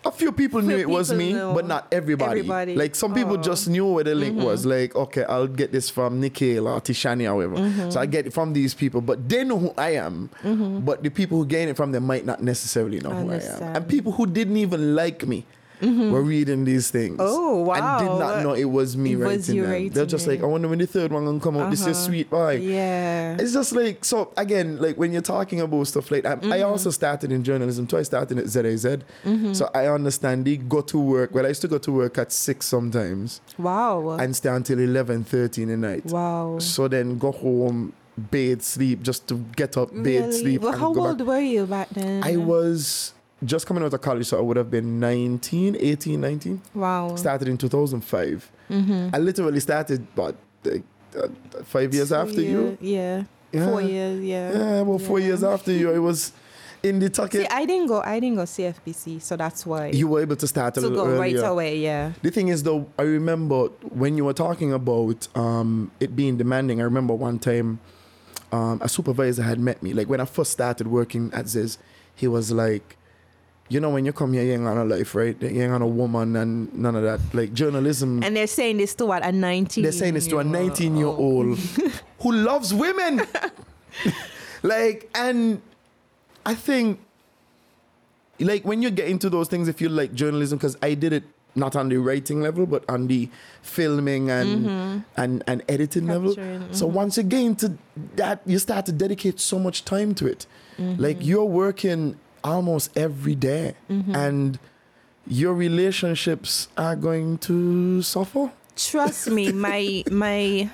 A 0.06 0.12
few 0.12 0.32
people 0.32 0.62
knew 0.62 0.76
Few 0.76 0.84
it 0.84 0.90
was 0.90 1.12
me, 1.12 1.34
but 1.34 1.66
not 1.66 1.88
everybody. 1.92 2.40
Everybody. 2.40 2.76
Like 2.76 2.96
some 2.96 3.14
people 3.14 3.34
Oh. 3.34 3.42
just 3.42 3.68
knew 3.68 3.86
where 3.88 4.04
the 4.04 4.16
link 4.16 4.38
mm-hmm. 4.38 4.46
was. 4.46 4.66
Like, 4.66 4.96
okay, 4.96 5.26
I'll 5.26 5.48
get 5.48 5.72
this 5.72 5.90
from 5.90 6.22
Nikhil 6.22 6.68
or 6.68 6.80
Tishani 6.80 7.30
or 7.30 7.36
whatever. 7.36 7.58
Mm-hmm. 7.58 7.90
So 7.90 8.00
I 8.00 8.06
get 8.06 8.28
it 8.28 8.32
from 8.34 8.54
these 8.54 8.74
people, 8.74 9.02
but 9.02 9.28
they 9.28 9.44
know 9.44 9.58
who 9.58 9.74
I 9.78 9.96
am. 9.96 10.30
Mm-hmm. 10.44 10.86
But 10.86 11.04
the 11.04 11.10
people 11.10 11.40
who 11.40 11.46
gain 11.46 11.68
it 11.68 11.76
from 11.76 11.92
them 11.92 12.06
might 12.06 12.26
not 12.26 12.42
necessarily 12.42 13.00
know 13.00 13.10
who 13.10 13.32
I 13.32 13.38
am. 13.38 13.76
And 13.76 13.88
people 13.88 14.12
who 14.14 14.28
didn't 14.28 14.58
even 14.58 14.96
like 14.96 15.28
me 15.28 15.46
were 15.82 16.22
reading 16.22 16.66
these 16.66 16.90
things. 16.90 17.18
Oh, 17.20 17.62
wow! 17.62 18.00
And 18.00 18.08
did 18.08 18.20
not 18.20 18.44
know 18.44 18.54
it 18.54 18.66
was 18.66 18.98
me 18.98 19.14
It 19.14 19.16
was 19.18 19.26
writing 19.28 19.56
you 19.56 19.66
them. 19.66 19.90
They're 19.90 20.06
just 20.06 20.26
it. 20.28 20.32
like, 20.32 20.42
I 20.44 20.46
wonder 20.46 20.68
when 20.68 20.80
the 20.80 20.88
third 20.88 21.12
one 21.12 21.26
gonna 21.26 21.40
come 21.40 21.58
out. 21.58 21.70
This 21.70 21.82
is 21.82 21.88
Uh-huh. 21.88 22.06
sweet 22.06 22.30
boy. 22.30 22.56
Yeah. 22.58 23.38
It's 23.40 23.54
just 23.54 23.74
like 23.74 24.04
so 24.06 24.32
again, 24.38 24.78
like 24.82 24.98
when 24.98 25.12
you're 25.14 25.22
talking 25.22 25.62
about 25.62 25.86
stuff 25.88 26.10
like 26.12 26.24
that, 26.24 26.42
Mm-hmm. 26.42 26.54
I 26.54 26.62
also 26.64 26.90
started 26.92 27.32
in 27.32 27.44
journalism 27.44 27.88
too. 27.88 27.98
I 27.98 28.04
started 28.04 28.38
at 28.40 28.48
ZIZ. 28.48 28.86
Mm-hmm. 29.26 29.54
So 29.54 29.70
I 29.74 29.88
understand 29.88 30.46
the 30.46 30.58
go 30.58 30.82
to 30.82 31.00
work. 31.00 31.34
Well, 31.34 31.46
I 31.46 31.50
used 31.50 31.62
to 31.62 31.68
go 31.68 31.78
to 31.78 31.92
work 31.92 32.18
at 32.18 32.32
six 32.32 32.66
sometimes 32.66 33.42
Wow. 33.58 34.18
and 34.20 34.36
stay 34.36 34.50
until 34.50 34.80
11, 34.80 35.24
13 35.26 35.70
at 35.70 35.80
night. 35.80 36.06
wow. 36.06 36.58
So 36.60 36.88
then 36.88 37.18
go 37.18 37.32
home, 37.32 37.94
bathe, 38.32 38.62
sleep, 38.62 39.02
just 39.04 39.28
to 39.28 39.36
get 39.56 39.78
up, 39.78 39.92
bathe, 39.92 40.22
Really? 40.26 40.32
sleep. 40.40 40.62
Well, 40.62 40.78
how 40.78 40.94
old 40.94 41.18
back. 41.20 41.28
were 41.28 41.40
you 41.40 41.66
back 41.66 41.90
then? 41.92 42.24
I 42.24 42.38
was 42.38 43.14
just 43.46 43.66
coming 43.68 43.84
out 43.84 43.94
of 43.94 44.02
college, 44.02 44.26
so 44.28 44.38
I 44.38 44.42
would 44.42 44.58
have 44.58 44.72
been 44.72 45.00
19, 45.00 45.78
18, 45.80 46.20
19. 46.20 46.62
Wow. 46.74 47.16
Started 47.16 47.48
in 47.48 47.58
2005. 47.58 48.52
Mm-hmm. 48.70 49.10
I 49.14 49.18
literally 49.20 49.60
started, 49.60 50.08
but 50.16 50.36
like, 50.64 50.84
uh, 51.18 51.28
five 51.64 51.94
years 51.94 52.10
Two 52.10 52.16
after 52.16 52.42
you. 52.42 52.78
year- 52.82 53.26
Yeah. 53.54 53.66
Four 53.66 53.82
years. 53.82 54.24
Yeah. 54.24 54.52
Yeah, 54.52 54.82
well, 54.82 55.00
four 55.00 55.20
years 55.20 55.44
after 55.44 55.72
you, 55.72 55.92
I 55.94 56.00
was 56.00 56.32
in 56.84 57.00
the 57.00 57.10
tucket. 57.10 57.42
See, 57.42 57.48
I 57.48 57.66
didn't 57.66 57.88
go. 57.88 58.02
I 58.02 58.20
didn't 58.20 58.36
go 58.36 58.44
CFBC, 58.44 59.22
so 59.22 59.36
that's 59.38 59.66
why. 59.66 59.88
you 59.88 60.08
were 60.10 60.22
able 60.22 60.36
to 60.36 60.48
start 60.48 60.76
a 60.78 60.82
to 60.82 60.88
little 60.88 61.06
go 61.06 61.18
right 61.20 61.36
away. 61.38 61.78
Yeah. 61.80 62.12
The 62.22 62.30
thing 62.30 62.50
is, 62.50 62.64
though, 62.64 62.88
I 63.00 63.04
remember 63.04 63.68
when 63.90 64.18
you 64.18 64.26
were 64.26 64.34
talking 64.34 64.74
about 64.74 65.28
um, 65.36 65.92
it 66.00 66.16
being 66.16 66.38
demanding. 66.38 66.82
I 66.82 66.84
remember 66.84 67.14
one 67.16 67.40
time 67.40 67.80
um, 68.52 68.80
a 68.84 68.90
supervisor 68.90 69.44
had 69.44 69.60
met 69.60 69.82
me. 69.82 69.94
Like 69.94 70.08
when 70.10 70.20
I 70.20 70.26
first 70.26 70.52
started 70.52 70.88
working 70.88 71.32
at 71.34 71.48
Ziz, 71.48 71.78
he 72.16 72.28
was 72.28 72.52
like, 72.52 72.97
"You 73.70 73.80
know, 73.80 73.90
when 73.90 74.06
you 74.06 74.14
come 74.14 74.34
here, 74.34 74.44
you 74.44 74.54
ain't 74.54 74.64
got 74.64 74.76
no 74.76 74.86
life, 74.86 75.16
right? 75.16 75.36
You 75.42 75.62
ain't 75.62 75.72
got 75.72 75.80
no 75.80 75.88
woman 75.88 76.36
and 76.36 76.74
none 76.74 76.96
of 76.96 77.04
that. 77.04 77.20
Like 77.34 77.54
journalism." 77.54 78.24
And 78.24 78.36
they're 78.36 78.48
saying 78.48 78.78
this 78.78 78.96
to 78.96 79.06
what 79.06 79.26
a 79.26 79.32
19. 79.32 79.84
they're 79.84 79.92
saying 79.92 80.14
this 80.14 80.28
to 80.28 80.40
a 80.40 80.44
19 80.44 80.96
year 80.96 81.08
old 81.08 81.58
who 82.22 82.32
loves 82.32 82.74
women. 82.74 83.22
like, 84.64 85.10
and 85.16 85.62
I 86.46 86.56
think, 86.56 87.00
like, 88.40 88.66
when 88.66 88.82
you 88.82 88.90
get 88.90 89.08
into 89.08 89.30
those 89.30 89.48
things, 89.48 89.68
if 89.68 89.82
you 89.82 89.90
like 89.90 90.14
journalism, 90.14 90.58
because 90.58 90.78
I 90.82 90.94
did 90.94 91.14
it 91.14 91.24
not 91.58 91.76
on 91.76 91.90
the 91.90 91.98
writing 91.98 92.42
level, 92.42 92.66
but 92.66 92.86
on 92.88 93.08
the 93.08 93.30
filming 93.62 94.30
and 94.30 94.66
mm-hmm. 94.66 95.00
and, 95.18 95.44
and 95.48 95.64
editing 95.68 96.08
level. 96.08 96.36
Capturing, 96.36 96.74
So 96.74 96.86
mm-hmm. 96.86 96.96
once 96.96 97.18
you 97.18 97.24
get 97.24 97.42
into 97.42 97.78
that, 98.16 98.42
you 98.46 98.60
start 98.60 98.86
to 98.86 98.92
dedicate 98.92 99.40
so 99.40 99.60
much 99.60 99.84
time 99.84 100.14
to 100.16 100.28
it. 100.28 100.46
Mm-hmm. 100.78 101.02
Like, 101.02 101.18
you're 101.20 101.46
working 101.46 102.18
almost 102.48 102.96
every 102.98 103.36
day, 103.36 103.76
mm-hmm. 103.90 104.16
and 104.16 104.60
your 105.28 105.54
relationships 105.54 106.68
are 106.78 106.96
going 106.96 107.38
to 107.40 108.02
suffer. 108.02 108.52
Trust 108.76 109.30
me, 109.30 109.52
my 109.68 110.04
my, 110.10 110.70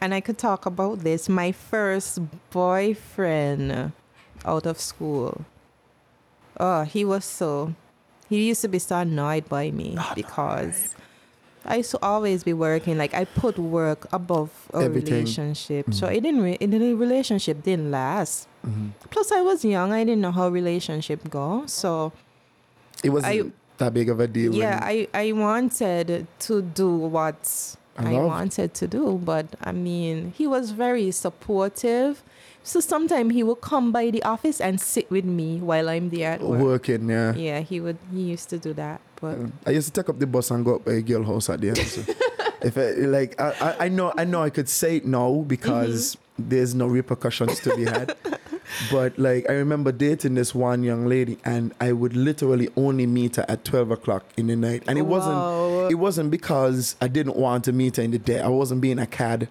and 0.00 0.14
I 0.14 0.20
could 0.20 0.38
talk 0.38 0.66
about 0.66 1.00
this. 1.00 1.28
My 1.28 1.52
first 1.52 2.18
boyfriend 2.50 3.92
out 4.44 4.66
of 4.66 4.80
school. 4.80 5.44
Oh, 6.58 6.82
he 6.82 7.04
was 7.04 7.24
so. 7.24 7.74
He 8.28 8.46
used 8.46 8.62
to 8.62 8.68
be 8.68 8.78
so 8.78 8.98
annoyed 8.98 9.48
by 9.48 9.70
me 9.72 9.98
because 10.14 10.94
I 11.64 11.76
used 11.76 11.90
to 11.92 11.98
always 12.02 12.44
be 12.44 12.52
working. 12.52 12.96
Like 12.96 13.14
I 13.14 13.24
put 13.24 13.58
work 13.58 14.06
above 14.12 14.50
a 14.72 14.78
Everything. 14.78 15.14
relationship, 15.14 15.92
so 15.92 16.06
mm. 16.06 16.16
it 16.16 16.20
didn't. 16.22 16.42
Re- 16.42 16.58
it, 16.60 16.70
the 16.70 16.94
relationship 16.94 17.62
didn't 17.62 17.90
last. 17.90 18.48
Plus, 19.10 19.32
I 19.32 19.40
was 19.42 19.64
young. 19.64 19.92
I 19.92 20.04
didn't 20.04 20.20
know 20.20 20.32
how 20.32 20.48
relationship 20.48 21.28
go. 21.30 21.64
So 21.66 22.12
It 23.02 23.10
wasn't 23.10 23.32
I- 23.32 23.50
that 23.78 23.94
big 23.94 24.08
of 24.10 24.20
a 24.20 24.26
deal. 24.28 24.54
yeah, 24.54 24.78
I 24.82 25.08
I 25.14 25.32
wanted 25.32 26.26
to 26.46 26.62
do 26.62 26.90
what 26.96 27.76
I 27.96 28.14
I, 28.14 28.18
wanted 28.24 28.74
to 28.74 28.86
do, 28.86 29.20
but 29.24 29.46
I 29.62 29.72
mean, 29.72 30.32
he 30.36 30.46
was 30.46 30.70
very 30.72 31.10
supportive. 31.10 32.22
So 32.62 32.78
sometimes 32.80 33.32
he 33.32 33.42
would 33.42 33.62
come 33.62 33.90
by 33.90 34.10
the 34.10 34.22
office 34.22 34.60
and 34.60 34.78
sit 34.80 35.10
with 35.10 35.24
me 35.24 35.60
while 35.60 35.88
I'm 35.88 36.10
there 36.10 36.32
at 36.32 36.40
work. 36.42 36.60
working, 36.60 37.08
yeah. 37.08 37.34
Yeah, 37.34 37.60
he 37.60 37.80
would. 37.80 37.96
He 38.12 38.20
used 38.36 38.50
to 38.50 38.58
do 38.58 38.74
that, 38.74 39.00
but 39.20 39.38
I 39.66 39.70
used 39.70 39.88
to 39.88 39.94
take 40.02 40.08
up 40.10 40.18
the 40.18 40.26
bus 40.26 40.50
and 40.50 40.62
go 40.64 40.76
up 40.76 40.84
by 40.84 40.92
a 40.92 41.02
girl 41.02 41.24
house 41.24 41.48
at 41.48 41.60
the 41.62 41.68
end. 41.68 41.78
So 41.78 42.02
if 42.62 42.76
I, 42.76 42.90
like 43.08 43.40
I, 43.40 43.48
I- 43.60 43.76
I 43.86 43.88
know 43.88 44.12
I 44.16 44.24
know 44.24 44.42
I 44.42 44.50
could 44.50 44.68
say 44.68 45.00
no 45.04 45.40
because 45.40 46.16
Mm-hmm. 46.16 46.48
there's 46.52 46.74
no 46.74 46.86
repercussions 46.86 47.60
to 47.60 47.74
be 47.76 47.84
had. 47.84 48.14
but 48.90 49.18
like 49.18 49.48
I 49.48 49.54
remember 49.54 49.92
dating 49.92 50.34
this 50.34 50.54
one 50.54 50.82
young 50.82 51.06
lady 51.06 51.38
and 51.44 51.72
I 51.80 51.92
would 51.92 52.14
literally 52.16 52.68
only 52.76 53.06
meet 53.06 53.36
her 53.36 53.44
at 53.48 53.64
twelve 53.64 53.90
o'clock 53.90 54.24
in 54.36 54.46
the 54.48 54.56
night. 54.56 54.82
And 54.88 54.98
it 54.98 55.02
Wow. 55.02 55.18
wasn't 55.18 55.92
it 55.92 55.94
wasn't 55.96 56.30
because 56.30 56.96
I 57.00 57.08
didn't 57.08 57.36
want 57.36 57.64
to 57.64 57.72
meet 57.72 57.96
her 57.96 58.02
in 58.02 58.10
the 58.10 58.18
day. 58.18 58.40
I 58.40 58.48
wasn't 58.48 58.80
being 58.80 58.98
a 58.98 59.06
cad. 59.06 59.48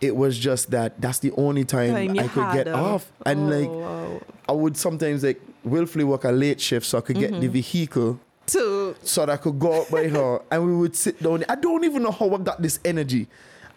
It 0.00 0.14
was 0.16 0.38
just 0.38 0.70
that 0.72 1.00
that's 1.00 1.20
the 1.20 1.32
only 1.32 1.64
time, 1.64 1.94
I 2.18 2.28
could 2.28 2.52
get 2.52 2.66
her. 2.66 2.74
off. 2.74 3.10
And 3.24 3.50
Oh, 3.52 3.56
like 3.58 3.68
wow. 3.70 4.20
I 4.48 4.52
would 4.52 4.76
sometimes 4.76 5.22
like 5.24 5.40
willfully 5.64 6.04
work 6.04 6.24
a 6.24 6.30
late 6.30 6.60
shift 6.60 6.86
so 6.86 6.98
I 6.98 7.00
could 7.00 7.18
get 7.18 7.30
Mm-hmm. 7.32 7.40
the 7.40 7.48
vehicle 7.48 8.20
to 8.48 8.94
so 9.02 9.26
that 9.26 9.32
I 9.32 9.36
could 9.38 9.58
go 9.58 9.80
out 9.80 9.90
by 9.90 10.06
her 10.16 10.40
and 10.50 10.66
we 10.66 10.76
would 10.76 10.94
sit 10.94 11.20
down. 11.22 11.44
I 11.48 11.54
don't 11.56 11.82
even 11.84 12.02
know 12.02 12.10
how 12.12 12.32
I 12.34 12.38
got 12.38 12.60
this 12.62 12.78
energy. 12.84 13.26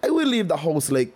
I 0.03 0.09
would 0.09 0.27
leave 0.27 0.47
the 0.47 0.57
house 0.57 0.91
like 0.91 1.13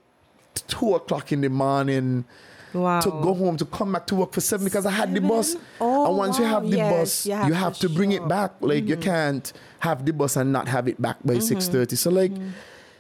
two 0.68 0.96
o'clock 0.96 1.32
in 1.32 1.42
the 1.42 1.50
morning 1.50 2.26
wow. 2.74 3.00
to 3.00 3.10
go 3.10 3.34
home 3.34 3.58
to 3.58 3.66
come 3.66 3.92
back 3.94 4.08
to 4.08 4.16
work 4.16 4.34
for 4.34 4.42
seven 4.42 4.66
because 4.66 4.86
I 4.86 4.92
had 4.92 5.14
the 5.14 5.22
bus. 5.22 5.56
Oh, 5.80 6.08
and 6.08 6.18
once 6.18 6.40
you 6.40 6.46
have 6.46 6.64
the 6.70 6.78
Yes, 6.78 6.92
bus, 6.92 7.26
you 7.26 7.32
you 7.32 7.54
have 7.54 7.54
have, 7.54 7.74
to 7.76 7.88
to, 7.88 7.94
bring 7.94 8.12
it 8.12 8.28
back. 8.28 8.54
Like 8.62 8.88
you 8.88 8.96
mm-hmm. 8.96 9.04
can't 9.04 9.54
have 9.80 10.06
the 10.06 10.14
bus 10.14 10.36
and 10.36 10.52
not 10.52 10.68
have 10.68 10.88
it 10.88 11.02
back 11.02 11.18
by 11.24 11.36
mm-hmm. 11.36 11.42
six 11.42 11.68
thirty. 11.68 11.96
So 11.96 12.10
like. 12.10 12.32
Mm-hmm. 12.32 12.50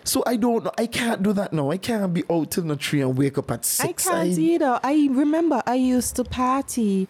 So 0.06 0.22
I 0.28 0.36
don't 0.36 0.66
know. 0.66 0.72
I 0.78 0.86
can't 0.86 1.24
do 1.24 1.32
that 1.32 1.54
now. 1.54 1.72
I 1.72 1.78
can't 1.78 2.14
be 2.14 2.26
out 2.30 2.52
till 2.52 2.66
the 2.66 2.76
tree 2.76 3.00
and 3.00 3.18
wake 3.18 3.38
up 3.38 3.50
at 3.52 3.64
six. 3.64 4.06
I 4.06 4.12
can't 4.12 4.38
either. 4.38 4.78
I 4.84 5.08
remember 5.10 5.64
I 5.66 5.76
used 5.76 6.18
to 6.18 6.26
party. 6.26 7.08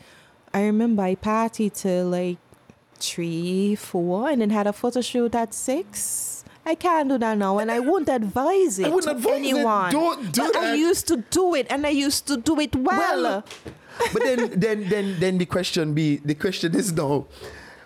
I 0.53 0.66
remember 0.66 1.01
I 1.01 1.16
partied 1.16 1.74
till 1.74 2.09
like 2.09 2.38
three, 2.99 3.74
four, 3.76 4.30
and 4.30 4.41
then 4.41 4.51
had 4.51 4.68
a 4.68 4.74
photo 4.74 5.01
shoot 5.01 5.34
at 5.34 5.55
six. 5.55 6.42
I 6.66 6.76
can't 6.76 7.09
do 7.09 7.18
that 7.18 7.38
now, 7.38 7.59
and 7.59 7.70
I 7.70 7.80
won't 7.80 8.07
advise 8.09 8.80
it 8.80 8.91
wouldn't 8.91 9.03
to 9.03 9.11
advise 9.11 9.34
it. 9.34 9.38
anyone. 9.38 9.91
Don't 9.91 10.32
do 10.32 10.43
but 10.43 10.55
I 10.55 10.74
used 10.76 11.07
to 11.09 11.18
do 11.18 11.55
it, 11.55 11.68
and 11.70 11.86
I 11.86 11.89
used 11.89 12.26
to 12.28 12.38
do 12.38 12.59
it 12.59 12.76
well. 12.76 13.24
Well, 13.24 13.43
but 14.11 14.24
then, 14.24 14.59
then, 14.59 14.89
then, 14.89 15.20
then 15.20 15.38
the 15.38 15.45
question 15.45 15.93
be 15.93 16.18
the 16.18 16.36
question 16.36 16.74
is 16.76 16.91
now, 16.93 17.26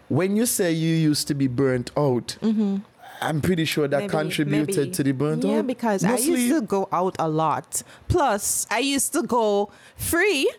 when 0.09 0.35
you 0.35 0.45
say 0.45 0.71
you 0.71 0.95
used 0.95 1.27
to 1.27 1.33
be 1.33 1.47
burnt 1.47 1.91
out, 1.97 2.37
mm-hmm. 2.41 2.77
I'm 3.19 3.41
pretty 3.41 3.65
sure 3.65 3.87
that 3.87 3.97
Maybe- 3.97 4.11
contributed 4.11 4.77
maybe. 4.77 4.91
to 4.91 5.03
the 5.03 5.11
burnt 5.11 5.43
yeah, 5.43 5.57
out. 5.59 5.67
because 5.67 6.03
I 6.03 6.17
used 6.17 6.53
to 6.53 6.61
go 6.61 6.87
out 6.91 7.15
a 7.19 7.27
lot. 7.27 7.81
Plus, 8.07 8.67
I 8.69 8.79
used 8.79 9.11
to 9.13 9.23
go 9.23 9.71
free. 9.95 10.51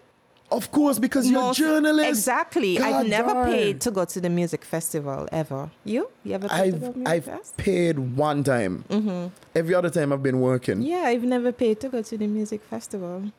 Of 0.50 0.70
course, 0.70 0.98
because 0.98 1.30
you're 1.30 1.50
a 1.50 1.54
journalist. 1.54 2.08
Exactly. 2.08 2.78
God 2.78 2.92
I've 2.92 3.06
never 3.08 3.32
darn. 3.34 3.50
paid 3.50 3.80
to 3.82 3.90
go 3.90 4.04
to 4.04 4.20
the 4.20 4.30
music 4.30 4.64
festival 4.64 5.28
ever. 5.30 5.70
You? 5.84 6.10
You 6.24 6.34
ever 6.34 6.48
paid 6.48 6.72
to 6.72 6.78
go 6.78 6.86
I've 6.86 6.92
to 6.92 6.98
music 6.98 7.08
I've 7.08 7.24
fest? 7.24 7.56
paid 7.56 7.98
one 7.98 8.44
time. 8.44 9.32
Every 9.54 9.74
other 9.74 9.90
time 9.90 10.12
I've 10.12 10.22
been 10.22 10.40
working. 10.40 10.82
Yeah, 10.82 11.02
I've 11.06 11.24
never 11.24 11.52
paid 11.52 11.80
to 11.80 11.88
go 11.88 12.02
to 12.02 12.18
the 12.18 12.26
music 12.26 12.62
festival. 12.62 13.30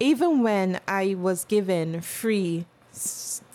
Even 0.00 0.42
when 0.42 0.80
I 0.86 1.14
was 1.14 1.44
given 1.44 2.00
free 2.00 2.66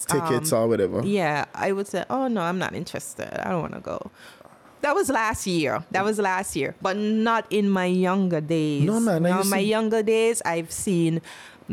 Tickets 0.07 0.51
um, 0.53 0.63
or 0.63 0.67
whatever. 0.67 1.01
Yeah, 1.05 1.45
I 1.53 1.71
would 1.71 1.88
say, 1.88 2.05
"Oh 2.09 2.28
no, 2.28 2.41
I'm 2.41 2.59
not 2.59 2.74
interested. 2.74 3.30
I 3.45 3.49
don't 3.51 3.61
want 3.61 3.74
to 3.74 3.80
go." 3.80 4.11
That 4.82 4.95
was 4.95 5.09
last 5.09 5.47
year. 5.47 5.84
That 5.91 6.03
was 6.03 6.19
last 6.19 6.55
year, 6.57 6.76
but 6.82 6.97
not 6.97 7.45
in 7.49 7.69
my 7.69 7.86
younger 7.86 8.41
days. 8.41 8.84
No, 8.84 8.99
man, 8.99 9.24
no, 9.24 9.43
my 9.45 9.59
younger 9.59 10.03
days, 10.03 10.41
I've 10.45 10.71
seen 10.71 11.21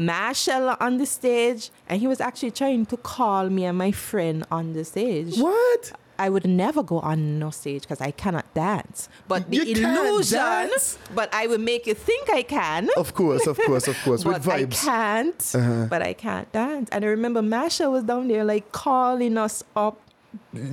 Machel 0.01 0.77
on 0.81 0.97
the 0.99 1.07
stage, 1.07 1.71
and 1.89 2.01
he 2.01 2.07
was 2.07 2.21
actually 2.21 2.51
trying 2.53 2.87
to 2.87 2.97
call 2.97 3.51
me 3.51 3.65
and 3.65 3.77
my 3.77 3.93
friend 3.93 4.45
on 4.51 4.73
the 4.73 4.85
stage. 4.85 5.37
What? 5.39 5.93
I 6.19 6.29
would 6.29 6.47
never 6.47 6.83
go 6.83 6.99
on 7.01 7.39
no 7.39 7.49
stage 7.49 7.83
because 7.83 8.01
I 8.03 8.11
cannot 8.11 8.53
dance. 8.53 9.09
But 9.27 9.51
the 9.51 9.57
You 9.57 9.87
illusion, 9.87 10.69
but 11.15 11.33
I 11.33 11.47
would 11.47 11.63
make 11.63 11.87
you 11.87 11.95
think 11.95 12.29
I 12.31 12.43
can. 12.43 12.91
Of 12.97 13.15
course, 13.15 13.47
of 13.47 13.57
course, 13.59 13.89
of 13.89 13.97
course. 14.05 14.23
With 14.25 14.45
but 14.45 14.53
I 14.53 14.65
vibes. 14.67 14.85
can't. 14.85 15.53
Uh-huh. 15.55 15.87
But 15.89 16.03
I 16.03 16.13
can't 16.13 16.51
dance. 16.53 16.91
And 16.93 17.05
I 17.07 17.09
remember 17.09 17.41
Machel 17.41 17.93
was 17.93 18.05
down 18.05 18.29
there 18.29 18.45
like 18.45 18.71
calling 18.73 19.39
us 19.39 19.65
up. 19.75 19.99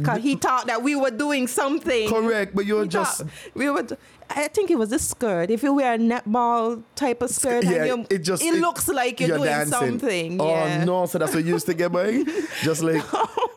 Cause 0.03 0.21
he 0.21 0.35
thought 0.35 0.67
that 0.67 0.81
we 0.83 0.95
were 0.95 1.11
doing 1.11 1.47
something. 1.47 2.09
Correct, 2.09 2.55
but 2.55 2.65
you're 2.65 2.83
He 2.83 2.89
just 2.89 3.23
we 3.53 3.69
were. 3.69 3.85
I 4.29 4.47
think 4.49 4.69
it 4.71 4.77
was 4.77 4.91
a 4.91 4.99
skirt. 4.99 5.49
If 5.49 5.63
you 5.63 5.73
wear 5.73 5.93
a 5.93 5.97
netball 5.97 6.83
type 6.95 7.21
of 7.21 7.29
skirt, 7.29 7.63
yeah, 7.63 8.03
it 8.09 8.19
just 8.19 8.43
it, 8.43 8.55
looks 8.55 8.87
like 8.87 9.19
you're, 9.19 9.29
doing 9.37 9.43
dancing. 9.43 9.71
something. 9.99 10.41
Oh 10.41 10.47
yeah. 10.49 10.83
no, 10.83 11.05
so 11.05 11.17
that's 11.17 11.33
what 11.33 11.43
you 11.45 11.53
used 11.53 11.65
to 11.67 11.73
get 11.73 11.91
by? 11.91 12.23
Just 12.61 12.83
like 12.83 13.03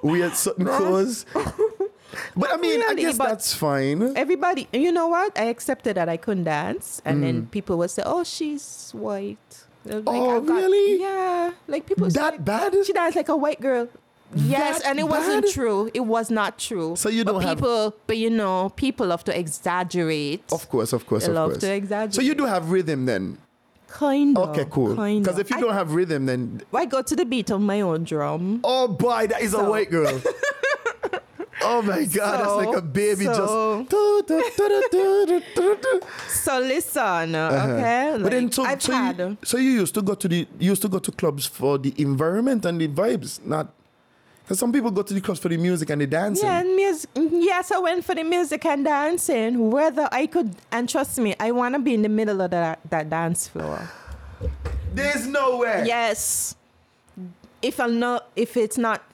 weird 0.03 0.35
certain 0.35 0.67
clothes. 0.67 1.27
But 2.37 2.53
I 2.53 2.57
mean, 2.57 2.83
I 2.83 2.95
guess 2.95 3.17
that's 3.19 3.55
fine. 3.55 4.17
Everybody, 4.17 4.67
you 4.73 4.91
know 4.91 5.07
what? 5.07 5.39
I 5.39 5.45
accepted 5.45 5.97
that 5.97 6.09
I 6.09 6.17
couldn't 6.17 6.45
dance, 6.45 7.01
and 7.05 7.19
Mm. 7.19 7.23
then 7.23 7.47
people 7.47 7.79
would 7.79 7.91
say, 7.91 8.03
"Oh, 8.05 8.25
she's 8.25 8.91
white." 8.93 9.39
Like, 9.85 10.03
Oh, 10.07 10.41
got- 10.41 10.55
really? 10.57 11.01
Yeah, 11.01 11.53
like 11.69 11.87
people 11.87 12.11
say, 12.11 12.21
That 12.21 12.45
bad? 12.45 12.75
She 12.85 12.93
danced 12.93 13.17
like 13.17 13.29
a 13.29 13.37
white 13.37 13.61
girl. 13.61 13.89
Yes, 14.35 14.83
That 14.83 14.91
and 14.91 14.99
it 15.01 15.09
wasn't 15.09 15.49
true. 15.53 15.91
It 15.93 16.01
was 16.01 16.31
not 16.31 16.59
true. 16.59 16.95
So 16.97 17.09
you 17.09 17.25
but 17.25 17.33
don't 17.33 17.43
have- 17.43 17.59
people, 17.59 17.95
but 18.07 18.17
you 18.17 18.31
know, 18.31 18.71
people 18.77 19.07
love 19.09 19.25
to 19.25 19.37
exaggerate. 19.39 20.45
Of 20.53 20.69
course, 20.69 20.93
of 20.93 21.07
course, 21.07 21.25
They 21.25 21.31
of 21.31 21.35
love 21.37 21.51
course. 21.53 21.63
to 21.63 21.75
exaggerate. 21.75 22.15
So 22.15 22.23
you 22.23 22.35
do 22.35 22.45
have 22.47 22.71
rhythm 22.71 23.07
then? 23.07 23.39
kind 23.89 24.39
of. 24.39 24.51
Okay, 24.51 24.67
cool. 24.71 24.95
Because 24.95 25.39
if 25.41 25.51
you 25.51 25.57
I- 25.57 25.61
don't 25.61 25.75
have 25.75 25.93
rhythm, 25.95 26.27
then 26.27 26.63
I 26.73 26.85
go 26.87 27.03
to 27.03 27.17
the 27.17 27.25
beat 27.25 27.51
of 27.51 27.61
my 27.61 27.81
own 27.81 28.05
drum. 28.05 28.61
oh 28.63 28.87
boy, 28.87 29.27
that 29.27 29.41
is 29.43 29.53
a 29.53 29.65
white 29.65 29.91
girl. 29.91 30.21
oh 31.63 31.83
my 31.83 32.05
god, 32.05 32.39
that's 32.39 32.55
like 32.67 32.77
a 32.77 32.83
baby 32.83 33.25
so- 33.25 33.35
just. 33.35 33.53
So 36.45 36.59
listen, 36.61 37.35
uh-huh. 37.35 37.73
okay. 37.73 38.17
But 38.23 38.31
then, 38.31 38.53
so, 38.53 38.63
I've 38.65 38.81
so, 38.83 38.93
had. 38.93 39.19
you, 39.19 39.37
so 39.43 39.59
you 39.59 39.71
used 39.71 39.95
to 39.95 40.03
go 40.03 40.15
to 40.15 40.29
the 40.29 40.47
you 40.59 40.71
used 40.71 40.83
to 40.83 40.89
go 40.89 40.99
to 41.01 41.11
clubs 41.11 41.47
for 41.47 41.77
the 41.79 41.93
environment 41.99 42.65
and 42.65 42.81
the 42.81 42.87
vibes, 42.89 43.45
not 43.45 43.75
because 44.51 44.59
some 44.59 44.73
people 44.73 44.91
go 44.91 45.03
to 45.03 45.15
the 45.15 45.21
clubs 45.21 45.39
for 45.39 45.49
the 45.49 45.57
music 45.57 45.91
and 45.91 46.01
the 46.01 46.09
dancing. 46.09 46.45
Yeah, 46.45 46.59
and 46.59 46.75
music. 46.75 47.09
Yes, 47.15 47.71
I 47.71 47.79
went 47.79 48.05
for 48.05 48.17
the 48.17 48.25
music 48.25 48.65
and 48.67 48.85
dancing. 48.85 49.71
Whether 49.71 50.09
I 50.11 50.27
could, 50.27 50.57
and 50.73 50.89
trust 50.89 51.21
me, 51.21 51.37
I 51.39 51.53
want 51.53 51.77
to 51.77 51.79
be 51.79 51.95
in 51.95 52.03
the 52.03 52.09
middle 52.09 52.41
of 52.41 52.51
that, 52.51 52.81
that 52.91 53.09
dance 53.09 53.47
floor. 53.47 53.89
There's 54.93 55.25
no 55.29 55.59
way. 55.59 55.85
Yes. 55.87 56.57
If 57.63 57.79
I'm 57.79 58.01
not, 58.01 58.29
if 58.35 58.57
it's 58.57 58.77
not 58.77 59.05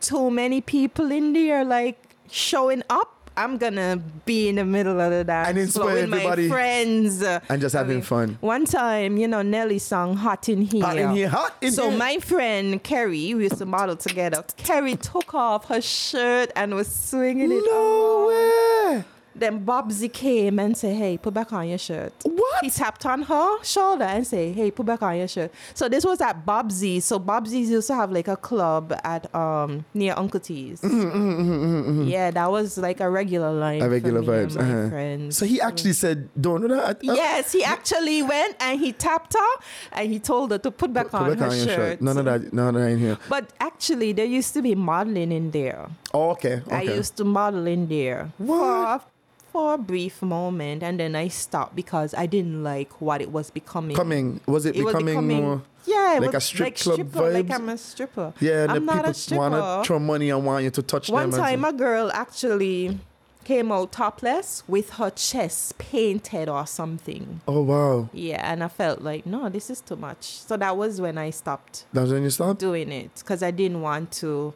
too 0.00 0.30
many 0.30 0.62
people 0.62 1.12
in 1.12 1.34
there, 1.34 1.66
like 1.66 1.98
showing 2.30 2.82
up, 2.88 3.14
I'm 3.38 3.56
gonna 3.56 4.02
be 4.26 4.48
in 4.48 4.56
the 4.56 4.64
middle 4.64 5.00
of 5.00 5.10
the 5.12 5.22
dance 5.24 5.48
And 5.48 5.58
inspire 5.58 5.94
with 5.94 6.12
everybody. 6.12 6.48
my 6.48 6.54
friends 6.54 7.22
And 7.22 7.60
just 7.60 7.74
having 7.74 8.02
fun. 8.02 8.36
One 8.40 8.64
time, 8.64 9.16
you 9.16 9.28
know, 9.28 9.42
Nelly 9.42 9.78
sung 9.78 10.16
"Hot 10.16 10.48
in 10.48 10.62
Here." 10.62 10.84
Hot 10.84 10.98
in 10.98 11.10
Here, 11.14 11.28
hot 11.28 11.56
in 11.60 11.72
so 11.72 11.88
here. 11.88 11.98
my 11.98 12.18
friend 12.18 12.82
Kerry, 12.82 13.32
we 13.34 13.44
used 13.44 13.58
to 13.58 13.66
model 13.66 13.96
together. 13.96 14.44
Kerry 14.56 14.96
took 14.96 15.34
off 15.34 15.66
her 15.68 15.80
shirt 15.80 16.50
and 16.56 16.74
was 16.74 16.88
swinging 16.92 17.52
it. 17.52 17.62
No 17.64 18.26
way. 18.28 19.04
Then 19.38 19.64
Bobsy 19.64 20.12
came 20.12 20.58
and 20.58 20.76
said, 20.76 20.96
"Hey, 20.96 21.16
put 21.18 21.34
back 21.34 21.52
on 21.52 21.68
your 21.68 21.78
shirt." 21.78 22.12
What? 22.24 22.64
He 22.64 22.70
tapped 22.70 23.04
on 23.06 23.22
her 23.22 23.62
shoulder 23.62 24.04
and 24.04 24.26
said, 24.26 24.54
"Hey, 24.54 24.70
put 24.70 24.86
back 24.86 25.02
on 25.02 25.16
your 25.16 25.28
shirt." 25.28 25.52
So 25.74 25.88
this 25.88 26.04
was 26.04 26.20
at 26.20 26.44
Bobsy. 26.44 27.00
So 27.02 27.18
Bobsy's 27.18 27.70
used 27.70 27.86
to 27.88 27.94
have 27.94 28.10
like 28.10 28.28
a 28.28 28.36
club 28.36 28.92
at 29.04 29.32
um 29.34 29.84
near 29.94 30.14
Uncle 30.16 30.40
T's. 30.40 30.80
Yeah, 30.82 32.30
that 32.30 32.50
was 32.50 32.78
like 32.78 33.00
a 33.00 33.08
regular 33.08 33.52
line. 33.52 33.80
Mm-hmm, 33.80 33.86
A 33.86 33.90
regular 33.90 34.22
for 34.22 34.30
me 34.32 34.38
and 34.38 34.50
vibes. 34.50 34.56
my 34.56 34.62
uh-huh. 34.62 34.88
friends. 34.90 35.36
So 35.38 35.46
he 35.46 35.60
actually 35.60 35.92
said, 35.92 36.28
"Don't 36.40 36.60
do 36.62 36.68
that." 36.68 36.96
Uh, 36.98 37.14
Yes, 37.18 37.52
he 37.52 37.62
actually 37.64 38.22
went 38.22 38.56
and 38.60 38.80
he 38.80 38.92
tapped 38.92 39.34
her 39.34 39.52
and 39.92 40.12
he 40.12 40.18
told 40.18 40.50
her 40.52 40.58
to 40.58 40.70
put 40.70 40.92
back, 40.92 41.10
put 41.10 41.20
on, 41.22 41.30
back 41.30 41.38
her 41.38 41.46
on 41.50 41.56
your 41.56 41.66
shirt. 41.66 41.76
shirt. 41.76 42.02
None 42.02 42.18
of 42.18 42.24
that. 42.24 42.52
None 42.52 42.74
of 42.76 42.82
that 42.82 42.88
in 42.90 42.98
here. 42.98 43.18
But 43.28 43.52
actually, 43.60 44.12
there 44.12 44.26
used 44.26 44.54
to 44.54 44.62
be 44.62 44.74
modeling 44.74 45.32
in 45.32 45.50
there. 45.50 45.88
Oh, 46.14 46.30
okay. 46.30 46.62
I 46.70 46.82
used 46.82 47.16
to 47.18 47.24
model 47.24 47.66
in 47.66 47.86
there 47.88 48.32
What? 48.38 49.04
For 49.52 49.74
a 49.74 49.78
brief 49.78 50.22
moment, 50.22 50.82
and 50.82 50.98
then 51.00 51.14
I 51.16 51.28
stopped 51.28 51.74
because 51.76 52.14
I 52.14 52.26
didn't 52.26 52.62
like 52.62 53.00
what 53.00 53.20
it 53.20 53.30
was 53.30 53.50
becoming. 53.50 53.96
Coming 53.96 54.40
was 54.46 54.66
it, 54.66 54.76
It 54.76 54.84
was 54.84 54.92
becoming, 54.94 55.14
becoming- 55.14 55.42
more? 55.42 55.62
Yeah, 55.86 56.18
like 56.20 56.34
a 56.34 56.40
strip 56.40 56.66
like 56.66 56.76
club 56.76 56.94
stripper, 56.96 57.30
like? 57.30 57.50
I'm 57.50 57.68
a 57.70 57.78
stripper. 57.78 58.34
Yeah, 58.40 58.66
the 58.66 58.74
I'm 58.74 58.88
a 58.88 59.12
people 59.14 59.38
wanna 59.38 59.82
throw 59.84 59.98
money 59.98 60.28
and 60.28 60.44
want 60.44 60.64
you 60.64 60.70
to 60.70 60.82
touch 60.82 61.08
One 61.08 61.30
them. 61.30 61.40
and 61.40 61.48
time, 61.48 61.64
a 61.64 61.72
girl 61.72 62.10
actually 62.12 62.98
came 63.44 63.72
out 63.72 63.90
topless 63.92 64.62
with 64.68 64.90
her 64.90 65.08
chest 65.08 65.78
painted 65.78 66.46
or 66.50 66.66
something. 66.66 67.40
oh 67.48 67.62
wow, 67.62 68.10
Yeah, 68.12 68.40
and 68.52 68.62
I 68.62 68.68
felt 68.68 69.00
like, 69.00 69.24
no, 69.24 69.48
this 69.48 69.70
is 69.70 69.80
too 69.80 69.96
much. 69.96 70.24
So 70.40 70.58
that 70.58 70.76
was 70.76 71.00
when 71.00 71.16
I 71.16 71.30
stopped 71.30 71.86
that's 71.94 72.10
when 72.10 72.22
you 72.22 72.28
stopped. 72.30 72.60
doing 72.60 72.92
it 72.92 73.10
because 73.20 73.42
I 73.42 73.50
didn't 73.50 73.80
want 73.80 74.12
to 74.20 74.52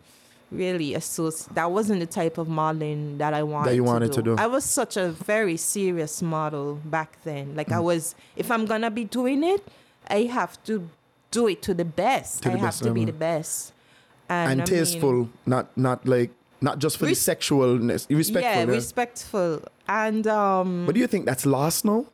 really 0.53 0.95
associate. 0.95 1.55
That 1.55 1.71
wasn't 1.71 2.01
the 2.01 2.07
type 2.07 2.37
of 2.39 2.47
modeling 2.49 3.19
that 3.19 3.33
I 3.35 3.43
wanted. 3.43 3.75
you 3.75 3.85
wanted 3.85 4.13
to 4.13 4.23
do. 4.23 4.37
I 4.37 4.47
was 4.47 4.65
such 4.65 4.97
a 4.97 5.09
very 5.11 5.57
serious 5.57 6.23
model 6.23 6.81
back 6.85 7.19
then. 7.25 7.55
Like 7.57 7.71
I 7.73 7.77
Mm. 7.81 7.85
was, 7.85 8.15
if 8.37 8.51
I'm 8.51 8.65
gonna 8.67 8.91
be 8.91 9.05
doing 9.05 9.43
it, 9.43 9.63
I 10.09 10.23
have 10.39 10.63
to 10.65 10.89
do 11.31 11.49
it 11.49 11.63
to 11.63 11.73
the 11.75 11.85
best. 11.85 12.43
To 12.43 12.49
the 12.51 12.55
I 12.57 12.59
have 12.59 12.69
best 12.69 12.83
to 12.85 12.93
be 12.93 13.05
the 13.05 13.13
best. 13.31 13.73
And, 14.29 14.53
and 14.53 14.61
I 14.61 14.65
mean- 14.65 14.79
tasteful, 14.79 15.29
not 15.47 15.65
not 15.77 16.07
like 16.07 16.31
not 16.61 16.79
just 16.79 16.97
for 16.99 17.07
Res- 17.07 17.25
the 17.25 17.35
sexualness, 17.35 18.07
respectful. 18.09 18.41
yeah, 18.53 18.65
yeah. 18.65 18.71
respectful. 18.81 19.63
And 19.89 20.27
um, 20.29 20.85
But 20.87 20.95
do 20.95 21.01
you 21.01 21.09
think 21.09 21.27
that's 21.27 21.45
lost 21.45 21.85
now? 21.85 22.07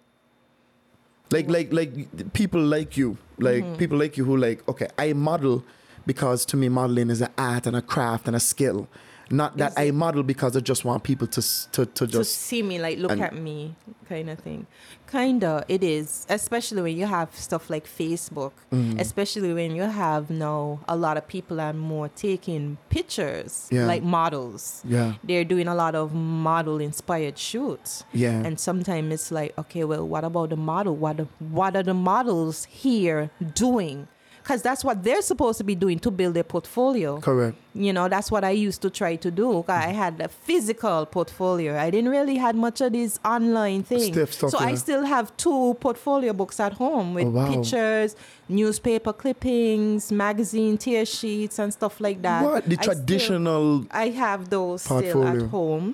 Like, 1.31 1.51
like, 1.51 1.73
like 1.73 2.33
people 2.33 2.63
like 2.63 2.97
you, 2.97 3.19
like 3.39 3.63
Mm-hmm. 3.63 3.77
people 3.77 3.99
like 3.99 4.17
you 4.17 4.25
who 4.25 4.37
like, 4.39 4.67
okay, 4.69 4.89
I 4.99 5.13
model 5.13 5.63
because 6.09 6.45
to 6.47 6.57
me 6.57 6.69
modeling 6.71 7.11
is 7.11 7.21
an 7.21 7.31
art 7.37 7.67
and 7.69 7.77
a 7.77 7.83
craft 7.83 8.27
and 8.27 8.35
a 8.35 8.41
skill. 8.41 8.89
Not 9.31 9.59
that 9.59 9.75
I 9.77 9.91
model 9.91 10.23
because 10.23 10.57
I 10.57 10.61
just 10.61 10.87
want 10.87 11.03
people 11.03 11.27
to 11.37 11.43
to, 11.73 11.85
to 11.85 12.07
to 12.07 12.07
just 12.07 12.33
see 12.49 12.63
me 12.63 12.79
like 12.87 12.97
look 12.99 13.21
at 13.21 13.35
me 13.35 13.75
kind 14.09 14.31
of 14.31 14.39
thing. 14.39 14.67
Kinda 15.13 15.65
it 15.69 15.85
is. 15.85 16.27
Especially 16.31 16.81
when 16.81 16.97
you 16.97 17.05
have 17.05 17.35
stuff 17.35 17.69
like 17.69 17.87
facebook. 17.87 18.53
Mm. 18.73 18.99
especially 18.99 19.53
when 19.53 19.71
you 19.77 19.83
have 19.83 20.31
now 20.31 20.81
a 20.89 20.97
lot 20.97 21.19
of 21.19 21.29
people 21.29 21.61
are 21.61 21.75
more 21.75 22.09
taking 22.09 22.79
pictures 22.89 23.69
Yeah. 23.71 23.85
like 23.93 24.03
models. 24.03 24.63
Yeah. 24.97 25.13
They're 25.23 25.45
doing 25.55 25.69
a 25.69 25.75
lot 25.75 25.95
of 25.95 26.15
model 26.15 26.81
inspired 26.81 27.37
shoots. 27.37 28.05
Yeah. 28.15 28.47
And 28.47 28.59
sometimes 28.59 29.13
it's 29.13 29.31
like 29.31 29.51
okay 29.63 29.85
well 29.85 30.09
what 30.09 30.25
about 30.25 30.49
the 30.55 30.57
model? 30.73 30.97
What 30.97 31.17
what 31.61 31.77
are 31.77 31.83
the 31.93 31.99
models 32.13 32.65
here 32.85 33.29
doing 33.55 34.09
because 34.49 34.63
that's 34.63 34.83
what 34.83 35.05
they're 35.05 35.21
supposed 35.21 35.59
to 35.59 35.65
be 35.65 35.75
doing 35.75 35.99
to 35.99 36.11
build 36.11 36.33
their 36.33 36.43
portfolio. 36.55 37.21
Correct. 37.21 37.55
you 37.75 37.93
know 37.93 38.09
that's 38.09 38.31
what 38.35 38.43
i 38.45 38.51
used 38.51 38.81
to 38.83 38.89
try 39.01 39.15
to 39.17 39.31
do. 39.31 39.63
I 39.69 39.89
had 40.05 40.15
a 40.23 40.29
physical 40.29 41.05
portfolio. 41.05 41.71
I 41.79 41.91
didn't 41.91 42.09
really 42.19 42.37
had 42.47 42.57
much 42.57 42.81
of 42.81 42.93
these 42.93 43.21
online 43.25 43.83
things. 43.83 44.07
Stuff, 44.35 44.51
so 44.53 44.59
i 44.59 44.75
still 44.75 45.05
have 45.15 45.27
two 45.37 45.75
portfolio 45.87 46.33
books 46.33 46.59
at 46.67 46.73
home 46.73 47.09
with 47.15 47.27
Oh, 47.27 47.31
wow. 47.31 47.53
pictures 47.53 48.17
newspaper 48.49 49.13
clippings 49.13 50.11
magazine 50.11 50.79
tear 50.79 51.05
sheets 51.05 51.59
and 51.59 51.71
stuff 51.79 52.01
like 52.01 52.23
that. 52.23 52.43
What? 52.43 52.65
The 52.71 52.79
I 52.79 52.83
still- 52.83 52.95
traditional? 52.95 53.85
i 53.91 54.09
have 54.25 54.49
those 54.57 54.81
still 54.83 55.23
at 55.33 55.43
home. 55.57 55.87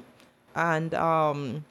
And 0.55 0.95
um 0.95 1.65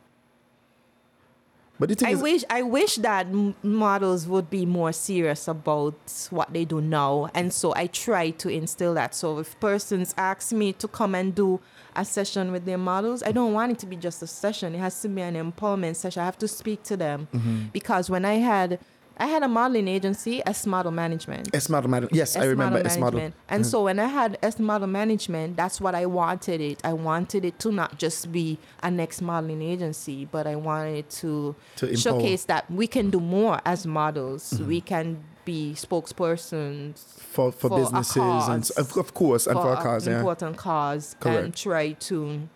but 1.83 1.89
the 1.89 1.95
thing 1.95 2.07
I 2.07 2.11
is, 2.11 2.21
wish 2.21 2.43
I 2.49 2.61
wish 2.61 2.95
that 3.07 3.25
m- 3.27 3.55
models 3.63 4.21
would 4.27 4.49
be 4.49 4.65
more 4.65 4.91
serious 4.93 5.47
about 5.47 5.95
what 6.29 6.53
they 6.53 6.65
do 6.65 6.79
now, 6.81 7.29
and 7.33 7.51
so 7.51 7.73
I 7.75 7.87
try 7.87 8.29
to 8.43 8.47
instill 8.49 8.93
that. 8.95 9.13
So 9.15 9.39
if 9.39 9.59
persons 9.59 10.13
ask 10.17 10.51
me 10.53 10.73
to 10.81 10.87
come 10.87 11.13
and 11.15 11.33
do 11.35 11.59
a 11.95 12.05
session 12.05 12.51
with 12.51 12.63
their 12.65 12.77
models, 12.77 13.21
I 13.23 13.31
don't 13.31 13.53
want 13.53 13.71
it 13.73 13.79
to 13.79 13.85
be 13.85 13.97
just 14.07 14.23
a 14.23 14.27
session. 14.27 14.73
It 14.75 14.79
has 14.79 14.95
to 15.01 15.09
be 15.09 15.21
an 15.21 15.35
empowerment 15.35 15.95
session. 15.95 16.21
I 16.21 16.25
have 16.25 16.39
to 16.39 16.47
speak 16.47 16.83
to 16.91 16.95
them 16.97 17.27
Mm-hmm. 17.33 17.59
because 17.73 18.09
when 18.09 18.23
I 18.25 18.35
had 18.53 18.79
I 19.17 19.27
had 19.27 19.43
a 19.43 19.47
modeling 19.47 19.87
agency, 19.87 20.41
S 20.45 20.65
Model 20.65 20.91
Management. 20.91 21.53
S 21.55 21.69
model, 21.69 21.89
madam. 21.89 22.09
Yes, 22.11 22.35
I 22.35 22.45
remember 22.45 22.79
S 22.79 22.97
model. 22.97 23.19
management. 23.19 23.35
And 23.47 23.65
so 23.65 23.83
when 23.83 23.99
I 23.99 24.07
had 24.07 24.37
S 24.41 24.59
model 24.59 24.87
management, 24.87 25.55
that's 25.55 25.79
what 25.79 25.93
I 25.95 26.05
wanted 26.05 26.61
it. 26.61 26.81
I 26.83 26.93
wanted 26.93 27.45
it 27.45 27.59
to 27.59 27.71
not 27.71 27.99
just 27.99 28.31
be 28.31 28.57
a 28.81 28.89
next 28.89 29.21
modeling 29.21 29.61
agency, 29.61 30.25
but 30.25 30.47
I 30.47 30.55
wanted 30.55 31.09
to, 31.11 31.55
To 31.77 31.95
showcase 31.95 32.45
that 32.45 32.69
we 32.71 32.87
can 32.87 33.09
do 33.11 33.19
more 33.19 33.61
as 33.65 33.85
models. 33.85 34.53
Mm-hmm. 34.53 34.67
We 34.67 34.81
can 34.81 35.23
be 35.45 35.73
spokespersons 35.75 36.99
for, 37.19 37.51
for, 37.51 37.69
for 37.69 37.77
businesses 37.77 38.15
and 38.15 38.63
cause. 38.63 38.69
of, 38.71 38.97
of 38.97 39.13
course 39.13 39.45
and 39.45 39.57
for, 39.57 39.75
an 39.75 39.83
cause. 39.83 40.07
Yeah, 40.07 40.17
important 40.17 40.57
cause 40.57 41.15
and 41.21 41.55
try 41.55 41.91
to 41.91 42.47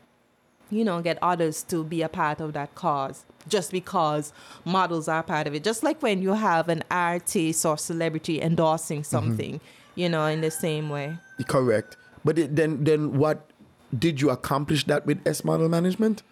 you 0.69 0.84
know 0.84 1.02
get 1.02 1.18
others 1.22 1.64
to 1.64 1.84
be 1.84 2.02
a 2.02 2.10
part 2.10 2.39
of 2.41 2.53
that 2.53 2.73
cause 2.76 3.23
just 3.48 3.72
because 3.72 4.34
models 4.65 5.07
are 5.07 5.23
part 5.23 5.48
of 5.48 5.53
it 5.56 5.64
just 5.64 5.81
like 5.84 6.02
when 6.02 6.22
you 6.22 6.34
have 6.34 6.68
an 6.69 6.84
artist 6.91 7.65
or 7.65 7.77
celebrity 7.77 8.41
endorsing 8.41 9.02
Mm-hmm. 9.02 9.15
something 9.18 9.61
you 9.95 10.10
know 10.10 10.26
in 10.26 10.41
the 10.41 10.52
same 10.52 10.89
way 10.89 11.18
correct. 11.48 11.95
But 12.26 12.38
it, 12.39 12.56
then, 12.56 12.84
then 12.84 13.18
what 13.18 13.49
did 13.98 14.19
you 14.22 14.30
accomplish 14.31 14.84
that 14.85 15.06
with 15.06 15.26
S 15.26 15.44
model 15.45 15.69
management? 15.69 16.23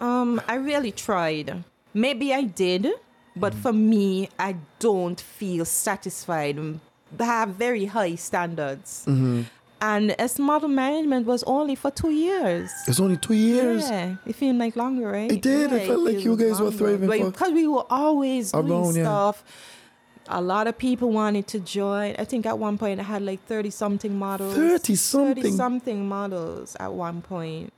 um 0.00 0.40
i 0.48 0.54
really 0.56 0.90
tried 0.90 1.62
maybe 1.94 2.34
i 2.34 2.42
did 2.42 2.88
but 3.36 3.52
Mm-hmm. 3.52 3.62
for 3.62 3.72
me 3.72 4.28
i 4.38 4.56
don't 4.80 5.20
feel 5.20 5.64
satisfied 5.64 6.58
I 7.16 7.24
have 7.24 7.50
very 7.50 7.84
high 7.86 8.16
standards 8.16 9.04
Mm-hmm. 9.06 9.42
And 9.80 10.14
S 10.18 10.38
model 10.38 10.68
management 10.68 11.26
was 11.26 11.42
only 11.44 11.74
for 11.74 11.90
two 11.90 12.10
years 12.10 12.72
It's 12.86 13.00
only 13.00 13.16
two 13.16 13.34
years. 13.34 13.90
Yeah, 13.90 14.16
it 14.24 14.34
feels 14.34 14.56
like 14.56 14.76
longer, 14.76 15.10
right? 15.10 15.30
It 15.30 15.42
did. 15.42 15.72
It 15.72 15.86
felt 15.86 16.00
like 16.00 16.24
you 16.24 16.36
guys 16.36 16.60
were 16.60 16.70
thriving 16.70 17.08
because 17.30 17.52
we 17.52 17.66
were 17.66 17.84
always 17.90 18.52
doing 18.52 18.96
yeah. 18.96 19.02
stuff. 19.02 19.44
A 20.28 20.40
lot 20.40 20.66
of 20.66 20.78
people 20.78 21.10
wanted 21.10 21.46
to 21.48 21.60
join. 21.60 22.14
I 22.18 22.24
think 22.24 22.46
at 22.46 22.58
one 22.58 22.78
point 22.78 22.98
I 22.98 23.02
had 23.02 23.20
like 23.22 23.44
thirty 23.44 23.70
something 23.70 24.18
models. 24.18 24.54
30 24.54 24.94
something? 24.94 25.42
Thirty 25.42 25.50
something 25.50 26.08
models 26.08 26.76
at 26.80 26.92
one 26.92 27.20
point. 27.20 27.72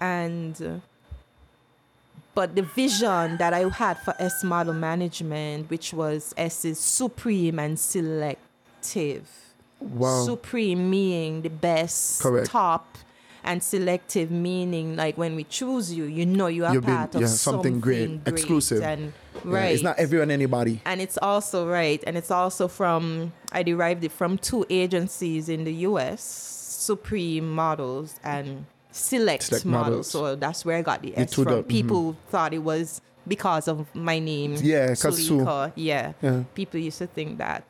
and. 0.00 0.80
but 2.34 2.54
the 2.54 2.62
vision 2.62 3.36
that 3.38 3.52
I 3.52 3.68
had 3.68 3.98
for 3.98 4.14
S 4.18 4.44
model 4.44 4.74
management, 4.74 5.68
which 5.68 5.92
was 5.92 6.34
S 6.38 6.64
is 6.64 6.78
supreme 6.78 7.58
and 7.58 7.78
selective. 7.78 9.45
Wow. 9.80 10.24
Supreme 10.24 10.88
meaning 10.90 11.42
the 11.42 11.50
best, 11.50 12.20
Correct. 12.22 12.48
top, 12.50 12.96
and 13.44 13.62
selective 13.62 14.30
meaning 14.30 14.96
like 14.96 15.16
when 15.16 15.36
we 15.36 15.44
choose 15.44 15.92
you, 15.92 16.04
you 16.04 16.24
know 16.26 16.46
you 16.48 16.64
are 16.64 16.72
been- 16.72 16.82
part 16.82 17.14
of 17.14 17.20
yeah, 17.20 17.26
something, 17.28 17.74
something 17.74 17.80
great, 17.80 18.20
exclusive. 18.26 18.82
and 18.82 19.12
Yeah, 19.34 19.40
right. 19.44 19.74
it's 19.74 19.82
not 19.82 19.98
everyone, 19.98 20.30
anybody. 20.30 20.80
and 20.84 21.00
it's 21.00 21.18
also 21.20 21.68
right, 21.68 22.02
and 22.06 22.16
it's 22.16 22.30
also 22.30 22.68
from 22.68 23.32
I 23.52 23.62
derived 23.62 24.02
it 24.04 24.12
from 24.12 24.38
two 24.38 24.64
agencies 24.70 25.48
in 25.48 25.64
the 25.64 25.72
U.S. 25.90 26.22
Supreme 26.22 27.48
Models 27.54 28.18
and 28.24 28.66
Select, 28.92 29.42
Select 29.44 29.64
models. 29.66 29.86
Models. 29.86 30.10
So 30.10 30.36
that's 30.36 30.64
where 30.64 30.78
I 30.78 30.82
got 30.82 31.02
the 31.02 31.16
S 31.18 31.34
from. 31.34 31.44
mhm. 31.44 31.68
People 31.68 32.16
thought 32.30 32.54
it 32.54 32.62
was 32.62 33.00
because 33.28 33.68
of 33.68 33.86
my 33.94 34.18
name. 34.18 34.54
Yeah. 34.54 34.90
Suelika. 34.92 35.72
Yeah. 35.74 36.12
Yeah. 36.22 36.44
People 36.54 36.80
used 36.80 36.98
to 36.98 37.06
think 37.06 37.38
that. 37.38 37.64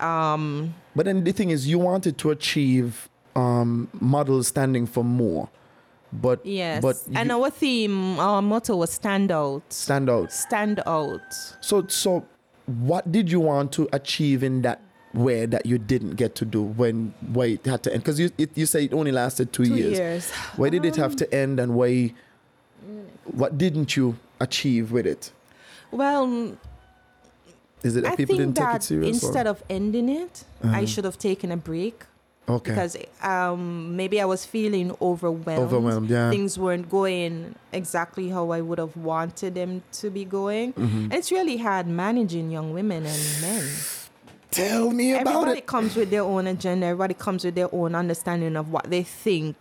Um, 0.00 0.74
But 0.94 1.06
then 1.06 1.24
the 1.24 1.32
thing 1.32 1.50
is, 1.50 1.66
you 1.68 1.78
wanted 1.78 2.18
to 2.18 2.30
achieve 2.30 3.08
um, 3.34 3.88
models 4.00 4.48
standing 4.48 4.86
for 4.86 5.04
more, 5.04 5.48
but 6.12 6.44
yes. 6.44 6.82
but 6.82 6.96
and 7.14 7.30
you 7.30 7.44
our 7.44 7.50
theme, 7.50 8.18
our 8.18 8.42
motto 8.42 8.76
was 8.76 8.90
stand 8.92 9.30
out. 9.30 9.62
stand 9.72 10.08
out. 10.10 10.32
Stand 10.32 10.80
out. 10.86 11.20
So 11.60 11.86
so, 11.88 12.24
what 12.66 13.10
did 13.12 13.30
you 13.30 13.40
want 13.40 13.72
to 13.72 13.88
achieve 13.92 14.42
in 14.42 14.62
that 14.62 14.80
way 15.14 15.46
that 15.46 15.64
you 15.66 15.78
didn't 15.78 16.16
get 16.16 16.34
to 16.36 16.44
do 16.44 16.62
when 16.62 17.14
why 17.32 17.46
it 17.46 17.66
had 17.66 17.82
to 17.84 17.92
end? 17.92 18.02
Because 18.02 18.18
you 18.20 18.30
it, 18.38 18.50
you 18.56 18.66
say 18.66 18.84
it 18.84 18.92
only 18.92 19.12
lasted 19.12 19.52
two, 19.52 19.64
Two 19.66 19.74
years. 19.76 19.98
years. 19.98 20.30
Why 20.56 20.68
did 20.70 20.84
it 20.84 20.96
have 20.96 21.14
to 21.16 21.34
end, 21.34 21.60
and 21.60 21.74
why? 21.74 22.12
What 23.24 23.58
didn't 23.58 23.96
you 23.96 24.16
achieve 24.40 24.90
with 24.92 25.06
it? 25.06 25.32
Well, 25.90 26.56
Is 27.82 27.96
it 27.96 28.02
that 28.04 28.12
I 28.12 28.16
people 28.16 28.36
think 28.36 28.54
didn't 28.54 28.56
take 28.56 28.66
that 28.66 28.76
it 28.76 28.82
serious? 28.82 29.04
or- 29.04 29.08
Uh-huh. 29.08 29.26
instead 29.28 29.46
of 29.46 29.62
ending 29.70 30.08
it, 30.08 30.44
I 30.64 30.84
should 30.84 31.04
have 31.04 31.18
taken 31.18 31.52
a 31.52 31.56
break 31.56 32.04
okay, 32.48 32.72
because 32.72 32.96
um, 33.22 33.94
maybe 33.96 34.20
I 34.20 34.24
was 34.24 34.44
feeling 34.44 34.94
overwhelmed. 35.00 35.62
Overwhelmed, 35.66 36.10
yeah. 36.10 36.30
Things 36.30 36.58
weren't 36.58 36.88
going 36.90 37.54
exactly 37.72 38.28
how 38.30 38.50
I 38.50 38.60
would 38.60 38.78
have 38.78 38.96
wanted 38.96 39.54
them 39.54 39.82
to 40.00 40.10
be 40.10 40.24
going. 40.24 40.72
Mm-hmm. 40.72 41.04
And 41.04 41.14
it's 41.14 41.30
really 41.30 41.56
hard 41.58 41.86
managing 41.86 42.50
young 42.50 42.72
women 42.72 43.06
and 43.06 43.22
men. 43.40 43.64
tell 44.50 44.90
me 44.90 45.12
about 45.12 45.20
Everybody 45.20 45.36
it. 45.36 45.36
Everybody 45.36 45.60
comes 45.60 45.94
with 45.96 46.10
their 46.10 46.22
own 46.22 46.46
agenda. 46.46 46.86
Everybody 46.86 47.14
comes 47.14 47.44
with 47.44 47.54
their 47.54 47.72
own 47.72 47.94
understanding 47.94 48.56
of 48.56 48.72
what 48.72 48.90
they 48.90 49.02
think 49.02 49.56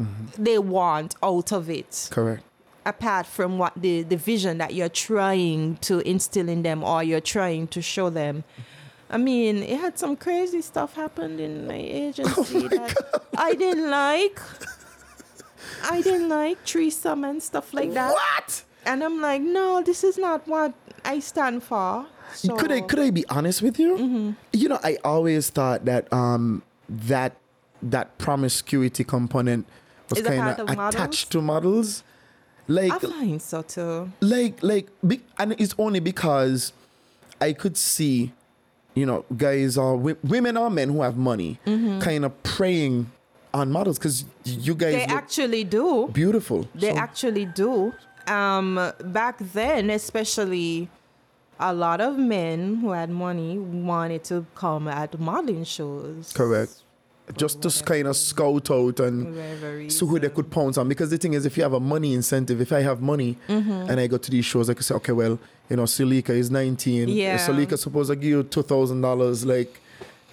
Mm-hmm. 0.00 0.42
they 0.44 0.58
want 0.58 1.14
out 1.22 1.52
of 1.52 1.68
it 1.68 2.08
Correct. 2.10 2.42
Apart 2.86 3.26
from 3.26 3.58
what 3.58 3.72
the, 3.76 4.02
the 4.02 4.16
vision 4.16 4.58
that 4.58 4.74
you're 4.74 4.88
trying 4.88 5.76
to 5.78 6.00
instill 6.00 6.48
in 6.48 6.62
them 6.62 6.82
or 6.82 7.02
you're 7.02 7.20
trying 7.20 7.66
to 7.68 7.82
show 7.82 8.10
them. 8.10 8.44
I 9.10 9.18
mean, 9.18 9.62
it 9.62 9.80
had 9.80 9.98
some 9.98 10.16
crazy 10.16 10.62
stuff 10.62 10.94
happened 10.94 11.40
in 11.40 11.66
my 11.66 11.74
agency 11.74 12.68
that 12.68 12.94
I 13.36 13.54
didn't 13.54 13.90
like. 13.90 14.40
I 15.82 16.00
didn't 16.00 16.28
like 16.28 16.58
threesome 16.64 17.24
and 17.24 17.42
stuff 17.42 17.74
like 17.74 17.92
that. 17.94 18.12
What? 18.12 18.64
And 18.86 19.02
I'm 19.02 19.20
like, 19.20 19.42
no, 19.42 19.82
this 19.82 20.04
is 20.04 20.16
not 20.16 20.46
what 20.46 20.74
I 21.04 21.18
stand 21.20 21.62
for. 21.62 22.06
So, 22.34 22.56
Could 22.56 22.70
I 22.70 22.80
could 22.80 23.00
I 23.00 23.10
be 23.10 23.26
honest 23.28 23.60
with 23.60 23.78
you? 23.78 23.96
Mm-hmm. 23.96 24.30
You 24.52 24.68
know, 24.68 24.78
I 24.84 24.98
always 25.04 25.50
thought 25.50 25.84
that 25.86 26.10
um 26.12 26.62
that 26.88 27.36
that 27.82 28.16
promiscuity 28.18 29.04
component 29.04 29.66
was 30.08 30.22
kind 30.22 30.60
of 30.60 30.70
of 30.70 30.76
models? 30.76 30.94
attached 30.94 31.32
to 31.32 31.42
models. 31.42 32.04
Like 32.70 32.92
I 32.92 32.98
find 32.98 33.42
so 33.42 33.62
too. 33.62 34.12
like 34.20 34.62
like 34.62 34.86
be, 35.06 35.20
and 35.38 35.52
it's 35.58 35.74
only 35.76 35.98
because 36.00 36.72
I 37.40 37.52
could 37.52 37.76
see, 37.76 38.32
you 38.94 39.04
know, 39.06 39.24
guys 39.36 39.76
or 39.76 39.96
women 39.96 40.56
or 40.56 40.70
men 40.70 40.88
who 40.90 41.02
have 41.02 41.16
money 41.16 41.58
kind 42.00 42.24
of 42.24 42.32
preying 42.44 43.10
on 43.52 43.72
models 43.72 43.98
because 43.98 44.24
you 44.44 44.74
guys 44.76 44.94
Mm-hmm. 44.94 45.08
They 45.10 45.14
actually 45.22 45.64
do. 45.64 46.08
beautiful. 46.12 46.68
They 46.74 46.92
So- 46.92 46.98
actually 46.98 47.46
do. 47.46 47.92
Um, 48.28 48.78
back 49.04 49.38
then, 49.40 49.90
especially, 49.90 50.88
a 51.58 51.72
lot 51.74 52.00
of 52.00 52.16
men 52.16 52.76
who 52.76 52.90
had 52.92 53.10
money 53.10 53.58
wanted 53.58 54.22
to 54.30 54.46
come 54.54 54.86
at 54.86 55.18
modeling 55.18 55.64
shows. 55.64 56.32
correct. 56.32 56.72
Just 57.36 57.62
to 57.62 57.84
kind 57.84 58.06
of 58.08 58.16
scout 58.16 58.70
out 58.70 59.00
and 59.00 59.90
see 59.92 60.06
who 60.06 60.18
they 60.18 60.28
could 60.28 60.50
pounce 60.50 60.78
on. 60.78 60.88
Because 60.88 61.10
the 61.10 61.18
thing 61.18 61.34
is, 61.34 61.46
if 61.46 61.56
you 61.56 61.62
have 61.62 61.72
a 61.72 61.80
money 61.80 62.14
incentive, 62.14 62.60
if 62.60 62.72
I 62.72 62.80
have 62.82 63.00
money 63.00 63.36
Mm-hmm. 63.48 63.90
and 63.90 64.00
I 64.00 64.06
go 64.06 64.16
to 64.18 64.30
these 64.30 64.44
shows, 64.44 64.68
I 64.70 64.74
could 64.74 64.84
say, 64.84 64.94
okay, 64.96 65.12
well, 65.12 65.38
you 65.68 65.76
know, 65.76 65.84
Suelika 65.84 66.30
is 66.30 66.50
19. 66.50 67.08
Yeah. 67.08 67.38
Suelika 67.38 67.78
supposed 67.78 68.10
to 68.10 68.16
give 68.16 68.24
you 68.30 68.42
$2,000, 68.44 69.46
like, 69.46 69.80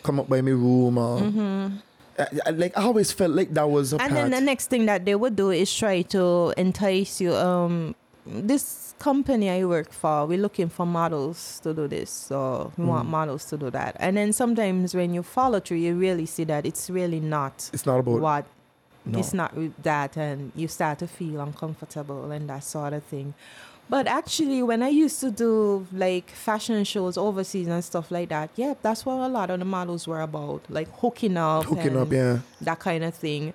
come 0.03 0.19
up 0.19 0.29
by 0.29 0.41
my 0.41 0.51
room. 0.51 0.97
Or, 0.97 1.71
I- 2.19 2.27
I- 2.47 2.49
like, 2.51 2.77
I 2.77 2.83
always 2.83 3.11
felt 3.11 3.31
like 3.31 3.53
that 3.53 3.69
was 3.69 3.93
a 3.93 3.97
Mm-hmm. 3.97 4.05
And 4.05 4.13
part. 4.15 4.31
then 4.31 4.39
the 4.41 4.45
next 4.45 4.67
thing 4.67 4.85
that 4.87 5.05
they 5.05 5.15
would 5.15 5.35
do 5.35 5.51
is 5.51 5.73
try 5.73 6.01
to 6.03 6.53
entice 6.57 7.21
you. 7.21 7.35
Um, 7.35 7.93
this 8.25 8.86
company 8.99 9.49
I 9.49 9.63
work 9.65 9.91
for, 9.91 10.25
we're 10.25 10.37
looking 10.41 10.69
for 10.69 10.85
models 10.85 11.59
to 11.63 11.73
do 11.73 11.87
this, 11.87 12.09
so 12.09 12.71
we 12.77 12.83
Mm. 12.83 12.87
want 12.87 13.09
models 13.09 13.45
to 13.45 13.57
do 13.57 13.69
that. 13.71 13.95
And 13.99 14.17
then 14.17 14.33
sometimes 14.33 14.93
when 14.95 15.13
you 15.13 15.23
follow 15.23 15.59
through, 15.59 15.77
you 15.77 15.95
really 15.95 16.25
see 16.25 16.43
that 16.45 16.65
it's 16.65 16.89
really 16.89 17.19
not 17.19 17.69
it's 17.73 17.85
not 17.85 17.99
about 17.99 18.19
what 18.21 18.45
No. 19.05 19.19
it's 19.19 19.33
not 19.33 19.53
that, 19.83 20.17
and 20.17 20.51
you 20.55 20.67
start 20.67 20.99
to 20.99 21.07
feel 21.07 21.39
uncomfortable 21.41 22.31
and 22.31 22.49
that 22.49 22.63
sort 22.63 22.93
of 22.93 23.03
thing. 23.03 23.33
But 23.89 24.05
actually, 24.05 24.61
when 24.63 24.83
I 24.83 24.89
used 24.89 25.21
to 25.21 25.31
do 25.31 25.87
like 25.93 26.29
fashion 26.31 26.83
shows 26.83 27.17
overseas 27.17 27.67
and 27.69 27.81
stuff 27.83 28.11
like 28.11 28.27
that, 28.29 28.49
yeah, 28.57 28.73
that's 28.81 29.05
what 29.05 29.13
a 29.15 29.29
lot 29.29 29.49
of 29.49 29.59
the 29.59 29.65
models 29.65 30.07
were 30.07 30.19
about, 30.21 30.61
like 30.69 30.89
hooking 30.99 31.37
up, 31.37 31.63
hooking 31.65 31.95
up, 31.97 32.11
yeah. 32.11 32.39
that 32.61 32.79
kind 32.79 33.03
of 33.05 33.13
thing. 33.15 33.53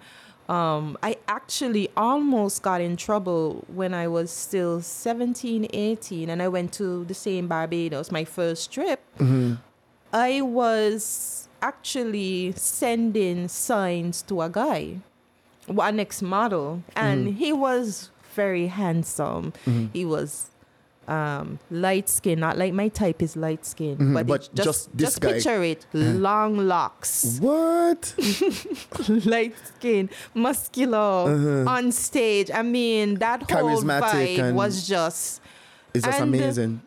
Um, 0.48 0.98
I 1.02 1.16
actually 1.28 1.88
almost 1.96 2.62
got 2.62 2.80
in 2.80 2.96
trouble 2.96 3.64
when 3.68 3.94
I 3.94 4.08
was 4.08 4.30
still 4.30 4.80
17, 4.82 5.68
18, 5.72 6.28
and 6.28 6.42
I 6.42 6.48
went 6.48 6.72
to 6.74 7.04
the 7.04 7.14
same 7.14 7.48
Barbados, 7.48 8.10
my 8.10 8.24
first 8.24 8.72
trip. 8.72 9.00
Mm-hmm. 9.18 9.54
I 10.12 10.40
was 10.42 11.48
actually 11.62 12.52
sending 12.56 13.48
signs 13.48 14.20
to 14.22 14.42
a 14.42 14.48
guy, 14.50 14.98
one 15.66 15.98
ex 16.00 16.20
model, 16.22 16.82
and 16.94 17.28
Mm-hmm. 17.28 17.36
he 17.38 17.52
was 17.52 18.10
very 18.34 18.66
handsome. 18.66 19.52
He 19.92 20.04
was 20.04 20.50
um 21.08 21.58
light 21.70 22.08
skin 22.08 22.38
not 22.38 22.56
like 22.56 22.72
my 22.72 22.86
type 22.88 23.20
is 23.22 23.36
light 23.36 23.66
skin 23.66 23.96
Mhm, 23.98 24.14
but, 24.14 24.26
but 24.26 24.42
it 24.44 24.54
just 24.54 24.64
just 24.66 24.96
this 24.96 25.06
just 25.08 25.20
guy. 25.20 25.32
picture 25.32 25.62
it 25.62 25.84
long 25.92 26.56
locks 26.68 27.38
What? 27.40 28.14
light 29.26 29.54
skin, 29.76 30.08
muscular, 30.34 31.66
on 31.68 31.90
stage. 31.92 32.50
I 32.52 32.62
mean, 32.62 33.16
that 33.18 33.50
whole 33.50 33.68
Uh-huh. 33.68 34.00
Vibe 34.00 34.54
was 34.54 34.86
just. 34.86 35.40
It's 35.94 36.04
just 36.04 36.20
And, 36.20 36.34
amazing. 36.34 36.80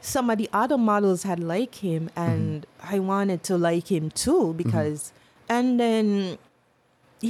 Some 0.00 0.28
of 0.30 0.38
the 0.38 0.48
other 0.52 0.76
models 0.78 1.22
had 1.22 1.40
like 1.40 1.76
him, 1.76 2.10
and 2.16 2.66
I 2.82 2.98
wanted 2.98 3.42
to 3.44 3.56
like 3.56 3.90
him 3.90 4.10
too 4.10 4.54
because. 4.54 5.12
And 5.48 5.78
then 5.78 6.38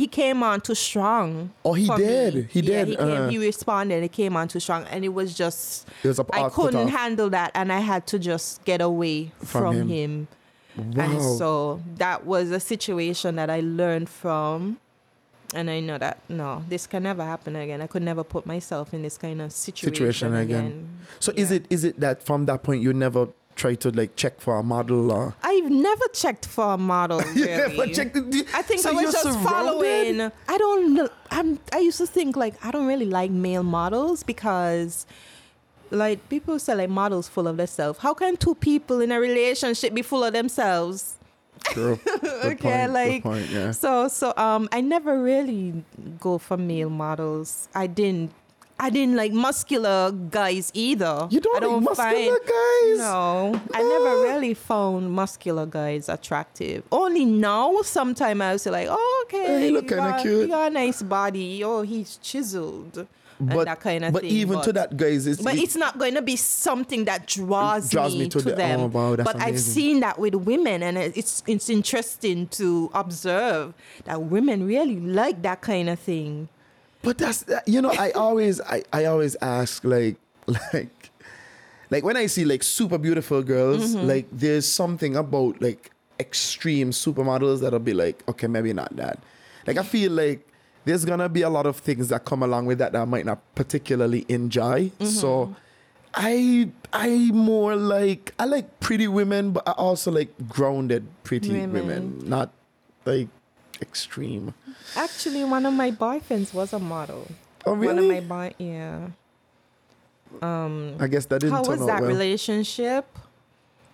he 0.01 0.07
came 0.07 0.43
on 0.43 0.61
too 0.61 0.75
strong. 0.75 1.51
Oh, 1.65 1.73
he 1.75 1.87
did. 1.97 2.35
me. 2.35 2.47
He 2.51 2.61
Yeah, 2.61 2.85
did. 2.85 2.89
He, 2.89 2.97
Uh-huh. 2.97 3.29
he 3.29 3.39
responded. 3.39 4.03
He 4.03 4.09
came 4.09 4.37
on 4.37 4.49
too 4.49 4.61
strong, 4.61 4.85
and 4.93 5.05
it 5.05 5.15
was 5.21 5.35
just. 5.35 5.87
It 6.03 6.09
was 6.09 6.19
a 6.19 6.27
I 6.33 6.49
couldn't 6.49 6.89
handle 6.89 7.31
that, 7.31 7.51
and 7.55 7.73
I 7.73 7.81
had 7.81 8.07
to 8.09 8.19
just 8.19 8.65
get 8.65 8.81
away 8.81 9.33
From 9.39 9.62
from, 9.62 9.75
him. 9.77 9.89
him. 9.89 10.29
Wow. 10.77 11.05
And 11.05 11.23
so 11.23 11.81
that 11.99 12.27
was 12.27 12.51
a 12.51 12.59
situation 12.61 13.37
that 13.37 13.49
I 13.51 13.61
learned 13.61 14.09
from. 14.09 14.79
And 15.55 15.71
I 15.71 15.79
know 15.79 15.99
that 15.99 16.19
no, 16.29 16.65
this 16.69 16.85
can 16.89 17.05
never 17.05 17.23
happen 17.25 17.55
again. 17.55 17.81
I 17.81 17.87
could 17.87 18.03
never 18.03 18.25
put 18.25 18.45
myself 18.45 18.93
in 18.93 19.03
this 19.03 19.16
kind 19.16 19.41
of 19.41 19.53
situation, 19.53 19.95
Situation 19.95 20.35
again. 20.35 20.65
again. 20.66 20.89
So 21.21 21.33
is 21.37 21.53
it 21.53 21.66
is 21.71 21.85
it 21.85 22.01
that 22.01 22.25
from 22.25 22.47
that 22.47 22.65
point 22.65 22.83
you 22.83 22.93
never 22.93 23.29
try 23.56 23.74
to 23.76 23.90
like 23.90 24.16
check 24.16 24.40
for 24.40 24.56
a 24.59 24.62
model 24.62 25.12
or 25.12 25.35
I've 25.43 25.70
never 25.70 26.05
checked 26.12 26.47
for 26.47 26.74
a 26.74 26.78
model. 26.78 27.20
you 27.35 27.44
Really. 27.47 27.76
never 27.76 27.86
checked 27.93 28.14
the, 28.14 28.44
I 28.55 28.62
think 28.62 28.81
so 28.81 28.90
I 28.90 28.93
was 28.93 29.02
you're 29.02 29.12
just 29.12 29.22
surrounded? 29.24 29.48
following. 29.48 30.32
I 30.48 30.59
don't 30.59 30.94
know. 30.94 31.09
I'm. 31.31 31.59
I 31.72 31.78
used 31.78 31.98
to 31.98 32.06
think 32.06 32.36
like 32.36 32.55
I 32.64 32.70
don't 32.70 32.86
really 32.86 33.06
like 33.06 33.31
male 33.31 33.62
models 33.62 34.22
because, 34.22 35.06
like 35.90 36.28
people 36.28 36.59
say 36.59 36.74
like 36.74 36.90
models 36.90 37.28
full 37.28 37.47
of 37.47 37.56
themselves. 37.56 37.98
How 38.01 38.14
can 38.14 38.36
two 38.36 38.55
people 38.56 39.01
in 39.01 39.12
a 39.12 39.20
relationship 39.20 39.94
be 39.94 40.02
full 40.02 40.24
of 40.24 40.32
themselves? 40.32 41.16
True. 41.64 41.98
Okay, 42.44 42.56
point, 42.86 42.93
like 42.93 43.22
point, 43.22 43.48
yeah. 43.48 43.70
so 43.70 44.06
so 44.09 44.35
um 44.36 44.68
I 44.70 44.81
never 44.82 45.22
really 45.22 45.82
go 46.20 46.36
for 46.39 46.56
male 46.59 46.90
models. 46.90 47.68
I 47.74 47.86
didn't 47.86 48.32
I 48.78 48.90
didn't 48.90 49.16
like 49.16 49.32
muscular 49.32 50.10
guys 50.12 50.70
either. 50.74 51.28
You 51.30 51.40
don't 51.40 51.56
I 51.56 51.60
don't 51.60 51.84
like 51.84 51.96
muscular 51.96 52.38
guys? 52.38 52.98
No. 52.98 53.60
I 53.72 53.82
never 53.82 54.09
ah. 54.09 54.22
really 54.22 54.55
found 54.55 55.12
muscular 55.12 55.66
guys 55.66 56.09
attractive. 56.09 56.82
Only 56.90 57.24
now 57.24 57.82
sometime 57.82 58.42
I 58.42 58.52
was 58.52 58.66
like, 58.66 58.88
oh 58.90 59.24
okay. 59.26 59.52
Yeah, 59.52 59.59
he 59.66 59.70
look 59.70 59.88
kinda 59.88 60.18
cute. 60.20 60.42
You 60.42 60.48
got 60.48 60.70
a 60.70 60.74
nice 60.74 61.02
body. 61.02 61.62
Oh, 61.62 61.82
he's 61.82 62.16
chiseled. 62.16 63.06
But 63.40 63.59
and 63.59 63.66
that 63.66 63.80
kind 63.80 64.05
of 64.05 64.12
but 64.12 64.22
thing. 64.22 64.30
even 64.30 64.60
to 64.62 64.72
that 64.74 64.96
guys 64.96 65.26
it's, 65.26 65.42
But 65.42 65.55
it- 65.55 65.62
it's 65.64 65.76
not 65.76 65.98
going 65.98 66.14
to 66.14 66.22
be 66.22 66.36
something 66.36 67.05
that 67.06 67.26
draws, 67.26 67.90
Draws 67.90 68.14
me 68.14 68.28
to 68.28 68.40
the- 68.40 68.55
them. 68.55 68.80
oh, 68.80 68.86
wow, 68.86 69.16
that's 69.16 69.32
but 69.32 69.42
I've 69.42 69.59
seen 69.59 70.01
that 70.01 70.18
with 70.18 70.34
women, 70.34 70.82
and 70.82 70.96
it's 70.96 71.42
it's 71.46 71.68
interesting 71.68 72.46
to 72.48 72.90
observe 72.94 73.74
that 74.05 74.22
women 74.22 74.66
really 74.66 75.01
like 75.01 75.42
that 75.42 75.62
kind 75.62 75.88
of 75.88 75.98
thing. 75.98 76.48
But 77.05 77.18
that's 77.18 77.44
you 77.66 77.81
know 77.82 77.93
I 77.93 78.10
always 78.12 78.60
I, 78.60 78.82
I 78.93 79.05
always 79.06 79.36
ask 79.40 79.85
like 79.85 80.16
like 80.72 81.10
like 81.90 82.02
when 82.05 82.16
I 82.16 82.26
see 82.26 82.44
like 82.44 82.62
super 82.62 82.98
beautiful 82.98 83.43
girls 83.43 83.94
Mm-hmm. 83.94 84.06
like 84.09 84.26
there's 84.32 84.66
something 84.66 85.14
about 85.16 85.60
like 85.62 85.90
extreme 86.18 86.90
supermodels 86.90 87.60
that'll 87.60 87.78
be 87.78 87.93
like 87.94 88.22
okay 88.28 88.47
maybe 88.47 88.72
not 88.72 88.94
that 88.97 89.18
like 89.66 89.76
I 89.78 89.82
feel 89.82 90.12
like 90.12 90.47
there's 90.85 91.05
gonna 91.05 91.28
be 91.28 91.43
a 91.43 91.51
lot 91.51 91.66
of 91.66 91.76
things 91.78 92.09
that 92.09 92.24
come 92.24 92.43
along 92.43 92.66
with 92.66 92.78
that 92.78 92.93
that 92.93 93.02
I 93.02 93.05
might 93.05 93.26
not 93.26 93.40
particularly 93.55 94.24
enjoy 94.28 94.90
Mm-hmm. 94.98 95.06
so 95.06 95.55
I 96.14 96.70
I 96.93 97.09
more 97.32 97.74
like 97.74 98.32
I 98.39 98.44
like 98.44 98.78
pretty 98.81 99.09
women 99.09 99.51
but 99.52 99.66
I 99.68 99.72
also 99.72 100.10
like 100.12 100.31
grounded 100.48 101.06
pretty 101.24 101.51
women, 101.51 101.72
Women. 101.72 102.28
not 102.28 102.51
like 103.05 103.28
extreme 103.82 104.55
Actually, 104.96 105.44
one 105.44 105.66
of 105.66 105.74
my 105.74 105.90
boyfriends 105.90 106.55
was 106.55 106.72
a 106.72 106.78
model. 106.78 107.26
oh 107.66 107.74
One 107.74 107.98
of 107.98 108.05
my 108.05 108.20
boy, 108.20 108.55
yeah. 108.59 109.09
Um, 110.42 110.96
I 111.01 111.06
guess 111.06 111.26
that 111.26 111.40
didn't 111.40 111.55
How 111.55 111.64
was 111.64 111.84
that 111.86 112.01
well. 112.01 112.09
relationship? 112.10 113.06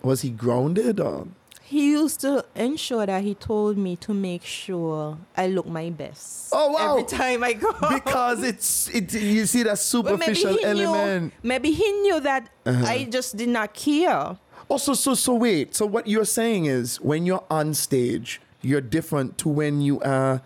Was 0.02 0.22
he 0.22 0.30
grounded 0.30 1.00
or? 1.00 1.26
He 1.62 1.92
used 1.92 2.20
to 2.22 2.44
ensure 2.56 3.06
that 3.06 3.22
he 3.22 3.34
told 3.34 3.78
me 3.78 3.94
to 3.96 4.12
make 4.12 4.42
sure 4.42 5.18
I 5.36 5.46
look 5.46 5.66
my 5.66 5.90
best. 5.90 6.48
Oh, 6.52 6.72
wow. 6.72 6.96
Every 6.96 7.04
time 7.04 7.44
I 7.44 7.52
go. 7.52 7.72
Because 7.88 8.42
it's 8.42 8.88
it 8.88 9.12
you 9.14 9.46
see 9.46 9.62
that 9.62 9.70
maybe 9.70 9.76
superficial 9.76 10.54
he 10.54 10.64
element. 10.64 11.22
Knew, 11.22 11.48
maybe 11.48 11.70
he 11.70 11.92
knew 12.02 12.18
that 12.20 12.50
I 12.66 13.06
just 13.08 13.36
did 13.36 13.50
not 13.50 13.72
care. 13.72 14.36
Oh, 14.68 14.78
so 14.78 14.94
so 14.94 15.14
so 15.14 15.34
wait. 15.34 15.76
So 15.76 15.86
what 15.86 16.08
you're 16.08 16.24
saying 16.24 16.64
is 16.66 17.00
when 17.00 17.24
you're 17.24 17.44
on 17.50 17.74
stage, 17.74 18.40
you're 18.62 18.80
different 18.80 19.38
to 19.38 19.48
when 19.48 19.80
you 19.80 20.00
are 20.00 20.42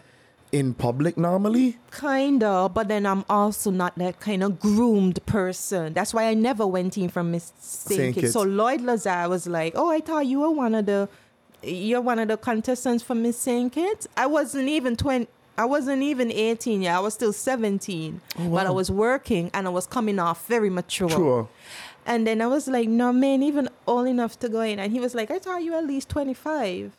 in 0.53 0.73
public 0.73 1.17
normally? 1.17 1.79
Kinda, 1.91 2.71
but 2.73 2.89
then 2.89 3.07
I'm 3.07 3.25
also 3.29 3.71
not 3.71 3.99
that 3.99 4.21
kind 4.21 4.43
of 4.43 4.61
groomed 4.61 5.25
person. 5.27 5.93
That's 5.93 6.15
why 6.15 6.25
I 6.27 6.35
never 6.35 6.67
went 6.67 6.97
in 6.97 7.09
from 7.09 7.33
Miss 7.33 7.53
Saint 7.59 7.99
Saint 7.99 8.15
Kitts. 8.15 8.33
So 8.33 8.43
Lloyd 8.43 8.81
Lazar 8.81 9.29
was 9.29 9.47
like, 9.47 9.73
"Oh, 9.77 9.91
I 9.91 10.01
thought 10.01 10.27
you 10.27 10.41
were 10.41 10.51
one 10.51 10.75
of 10.75 10.87
the, 10.87 11.09
you're 11.63 12.01
one 12.01 12.21
of 12.21 12.29
the 12.29 12.37
contestants 12.37 13.03
for 13.03 13.15
Miss 13.17 13.37
Saint 13.37 13.73
Kitts." 13.73 14.07
I 14.17 14.27
wasn't 14.27 14.69
even 14.69 14.97
twenty. 14.97 15.27
I 15.57 15.67
wasn't 15.67 16.03
even 16.03 16.33
18 16.33 16.83
yet. 16.83 16.97
I 16.97 16.99
was 16.99 17.15
still 17.15 17.33
17. 17.33 18.21
But 18.37 18.67
I 18.67 18.71
was 18.71 18.91
working 18.91 19.53
and 19.55 19.69
I 19.69 19.71
was 19.71 19.87
coming 19.87 20.19
off 20.19 20.49
very 20.49 20.69
mature. 20.69 21.09
Sure. 21.09 21.49
And 22.05 22.27
then 22.27 22.43
I 22.43 22.49
was 22.49 22.67
like, 22.67 22.89
no, 22.89 23.13
man, 23.13 23.41
even 23.43 23.69
old 23.87 24.09
enough 24.09 24.37
to 24.41 24.49
go 24.49 24.63
in. 24.63 24.81
And 24.81 24.93
he 24.93 24.99
was 24.99 25.15
like, 25.15 25.31
I 25.31 25.39
thought 25.39 25.63
you 25.63 25.71
were 25.71 25.79
at 25.79 25.87
least 25.87 26.09
25. 26.09 26.97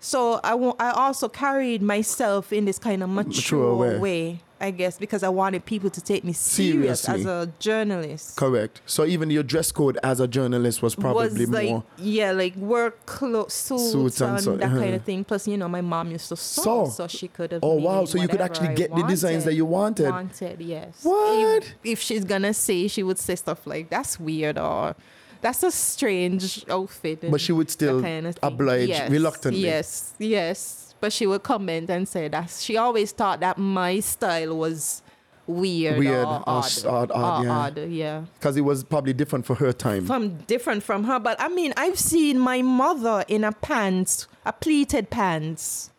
So 0.00 0.40
I 0.42 0.54
I 0.78 0.90
also 0.92 1.28
carried 1.28 1.82
myself 1.82 2.52
in 2.52 2.64
this 2.64 2.78
kind 2.78 3.02
of 3.02 3.10
mature, 3.10 3.76
way. 3.76 3.98
way. 3.98 4.40
I 4.62 4.70
guess, 4.72 4.98
because 4.98 5.22
I 5.22 5.30
wanted 5.30 5.64
people 5.64 5.88
to 5.88 6.02
take 6.02 6.22
me 6.22 6.34
serious 6.34 7.00
Seriously. 7.00 7.20
as 7.20 7.48
a 7.48 7.50
journalist. 7.58 8.36
Correct. 8.36 8.82
So 8.84 9.06
even 9.06 9.30
your 9.30 9.42
dress 9.42 9.72
code 9.72 9.98
as 10.02 10.20
a 10.20 10.28
journalist 10.28 10.82
was 10.82 10.94
probably 10.94 11.46
was 11.46 11.48
like 11.48 11.70
more. 11.70 11.84
yeah, 11.96 12.32
like 12.32 12.56
work 12.56 13.06
clothes, 13.06 13.54
suits, 13.54 13.92
Suits 13.92 14.20
and 14.20 14.32
and, 14.32 14.40
so- 14.44 14.56
that 14.56 14.68
kind 14.68 14.82
uh-huh. 14.84 14.96
of 14.96 15.04
thing. 15.04 15.24
Plus, 15.24 15.48
you 15.48 15.56
know, 15.56 15.66
my 15.66 15.80
mom 15.80 16.10
used 16.10 16.28
to 16.28 16.36
sew, 16.36 16.62
Sew. 16.84 16.90
so 16.90 17.06
she 17.06 17.26
could 17.28 17.52
have. 17.52 17.64
Oh, 17.64 17.76
wow. 17.76 18.04
So 18.04 18.18
you 18.20 18.28
could 18.28 18.42
actually 18.42 18.74
get 18.74 18.94
the 18.94 19.02
designs 19.04 19.44
that 19.44 19.54
you 19.54 19.64
wanted. 19.64 20.10
Wanted, 20.10 20.60
yes. 20.60 21.04
What? 21.04 21.62
If, 21.64 21.74
if 21.82 22.00
she's 22.00 22.24
gonna 22.26 22.52
say, 22.52 22.86
she 22.88 23.02
would 23.02 23.18
say 23.18 23.36
stuff 23.36 23.66
like, 23.66 23.88
"That's 23.88 24.20
weird," 24.20 24.58
or 24.58 24.94
"That's 25.40 25.62
a 25.62 25.70
strange 25.70 26.64
outfit." 26.68 27.30
But 27.30 27.40
she 27.40 27.52
would 27.52 27.70
still 27.70 28.00
kind 28.02 28.26
of 28.26 28.38
oblige 28.42 28.88
yes, 28.88 29.10
reluctantly. 29.10 29.62
Yes, 29.62 30.14
yes. 30.18 30.94
But 31.00 31.12
she 31.12 31.26
would 31.26 31.42
comment 31.42 31.88
and 31.88 32.06
say 32.06 32.28
that 32.28 32.50
she 32.50 32.76
always 32.76 33.12
thought 33.12 33.40
that 33.40 33.56
my 33.56 34.00
style 34.00 34.56
was 34.56 35.02
weird, 35.46 35.98
Weird 35.98 36.26
or 36.26 36.42
odd, 36.46 36.84
odd, 36.86 37.10
odd, 37.10 37.40
or 37.40 37.44
yeah. 37.44 37.52
odd, 37.52 37.78
yeah 37.88 38.24
Because 38.38 38.56
it 38.56 38.60
was 38.62 38.84
probably 38.84 39.12
different 39.12 39.46
for 39.46 39.54
her 39.56 39.72
time. 39.72 40.06
from 40.06 40.36
different 40.46 40.82
from 40.82 41.04
her. 41.04 41.18
But 41.18 41.40
I 41.40 41.48
mean, 41.48 41.72
I've 41.76 41.98
seen 41.98 42.38
my 42.38 42.62
mother 42.62 43.24
in 43.28 43.44
a 43.44 43.52
pants, 43.52 44.28
a 44.44 44.52
pleated 44.52 45.10
pants. 45.10 45.90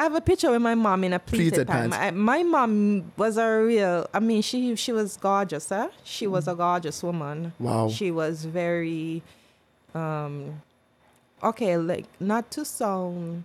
I 0.00 0.04
have 0.04 0.14
a 0.14 0.20
picture 0.22 0.50
with 0.50 0.62
my 0.62 0.74
mom 0.74 1.04
in 1.04 1.12
a 1.12 1.18
pleated, 1.18 1.52
Pleated 1.52 1.68
pants. 1.68 1.94
pants. 1.94 2.16
My, 2.16 2.38
my 2.38 2.42
mom 2.42 3.12
was 3.18 3.36
a 3.36 3.60
real. 3.62 4.08
I 4.14 4.18
mean, 4.20 4.40
she 4.40 4.74
she 4.74 4.92
was 4.92 5.18
gorgeous. 5.18 5.68
Huh? 5.68 5.88
She 6.04 6.26
was 6.26 6.48
a 6.48 6.54
gorgeous 6.54 7.02
woman. 7.02 7.52
Wow. 7.58 7.90
She 7.90 8.10
was 8.10 8.46
very. 8.46 9.22
Um, 9.94 10.62
okay, 11.42 11.76
like 11.76 12.06
not 12.18 12.50
to 12.52 12.64
sound 12.64 13.44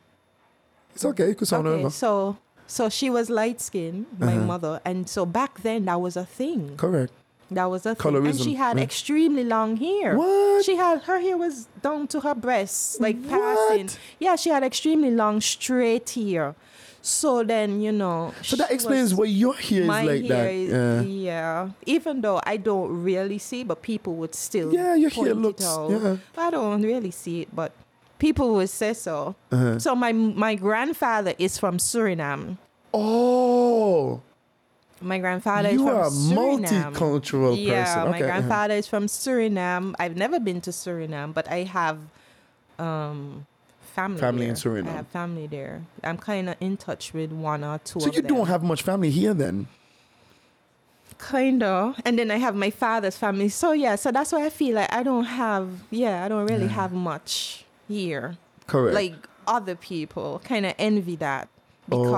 It's 0.93 1.03
okay. 1.03 1.27
You 1.27 1.35
could 1.35 1.47
sound 1.49 1.67
okay, 1.67 1.81
over. 1.81 1.89
so 1.89 2.37
so 2.67 2.87
she 2.87 3.09
was 3.09 3.29
light 3.29 3.59
skinned, 3.59 4.05
my 4.17 4.37
Uh-huh. 4.37 4.45
mother, 4.45 4.81
and 4.85 5.09
so 5.09 5.25
back 5.25 5.59
then 5.61 5.83
that 5.85 5.99
was 5.99 6.15
a 6.15 6.23
thing. 6.25 6.77
Correct. 6.77 7.11
That 7.51 7.65
was 7.65 7.85
a 7.85 7.93
thing. 7.95 8.15
And 8.15 8.39
she 8.39 8.55
had 8.55 8.77
extremely 8.79 9.43
long 9.43 9.77
hair. 9.77 10.17
What? 10.17 10.65
She 10.65 10.75
had 10.75 11.01
her 11.03 11.19
hair 11.19 11.37
was 11.37 11.67
down 11.81 12.07
to 12.07 12.19
her 12.21 12.33
breasts, 12.33 12.99
like 12.99 13.17
What? 13.23 13.29
passing. 13.29 13.89
Yeah, 14.19 14.35
she 14.35 14.49
had 14.49 14.63
extremely 14.63 15.11
long, 15.11 15.41
straight 15.41 16.09
hair. 16.09 16.55
So 17.01 17.43
then, 17.43 17.81
you 17.81 17.91
know. 17.91 18.33
So 18.41 18.55
that 18.55 18.71
explains 18.71 19.13
why 19.13 19.25
your 19.25 19.53
hair 19.53 19.81
is 19.83 19.87
like 19.87 20.25
hair 20.25 20.27
that. 20.27 20.49
is- 20.51 20.71
yeah. 20.71 21.01
yeah. 21.01 21.69
Even 21.85 22.21
though 22.21 22.41
I 22.43 22.57
don't 22.57 23.03
really 23.03 23.37
see, 23.37 23.63
but 23.63 23.83
people 23.83 24.15
would 24.15 24.33
still. 24.33 24.73
Yeah, 24.73 24.95
your 24.95 25.11
hair 25.11 25.35
looks- 25.35 25.61
yeah. 25.63 26.17
I 26.35 26.49
don't 26.49 26.81
really 26.81 27.11
see 27.11 27.41
it, 27.43 27.55
but 27.55 27.73
people 28.17 28.55
would 28.55 28.71
say 28.71 28.93
so. 28.95 29.35
Uh-huh. 29.51 29.77
So 29.77 29.93
my 29.93 30.13
my 30.13 30.55
grandfather 30.55 31.35
is 31.37 31.59
from 31.59 31.77
Suriname. 31.77 32.57
Oh, 32.91 34.21
My 35.01 35.19
grandfather 35.19 35.71
you 35.71 35.75
is 35.75 35.81
from 35.81 35.97
are 35.97 36.07
a 36.07 36.09
Suriname. 36.09 36.93
multicultural 36.93 37.63
yeah, 37.63 37.83
person. 37.83 38.01
my 38.11 38.17
Okay, 38.17 38.23
uh-huh. 38.23 38.39
grandfather 38.39 38.73
is 38.75 38.87
from 38.87 39.07
Suriname. 39.07 39.93
I've 39.99 40.15
never 40.15 40.39
been 40.39 40.61
to 40.61 40.71
Suriname, 40.71 41.33
but 41.33 41.49
I 41.51 41.63
have 41.63 41.99
um, 42.79 43.45
family. 43.93 44.19
Family 44.19 44.45
in. 44.47 44.55
Suriname. 44.55 44.87
I 44.87 44.93
have 44.93 45.07
family 45.07 45.47
there. 45.47 45.81
I'm 46.03 46.17
kind 46.17 46.49
of 46.49 46.55
in 46.59 46.77
touch 46.77 47.13
with 47.13 47.31
one 47.31 47.63
or 47.63 47.79
two. 47.79 47.99
So 47.99 48.07
you 48.07 48.21
them. 48.21 48.35
don't 48.35 48.47
have 48.47 48.63
much 48.63 48.83
family 48.83 49.09
here 49.11 49.33
then? 49.33 49.67
kind 51.17 51.63
of, 51.63 51.97
and 52.03 52.19
then 52.19 52.29
I 52.29 52.35
have 52.35 52.55
my 52.55 52.69
father's 52.69 53.17
family. 53.17 53.47
So 53.47 53.71
yeah, 53.71 53.95
so 53.95 54.11
that's 54.11 54.33
why 54.33 54.45
I 54.45 54.49
feel 54.49 54.75
like 54.75 54.93
I 54.93 55.01
don't 55.01 55.23
have. 55.23 55.83
Yeah, 55.89 56.25
I 56.25 56.27
don't 56.27 56.45
really 56.45 56.67
have 56.67 56.91
much 56.91 57.63
here. 57.87 58.35
Correct. 58.67 58.95
Like 58.95 59.15
other 59.47 59.75
people, 59.75 60.41
kind 60.43 60.65
of 60.65 60.73
envy 60.77 61.15
that 61.17 61.47
Oh. 61.91 62.11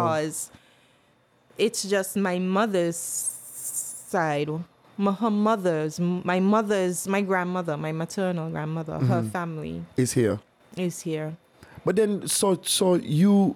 It's 1.57 1.83
just 1.83 2.15
my 2.17 2.39
mother's 2.39 2.95
side. 2.97 4.49
My, 4.97 5.11
her 5.13 5.29
mother's, 5.29 5.99
my 5.99 6.39
mother's, 6.39 7.07
my 7.07 7.21
grandmother, 7.21 7.77
my 7.77 7.91
maternal 7.91 8.49
grandmother, 8.49 8.93
her 8.99 9.21
Mm-hmm. 9.21 9.29
family 9.29 9.83
is 9.95 10.13
here. 10.13 10.39
is 10.75 11.01
here. 11.01 11.37
But 11.85 11.95
then, 11.95 12.27
so 12.27 12.59
so 12.63 12.95
you 12.95 13.55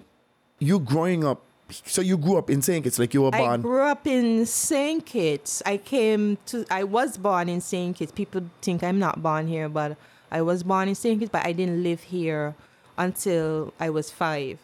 you 0.60 0.78
growing 0.78 1.24
up, 1.24 1.42
so 1.68 2.00
you 2.00 2.16
grew 2.16 2.38
up 2.38 2.48
in 2.48 2.62
Saint 2.62 2.84
Kitts, 2.84 2.98
like 2.98 3.12
you 3.12 3.22
were 3.22 3.32
born. 3.32 3.50
I 3.50 3.56
grew 3.56 3.82
up 3.82 4.06
in 4.06 4.46
St. 4.46 5.04
Kitts. 5.04 5.62
I 5.66 5.76
came 5.78 6.38
to, 6.46 6.64
I 6.70 6.84
was 6.84 7.16
born 7.18 7.48
in 7.48 7.60
St. 7.60 7.96
Kitts. 7.96 8.12
People 8.12 8.42
think 8.62 8.82
I'm 8.84 8.98
not 9.00 9.20
born 9.22 9.48
here, 9.48 9.68
but 9.68 9.96
I 10.30 10.42
was 10.42 10.62
born 10.62 10.88
in 10.88 10.94
St. 10.94 11.18
Kitts, 11.18 11.30
but 11.32 11.44
I 11.44 11.52
didn't 11.52 11.82
live 11.82 12.02
here 12.02 12.54
until 12.96 13.72
I 13.80 13.90
was 13.90 14.10
five. 14.10 14.58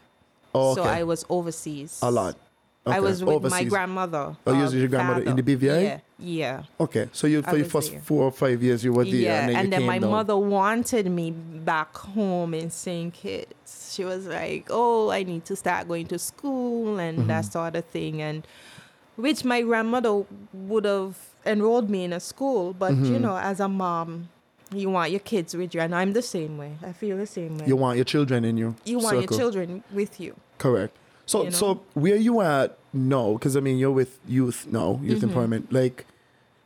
oh, 0.54 0.76
So. 0.76 0.82
I 0.84 1.02
was 1.02 1.24
overseas. 1.28 1.98
a 2.02 2.10
lot. 2.10 2.36
I 2.86 3.00
was 3.00 3.22
with 3.22 3.50
my 3.50 3.64
grandmother. 3.64 4.34
Oh, 4.46 4.52
you 4.54 4.62
was 4.62 4.72
with 4.72 4.80
your 4.80 4.88
grandmother 4.88 5.22
in 5.22 5.36
the 5.36 5.42
BVI? 5.42 5.82
Yeah, 5.82 5.98
yeah. 6.18 6.62
Okay, 6.80 7.08
so 7.12 7.26
you 7.26 7.42
for 7.42 7.56
your 7.56 7.66
first 7.66 7.90
there. 7.92 8.00
four 8.00 8.24
or 8.24 8.30
five 8.32 8.62
years 8.62 8.82
you 8.82 8.92
were 8.94 9.04
there, 9.04 9.14
yeah, 9.14 9.46
and 9.48 9.54
then, 9.54 9.64
you 9.72 9.78
came 9.78 9.86
my 9.86 9.98
down. 9.98 10.10
mother 10.10 10.36
wanted 10.36 11.10
me 11.10 11.30
back 11.30 11.94
home 11.96 12.54
in 12.54 12.70
St. 12.70 13.12
Kitts. 13.12 13.94
She 13.94 14.04
was 14.04 14.26
like, 14.26 14.68
"Oh, 14.70 15.10
I 15.10 15.22
need 15.22 15.44
to 15.46 15.56
start 15.56 15.86
going 15.88 16.06
to 16.06 16.18
school 16.18 16.98
and 16.98 17.18
Mm-hmm. 17.18 17.28
that 17.28 17.44
sort 17.44 17.76
of 17.76 17.84
thing," 17.86 18.22
and 18.22 18.46
which 19.16 19.44
my 19.44 19.60
grandmother 19.62 20.24
would 20.54 20.84
have 20.86 21.16
enrolled 21.44 21.90
me 21.90 22.04
in 22.04 22.12
a 22.14 22.20
school, 22.20 22.72
but 22.72 22.92
Mm-hmm. 22.92 23.12
you 23.12 23.18
know, 23.18 23.36
as 23.36 23.60
a 23.60 23.68
mom, 23.68 24.30
you 24.72 24.88
want 24.88 25.10
your 25.10 25.20
kids 25.20 25.54
with 25.54 25.74
you, 25.74 25.80
and 25.82 25.94
I'm 25.94 26.12
the 26.14 26.22
same 26.22 26.56
way. 26.56 26.72
I 26.82 26.92
feel 26.92 27.18
the 27.18 27.26
same 27.26 27.58
way. 27.58 27.66
You 27.66 27.76
want 27.76 27.96
your 27.96 28.04
children 28.06 28.44
in 28.46 28.56
you. 28.56 28.76
You 28.86 28.98
want 28.98 29.20
circle. 29.20 29.36
your 29.36 29.38
children 29.40 29.84
with 29.92 30.18
you. 30.20 30.36
Correct. 30.56 30.96
So 31.28 31.44
you 31.44 31.50
know? 31.52 31.60
so 31.60 31.66
where 31.92 32.16
you 32.16 32.40
at 32.40 32.78
now? 32.92 33.34
Because 33.36 33.54
I 33.56 33.60
mean 33.60 33.76
you're 33.76 33.92
with 33.92 34.16
youth 34.26 34.66
now, 34.72 34.98
youth 35.04 35.18
Mm-hmm. 35.20 35.28
employment. 35.28 35.64
Like, 35.72 36.06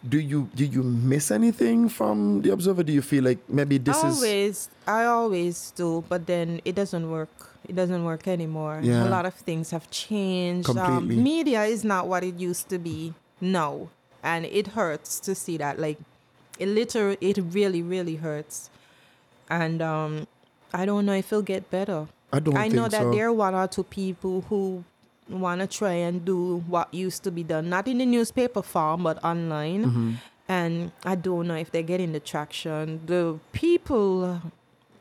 do 0.06 0.18
you 0.18 0.48
do 0.54 0.64
you 0.64 0.82
miss 0.86 1.30
anything 1.30 1.88
from 1.90 2.42
the 2.42 2.50
Observer? 2.54 2.82
Do 2.86 2.92
you 2.92 3.02
feel 3.02 3.24
like 3.24 3.38
maybe 3.48 3.78
this 3.78 3.98
is 4.02 4.16
always, 4.22 4.54
I 4.86 5.04
always 5.06 5.72
do, 5.74 6.02
but 6.08 6.26
then 6.26 6.60
it 6.64 6.74
doesn't 6.74 7.10
work. 7.10 7.30
It 7.68 7.74
doesn't 7.76 8.02
work 8.04 8.26
anymore. 8.26 8.80
Yeah. 8.82 9.06
A 9.06 9.10
lot 9.10 9.26
of 9.26 9.34
things 9.34 9.70
have 9.70 9.86
changed. 9.90 10.68
Um, 10.70 10.76
Completely. 10.78 11.22
media 11.22 11.62
is 11.64 11.82
not 11.84 12.06
what 12.08 12.22
it 12.24 12.34
used 12.38 12.68
to 12.70 12.78
be 12.78 13.14
now, 13.40 13.88
and 14.22 14.44
it 14.46 14.74
hurts 14.78 15.20
to 15.26 15.34
see 15.34 15.56
that. 15.58 15.78
Like, 15.78 15.98
it 16.58 16.66
literally, 16.66 17.18
it 17.20 17.38
really, 17.38 17.82
really 17.82 18.16
hurts. 18.16 18.70
And 19.48 19.80
um, 19.80 20.26
I 20.74 20.86
don't 20.86 21.06
know 21.06 21.14
if 21.14 21.30
it'll 21.30 21.42
get 21.42 21.70
better. 21.70 22.08
I 22.32 22.38
don't 22.40 22.56
I 22.56 22.68
know 22.68 22.88
that 22.88 23.02
so. 23.02 23.10
there 23.12 23.26
are 23.28 23.32
one 23.32 23.54
or 23.54 23.66
two 23.68 23.84
people 23.84 24.42
who 24.48 24.84
want 25.28 25.60
to 25.60 25.66
try 25.66 25.92
and 25.92 26.24
do 26.24 26.58
what 26.66 26.92
used 26.92 27.22
to 27.24 27.30
be 27.30 27.42
done, 27.42 27.68
not 27.68 27.86
in 27.88 27.98
the 27.98 28.06
newspaper 28.06 28.62
form, 28.62 29.02
but 29.04 29.22
online. 29.24 29.84
Mm-hmm. 29.84 30.12
And 30.48 30.92
I 31.04 31.14
don't 31.14 31.46
know 31.48 31.54
if 31.56 31.70
they're 31.70 31.82
getting 31.82 32.12
the 32.12 32.20
traction. 32.20 33.00
The 33.06 33.38
people 33.52 34.40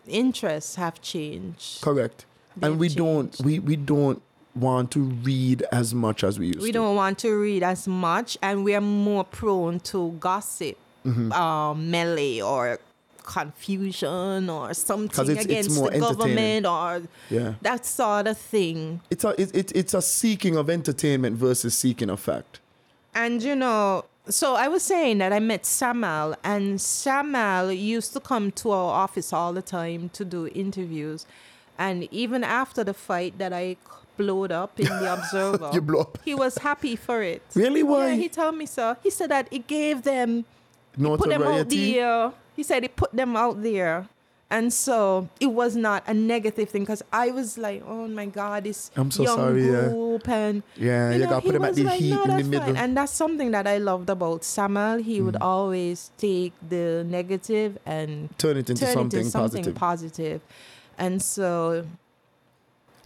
interests 0.07 0.75
have 0.75 1.01
changed. 1.01 1.81
Correct. 1.81 2.25
and 2.61 2.73
They've 2.73 2.79
we 2.79 2.89
don't 2.89 3.35
we 3.43 3.59
we 3.59 3.75
don't 3.75 4.21
want 4.55 4.91
to 4.91 4.99
read 4.99 5.63
as 5.71 5.93
much 5.93 6.23
as 6.23 6.37
we 6.37 6.47
used 6.47 6.59
We 6.59 6.63
to. 6.63 6.67
We 6.67 6.71
don't 6.85 6.95
want 6.95 7.17
to 7.19 7.31
read 7.33 7.63
as 7.63 7.87
much, 7.87 8.37
and 8.41 8.63
we 8.65 8.75
are 8.75 8.81
more 8.81 9.23
prone 9.23 9.79
to 9.91 10.11
gossip, 10.19 10.77
Mm-hmm. 11.05 11.31
um, 11.31 11.89
melee, 11.89 12.41
or 12.41 12.77
confusion, 13.35 14.49
or 14.49 14.73
something 14.73 15.29
it's- 15.29 15.37
it's 15.37 15.45
against 15.45 15.75
more 15.79 15.89
the 15.89 15.99
government, 15.99 16.65
or 16.65 17.01
Yeah. 17.29 17.53
that 17.61 17.85
sort 17.85 18.27
of 18.27 18.37
thing. 18.37 19.01
It's 19.09 19.23
a 19.23 19.29
it, 19.41 19.49
it, 19.55 19.71
it's 19.75 19.93
a 19.93 20.01
seeking 20.01 20.55
of 20.57 20.69
entertainment 20.69 21.37
versus 21.37 21.73
seeking 21.83 22.09
of 22.09 22.19
fact. 22.19 22.59
And 23.13 23.41
you 23.43 23.55
know, 23.55 24.05
so 24.29 24.55
I 24.55 24.67
was 24.67 24.83
saying 24.83 25.17
that 25.19 25.31
I 25.33 25.39
met 25.39 25.63
Samal, 25.63 26.35
and 26.43 26.79
Samal 26.79 27.65
used 27.77 28.13
to 28.13 28.19
come 28.19 28.51
to 28.61 28.71
our 28.71 28.91
office 29.05 29.33
all 29.33 29.53
the 29.53 29.61
time 29.61 30.09
to 30.17 30.23
do 30.25 30.47
interviews. 30.47 31.25
And 31.77 31.97
even 32.11 32.43
after 32.43 32.83
the 32.83 32.93
fight 32.93 33.33
that 33.39 33.51
I 33.53 33.75
blowed 34.17 34.51
up 34.51 34.79
in 34.79 34.85
the 34.85 35.07
Observer, 35.17 35.71
You 35.73 35.81
blow 35.81 36.01
up. 36.01 36.19
he 36.23 36.33
was 36.35 36.57
happy 36.59 36.95
for 36.95 37.23
it. 37.23 37.41
Really? 37.55 37.81
Why? 37.81 38.09
Yeah, 38.09 38.15
he 38.15 38.29
told 38.29 38.55
me 38.55 38.65
so. 38.67 38.95
He 39.01 39.09
said 39.09 39.29
that 39.31 39.47
it 39.51 39.65
gave 39.67 40.03
them, 40.03 40.45
put 40.93 41.29
them 41.29 41.41
out 41.41 41.67
Notoriety. 41.67 41.93
there. 41.95 42.31
He 42.55 42.63
said 42.63 42.83
it 42.83 42.95
put 42.95 43.11
them 43.11 43.35
out 43.35 43.61
there. 43.63 44.07
And 44.53 44.73
so 44.73 45.29
it 45.39 45.47
was 45.47 45.77
not 45.77 46.03
a 46.07 46.13
negative 46.13 46.67
thing 46.69 46.81
because 46.81 47.01
I 47.13 47.31
was 47.31 47.57
like, 47.57 47.81
oh 47.87 48.05
my 48.09 48.25
God, 48.25 48.65
this 48.65 48.91
I'm 48.97 49.09
so 49.09 49.23
young 49.23 49.37
sorry, 49.37 49.65
yeah. 49.65 49.87
And 50.35 50.63
Yeah, 50.75 51.11
you 51.15 51.23
gotta 51.25 51.39
put 51.45 51.55
him 51.55 51.63
at 51.63 51.73
the 51.75 51.83
like, 51.85 51.99
heat 52.01 52.09
"No, 52.09 52.23
in 52.23 52.29
the 52.37 52.43
middle." 52.43 52.65
fine." 52.65 52.75
And 52.75 52.97
that's 52.97 53.13
something 53.13 53.51
that 53.51 53.65
I 53.65 53.77
loved 53.77 54.09
about 54.09 54.41
Samal. 54.41 55.01
He 55.01 55.21
would 55.21 55.35
Mm. 55.35 55.41
always 55.41 56.11
take 56.17 56.51
the 56.67 57.05
negative 57.07 57.77
and 57.85 58.37
Turn 58.37 58.57
it 58.57 58.69
into 58.69 58.83
turn 58.83 58.93
something 58.93 59.19
it 59.19 59.25
into 59.27 59.31
something 59.31 59.63
positive. 59.73 59.75
positive. 59.75 60.41
And 60.97 61.21
so 61.21 61.85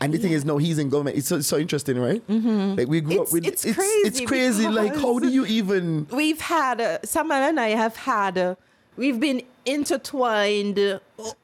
And 0.01 0.11
the 0.13 0.17
thing 0.17 0.31
is, 0.33 0.43
no, 0.45 0.57
he's 0.57 0.77
in 0.79 0.89
government. 0.89 1.15
It's 1.17 1.27
so, 1.27 1.37
it's 1.37 1.47
so 1.47 1.57
interesting, 1.57 1.99
right? 1.99 2.25
Mm-hmm. 2.27 2.75
Like 2.79 2.87
we 2.87 3.01
grew 3.01 3.21
up 3.21 3.27
It's- 3.27 3.33
with 3.33 3.45
it's 3.45 3.63
It's 3.65 3.75
crazy 3.77 4.25
crazy. 4.25 4.67
Like, 4.67 4.95
how 4.95 5.19
do 5.19 5.29
you 5.29 5.45
even? 5.45 6.07
we've 6.11 6.41
had, 6.41 6.81
uh, 6.81 6.97
Samal 7.03 7.49
and 7.49 7.59
I 7.59 7.69
have 7.69 7.95
had 7.97 8.37
uh, 8.37 8.55
we've 8.97 9.19
been 9.19 9.41
intertwined 9.65 10.77
uh, 10.79 10.99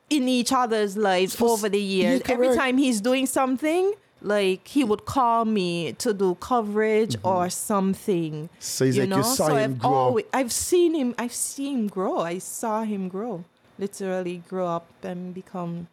in 0.10 0.28
each 0.28 0.52
other's 0.52 0.98
lives 0.98 1.36
For 1.36 1.50
over 1.50 1.70
the 1.70 1.80
years. 1.82 2.22
Every 2.28 2.56
time 2.56 2.78
he's 2.78 3.02
doing 3.02 3.26
something, 3.26 3.94
like 4.22 4.68
he 4.68 4.84
would 4.84 5.06
call 5.06 5.46
me 5.46 5.94
to 5.94 6.14
do 6.14 6.36
coverage 6.36 7.16
or 7.24 7.50
something. 7.50 8.34
Mm-hmm. 8.34 8.56
So 8.60 8.86
he's 8.86 8.98
you 8.98 9.06
like 9.08 9.18
you 9.18 9.24
saw 9.24 9.48
so 9.48 9.56
him 9.56 9.72
I've 9.74 9.80
grow. 9.80 9.92
always, 9.92 10.26
I've 10.34 10.52
seen 10.52 10.94
him. 10.94 11.16
I've 11.18 11.34
seen 11.34 11.78
him 11.80 11.88
grow. 11.88 12.20
I 12.20 12.38
saw 12.38 12.84
him 12.84 13.10
grow. 13.10 13.44
Literally 13.80 14.44
grow 14.48 14.68
up 14.68 14.88
and 15.04 15.34
become 15.34 15.88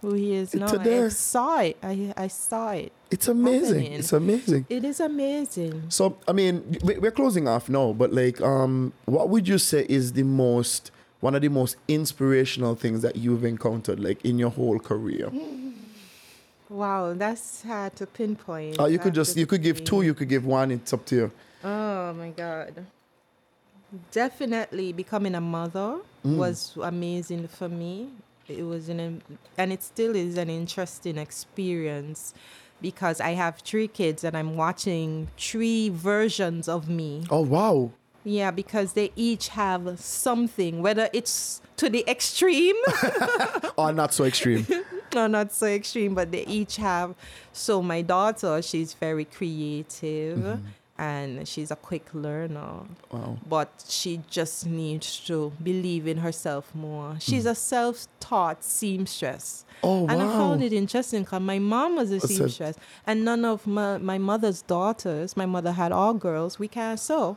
who 0.00 0.14
he 0.14 0.34
is 0.34 0.54
now. 0.54 0.66
Today. 0.68 1.04
I 1.04 1.08
saw 1.08 1.58
it. 1.60 1.76
I 1.82 2.14
I 2.16 2.28
saw 2.28 2.70
it. 2.70 2.92
It's 3.10 3.28
amazing. 3.28 3.80
happening. 3.80 3.92
It's 4.00 4.12
amazing. 4.12 4.66
It 4.70 4.84
is 4.84 5.00
amazing. 5.00 5.82
So 5.90 6.16
I 6.26 6.32
mean, 6.32 6.78
we- 6.82 6.98
we're 6.98 7.10
closing 7.10 7.46
off 7.46 7.68
now, 7.68 7.92
but 7.92 8.12
like, 8.14 8.40
um, 8.40 8.92
what 9.04 9.28
would 9.28 9.46
you 9.46 9.58
say 9.58 9.84
is 9.88 10.12
the 10.14 10.22
most 10.22 10.90
one 11.24 11.34
of 11.34 11.40
the 11.40 11.48
most 11.48 11.76
inspirational 11.88 12.74
things 12.74 13.00
that 13.00 13.16
you've 13.16 13.46
encountered, 13.46 13.98
like 13.98 14.22
in 14.24 14.38
your 14.38 14.50
whole 14.50 14.78
career? 14.78 15.32
Wow, 16.70 17.12
that's 17.12 17.62
hard 17.62 17.94
to 17.96 18.06
pinpoint. 18.06 18.76
Oh, 18.80 18.86
you 18.86 18.98
could 18.98 19.14
just 19.14 19.36
you 19.36 19.46
could 19.46 19.62
give 19.62 19.84
two, 19.84 20.00
you 20.02 20.14
could 20.14 20.30
give 20.30 20.44
one. 20.46 20.70
It's 20.70 20.92
up 20.94 21.04
to 21.06 21.14
you. 21.14 21.32
Oh 21.62 22.14
my 22.14 22.30
God. 22.30 22.86
Definitely 24.10 24.92
becoming 24.92 25.34
a 25.34 25.40
mother 25.40 25.98
Mm. 26.24 26.36
was 26.38 26.72
amazing 26.82 27.46
for 27.48 27.68
me. 27.68 28.08
It 28.48 28.64
was 28.64 28.88
an, 28.88 29.22
and 29.58 29.72
it 29.72 29.82
still 29.82 30.16
is 30.16 30.38
an 30.38 30.48
interesting 30.48 31.18
experience 31.18 32.32
because 32.80 33.20
I 33.20 33.32
have 33.32 33.58
three 33.58 33.88
kids 33.88 34.24
and 34.24 34.34
I'm 34.34 34.56
watching 34.56 35.28
three 35.36 35.90
versions 35.90 36.66
of 36.66 36.88
me. 36.88 37.24
Oh 37.30 37.42
wow! 37.42 37.90
Yeah, 38.24 38.50
because 38.50 38.94
they 38.94 39.12
each 39.16 39.48
have 39.48 40.00
something, 40.00 40.80
whether 40.80 41.08
it's 41.12 41.60
to 41.76 41.90
the 41.90 42.04
extreme 42.08 42.76
Oh, 43.78 43.90
not 43.90 44.14
so 44.14 44.24
extreme. 44.24 44.66
no, 45.14 45.26
not 45.26 45.52
so 45.52 45.66
extreme, 45.66 46.14
but 46.14 46.30
they 46.30 46.46
each 46.46 46.76
have. 46.76 47.14
So 47.52 47.82
my 47.82 48.02
daughter, 48.02 48.62
she's 48.62 48.94
very 48.94 49.24
creative 49.24 50.38
mm-hmm. 50.38 50.66
and 50.96 51.46
she's 51.46 51.70
a 51.70 51.76
quick 51.76 52.06
learner. 52.14 52.82
Wow. 53.10 53.38
But 53.48 53.84
she 53.88 54.20
just 54.30 54.66
needs 54.66 55.20
to 55.26 55.52
believe 55.62 56.06
in 56.06 56.18
herself 56.18 56.74
more. 56.74 57.14
Mm. 57.14 57.22
She's 57.22 57.46
a 57.46 57.54
self-taught 57.54 58.62
seamstress. 58.62 59.64
Oh 59.82 60.06
And 60.06 60.22
I 60.22 60.26
found 60.28 60.62
it 60.62 60.72
interesting 60.72 61.24
because 61.24 61.42
my 61.42 61.58
mom 61.58 61.96
was 61.96 62.10
a 62.10 62.20
seamstress, 62.20 62.76
and 63.06 63.24
none 63.24 63.44
of 63.44 63.66
my, 63.66 63.98
my 63.98 64.18
mother's 64.18 64.62
daughters, 64.62 65.36
my 65.36 65.46
mother 65.46 65.72
had 65.72 65.92
all 65.92 66.14
girls, 66.14 66.58
we 66.58 66.68
can't 66.68 66.98
sew. 66.98 67.36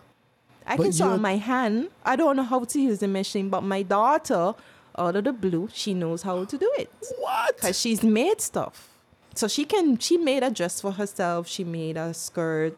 I 0.67 0.75
But 0.77 0.83
can 0.83 0.91
sew 0.93 1.09
on 1.09 1.21
my 1.21 1.37
hand. 1.37 1.87
I 2.05 2.15
don't 2.17 2.35
know 2.35 2.43
how 2.43 2.63
to 2.65 2.79
use 2.81 2.99
the 2.99 3.07
machine, 3.07 3.49
but 3.49 3.61
my 3.63 3.83
daughter, 3.83 4.53
out 4.97 5.15
of 5.15 5.23
the 5.23 5.31
blue, 5.33 5.69
she 5.73 5.93
knows 5.93 6.23
how 6.23 6.43
to 6.43 6.57
do 6.57 6.69
it 6.77 6.89
What? 7.19 7.55
because 7.55 7.79
she's 7.79 8.03
made 8.03 8.41
stuff. 8.41 8.89
So 9.35 9.47
she 9.47 9.65
can. 9.65 9.97
She 9.99 10.17
made 10.17 10.43
a 10.43 10.49
dress 10.51 10.81
for 10.81 10.91
herself. 10.91 11.47
She 11.47 11.63
made 11.63 11.95
a 11.95 12.13
skirt, 12.13 12.75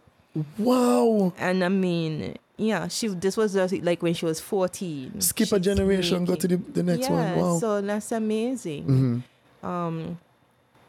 Wow! 0.57 1.33
and 1.37 1.63
I 1.63 1.69
mean, 1.69 2.35
yeah, 2.57 2.89
she. 2.89 3.07
This 3.07 3.37
was 3.37 3.53
just 3.53 3.73
like 3.81 4.03
when 4.03 4.13
she 4.13 4.25
was 4.25 4.39
fourteen. 4.41 5.21
Skip 5.21 5.51
a 5.53 5.55
She's 5.55 5.63
generation, 5.65 6.25
go 6.25 6.35
to 6.35 6.47
the, 6.47 6.57
the 6.57 6.83
next 6.83 7.09
yeah, 7.09 7.13
one. 7.13 7.37
Wow! 7.39 7.43
Mm-hmm. 7.45 7.59
so 7.59 7.81
that's 7.81 8.11
amazing. 8.11 9.23
and 9.63 10.13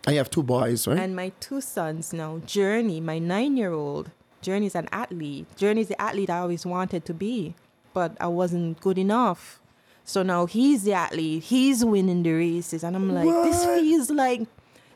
you 0.09 0.17
have 0.17 0.31
two 0.31 0.43
boys, 0.43 0.87
right? 0.89 0.99
And 0.99 1.15
my 1.15 1.31
two 1.41 1.61
sons 1.61 2.13
now, 2.13 2.39
Journey, 2.45 3.01
my 3.01 3.19
nine 3.19 3.57
year 3.57 3.73
old, 3.73 4.11
Journey's 4.43 4.75
an 4.75 4.89
athlete. 4.93 5.47
Journey's 5.57 5.89
the 5.89 6.01
athlete 6.01 6.31
I 6.31 6.39
always 6.39 6.65
wanted 6.67 7.05
to 7.07 7.15
be, 7.15 7.55
but 7.95 8.17
I 8.21 8.27
wasn't 8.29 8.81
good 8.81 8.99
enough. 8.99 9.61
So 10.05 10.23
now 10.23 10.47
he's 10.47 10.83
the 10.85 10.95
athlete. 10.95 11.43
He's 11.45 11.85
winning 11.85 12.23
the 12.23 12.33
races. 12.33 12.83
And 12.83 12.97
I'm 12.97 13.12
like, 13.15 13.27
this 13.45 13.65
feels 13.65 14.11
like 14.11 14.43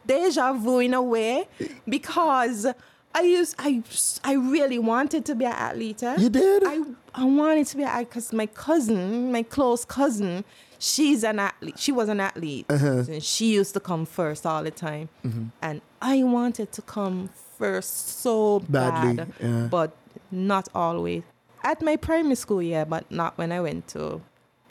deja 0.06 0.52
vu 0.54 0.80
in 0.80 0.92
a 0.94 1.02
way 1.02 1.46
because 1.88 2.66
I 3.14 3.22
used 3.22 3.54
I 3.58 3.82
I 4.24 4.32
really 4.34 4.78
wanted 4.78 5.24
to 5.26 5.34
be 5.34 5.44
an 5.44 5.52
athlete. 5.52 6.02
eh? 6.02 6.16
You 6.18 6.28
did? 6.30 6.64
I 6.66 6.80
I 7.14 7.24
wanted 7.24 7.66
to 7.68 7.76
be 7.76 7.82
an 7.84 7.88
athlete, 7.90 8.08
because 8.10 8.32
my 8.32 8.46
cousin, 8.46 9.30
my 9.30 9.44
close 9.44 9.84
cousin, 9.84 10.44
she's 10.80 11.22
an 11.22 11.38
athlete. 11.38 11.78
She 11.78 11.92
was 11.92 12.08
an 12.08 12.18
athlete, 12.18 12.66
Uh-huh. 12.68 13.04
and 13.08 13.22
she 13.22 13.54
used 13.54 13.72
to 13.74 13.80
come 13.80 14.04
first 14.04 14.44
all 14.44 14.64
the 14.64 14.72
time. 14.72 15.08
Mm-hmm. 15.24 15.44
And 15.62 15.80
I 16.02 16.24
wanted 16.24 16.72
to 16.72 16.82
come 16.82 17.30
first 17.58 18.20
so 18.20 18.60
Badly, 18.68 19.16
bad, 19.16 19.32
yeah. 19.40 19.68
but 19.70 19.96
not 20.30 20.68
always. 20.74 21.22
At 21.62 21.80
my 21.82 21.96
primary 21.96 22.34
school, 22.34 22.62
yeah, 22.62 22.84
but 22.84 23.10
not 23.10 23.38
when 23.38 23.50
I 23.52 23.60
went 23.60 23.88
to 23.88 24.20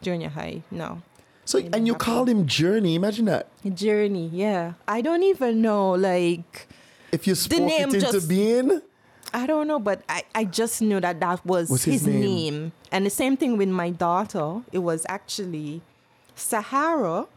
junior 0.02 0.30
high. 0.30 0.62
No. 0.70 1.02
so 1.46 1.60
and 1.74 1.88
you 1.88 1.96
called 1.96 2.30
him 2.30 2.46
Journey. 2.46 2.96
Imagine 2.96 3.26
that. 3.26 3.48
Journey, 3.74 4.30
yeah. 4.32 4.74
I 4.88 5.02
don't 5.02 5.24
even 5.24 5.62
know, 5.62 5.92
like. 5.92 6.68
If 7.12 7.28
you 7.28 7.36
spoke 7.36 7.60
name 7.62 7.90
it 7.90 7.96
into 7.96 8.12
just- 8.12 8.30
being, 8.30 8.82
I 9.34 9.48
don't 9.48 9.68
know, 9.68 9.80
but 9.80 10.02
I, 10.08 10.24
I 10.36 10.46
just 10.46 10.82
knew 10.82 11.00
that 11.00 11.20
that 11.20 11.44
was, 11.46 11.70
Was 11.70 11.84
his 11.84 12.06
his, 12.06 12.08
name. 12.08 12.22
name. 12.22 12.72
And 12.92 13.06
the 13.06 13.10
same 13.10 13.36
thing 13.38 13.58
with 13.58 13.70
my 13.70 13.90
daughter. 13.90 14.62
It 14.72 14.80
was 14.80 15.06
actually 15.10 15.82
Sahara 16.36 17.28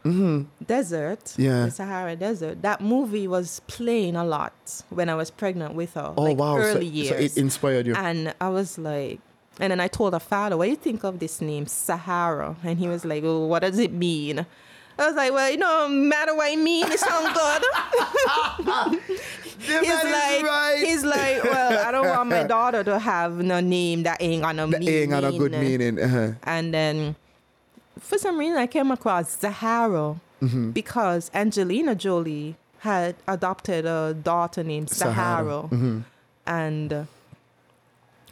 Desert. 0.65 1.23
Mm-hmm. 1.25 1.41
Yeah. 1.41 1.65
The 1.65 1.71
Sahara 1.71 2.15
Desert. 2.15 2.61
That 2.61 2.81
movie 2.81 3.27
was 3.27 3.61
playing 3.67 4.15
a 4.15 4.25
lot 4.25 4.53
when 4.89 5.09
I 5.09 5.15
was 5.15 5.29
pregnant 5.31 5.75
with 5.75 5.93
her. 5.93 6.13
oh 6.17 6.23
like 6.23 6.37
wow! 6.37 6.55
So, 6.57 6.61
Early 6.63 6.87
so 7.05 7.15
years. 7.15 7.37
it 7.37 7.39
inspired 7.41 7.87
you. 7.87 7.95
and 7.95 8.33
I 8.41 8.49
was 8.49 8.77
like, 8.77 9.19
and 9.59 9.71
then 9.71 9.79
I 9.79 9.87
told 9.87 10.13
her 10.13 10.19
father, 10.19 10.57
what 10.57 10.65
do 10.65 10.69
you 10.71 10.75
think 10.75 11.03
of 11.03 11.19
this 11.19 11.41
name, 11.41 11.65
Sahara? 11.67 12.55
And 12.63 12.77
he 12.79 12.87
was 12.87 13.05
like, 13.05 13.23
oh, 13.23 13.45
what 13.47 13.59
does 13.59 13.79
it 13.79 13.91
mean? 13.91 14.45
I 14.99 15.05
was 15.05 15.15
like, 15.15 15.31
well, 15.31 15.49
you 15.51 15.57
know, 15.57 15.87
matter 15.87 16.35
what 16.35 16.51
it 16.51 16.57
means, 16.57 16.89
it 16.89 16.99
sounds 16.99 17.31
good. 17.37 17.63
He's 19.59 19.79
like, 19.81 20.43
right. 20.43 20.83
he's 20.85 21.03
like, 21.03 21.43
well, 21.43 21.87
I 21.87 21.91
don't 21.91 22.07
want 22.07 22.29
my 22.29 22.43
daughter 22.43 22.83
to 22.83 22.99
have 22.99 23.37
no 23.37 23.59
name 23.59 24.03
that 24.03 24.21
ain't 24.21 24.43
got 24.43 24.55
no 24.55 24.67
That 24.67 24.79
meaning. 24.79 24.95
ain't 25.01 25.09
got 25.11 25.23
a 25.23 25.31
good 25.31 25.51
meaning. 25.51 25.99
Uh-huh. 26.01 26.31
And 26.43 26.73
then, 26.73 27.15
for 28.07 28.17
some 28.17 28.37
reason, 28.37 28.57
I 28.57 28.67
came 28.67 28.91
across 28.91 29.39
Zahara 29.39 30.19
Mm-hmm. 30.41 30.69
because 30.71 31.31
Angelina 31.33 31.95
Jolie 31.95 32.55
had 32.79 33.15
adopted 33.27 33.87
a 33.87 34.13
daughter 34.13 34.63
named 34.63 34.89
Zahara. 34.89 35.15
Sahara, 35.15 35.61
Mm-hmm. 35.69 35.99
and. 36.45 36.93
uh, 36.93 37.03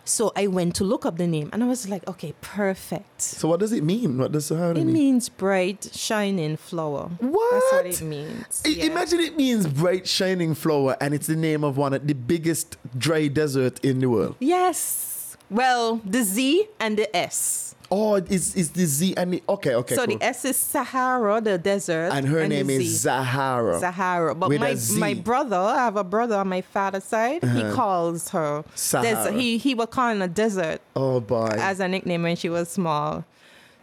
so 0.08 0.32
I 0.36 0.46
went 0.46 0.76
to 0.76 0.84
look 0.84 1.04
up 1.04 1.18
the 1.18 1.26
name 1.26 1.50
and 1.52 1.64
I 1.64 1.68
was 1.68 1.90
like, 1.90 2.08
okay, 2.08 2.36
perfect. 2.42 3.22
So 3.24 3.48
what 3.48 3.60
does 3.60 3.72
it 3.72 3.84
mean? 3.84 4.20
What 4.20 4.32
does 4.32 4.46
Zahara 4.46 4.72
It 4.72 4.76
mean? 4.76 4.90
It 4.90 4.94
means 4.94 5.30
bright, 5.30 5.90
shining 5.96 6.58
flower. 6.58 7.10
That's 7.20 7.34
what 7.34 7.72
What? 7.74 7.86
it 7.88 8.02
means. 8.04 8.62
I- 8.64 8.70
yeah. 8.70 8.84
Imagine 8.86 9.20
it 9.22 9.36
means 9.36 9.66
bright 9.66 10.08
shining 10.08 10.54
flower, 10.54 10.96
and 11.02 11.16
it's 11.16 11.26
the 11.26 11.36
name 11.36 11.64
of 11.64 11.76
one 11.78 11.94
of 11.96 12.06
the 12.06 12.14
biggest 12.14 12.78
dry 12.96 13.28
desert 13.28 13.84
in 13.84 13.98
the 14.00 14.08
world. 14.08 14.36
Yes. 14.40 15.38
Well, 15.50 16.02
the 16.06 16.22
Z 16.24 16.68
and 16.80 16.98
the 17.00 17.14
S. 17.16 17.75
Oh, 17.92 18.16
it's, 18.16 18.56
it's 18.56 18.70
the 18.70 18.86
Z 18.86 19.14
and 19.18 19.34
the 19.34 19.44
okay, 19.48 19.76
okay. 19.76 19.96
so 19.96 20.06
cool. 20.06 20.18
the 20.18 20.24
S 20.24 20.46
is 20.46 20.58
Sahara, 20.58 21.40
the 21.42 21.58
desert. 21.58 22.12
and 22.14 22.28
her 22.28 22.40
the 22.42 22.48
name 22.48 22.70
is. 22.70 23.02
Zahara. 23.02 23.80
Sahara. 23.80 24.34
But 24.36 24.50
With 24.50 24.60
my 24.60 24.70
a 24.70 25.00
my 25.00 25.14
brother, 25.14 25.56
I 25.56 25.76
have 25.76 25.98
a 25.98 26.04
brother 26.04 26.36
on 26.38 26.48
my 26.48 26.62
father's 26.62 27.04
side. 27.04 27.44
He 27.44 27.64
calls 27.72 28.30
her 28.30 28.64
Sahara. 28.76 29.14
Desert. 29.14 29.40
He 29.40 29.58
he 29.58 29.76
was 29.76 29.88
calling 29.92 30.20
her 30.20 30.28
desert 30.28 30.82
oh 30.96 31.20
boy. 31.20 31.52
as 31.58 31.80
a 31.80 31.88
nickname 31.88 32.24
when 32.24 32.36
she 32.36 32.50
was 32.50 32.70
small. 32.70 33.26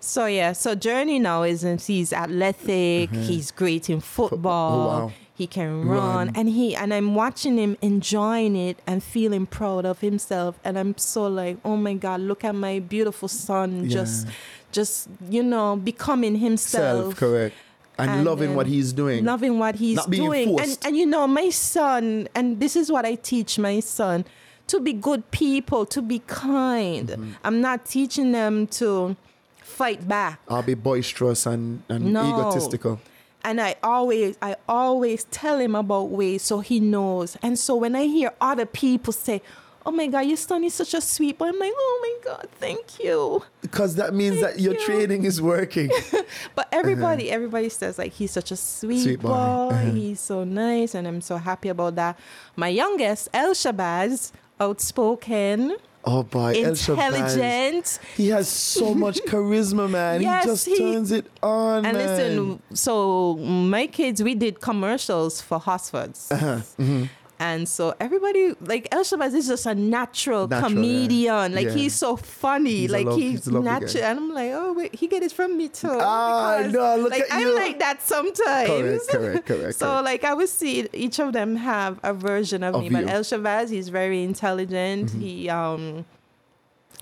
So 0.00 0.26
yeah, 0.26 0.52
so 0.52 0.74
Journey 0.74 1.20
now 1.20 1.44
is 1.44 1.62
he's 1.86 2.12
athletic. 2.12 3.10
He's 3.10 3.50
great 3.52 3.88
in 3.88 4.00
football. 4.00 4.88
Mm-hmm. 4.88 5.04
wow. 5.06 5.12
He 5.42 5.48
can 5.48 5.70
run, 5.88 5.98
Run. 6.28 6.32
and 6.36 6.48
he 6.48 6.66
and 6.76 6.94
I'm 6.94 7.16
watching 7.16 7.56
him 7.58 7.76
enjoying 7.82 8.54
it 8.54 8.76
and 8.86 9.02
feeling 9.02 9.44
proud 9.58 9.84
of 9.84 9.98
himself. 10.00 10.52
And 10.64 10.78
I'm 10.78 10.96
so 10.96 11.26
like, 11.26 11.56
oh 11.64 11.76
my 11.76 11.94
God, 11.94 12.20
look 12.20 12.44
at 12.44 12.54
my 12.54 12.78
beautiful 12.78 13.26
son, 13.26 13.88
just, 13.88 14.26
Yeah. 14.26 14.32
just 14.70 15.08
you 15.28 15.42
know, 15.42 15.74
becoming 15.74 16.36
himself. 16.36 17.04
Self 17.06 17.16
correct. 17.16 17.56
And, 17.98 18.10
And, 18.10 18.24
loving 18.24 18.54
what 18.54 18.66
um, 18.66 18.72
he's 18.72 18.92
doing. 18.92 19.24
Loving 19.24 19.58
what 19.58 19.74
he's 19.74 20.04
doing. 20.06 20.48
And, 20.60 20.78
and 20.84 20.96
you 20.96 21.06
know, 21.06 21.26
my 21.26 21.50
son, 21.50 22.28
and 22.36 22.60
this 22.62 22.74
is 22.76 22.86
what 22.94 23.04
I 23.04 23.16
teach 23.16 23.58
my 23.58 23.80
son 23.80 24.24
to 24.68 24.78
be 24.78 24.92
good 24.92 25.22
people, 25.32 25.84
to 25.86 26.00
be 26.00 26.20
kind. 26.20 27.08
Mm-hmm. 27.08 27.32
I'm 27.46 27.60
not 27.60 27.78
teaching 27.84 28.30
them 28.30 28.68
to 28.80 29.16
fight 29.58 30.06
back. 30.06 30.38
I'll 30.48 30.62
be 30.62 30.74
boisterous 30.74 31.46
and, 31.46 31.82
and 31.88 32.12
No. 32.12 32.22
egotistical. 32.30 33.00
And 33.44 33.60
I 33.60 33.74
always, 33.82 34.36
I 34.40 34.56
always 34.68 35.24
tell 35.24 35.58
him 35.58 35.74
about 35.74 36.10
ways 36.10 36.42
so 36.42 36.60
he 36.60 36.78
knows. 36.80 37.36
And 37.42 37.58
so 37.58 37.74
when 37.76 37.94
I 37.96 38.04
hear 38.04 38.32
other 38.40 38.66
people 38.66 39.12
say, 39.12 39.42
"Oh 39.84 39.90
my 39.90 40.06
God, 40.06 40.20
your 40.26 40.36
son 40.36 40.62
is 40.62 40.74
such 40.74 40.94
a 40.94 41.00
sweet 41.00 41.38
boy," 41.38 41.48
I'm 41.48 41.58
like, 41.58 41.72
"Oh 41.74 41.98
my 42.06 42.14
God, 42.32 42.46
thank 42.60 43.02
you." 43.02 43.42
Because 43.60 43.96
that 43.96 44.14
means 44.14 44.40
that 44.40 44.60
your 44.60 44.74
you. 44.74 44.80
training 44.86 45.24
is 45.24 45.42
working. 45.42 45.90
But 46.54 46.68
everybody, 46.70 47.30
everybody 47.30 47.68
says 47.68 47.98
like 47.98 48.12
he's 48.12 48.30
such 48.30 48.50
a 48.52 48.56
sweet, 48.56 48.94
Uh-huh. 48.98 49.04
Sweet 49.04 49.20
boy. 49.20 49.28
boy. 49.28 49.74
Uh-huh. 49.74 49.90
He's 49.90 50.20
so 50.20 50.44
nice, 50.44 50.94
and 50.94 51.08
I'm 51.08 51.20
so 51.20 51.36
happy 51.36 51.68
about 51.68 51.96
that. 51.96 52.18
My 52.54 52.68
youngest, 52.68 53.28
El 53.34 53.54
Shabazz, 53.54 54.30
outspoken, 54.60 55.76
Oh 56.04 56.24
boy, 56.24 56.54
intelligent. 56.54 57.98
He 58.16 58.28
has 58.28 58.48
so 58.48 58.92
much 58.94 59.18
charisma, 59.28 59.88
man. 59.88 60.20
Yes, 60.20 60.44
he 60.44 60.50
just 60.50 60.66
he- 60.66 60.78
turns 60.78 61.12
it 61.12 61.26
on, 61.42 61.86
And 61.86 61.96
man. 61.96 62.06
listen, 62.18 62.62
so 62.74 63.36
my 63.36 63.86
kids, 63.86 64.22
we 64.22 64.34
did 64.34 64.60
commercials 64.60 65.40
for 65.40 65.60
Horsfords. 65.60 66.30
Uh-huh, 66.32 66.46
mm-hmm. 66.82 67.04
And 67.48 67.68
so 67.68 67.92
everybody, 67.98 68.54
like 68.60 68.86
El 68.92 69.02
Shabazz 69.02 69.34
is 69.34 69.48
just 69.48 69.66
a 69.66 69.74
natural, 69.74 70.46
Natural, 70.46 70.48
yeah. 70.48 70.60
comedian. 70.68 71.54
Like 71.58 71.66
Yeah. 71.66 71.72
he's 71.80 71.94
so 71.94 72.10
funny. 72.16 72.70
He's 72.82 72.90
like 72.92 73.06
lov- 73.06 73.18
he's, 73.18 73.30
he's 73.32 73.46
a 73.48 73.52
lovely 73.52 73.68
guy. 73.70 73.78
natural. 73.80 74.04
And 74.04 74.18
I'm 74.20 74.32
like, 74.40 74.52
oh, 74.54 74.72
wait, 74.78 74.94
he 74.94 75.06
get 75.08 75.22
it 75.24 75.32
from 75.32 75.56
me 75.58 75.66
too. 75.68 75.88
Ah, 75.90 76.58
Because, 76.58 76.72
no, 76.72 76.96
look 77.02 77.10
like, 77.10 77.22
at 77.22 77.32
I'm 77.32 77.40
you. 77.48 77.54
like 77.56 77.78
that 77.80 78.00
sometimes. 78.02 78.68
Correct, 78.68 79.08
correct, 79.10 79.46
correct, 79.50 79.74
so 79.78 79.86
correct. 79.88 80.04
like 80.04 80.24
I 80.24 80.34
would 80.34 80.48
see 80.48 80.88
each 80.92 81.18
of 81.18 81.32
them 81.32 81.56
have 81.56 81.98
a 82.04 82.14
version 82.14 82.62
of, 82.62 82.74
Of 82.76 82.82
me. 82.82 82.90
But 82.90 83.04
you. 83.04 83.08
El 83.08 83.22
Shabazz, 83.22 83.70
he's 83.70 83.88
very 83.88 84.22
intelligent. 84.22 85.10
He 85.10 85.48
um 85.48 86.04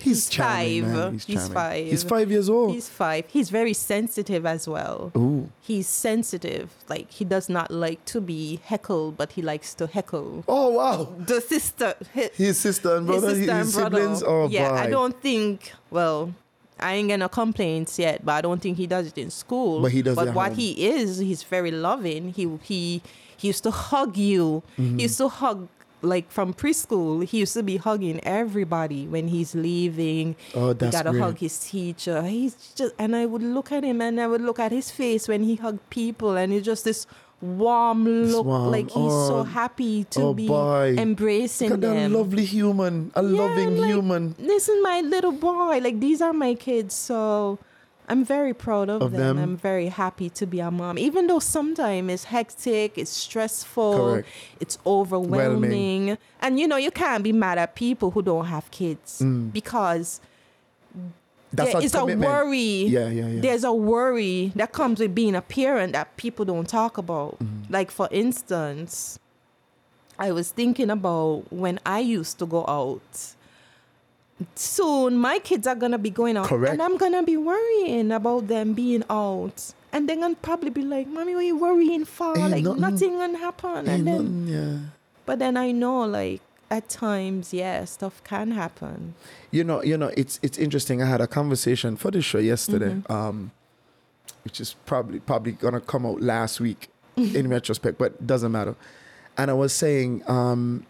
he's, 0.01 0.27
he's 0.27 0.29
charming, 0.29 0.83
five. 0.85 0.93
man. 0.95 1.13
He's, 1.15 1.25
He's 1.27 1.49
five. 1.49 1.87
He's 1.87 2.03
five 2.05 2.31
years 2.31 2.49
old. 2.51 2.73
He's 2.75 2.89
five. 2.89 3.25
He's 3.29 3.51
very 3.51 3.73
sensitive 3.75 4.45
as 4.47 4.67
well. 4.69 5.13
Ooh. 5.17 5.51
He's 5.61 5.87
sensitive. 5.87 6.71
Like 6.89 7.11
he 7.11 7.25
does 7.25 7.49
not 7.49 7.71
like 7.71 8.05
to 8.07 8.21
be 8.21 8.61
heckled, 8.65 9.17
but 9.17 9.33
he 9.33 9.43
likes 9.43 9.75
to 9.75 9.87
heckle. 9.87 10.45
Oh 10.49 10.71
wow. 10.71 11.15
The 11.19 11.41
sister, 11.41 11.95
hi- 12.15 12.31
His 12.35 12.59
sister 12.59 12.97
and 12.97 13.09
his 13.09 13.23
sister 13.23 13.39
his, 13.39 13.49
and 13.49 13.73
brother. 13.73 13.97
siblings. 14.01 14.23
Oh 14.23 14.49
yeah, 14.49 14.71
boy. 14.71 14.75
I 14.77 14.87
don't 14.91 15.21
think. 15.23 15.73
Well, 15.91 16.35
I 16.79 16.95
ain't 16.95 17.09
gonna 17.11 17.29
complaints 17.29 17.99
yet, 17.99 18.25
but 18.25 18.33
I 18.33 18.41
don't 18.41 18.61
think 18.61 18.77
he 18.79 18.87
does 18.87 19.07
it 19.07 19.19
in 19.19 19.31
school. 19.31 19.83
But 19.83 19.93
he 19.93 20.03
does 20.03 20.15
it 20.15 20.17
But 20.17 20.29
at 20.29 20.35
what 20.35 20.49
home. 20.49 20.57
he 20.59 20.87
is, 20.89 21.19
he's 21.19 21.43
very 21.43 21.71
loving. 21.71 22.33
He 22.33 22.49
he 22.63 23.03
he 23.37 23.49
used 23.49 23.63
to 23.65 23.71
hug 23.71 24.17
you. 24.17 24.63
Mm-hmm. 24.79 24.97
He 24.97 25.03
used 25.05 25.19
to 25.19 25.29
hug. 25.29 25.69
Like 26.03 26.31
from 26.31 26.55
preschool, 26.55 27.25
he 27.25 27.41
used 27.41 27.55
to 27.55 27.63
be 27.63 27.77
hugging 27.77 28.21
everybody 28.25 29.07
when 29.07 29.29
he's 29.29 29.55
leaving. 29.55 30.35
Oh, 30.55 30.73
that's 30.73 30.97
he 30.97 31.03
gotta 31.03 31.11
great. 31.11 31.23
hug 31.23 31.39
his 31.39 31.59
teacher. 31.59 32.23
He's 32.23 32.55
just, 32.75 32.95
and 32.99 33.15
I 33.15 33.27
would 33.27 33.43
look 33.43 33.71
at 33.71 33.85
him 33.85 34.01
and 34.01 34.19
I 34.21 34.27
would 34.27 34.41
look 34.41 34.59
at 34.59 34.73
his 34.73 34.91
face 34.91 35.29
when 35.29 35.43
he 35.45 35.57
hugged 35.57 35.89
people, 35.91 36.37
and 36.37 36.53
it's 36.53 36.65
just 36.65 36.85
this 36.85 37.07
warm 37.43 38.05
look, 38.05 38.45
warm. 38.47 38.71
like 38.71 38.87
he's 38.91 39.13
so 39.29 39.39
Oh, 39.41 39.43
happy 39.45 40.05
to 40.05 40.21
oh 40.23 40.35
be 40.35 40.47
boy. 40.47 40.95
embracing 40.99 41.71
Look 41.71 41.77
at 41.79 41.81
that 41.83 41.95
them. 41.95 42.13
lovely 42.13 42.45
human, 42.45 43.11
a 43.15 43.23
Yeah, 43.23 43.29
loving 43.41 43.67
I'm 43.69 43.77
like, 43.79 43.91
human. 43.91 44.35
This 44.39 44.69
is 44.69 44.83
my 44.83 45.01
little 45.01 45.33
boy. 45.33 45.79
Like 45.81 46.01
these 46.01 46.21
are 46.21 46.33
my 46.33 46.55
kids, 46.55 46.95
so 46.95 47.59
I'm 48.11 48.25
very 48.25 48.55
proud 48.67 48.89
of, 48.91 49.01
Of 49.03 49.13
them. 49.13 49.21
them. 49.21 49.39
I'm 49.39 49.57
very 49.57 49.87
happy 50.03 50.29
to 50.31 50.45
be 50.47 50.59
a 50.61 50.71
mom, 50.71 50.99
even 50.99 51.27
though 51.29 51.39
sometimes 51.39 52.13
it's 52.13 52.25
hectic, 52.25 52.99
it's 52.99 53.11
stressful, 53.27 53.95
Correct. 53.97 54.29
it's 54.63 54.77
overwhelming, 54.85 56.19
and 56.41 56.59
you 56.61 56.67
know 56.71 56.77
you 56.87 56.91
can't 56.91 57.23
be 57.23 57.33
mad 57.33 57.57
at 57.59 57.75
people 57.75 58.11
who 58.11 58.21
don't 58.23 58.47
have 58.47 58.71
kids 58.71 59.23
because 59.53 60.21
Mm. 60.97 61.11
That's 61.53 61.73
there 61.73 61.81
a 61.81 61.85
is 61.85 61.95
a 61.95 62.05
worry. 62.05 62.85
Yeah, 62.87 63.09
yeah, 63.09 63.27
yeah. 63.27 63.41
There's 63.41 63.65
a 63.65 63.73
worry 63.73 64.53
that 64.55 64.71
comes 64.73 65.01
with 65.01 65.15
being 65.15 65.35
a 65.35 65.43
parent 65.43 65.93
that 65.95 66.17
people 66.17 66.45
don't 66.45 66.69
talk 66.69 66.97
about. 66.99 67.39
Mm-hmm. 67.41 67.73
Like 67.73 67.91
for 67.91 68.09
instance, 68.13 69.19
I 70.19 70.31
was 70.33 70.51
thinking 70.53 70.91
about 70.91 71.45
when 71.51 71.81
I 71.85 72.01
used 72.01 72.39
to 72.41 72.47
go 72.47 72.65
out. 72.69 73.35
Soon 74.55 75.17
my 75.17 75.39
kids 75.39 75.67
are 75.67 75.75
gonna 75.75 75.99
be 75.99 76.11
going 76.11 76.37
out, 76.37 76.47
Correct. 76.47 76.73
and 76.73 76.83
I'm 76.83 76.97
gonna 76.97 77.23
be 77.23 77.37
worrying 77.37 78.11
about 78.13 78.49
them 78.49 78.73
being 78.75 79.05
out, 79.11 79.73
and 79.93 80.09
they're 80.09 80.17
gonna 80.17 80.35
probably 80.41 80.71
be 80.71 80.83
like, 80.83 81.07
"Mommy, 81.09 81.35
what 81.35 81.45
you 81.45 81.57
worrying 81.57 82.05
for? 82.05 82.37
Ain't 82.39 82.51
like 82.51 82.65
nothing- 82.65 82.81
nothing 82.81 83.13
gonna 83.19 83.39
happen." 83.39 83.87
And 83.89 84.07
then, 84.07 84.47
yeah. 84.49 84.79
but 85.27 85.39
then 85.39 85.57
I 85.57 85.73
know, 85.73 86.03
like 86.05 86.41
at 86.71 86.89
times, 86.89 87.53
yeah, 87.53 87.85
stuff 87.85 88.23
can 88.25 88.53
happen. 88.53 89.15
You 89.51 89.65
know, 89.65 89.83
you 89.83 89.97
know, 89.99 90.11
it's 90.17 90.39
it's 90.43 90.57
interesting. 90.59 91.03
I 91.03 91.07
had 91.07 91.21
a 91.21 91.27
conversation 91.27 91.97
for 91.97 92.11
the 92.11 92.23
show 92.23 92.39
yesterday, 92.39 92.95
Mm-hmm. 92.95 93.13
um, 93.13 93.51
which 94.45 94.61
is 94.61 94.75
probably 94.87 95.21
probably 95.21 95.53
gonna 95.53 95.81
come 95.81 96.07
out 96.07 96.23
last 96.23 96.61
week 96.61 96.89
in 97.17 97.49
retrospect, 97.49 97.99
but 97.99 98.27
doesn't 98.27 98.53
matter. 98.53 98.75
And 99.37 99.51
I 99.51 99.55
was 99.55 99.73
saying, 99.73 100.23
um, 100.29 100.87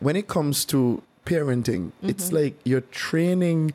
when 0.00 0.16
it 0.16 0.26
comes 0.28 0.64
to 0.66 1.02
parenting, 1.24 1.92
it's 2.02 2.26
Mm-hmm. 2.26 2.36
like 2.36 2.54
you're 2.64 2.80
training 2.82 3.72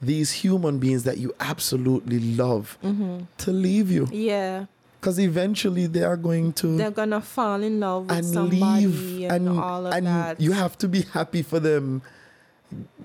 these 0.00 0.30
human 0.32 0.78
beings 0.78 1.04
that 1.04 1.18
you 1.18 1.34
absolutely 1.40 2.20
love 2.36 2.78
Mm-hmm. 2.82 3.18
to 3.38 3.50
leave 3.50 3.90
you, 3.90 4.06
Yeah. 4.12 4.66
because 5.00 5.18
eventually 5.18 5.86
they 5.86 6.02
are 6.02 6.16
going 6.16 6.52
to 6.54 6.76
they're 6.76 6.90
gonna 6.90 7.20
fall 7.20 7.62
in 7.62 7.80
love 7.80 8.08
with 8.08 8.18
and 8.18 8.26
somebody 8.26 8.86
leave 8.86 9.30
and, 9.30 9.48
and 9.48 9.58
all 9.58 9.86
of 9.86 9.92
and 9.92 10.06
that. 10.06 10.40
you 10.40 10.52
have 10.52 10.76
to 10.78 10.88
be 10.88 11.02
happy 11.02 11.42
for 11.42 11.60
them 11.60 12.02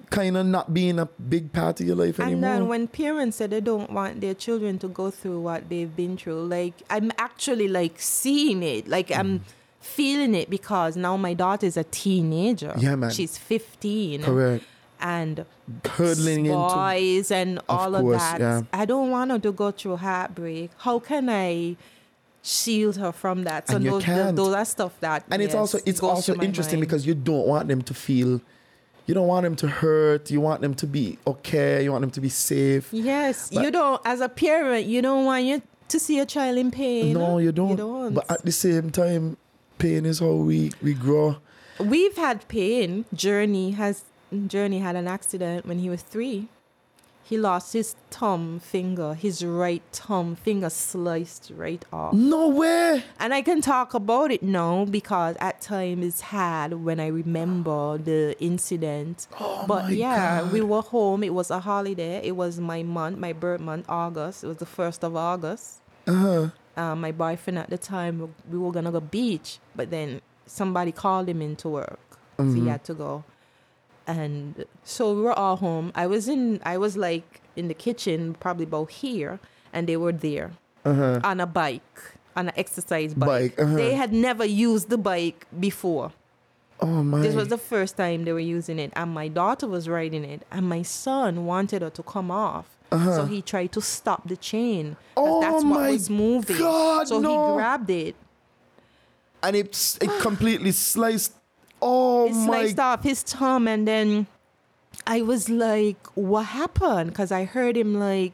kind 0.09 0.35
of 0.35 0.45
not 0.45 0.73
being 0.73 0.97
a 0.99 1.05
big 1.05 1.53
part 1.53 1.79
of 1.79 1.85
your 1.87 1.95
life 1.95 2.19
anymore. 2.19 2.33
and 2.33 2.43
then 2.43 2.67
when 2.67 2.87
parents 2.87 3.37
say 3.37 3.47
they 3.47 3.61
don't 3.61 3.91
want 3.91 4.19
their 4.19 4.33
children 4.33 4.77
to 4.79 4.87
go 4.87 5.09
through 5.11 5.39
what 5.39 5.69
they've 5.69 5.95
been 5.95 6.17
through, 6.17 6.43
like 6.45 6.73
I'm 6.89 7.11
actually 7.17 7.67
like 7.67 7.99
seeing 7.99 8.63
it, 8.63 8.87
like 8.87 9.09
Mm. 9.09 9.19
I'm 9.19 9.41
feeling 9.81 10.35
it 10.35 10.49
because 10.49 10.95
now 10.95 11.17
my 11.17 11.33
daughter 11.33 11.65
is 11.65 11.75
a 11.77 11.83
teenager. 11.83 12.73
Yeah, 12.77 12.95
man. 12.95 13.11
She's 13.11 13.37
15. 13.37 14.23
correct 14.23 14.63
And 14.99 15.45
hurtling 15.85 16.45
into 16.45 16.57
boys 16.57 17.31
and 17.31 17.59
all 17.67 17.95
of 17.95 18.01
course, 18.01 18.17
that. 18.21 18.39
yeah. 18.39 18.61
I 18.71 18.85
don't 18.85 19.09
want 19.09 19.31
her 19.31 19.39
to 19.39 19.51
go 19.51 19.71
through 19.71 19.97
heartbreak. 19.97 20.69
How 20.77 20.99
can 20.99 21.27
I 21.29 21.75
shield 22.43 22.97
her 22.97 23.11
from 23.11 23.43
that? 23.43 23.67
So 23.67 23.75
And 23.75 23.85
you 23.85 23.91
those, 23.91 24.03
can't. 24.03 24.35
those 24.35 24.53
are 24.53 24.65
stuff 24.65 24.93
that 24.99 25.23
and 25.31 25.41
it's 25.41 25.55
also 25.55 25.79
it's 25.85 26.01
also 26.01 26.35
interesting 26.35 26.79
mind. 26.79 26.87
because 26.87 27.05
you 27.05 27.13
don't 27.15 27.47
want 27.47 27.67
them 27.67 27.81
to 27.83 27.93
feel 27.93 28.41
you 29.07 29.13
don't 29.15 29.27
want 29.27 29.43
them 29.43 29.55
to 29.57 29.67
hurt 29.67 30.29
you 30.31 30.39
want 30.41 30.61
them 30.61 30.73
to 30.75 30.87
be 30.87 31.17
okay 31.27 31.83
you 31.83 31.91
want 31.91 32.01
them 32.01 32.11
to 32.11 32.21
be 32.21 32.29
safe 32.29 32.89
Yes, 32.91 33.49
But- 33.53 33.63
you 33.63 33.71
don't. 33.71 34.01
As 34.05 34.21
a 34.21 34.29
parent, 34.29 34.85
you 34.87 35.01
don't 35.01 35.25
want 35.25 35.43
you 35.45 35.61
to 35.89 35.99
see 35.99 36.19
a 36.19 36.25
child 36.25 36.57
in 36.57 36.71
pain. 36.71 37.13
no 37.13 37.37
you 37.39 37.51
don't. 37.51 37.71
You 37.71 37.75
don't. 37.77 38.13
but 38.13 38.29
at 38.31 38.43
the 38.45 38.51
same 38.51 38.89
time 38.91 39.37
pain 39.81 40.05
is 40.05 40.19
how 40.19 40.33
we 40.49 40.71
we 40.81 40.93
grow 40.93 41.37
We've 41.79 42.15
had 42.15 42.47
pain. 42.47 43.05
Journey 43.13 43.71
has 43.71 44.03
Journey 44.47 44.79
had 44.79 44.95
an 44.95 45.07
accident 45.07 45.65
when 45.65 45.79
he 45.79 45.89
was 45.89 46.03
three. 46.03 46.47
He 47.23 47.37
lost 47.37 47.71
his 47.73 47.95
thumb 48.11 48.59
finger, 48.59 49.13
his 49.13 49.43
right 49.43 49.81
thumb 49.93 50.35
finger 50.35 50.69
sliced 50.69 51.51
right 51.55 51.83
off. 51.91 52.13
no 52.13 52.49
way 52.49 53.03
And 53.19 53.33
I 53.33 53.41
can 53.41 53.61
talk 53.61 53.93
about 53.93 54.29
it 54.31 54.43
now 54.43 54.85
because 54.85 55.35
at 55.39 55.61
times 55.61 56.05
it's 56.05 56.21
hard 56.21 56.73
when 56.73 56.99
I 56.99 57.07
remember 57.07 57.97
the 57.97 58.35
incident. 58.39 59.27
Oh 59.39 59.63
but 59.65 59.85
my 59.85 59.91
yeah, 59.91 60.41
God. 60.41 60.51
we 60.53 60.61
were 60.61 60.81
home. 60.81 61.23
It 61.23 61.33
was 61.33 61.49
a 61.49 61.59
holiday. 61.59 62.21
It 62.23 62.35
was 62.35 62.59
my 62.59 62.83
month, 62.83 63.17
my 63.17 63.33
birth 63.33 63.61
month, 63.61 63.85
August. 63.89 64.43
It 64.43 64.47
was 64.47 64.57
the 64.57 64.71
first 64.77 65.03
of 65.03 65.15
August. 65.15 65.79
uh-huh 66.05 66.49
uh, 66.81 66.95
my 66.95 67.11
boyfriend 67.23 67.57
at 67.59 67.69
the 67.69 67.77
time, 67.77 68.15
we 68.51 68.57
were 68.63 68.71
gonna 68.77 68.91
go 68.91 69.01
beach, 69.19 69.49
but 69.77 69.87
then 69.95 70.09
somebody 70.45 70.91
called 71.03 71.27
him 71.29 71.41
into 71.49 71.67
work, 71.69 71.99
so 72.37 72.43
he 72.57 72.67
had 72.73 72.83
to 72.89 72.93
go. 73.05 73.23
And 74.07 74.65
so 74.83 75.13
we 75.17 75.21
were 75.27 75.37
all 75.43 75.57
home. 75.67 75.91
I 76.03 76.05
was 76.13 76.27
in, 76.35 76.59
I 76.73 76.75
was 76.85 76.93
like 76.97 77.27
in 77.55 77.65
the 77.71 77.77
kitchen, 77.87 78.33
probably 78.45 78.65
about 78.71 78.89
here, 79.03 79.33
and 79.73 79.81
they 79.87 79.97
were 80.03 80.11
there 80.29 80.49
on 81.31 81.39
a 81.39 81.45
bike, 81.45 81.97
on 82.35 82.43
an 82.49 82.55
exercise 82.57 83.13
bike. 83.13 83.29
Bike, 83.29 83.55
uh-huh. 83.61 83.75
They 83.75 83.93
had 83.93 84.11
never 84.11 84.45
used 84.45 84.89
the 84.89 84.97
bike 84.97 85.45
before. 85.67 86.11
oh 86.79 87.03
my 87.03 87.19
This 87.21 87.35
was 87.35 87.49
the 87.49 87.59
first 87.73 87.93
time 87.95 88.25
they 88.25 88.33
were 88.33 88.47
using 88.57 88.79
it, 88.79 88.91
and 88.95 89.09
my 89.21 89.27
daughter 89.27 89.67
was 89.67 89.87
riding 89.87 90.23
it, 90.33 90.41
and 90.49 90.63
my 90.67 90.81
son 90.81 91.45
wanted 91.45 91.79
her 91.83 91.91
to 91.99 92.03
come 92.03 92.31
off. 92.31 92.67
So 92.91 93.25
he 93.25 93.41
tried 93.41 93.71
to 93.73 93.81
stop 93.81 94.27
the 94.27 94.35
chain. 94.35 94.97
Uh-huh. 95.15 95.23
Oh 95.23 95.41
that's 95.41 95.63
what 95.63 95.65
my 95.65 95.91
was 95.91 96.09
moving. 96.09 96.57
God, 96.57 97.07
so 97.07 97.19
no. 97.19 97.29
he 97.29 97.53
grabbed 97.55 97.89
it. 97.89 98.15
and 99.43 99.55
it's 99.55 99.97
it 100.01 100.11
completely 100.19 100.71
sliced 100.71 101.33
oh 101.81 102.27
It 102.27 102.33
my 102.33 102.45
sliced 102.45 102.79
off 102.79 103.03
his 103.03 103.23
thumb, 103.23 103.67
and 103.67 103.87
then 103.87 104.27
I 105.07 105.21
was 105.21 105.49
like, 105.49 106.05
"What 106.15 106.47
happened?" 106.47 107.11
Because 107.11 107.31
I 107.31 107.45
heard 107.45 107.77
him 107.77 107.95
like 107.97 108.33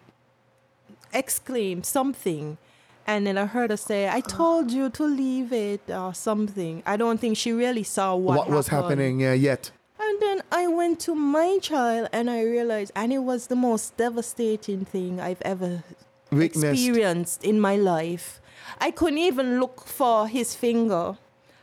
exclaim 1.14 1.84
something, 1.84 2.58
and 3.06 3.28
then 3.28 3.38
I 3.38 3.46
heard 3.46 3.70
her 3.70 3.78
say, 3.78 4.10
"I 4.10 4.22
told 4.22 4.72
you 4.72 4.90
to 4.90 5.04
leave 5.04 5.54
it" 5.54 5.82
or 5.88 6.14
something. 6.14 6.82
I 6.86 6.98
don't 6.98 7.20
think 7.22 7.38
she 7.38 7.52
really 7.52 7.84
saw 7.84 8.16
what, 8.16 8.38
what, 8.38 8.50
was 8.50 8.68
happening 8.70 9.20
yeah 9.20 9.34
yet 9.34 9.72
And 10.18 10.40
then 10.40 10.46
I 10.52 10.66
went 10.66 11.00
to 11.02 11.14
my 11.14 11.60
child, 11.62 12.10
and 12.12 12.28
I 12.28 12.42
realized, 12.42 12.92
and 12.96 13.14
it 13.14 13.20
was 13.20 13.48
the 13.48 13.56
most 13.56 13.98
devastating 13.98 14.84
thing 14.84 15.22
I've 15.22 15.42
ever 15.44 15.84
Witnessed. 16.32 16.66
experienced 16.66 17.44
in 17.44 17.60
my 17.60 17.76
life. 17.76 18.42
I 18.82 18.90
couldn't 18.90 19.20
even 19.20 19.60
look 19.60 19.86
for 19.86 20.28
his 20.28 20.56
finger. 20.56 21.18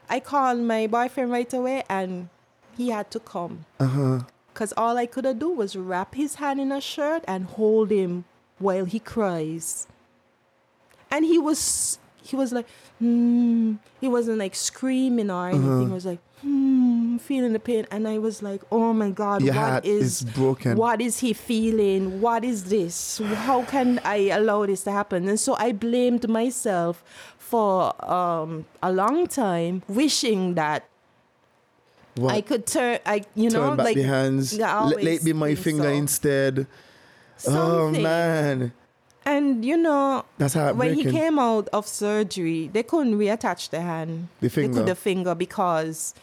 I 0.09 0.20
called 0.20 0.60
my 0.60 0.86
boyfriend 0.86 1.32
right 1.32 1.52
away 1.52 1.82
and 1.90 2.28
he 2.76 2.90
had 2.90 3.10
to 3.10 3.18
come. 3.18 3.66
Uh-huh. 3.81 4.20
Because 4.52 4.72
all 4.76 4.97
I 4.98 5.06
could 5.06 5.39
do 5.40 5.51
was 5.51 5.74
wrap 5.74 6.14
his 6.14 6.36
hand 6.36 6.60
in 6.60 6.70
a 6.70 6.81
shirt 6.81 7.24
and 7.26 7.47
hold 7.47 7.90
him 7.90 8.24
while 8.60 8.85
he 8.85 9.01
cries. 9.01 9.89
And 11.10 11.24
he 11.24 11.39
was 11.39 11.98
he 12.22 12.36
was 12.36 12.52
like, 12.52 12.66
hmm. 13.01 13.74
He 14.01 14.09
wasn't 14.09 14.39
like 14.39 14.55
screaming 14.55 15.31
or 15.31 15.48
anything. 15.48 15.68
Uh-huh. 15.68 15.86
He 15.86 15.93
was 15.93 16.06
like, 16.06 16.20
hmm, 16.44 17.16
feeling 17.16 17.52
the 17.52 17.58
pain. 17.58 17.86
And 17.90 18.06
I 18.06 18.18
was 18.18 18.42
like, 18.42 18.62
oh 18.70 18.92
my 18.92 19.10
God, 19.10 19.42
Your 19.42 19.54
what 19.54 19.84
is 19.84 20.22
is 20.22 20.30
broken. 20.30 20.76
What 20.76 21.00
is 21.00 21.18
he 21.18 21.32
feeling? 21.32 22.20
What 22.20 22.44
is 22.44 22.64
this? 22.64 23.18
How 23.18 23.64
can 23.64 23.98
I 24.04 24.28
allow 24.28 24.64
this 24.66 24.84
to 24.84 24.92
happen? 24.92 25.28
And 25.28 25.40
so 25.40 25.56
I 25.58 25.72
blamed 25.72 26.28
myself 26.28 27.02
for 27.38 27.92
um, 28.04 28.66
a 28.82 28.92
long 28.92 29.26
time, 29.26 29.82
wishing 29.88 30.54
that 30.54 30.88
What? 32.16 32.32
I 32.34 32.40
could 32.40 32.66
turn, 32.66 32.98
I 33.04 33.24
you 33.34 33.50
know, 33.50 33.68
Turn 33.68 33.76
back 33.76 33.86
like 33.86 33.96
the 33.96 34.02
hands. 34.04 34.56
Let, 34.56 35.02
let 35.02 35.24
be 35.24 35.32
my 35.32 35.54
finger 35.56 35.84
so. 35.84 35.88
instead. 35.88 36.66
Oh 37.48 37.90
man, 37.90 38.72
And 39.26 39.64
you 39.64 39.76
know, 39.76 40.24
that's 40.38 40.54
how 40.54 40.72
when 40.74 40.94
he 40.94 41.04
came 41.04 41.38
out 41.38 41.68
of 41.72 41.86
surgery, 41.88 42.68
they 42.72 42.82
couldn't 42.82 43.18
reattach 43.18 43.70
the 43.70 43.80
hand, 43.80 44.28
The 44.40 44.48
They 44.48 44.68
could 44.68 44.86
the 44.86 44.94
finger 44.94 45.34
because 45.34 46.14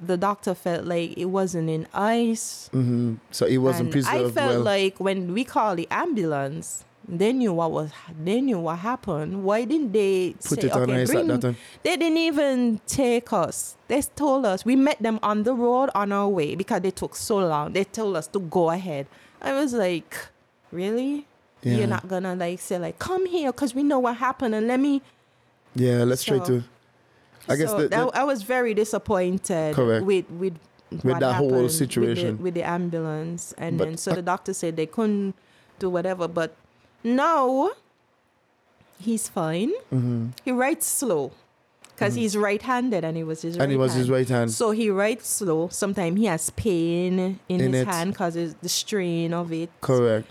the 0.00 0.16
doctor 0.16 0.54
felt 0.54 0.84
like 0.84 1.16
it 1.16 1.26
wasn't 1.26 1.70
in 1.70 1.86
ice. 1.94 2.68
hmm 2.72 3.14
So 3.30 3.46
it 3.46 3.58
wasn't 3.58 3.94
and 3.94 4.06
I 4.06 4.30
felt 4.30 4.34
well. 4.34 4.60
like 4.62 4.98
when 4.98 5.32
we 5.32 5.44
called 5.44 5.78
the 5.78 5.88
ambulance, 5.90 6.84
they 7.06 7.32
knew 7.32 7.52
what 7.52 7.70
was 7.70 7.90
they 8.22 8.40
knew 8.40 8.58
what 8.58 8.78
happened. 8.78 9.44
Why 9.44 9.64
didn't 9.64 9.92
they 9.92 10.34
Put 10.44 10.60
say, 10.60 10.68
it 10.68 10.72
on 10.72 10.82
okay, 10.82 11.02
ice 11.02 11.14
at 11.14 11.26
that 11.26 11.40
time. 11.42 11.56
They 11.82 11.96
didn't 11.96 12.16
even 12.18 12.80
take 12.86 13.32
us. 13.32 13.76
They 13.88 14.00
told 14.02 14.46
us 14.46 14.64
we 14.64 14.74
met 14.76 15.02
them 15.02 15.18
on 15.22 15.42
the 15.42 15.54
road 15.54 15.90
on 15.94 16.12
our 16.12 16.28
way 16.28 16.54
because 16.54 16.80
they 16.80 16.90
took 16.90 17.14
so 17.14 17.38
long. 17.38 17.72
They 17.72 17.84
told 17.84 18.16
us 18.16 18.26
to 18.28 18.40
go 18.40 18.70
ahead. 18.70 19.06
I 19.42 19.52
was 19.52 19.74
like, 19.74 20.16
really? 20.72 21.26
Yeah. 21.62 21.76
You're 21.76 21.86
not 21.86 22.08
gonna 22.08 22.34
like 22.34 22.60
say 22.60 22.78
like 22.78 22.98
come 22.98 23.26
here 23.26 23.52
because 23.52 23.74
we 23.74 23.82
know 23.82 23.98
what 23.98 24.16
happened 24.16 24.54
and 24.54 24.66
let 24.66 24.80
me. 24.80 25.02
yeah, 25.74 26.04
let's 26.04 26.24
try 26.24 26.38
to. 26.38 26.64
I 27.48 27.56
guess 27.56 27.70
so 27.70 27.82
the, 27.82 27.88
the, 27.88 28.10
I 28.14 28.24
was 28.24 28.42
very 28.42 28.72
disappointed 28.74 29.74
Correct. 29.74 30.04
with 30.06 30.28
with 30.30 30.54
what 31.02 31.20
that 31.20 31.34
whole 31.34 31.50
happened 31.50 31.62
with 31.96 32.16
the- 32.16 32.32
with 32.40 32.54
the, 32.54 32.62
ambulance, 32.62 33.52
and 33.58 33.78
But 33.78 33.84
then 33.86 33.96
so 33.96 34.12
I- 34.12 34.14
the 34.16 34.22
doctor 34.22 34.52
said 34.54 34.76
they 34.76 34.86
couldn't 34.86 35.34
do 35.78 35.90
whatever. 35.90 36.28
But 36.28 36.54
now 37.02 37.70
he's 39.00 39.28
fine. 39.28 39.72
He 40.44 40.52
writes 40.52 40.86
slow 40.86 41.32
because 41.94 42.14
he's 42.14 42.36
right-handed, 42.36 43.04
and 43.04 43.16
he 43.16 43.24
was 43.24 43.42
his 43.42 43.54
Mm-hmm. 43.54 43.62
and 43.62 43.72
it 43.72 43.76
was 43.76 43.94
his 43.94 44.10
right 44.10 44.28
hand. 44.28 44.50
So 44.52 44.70
he 44.70 44.90
writes 44.90 45.28
slow. 45.28 45.68
Sometimes 45.68 46.18
he 46.18 46.26
has 46.26 46.50
pain 46.50 47.18
in, 47.18 47.60
In 47.60 47.72
his 47.72 47.82
it. 47.82 47.88
hand 47.88 48.12
because 48.12 48.36
of 48.36 48.60
the 48.60 48.68
strain 48.68 49.32
of 49.34 49.52
it 49.52 49.70
Correct. 49.80 50.28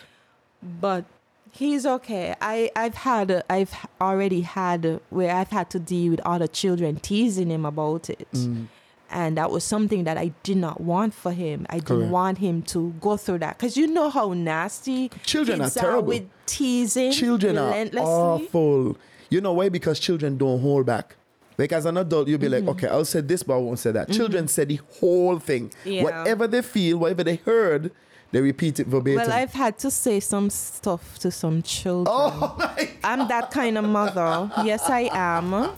but 0.62 1.06
he's 1.54 1.86
okay. 1.86 2.36
I 2.42 2.70
I've 2.76 2.96
had 2.96 3.44
I've 3.50 3.74
already 4.02 4.42
had 4.42 5.00
where 5.10 5.34
I've 5.36 5.50
had 5.52 5.70
to 5.72 5.80
deal 5.80 6.12
with 6.12 6.20
other 6.26 6.48
children 6.48 6.98
teasing 6.98 7.50
him 7.50 7.66
about 7.66 8.10
it. 8.10 8.28
Mm. 8.34 8.68
And 9.10 9.38
that 9.38 9.52
was 9.52 9.64
something 9.64 10.06
that 10.06 10.18
I 10.18 10.34
did 10.42 10.58
not 10.58 10.82
want 10.82 11.14
for 11.14 11.32
him. 11.32 11.68
I 11.70 11.74
Correct. 11.74 11.88
didn't 11.88 12.10
want 12.10 12.40
him 12.40 12.64
to 12.74 12.96
go 13.00 13.16
through 13.16 13.38
that 13.40 13.58
because 13.60 13.78
you 13.78 13.86
know 13.86 14.10
how 14.10 14.34
nasty 14.34 15.10
Children 15.24 15.62
are 15.62 15.70
terrible. 15.70 16.08
with 16.08 16.24
teasing. 16.48 17.12
Children 17.12 17.60
are 17.60 17.74
awful. 18.00 18.98
You 19.30 19.40
know 19.42 19.54
why? 19.54 19.70
Because 19.70 20.00
children 20.00 20.38
don't 20.38 20.60
hold 20.62 20.86
back. 20.88 21.16
Like 21.60 21.72
as 21.74 21.86
an 21.86 21.98
adult, 21.98 22.28
you'll 22.28 22.40
be 22.40 22.48
Mm-hmm. 22.48 22.66
like, 22.68 22.76
okay, 22.78 22.88
I'll 22.88 23.06
say 23.06 23.22
this, 23.22 23.44
but 23.44 23.54
I 23.54 23.58
won't 23.58 23.78
say 23.78 23.92
that. 23.92 24.10
Children 24.12 24.48
say 24.48 24.66
the 24.66 24.80
whole 25.00 25.38
thing. 25.38 25.72
Yeah. 25.86 26.04
Whatever 26.04 26.48
they 26.48 26.64
feel, 26.64 26.98
whatever 26.98 27.24
they 27.24 27.36
heard, 27.36 27.92
they 28.34 28.42
repeat 28.42 28.80
it 28.80 28.88
verbatim. 28.88 29.18
Well, 29.22 29.32
I've 29.32 29.54
had 29.54 29.78
to 29.80 29.92
say 29.92 30.20
some 30.20 30.50
stuff 30.50 31.20
to 31.20 31.30
some 31.30 31.62
children. 31.62 32.08
oh 32.10 32.56
my 32.58 32.90
I'm 33.04 33.28
that 33.28 33.52
kind 33.52 33.78
of 33.78 33.86
mother. 33.86 34.52
Yes, 34.66 34.90
I 34.90 35.10
am. 35.14 35.70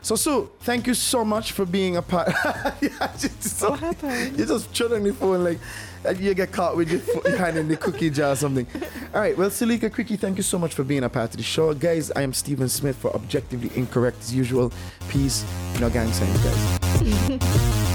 So, 0.00 0.14
Sue, 0.14 0.48
thank 0.60 0.86
you 0.86 0.94
so 0.94 1.24
much 1.24 1.52
for 1.52 1.66
being 1.66 1.96
a 1.96 2.02
part. 2.02 2.28
yeah, 2.80 3.10
just, 3.18 3.42
so, 3.42 3.70
What 3.70 3.80
happened? 3.80 4.38
You 4.38 4.46
just 4.46 4.80
on 4.80 5.02
the 5.02 5.12
phone 5.12 5.42
like 5.44 5.58
you 6.20 6.34
get 6.34 6.52
caught 6.52 6.76
with 6.76 6.90
your, 6.90 7.00
fo- 7.00 7.28
your 7.28 7.38
hand 7.38 7.58
in 7.58 7.66
the 7.66 7.76
cookie 7.76 8.10
jar 8.10 8.32
or 8.32 8.36
something. 8.36 8.66
All 9.12 9.20
right, 9.20 9.36
well, 9.36 9.50
Suelika 9.50 9.92
Creque, 9.92 10.18
thank 10.20 10.36
you 10.36 10.42
so 10.42 10.58
much 10.58 10.74
for 10.74 10.84
being 10.84 11.02
a 11.02 11.08
part 11.08 11.30
of 11.30 11.36
the 11.36 11.42
show. 11.42 11.74
Guys, 11.74 12.12
I 12.12 12.22
am 12.22 12.32
Stephen 12.32 12.68
Smith 12.68 12.96
for 12.96 13.12
Objectively 13.14 13.72
Incorrect 13.74 14.18
as 14.20 14.34
usual. 14.34 14.72
Peace. 15.08 15.44
No 15.80 15.90
gang 15.90 16.12
signs, 16.12 16.38
guys. 16.42 17.88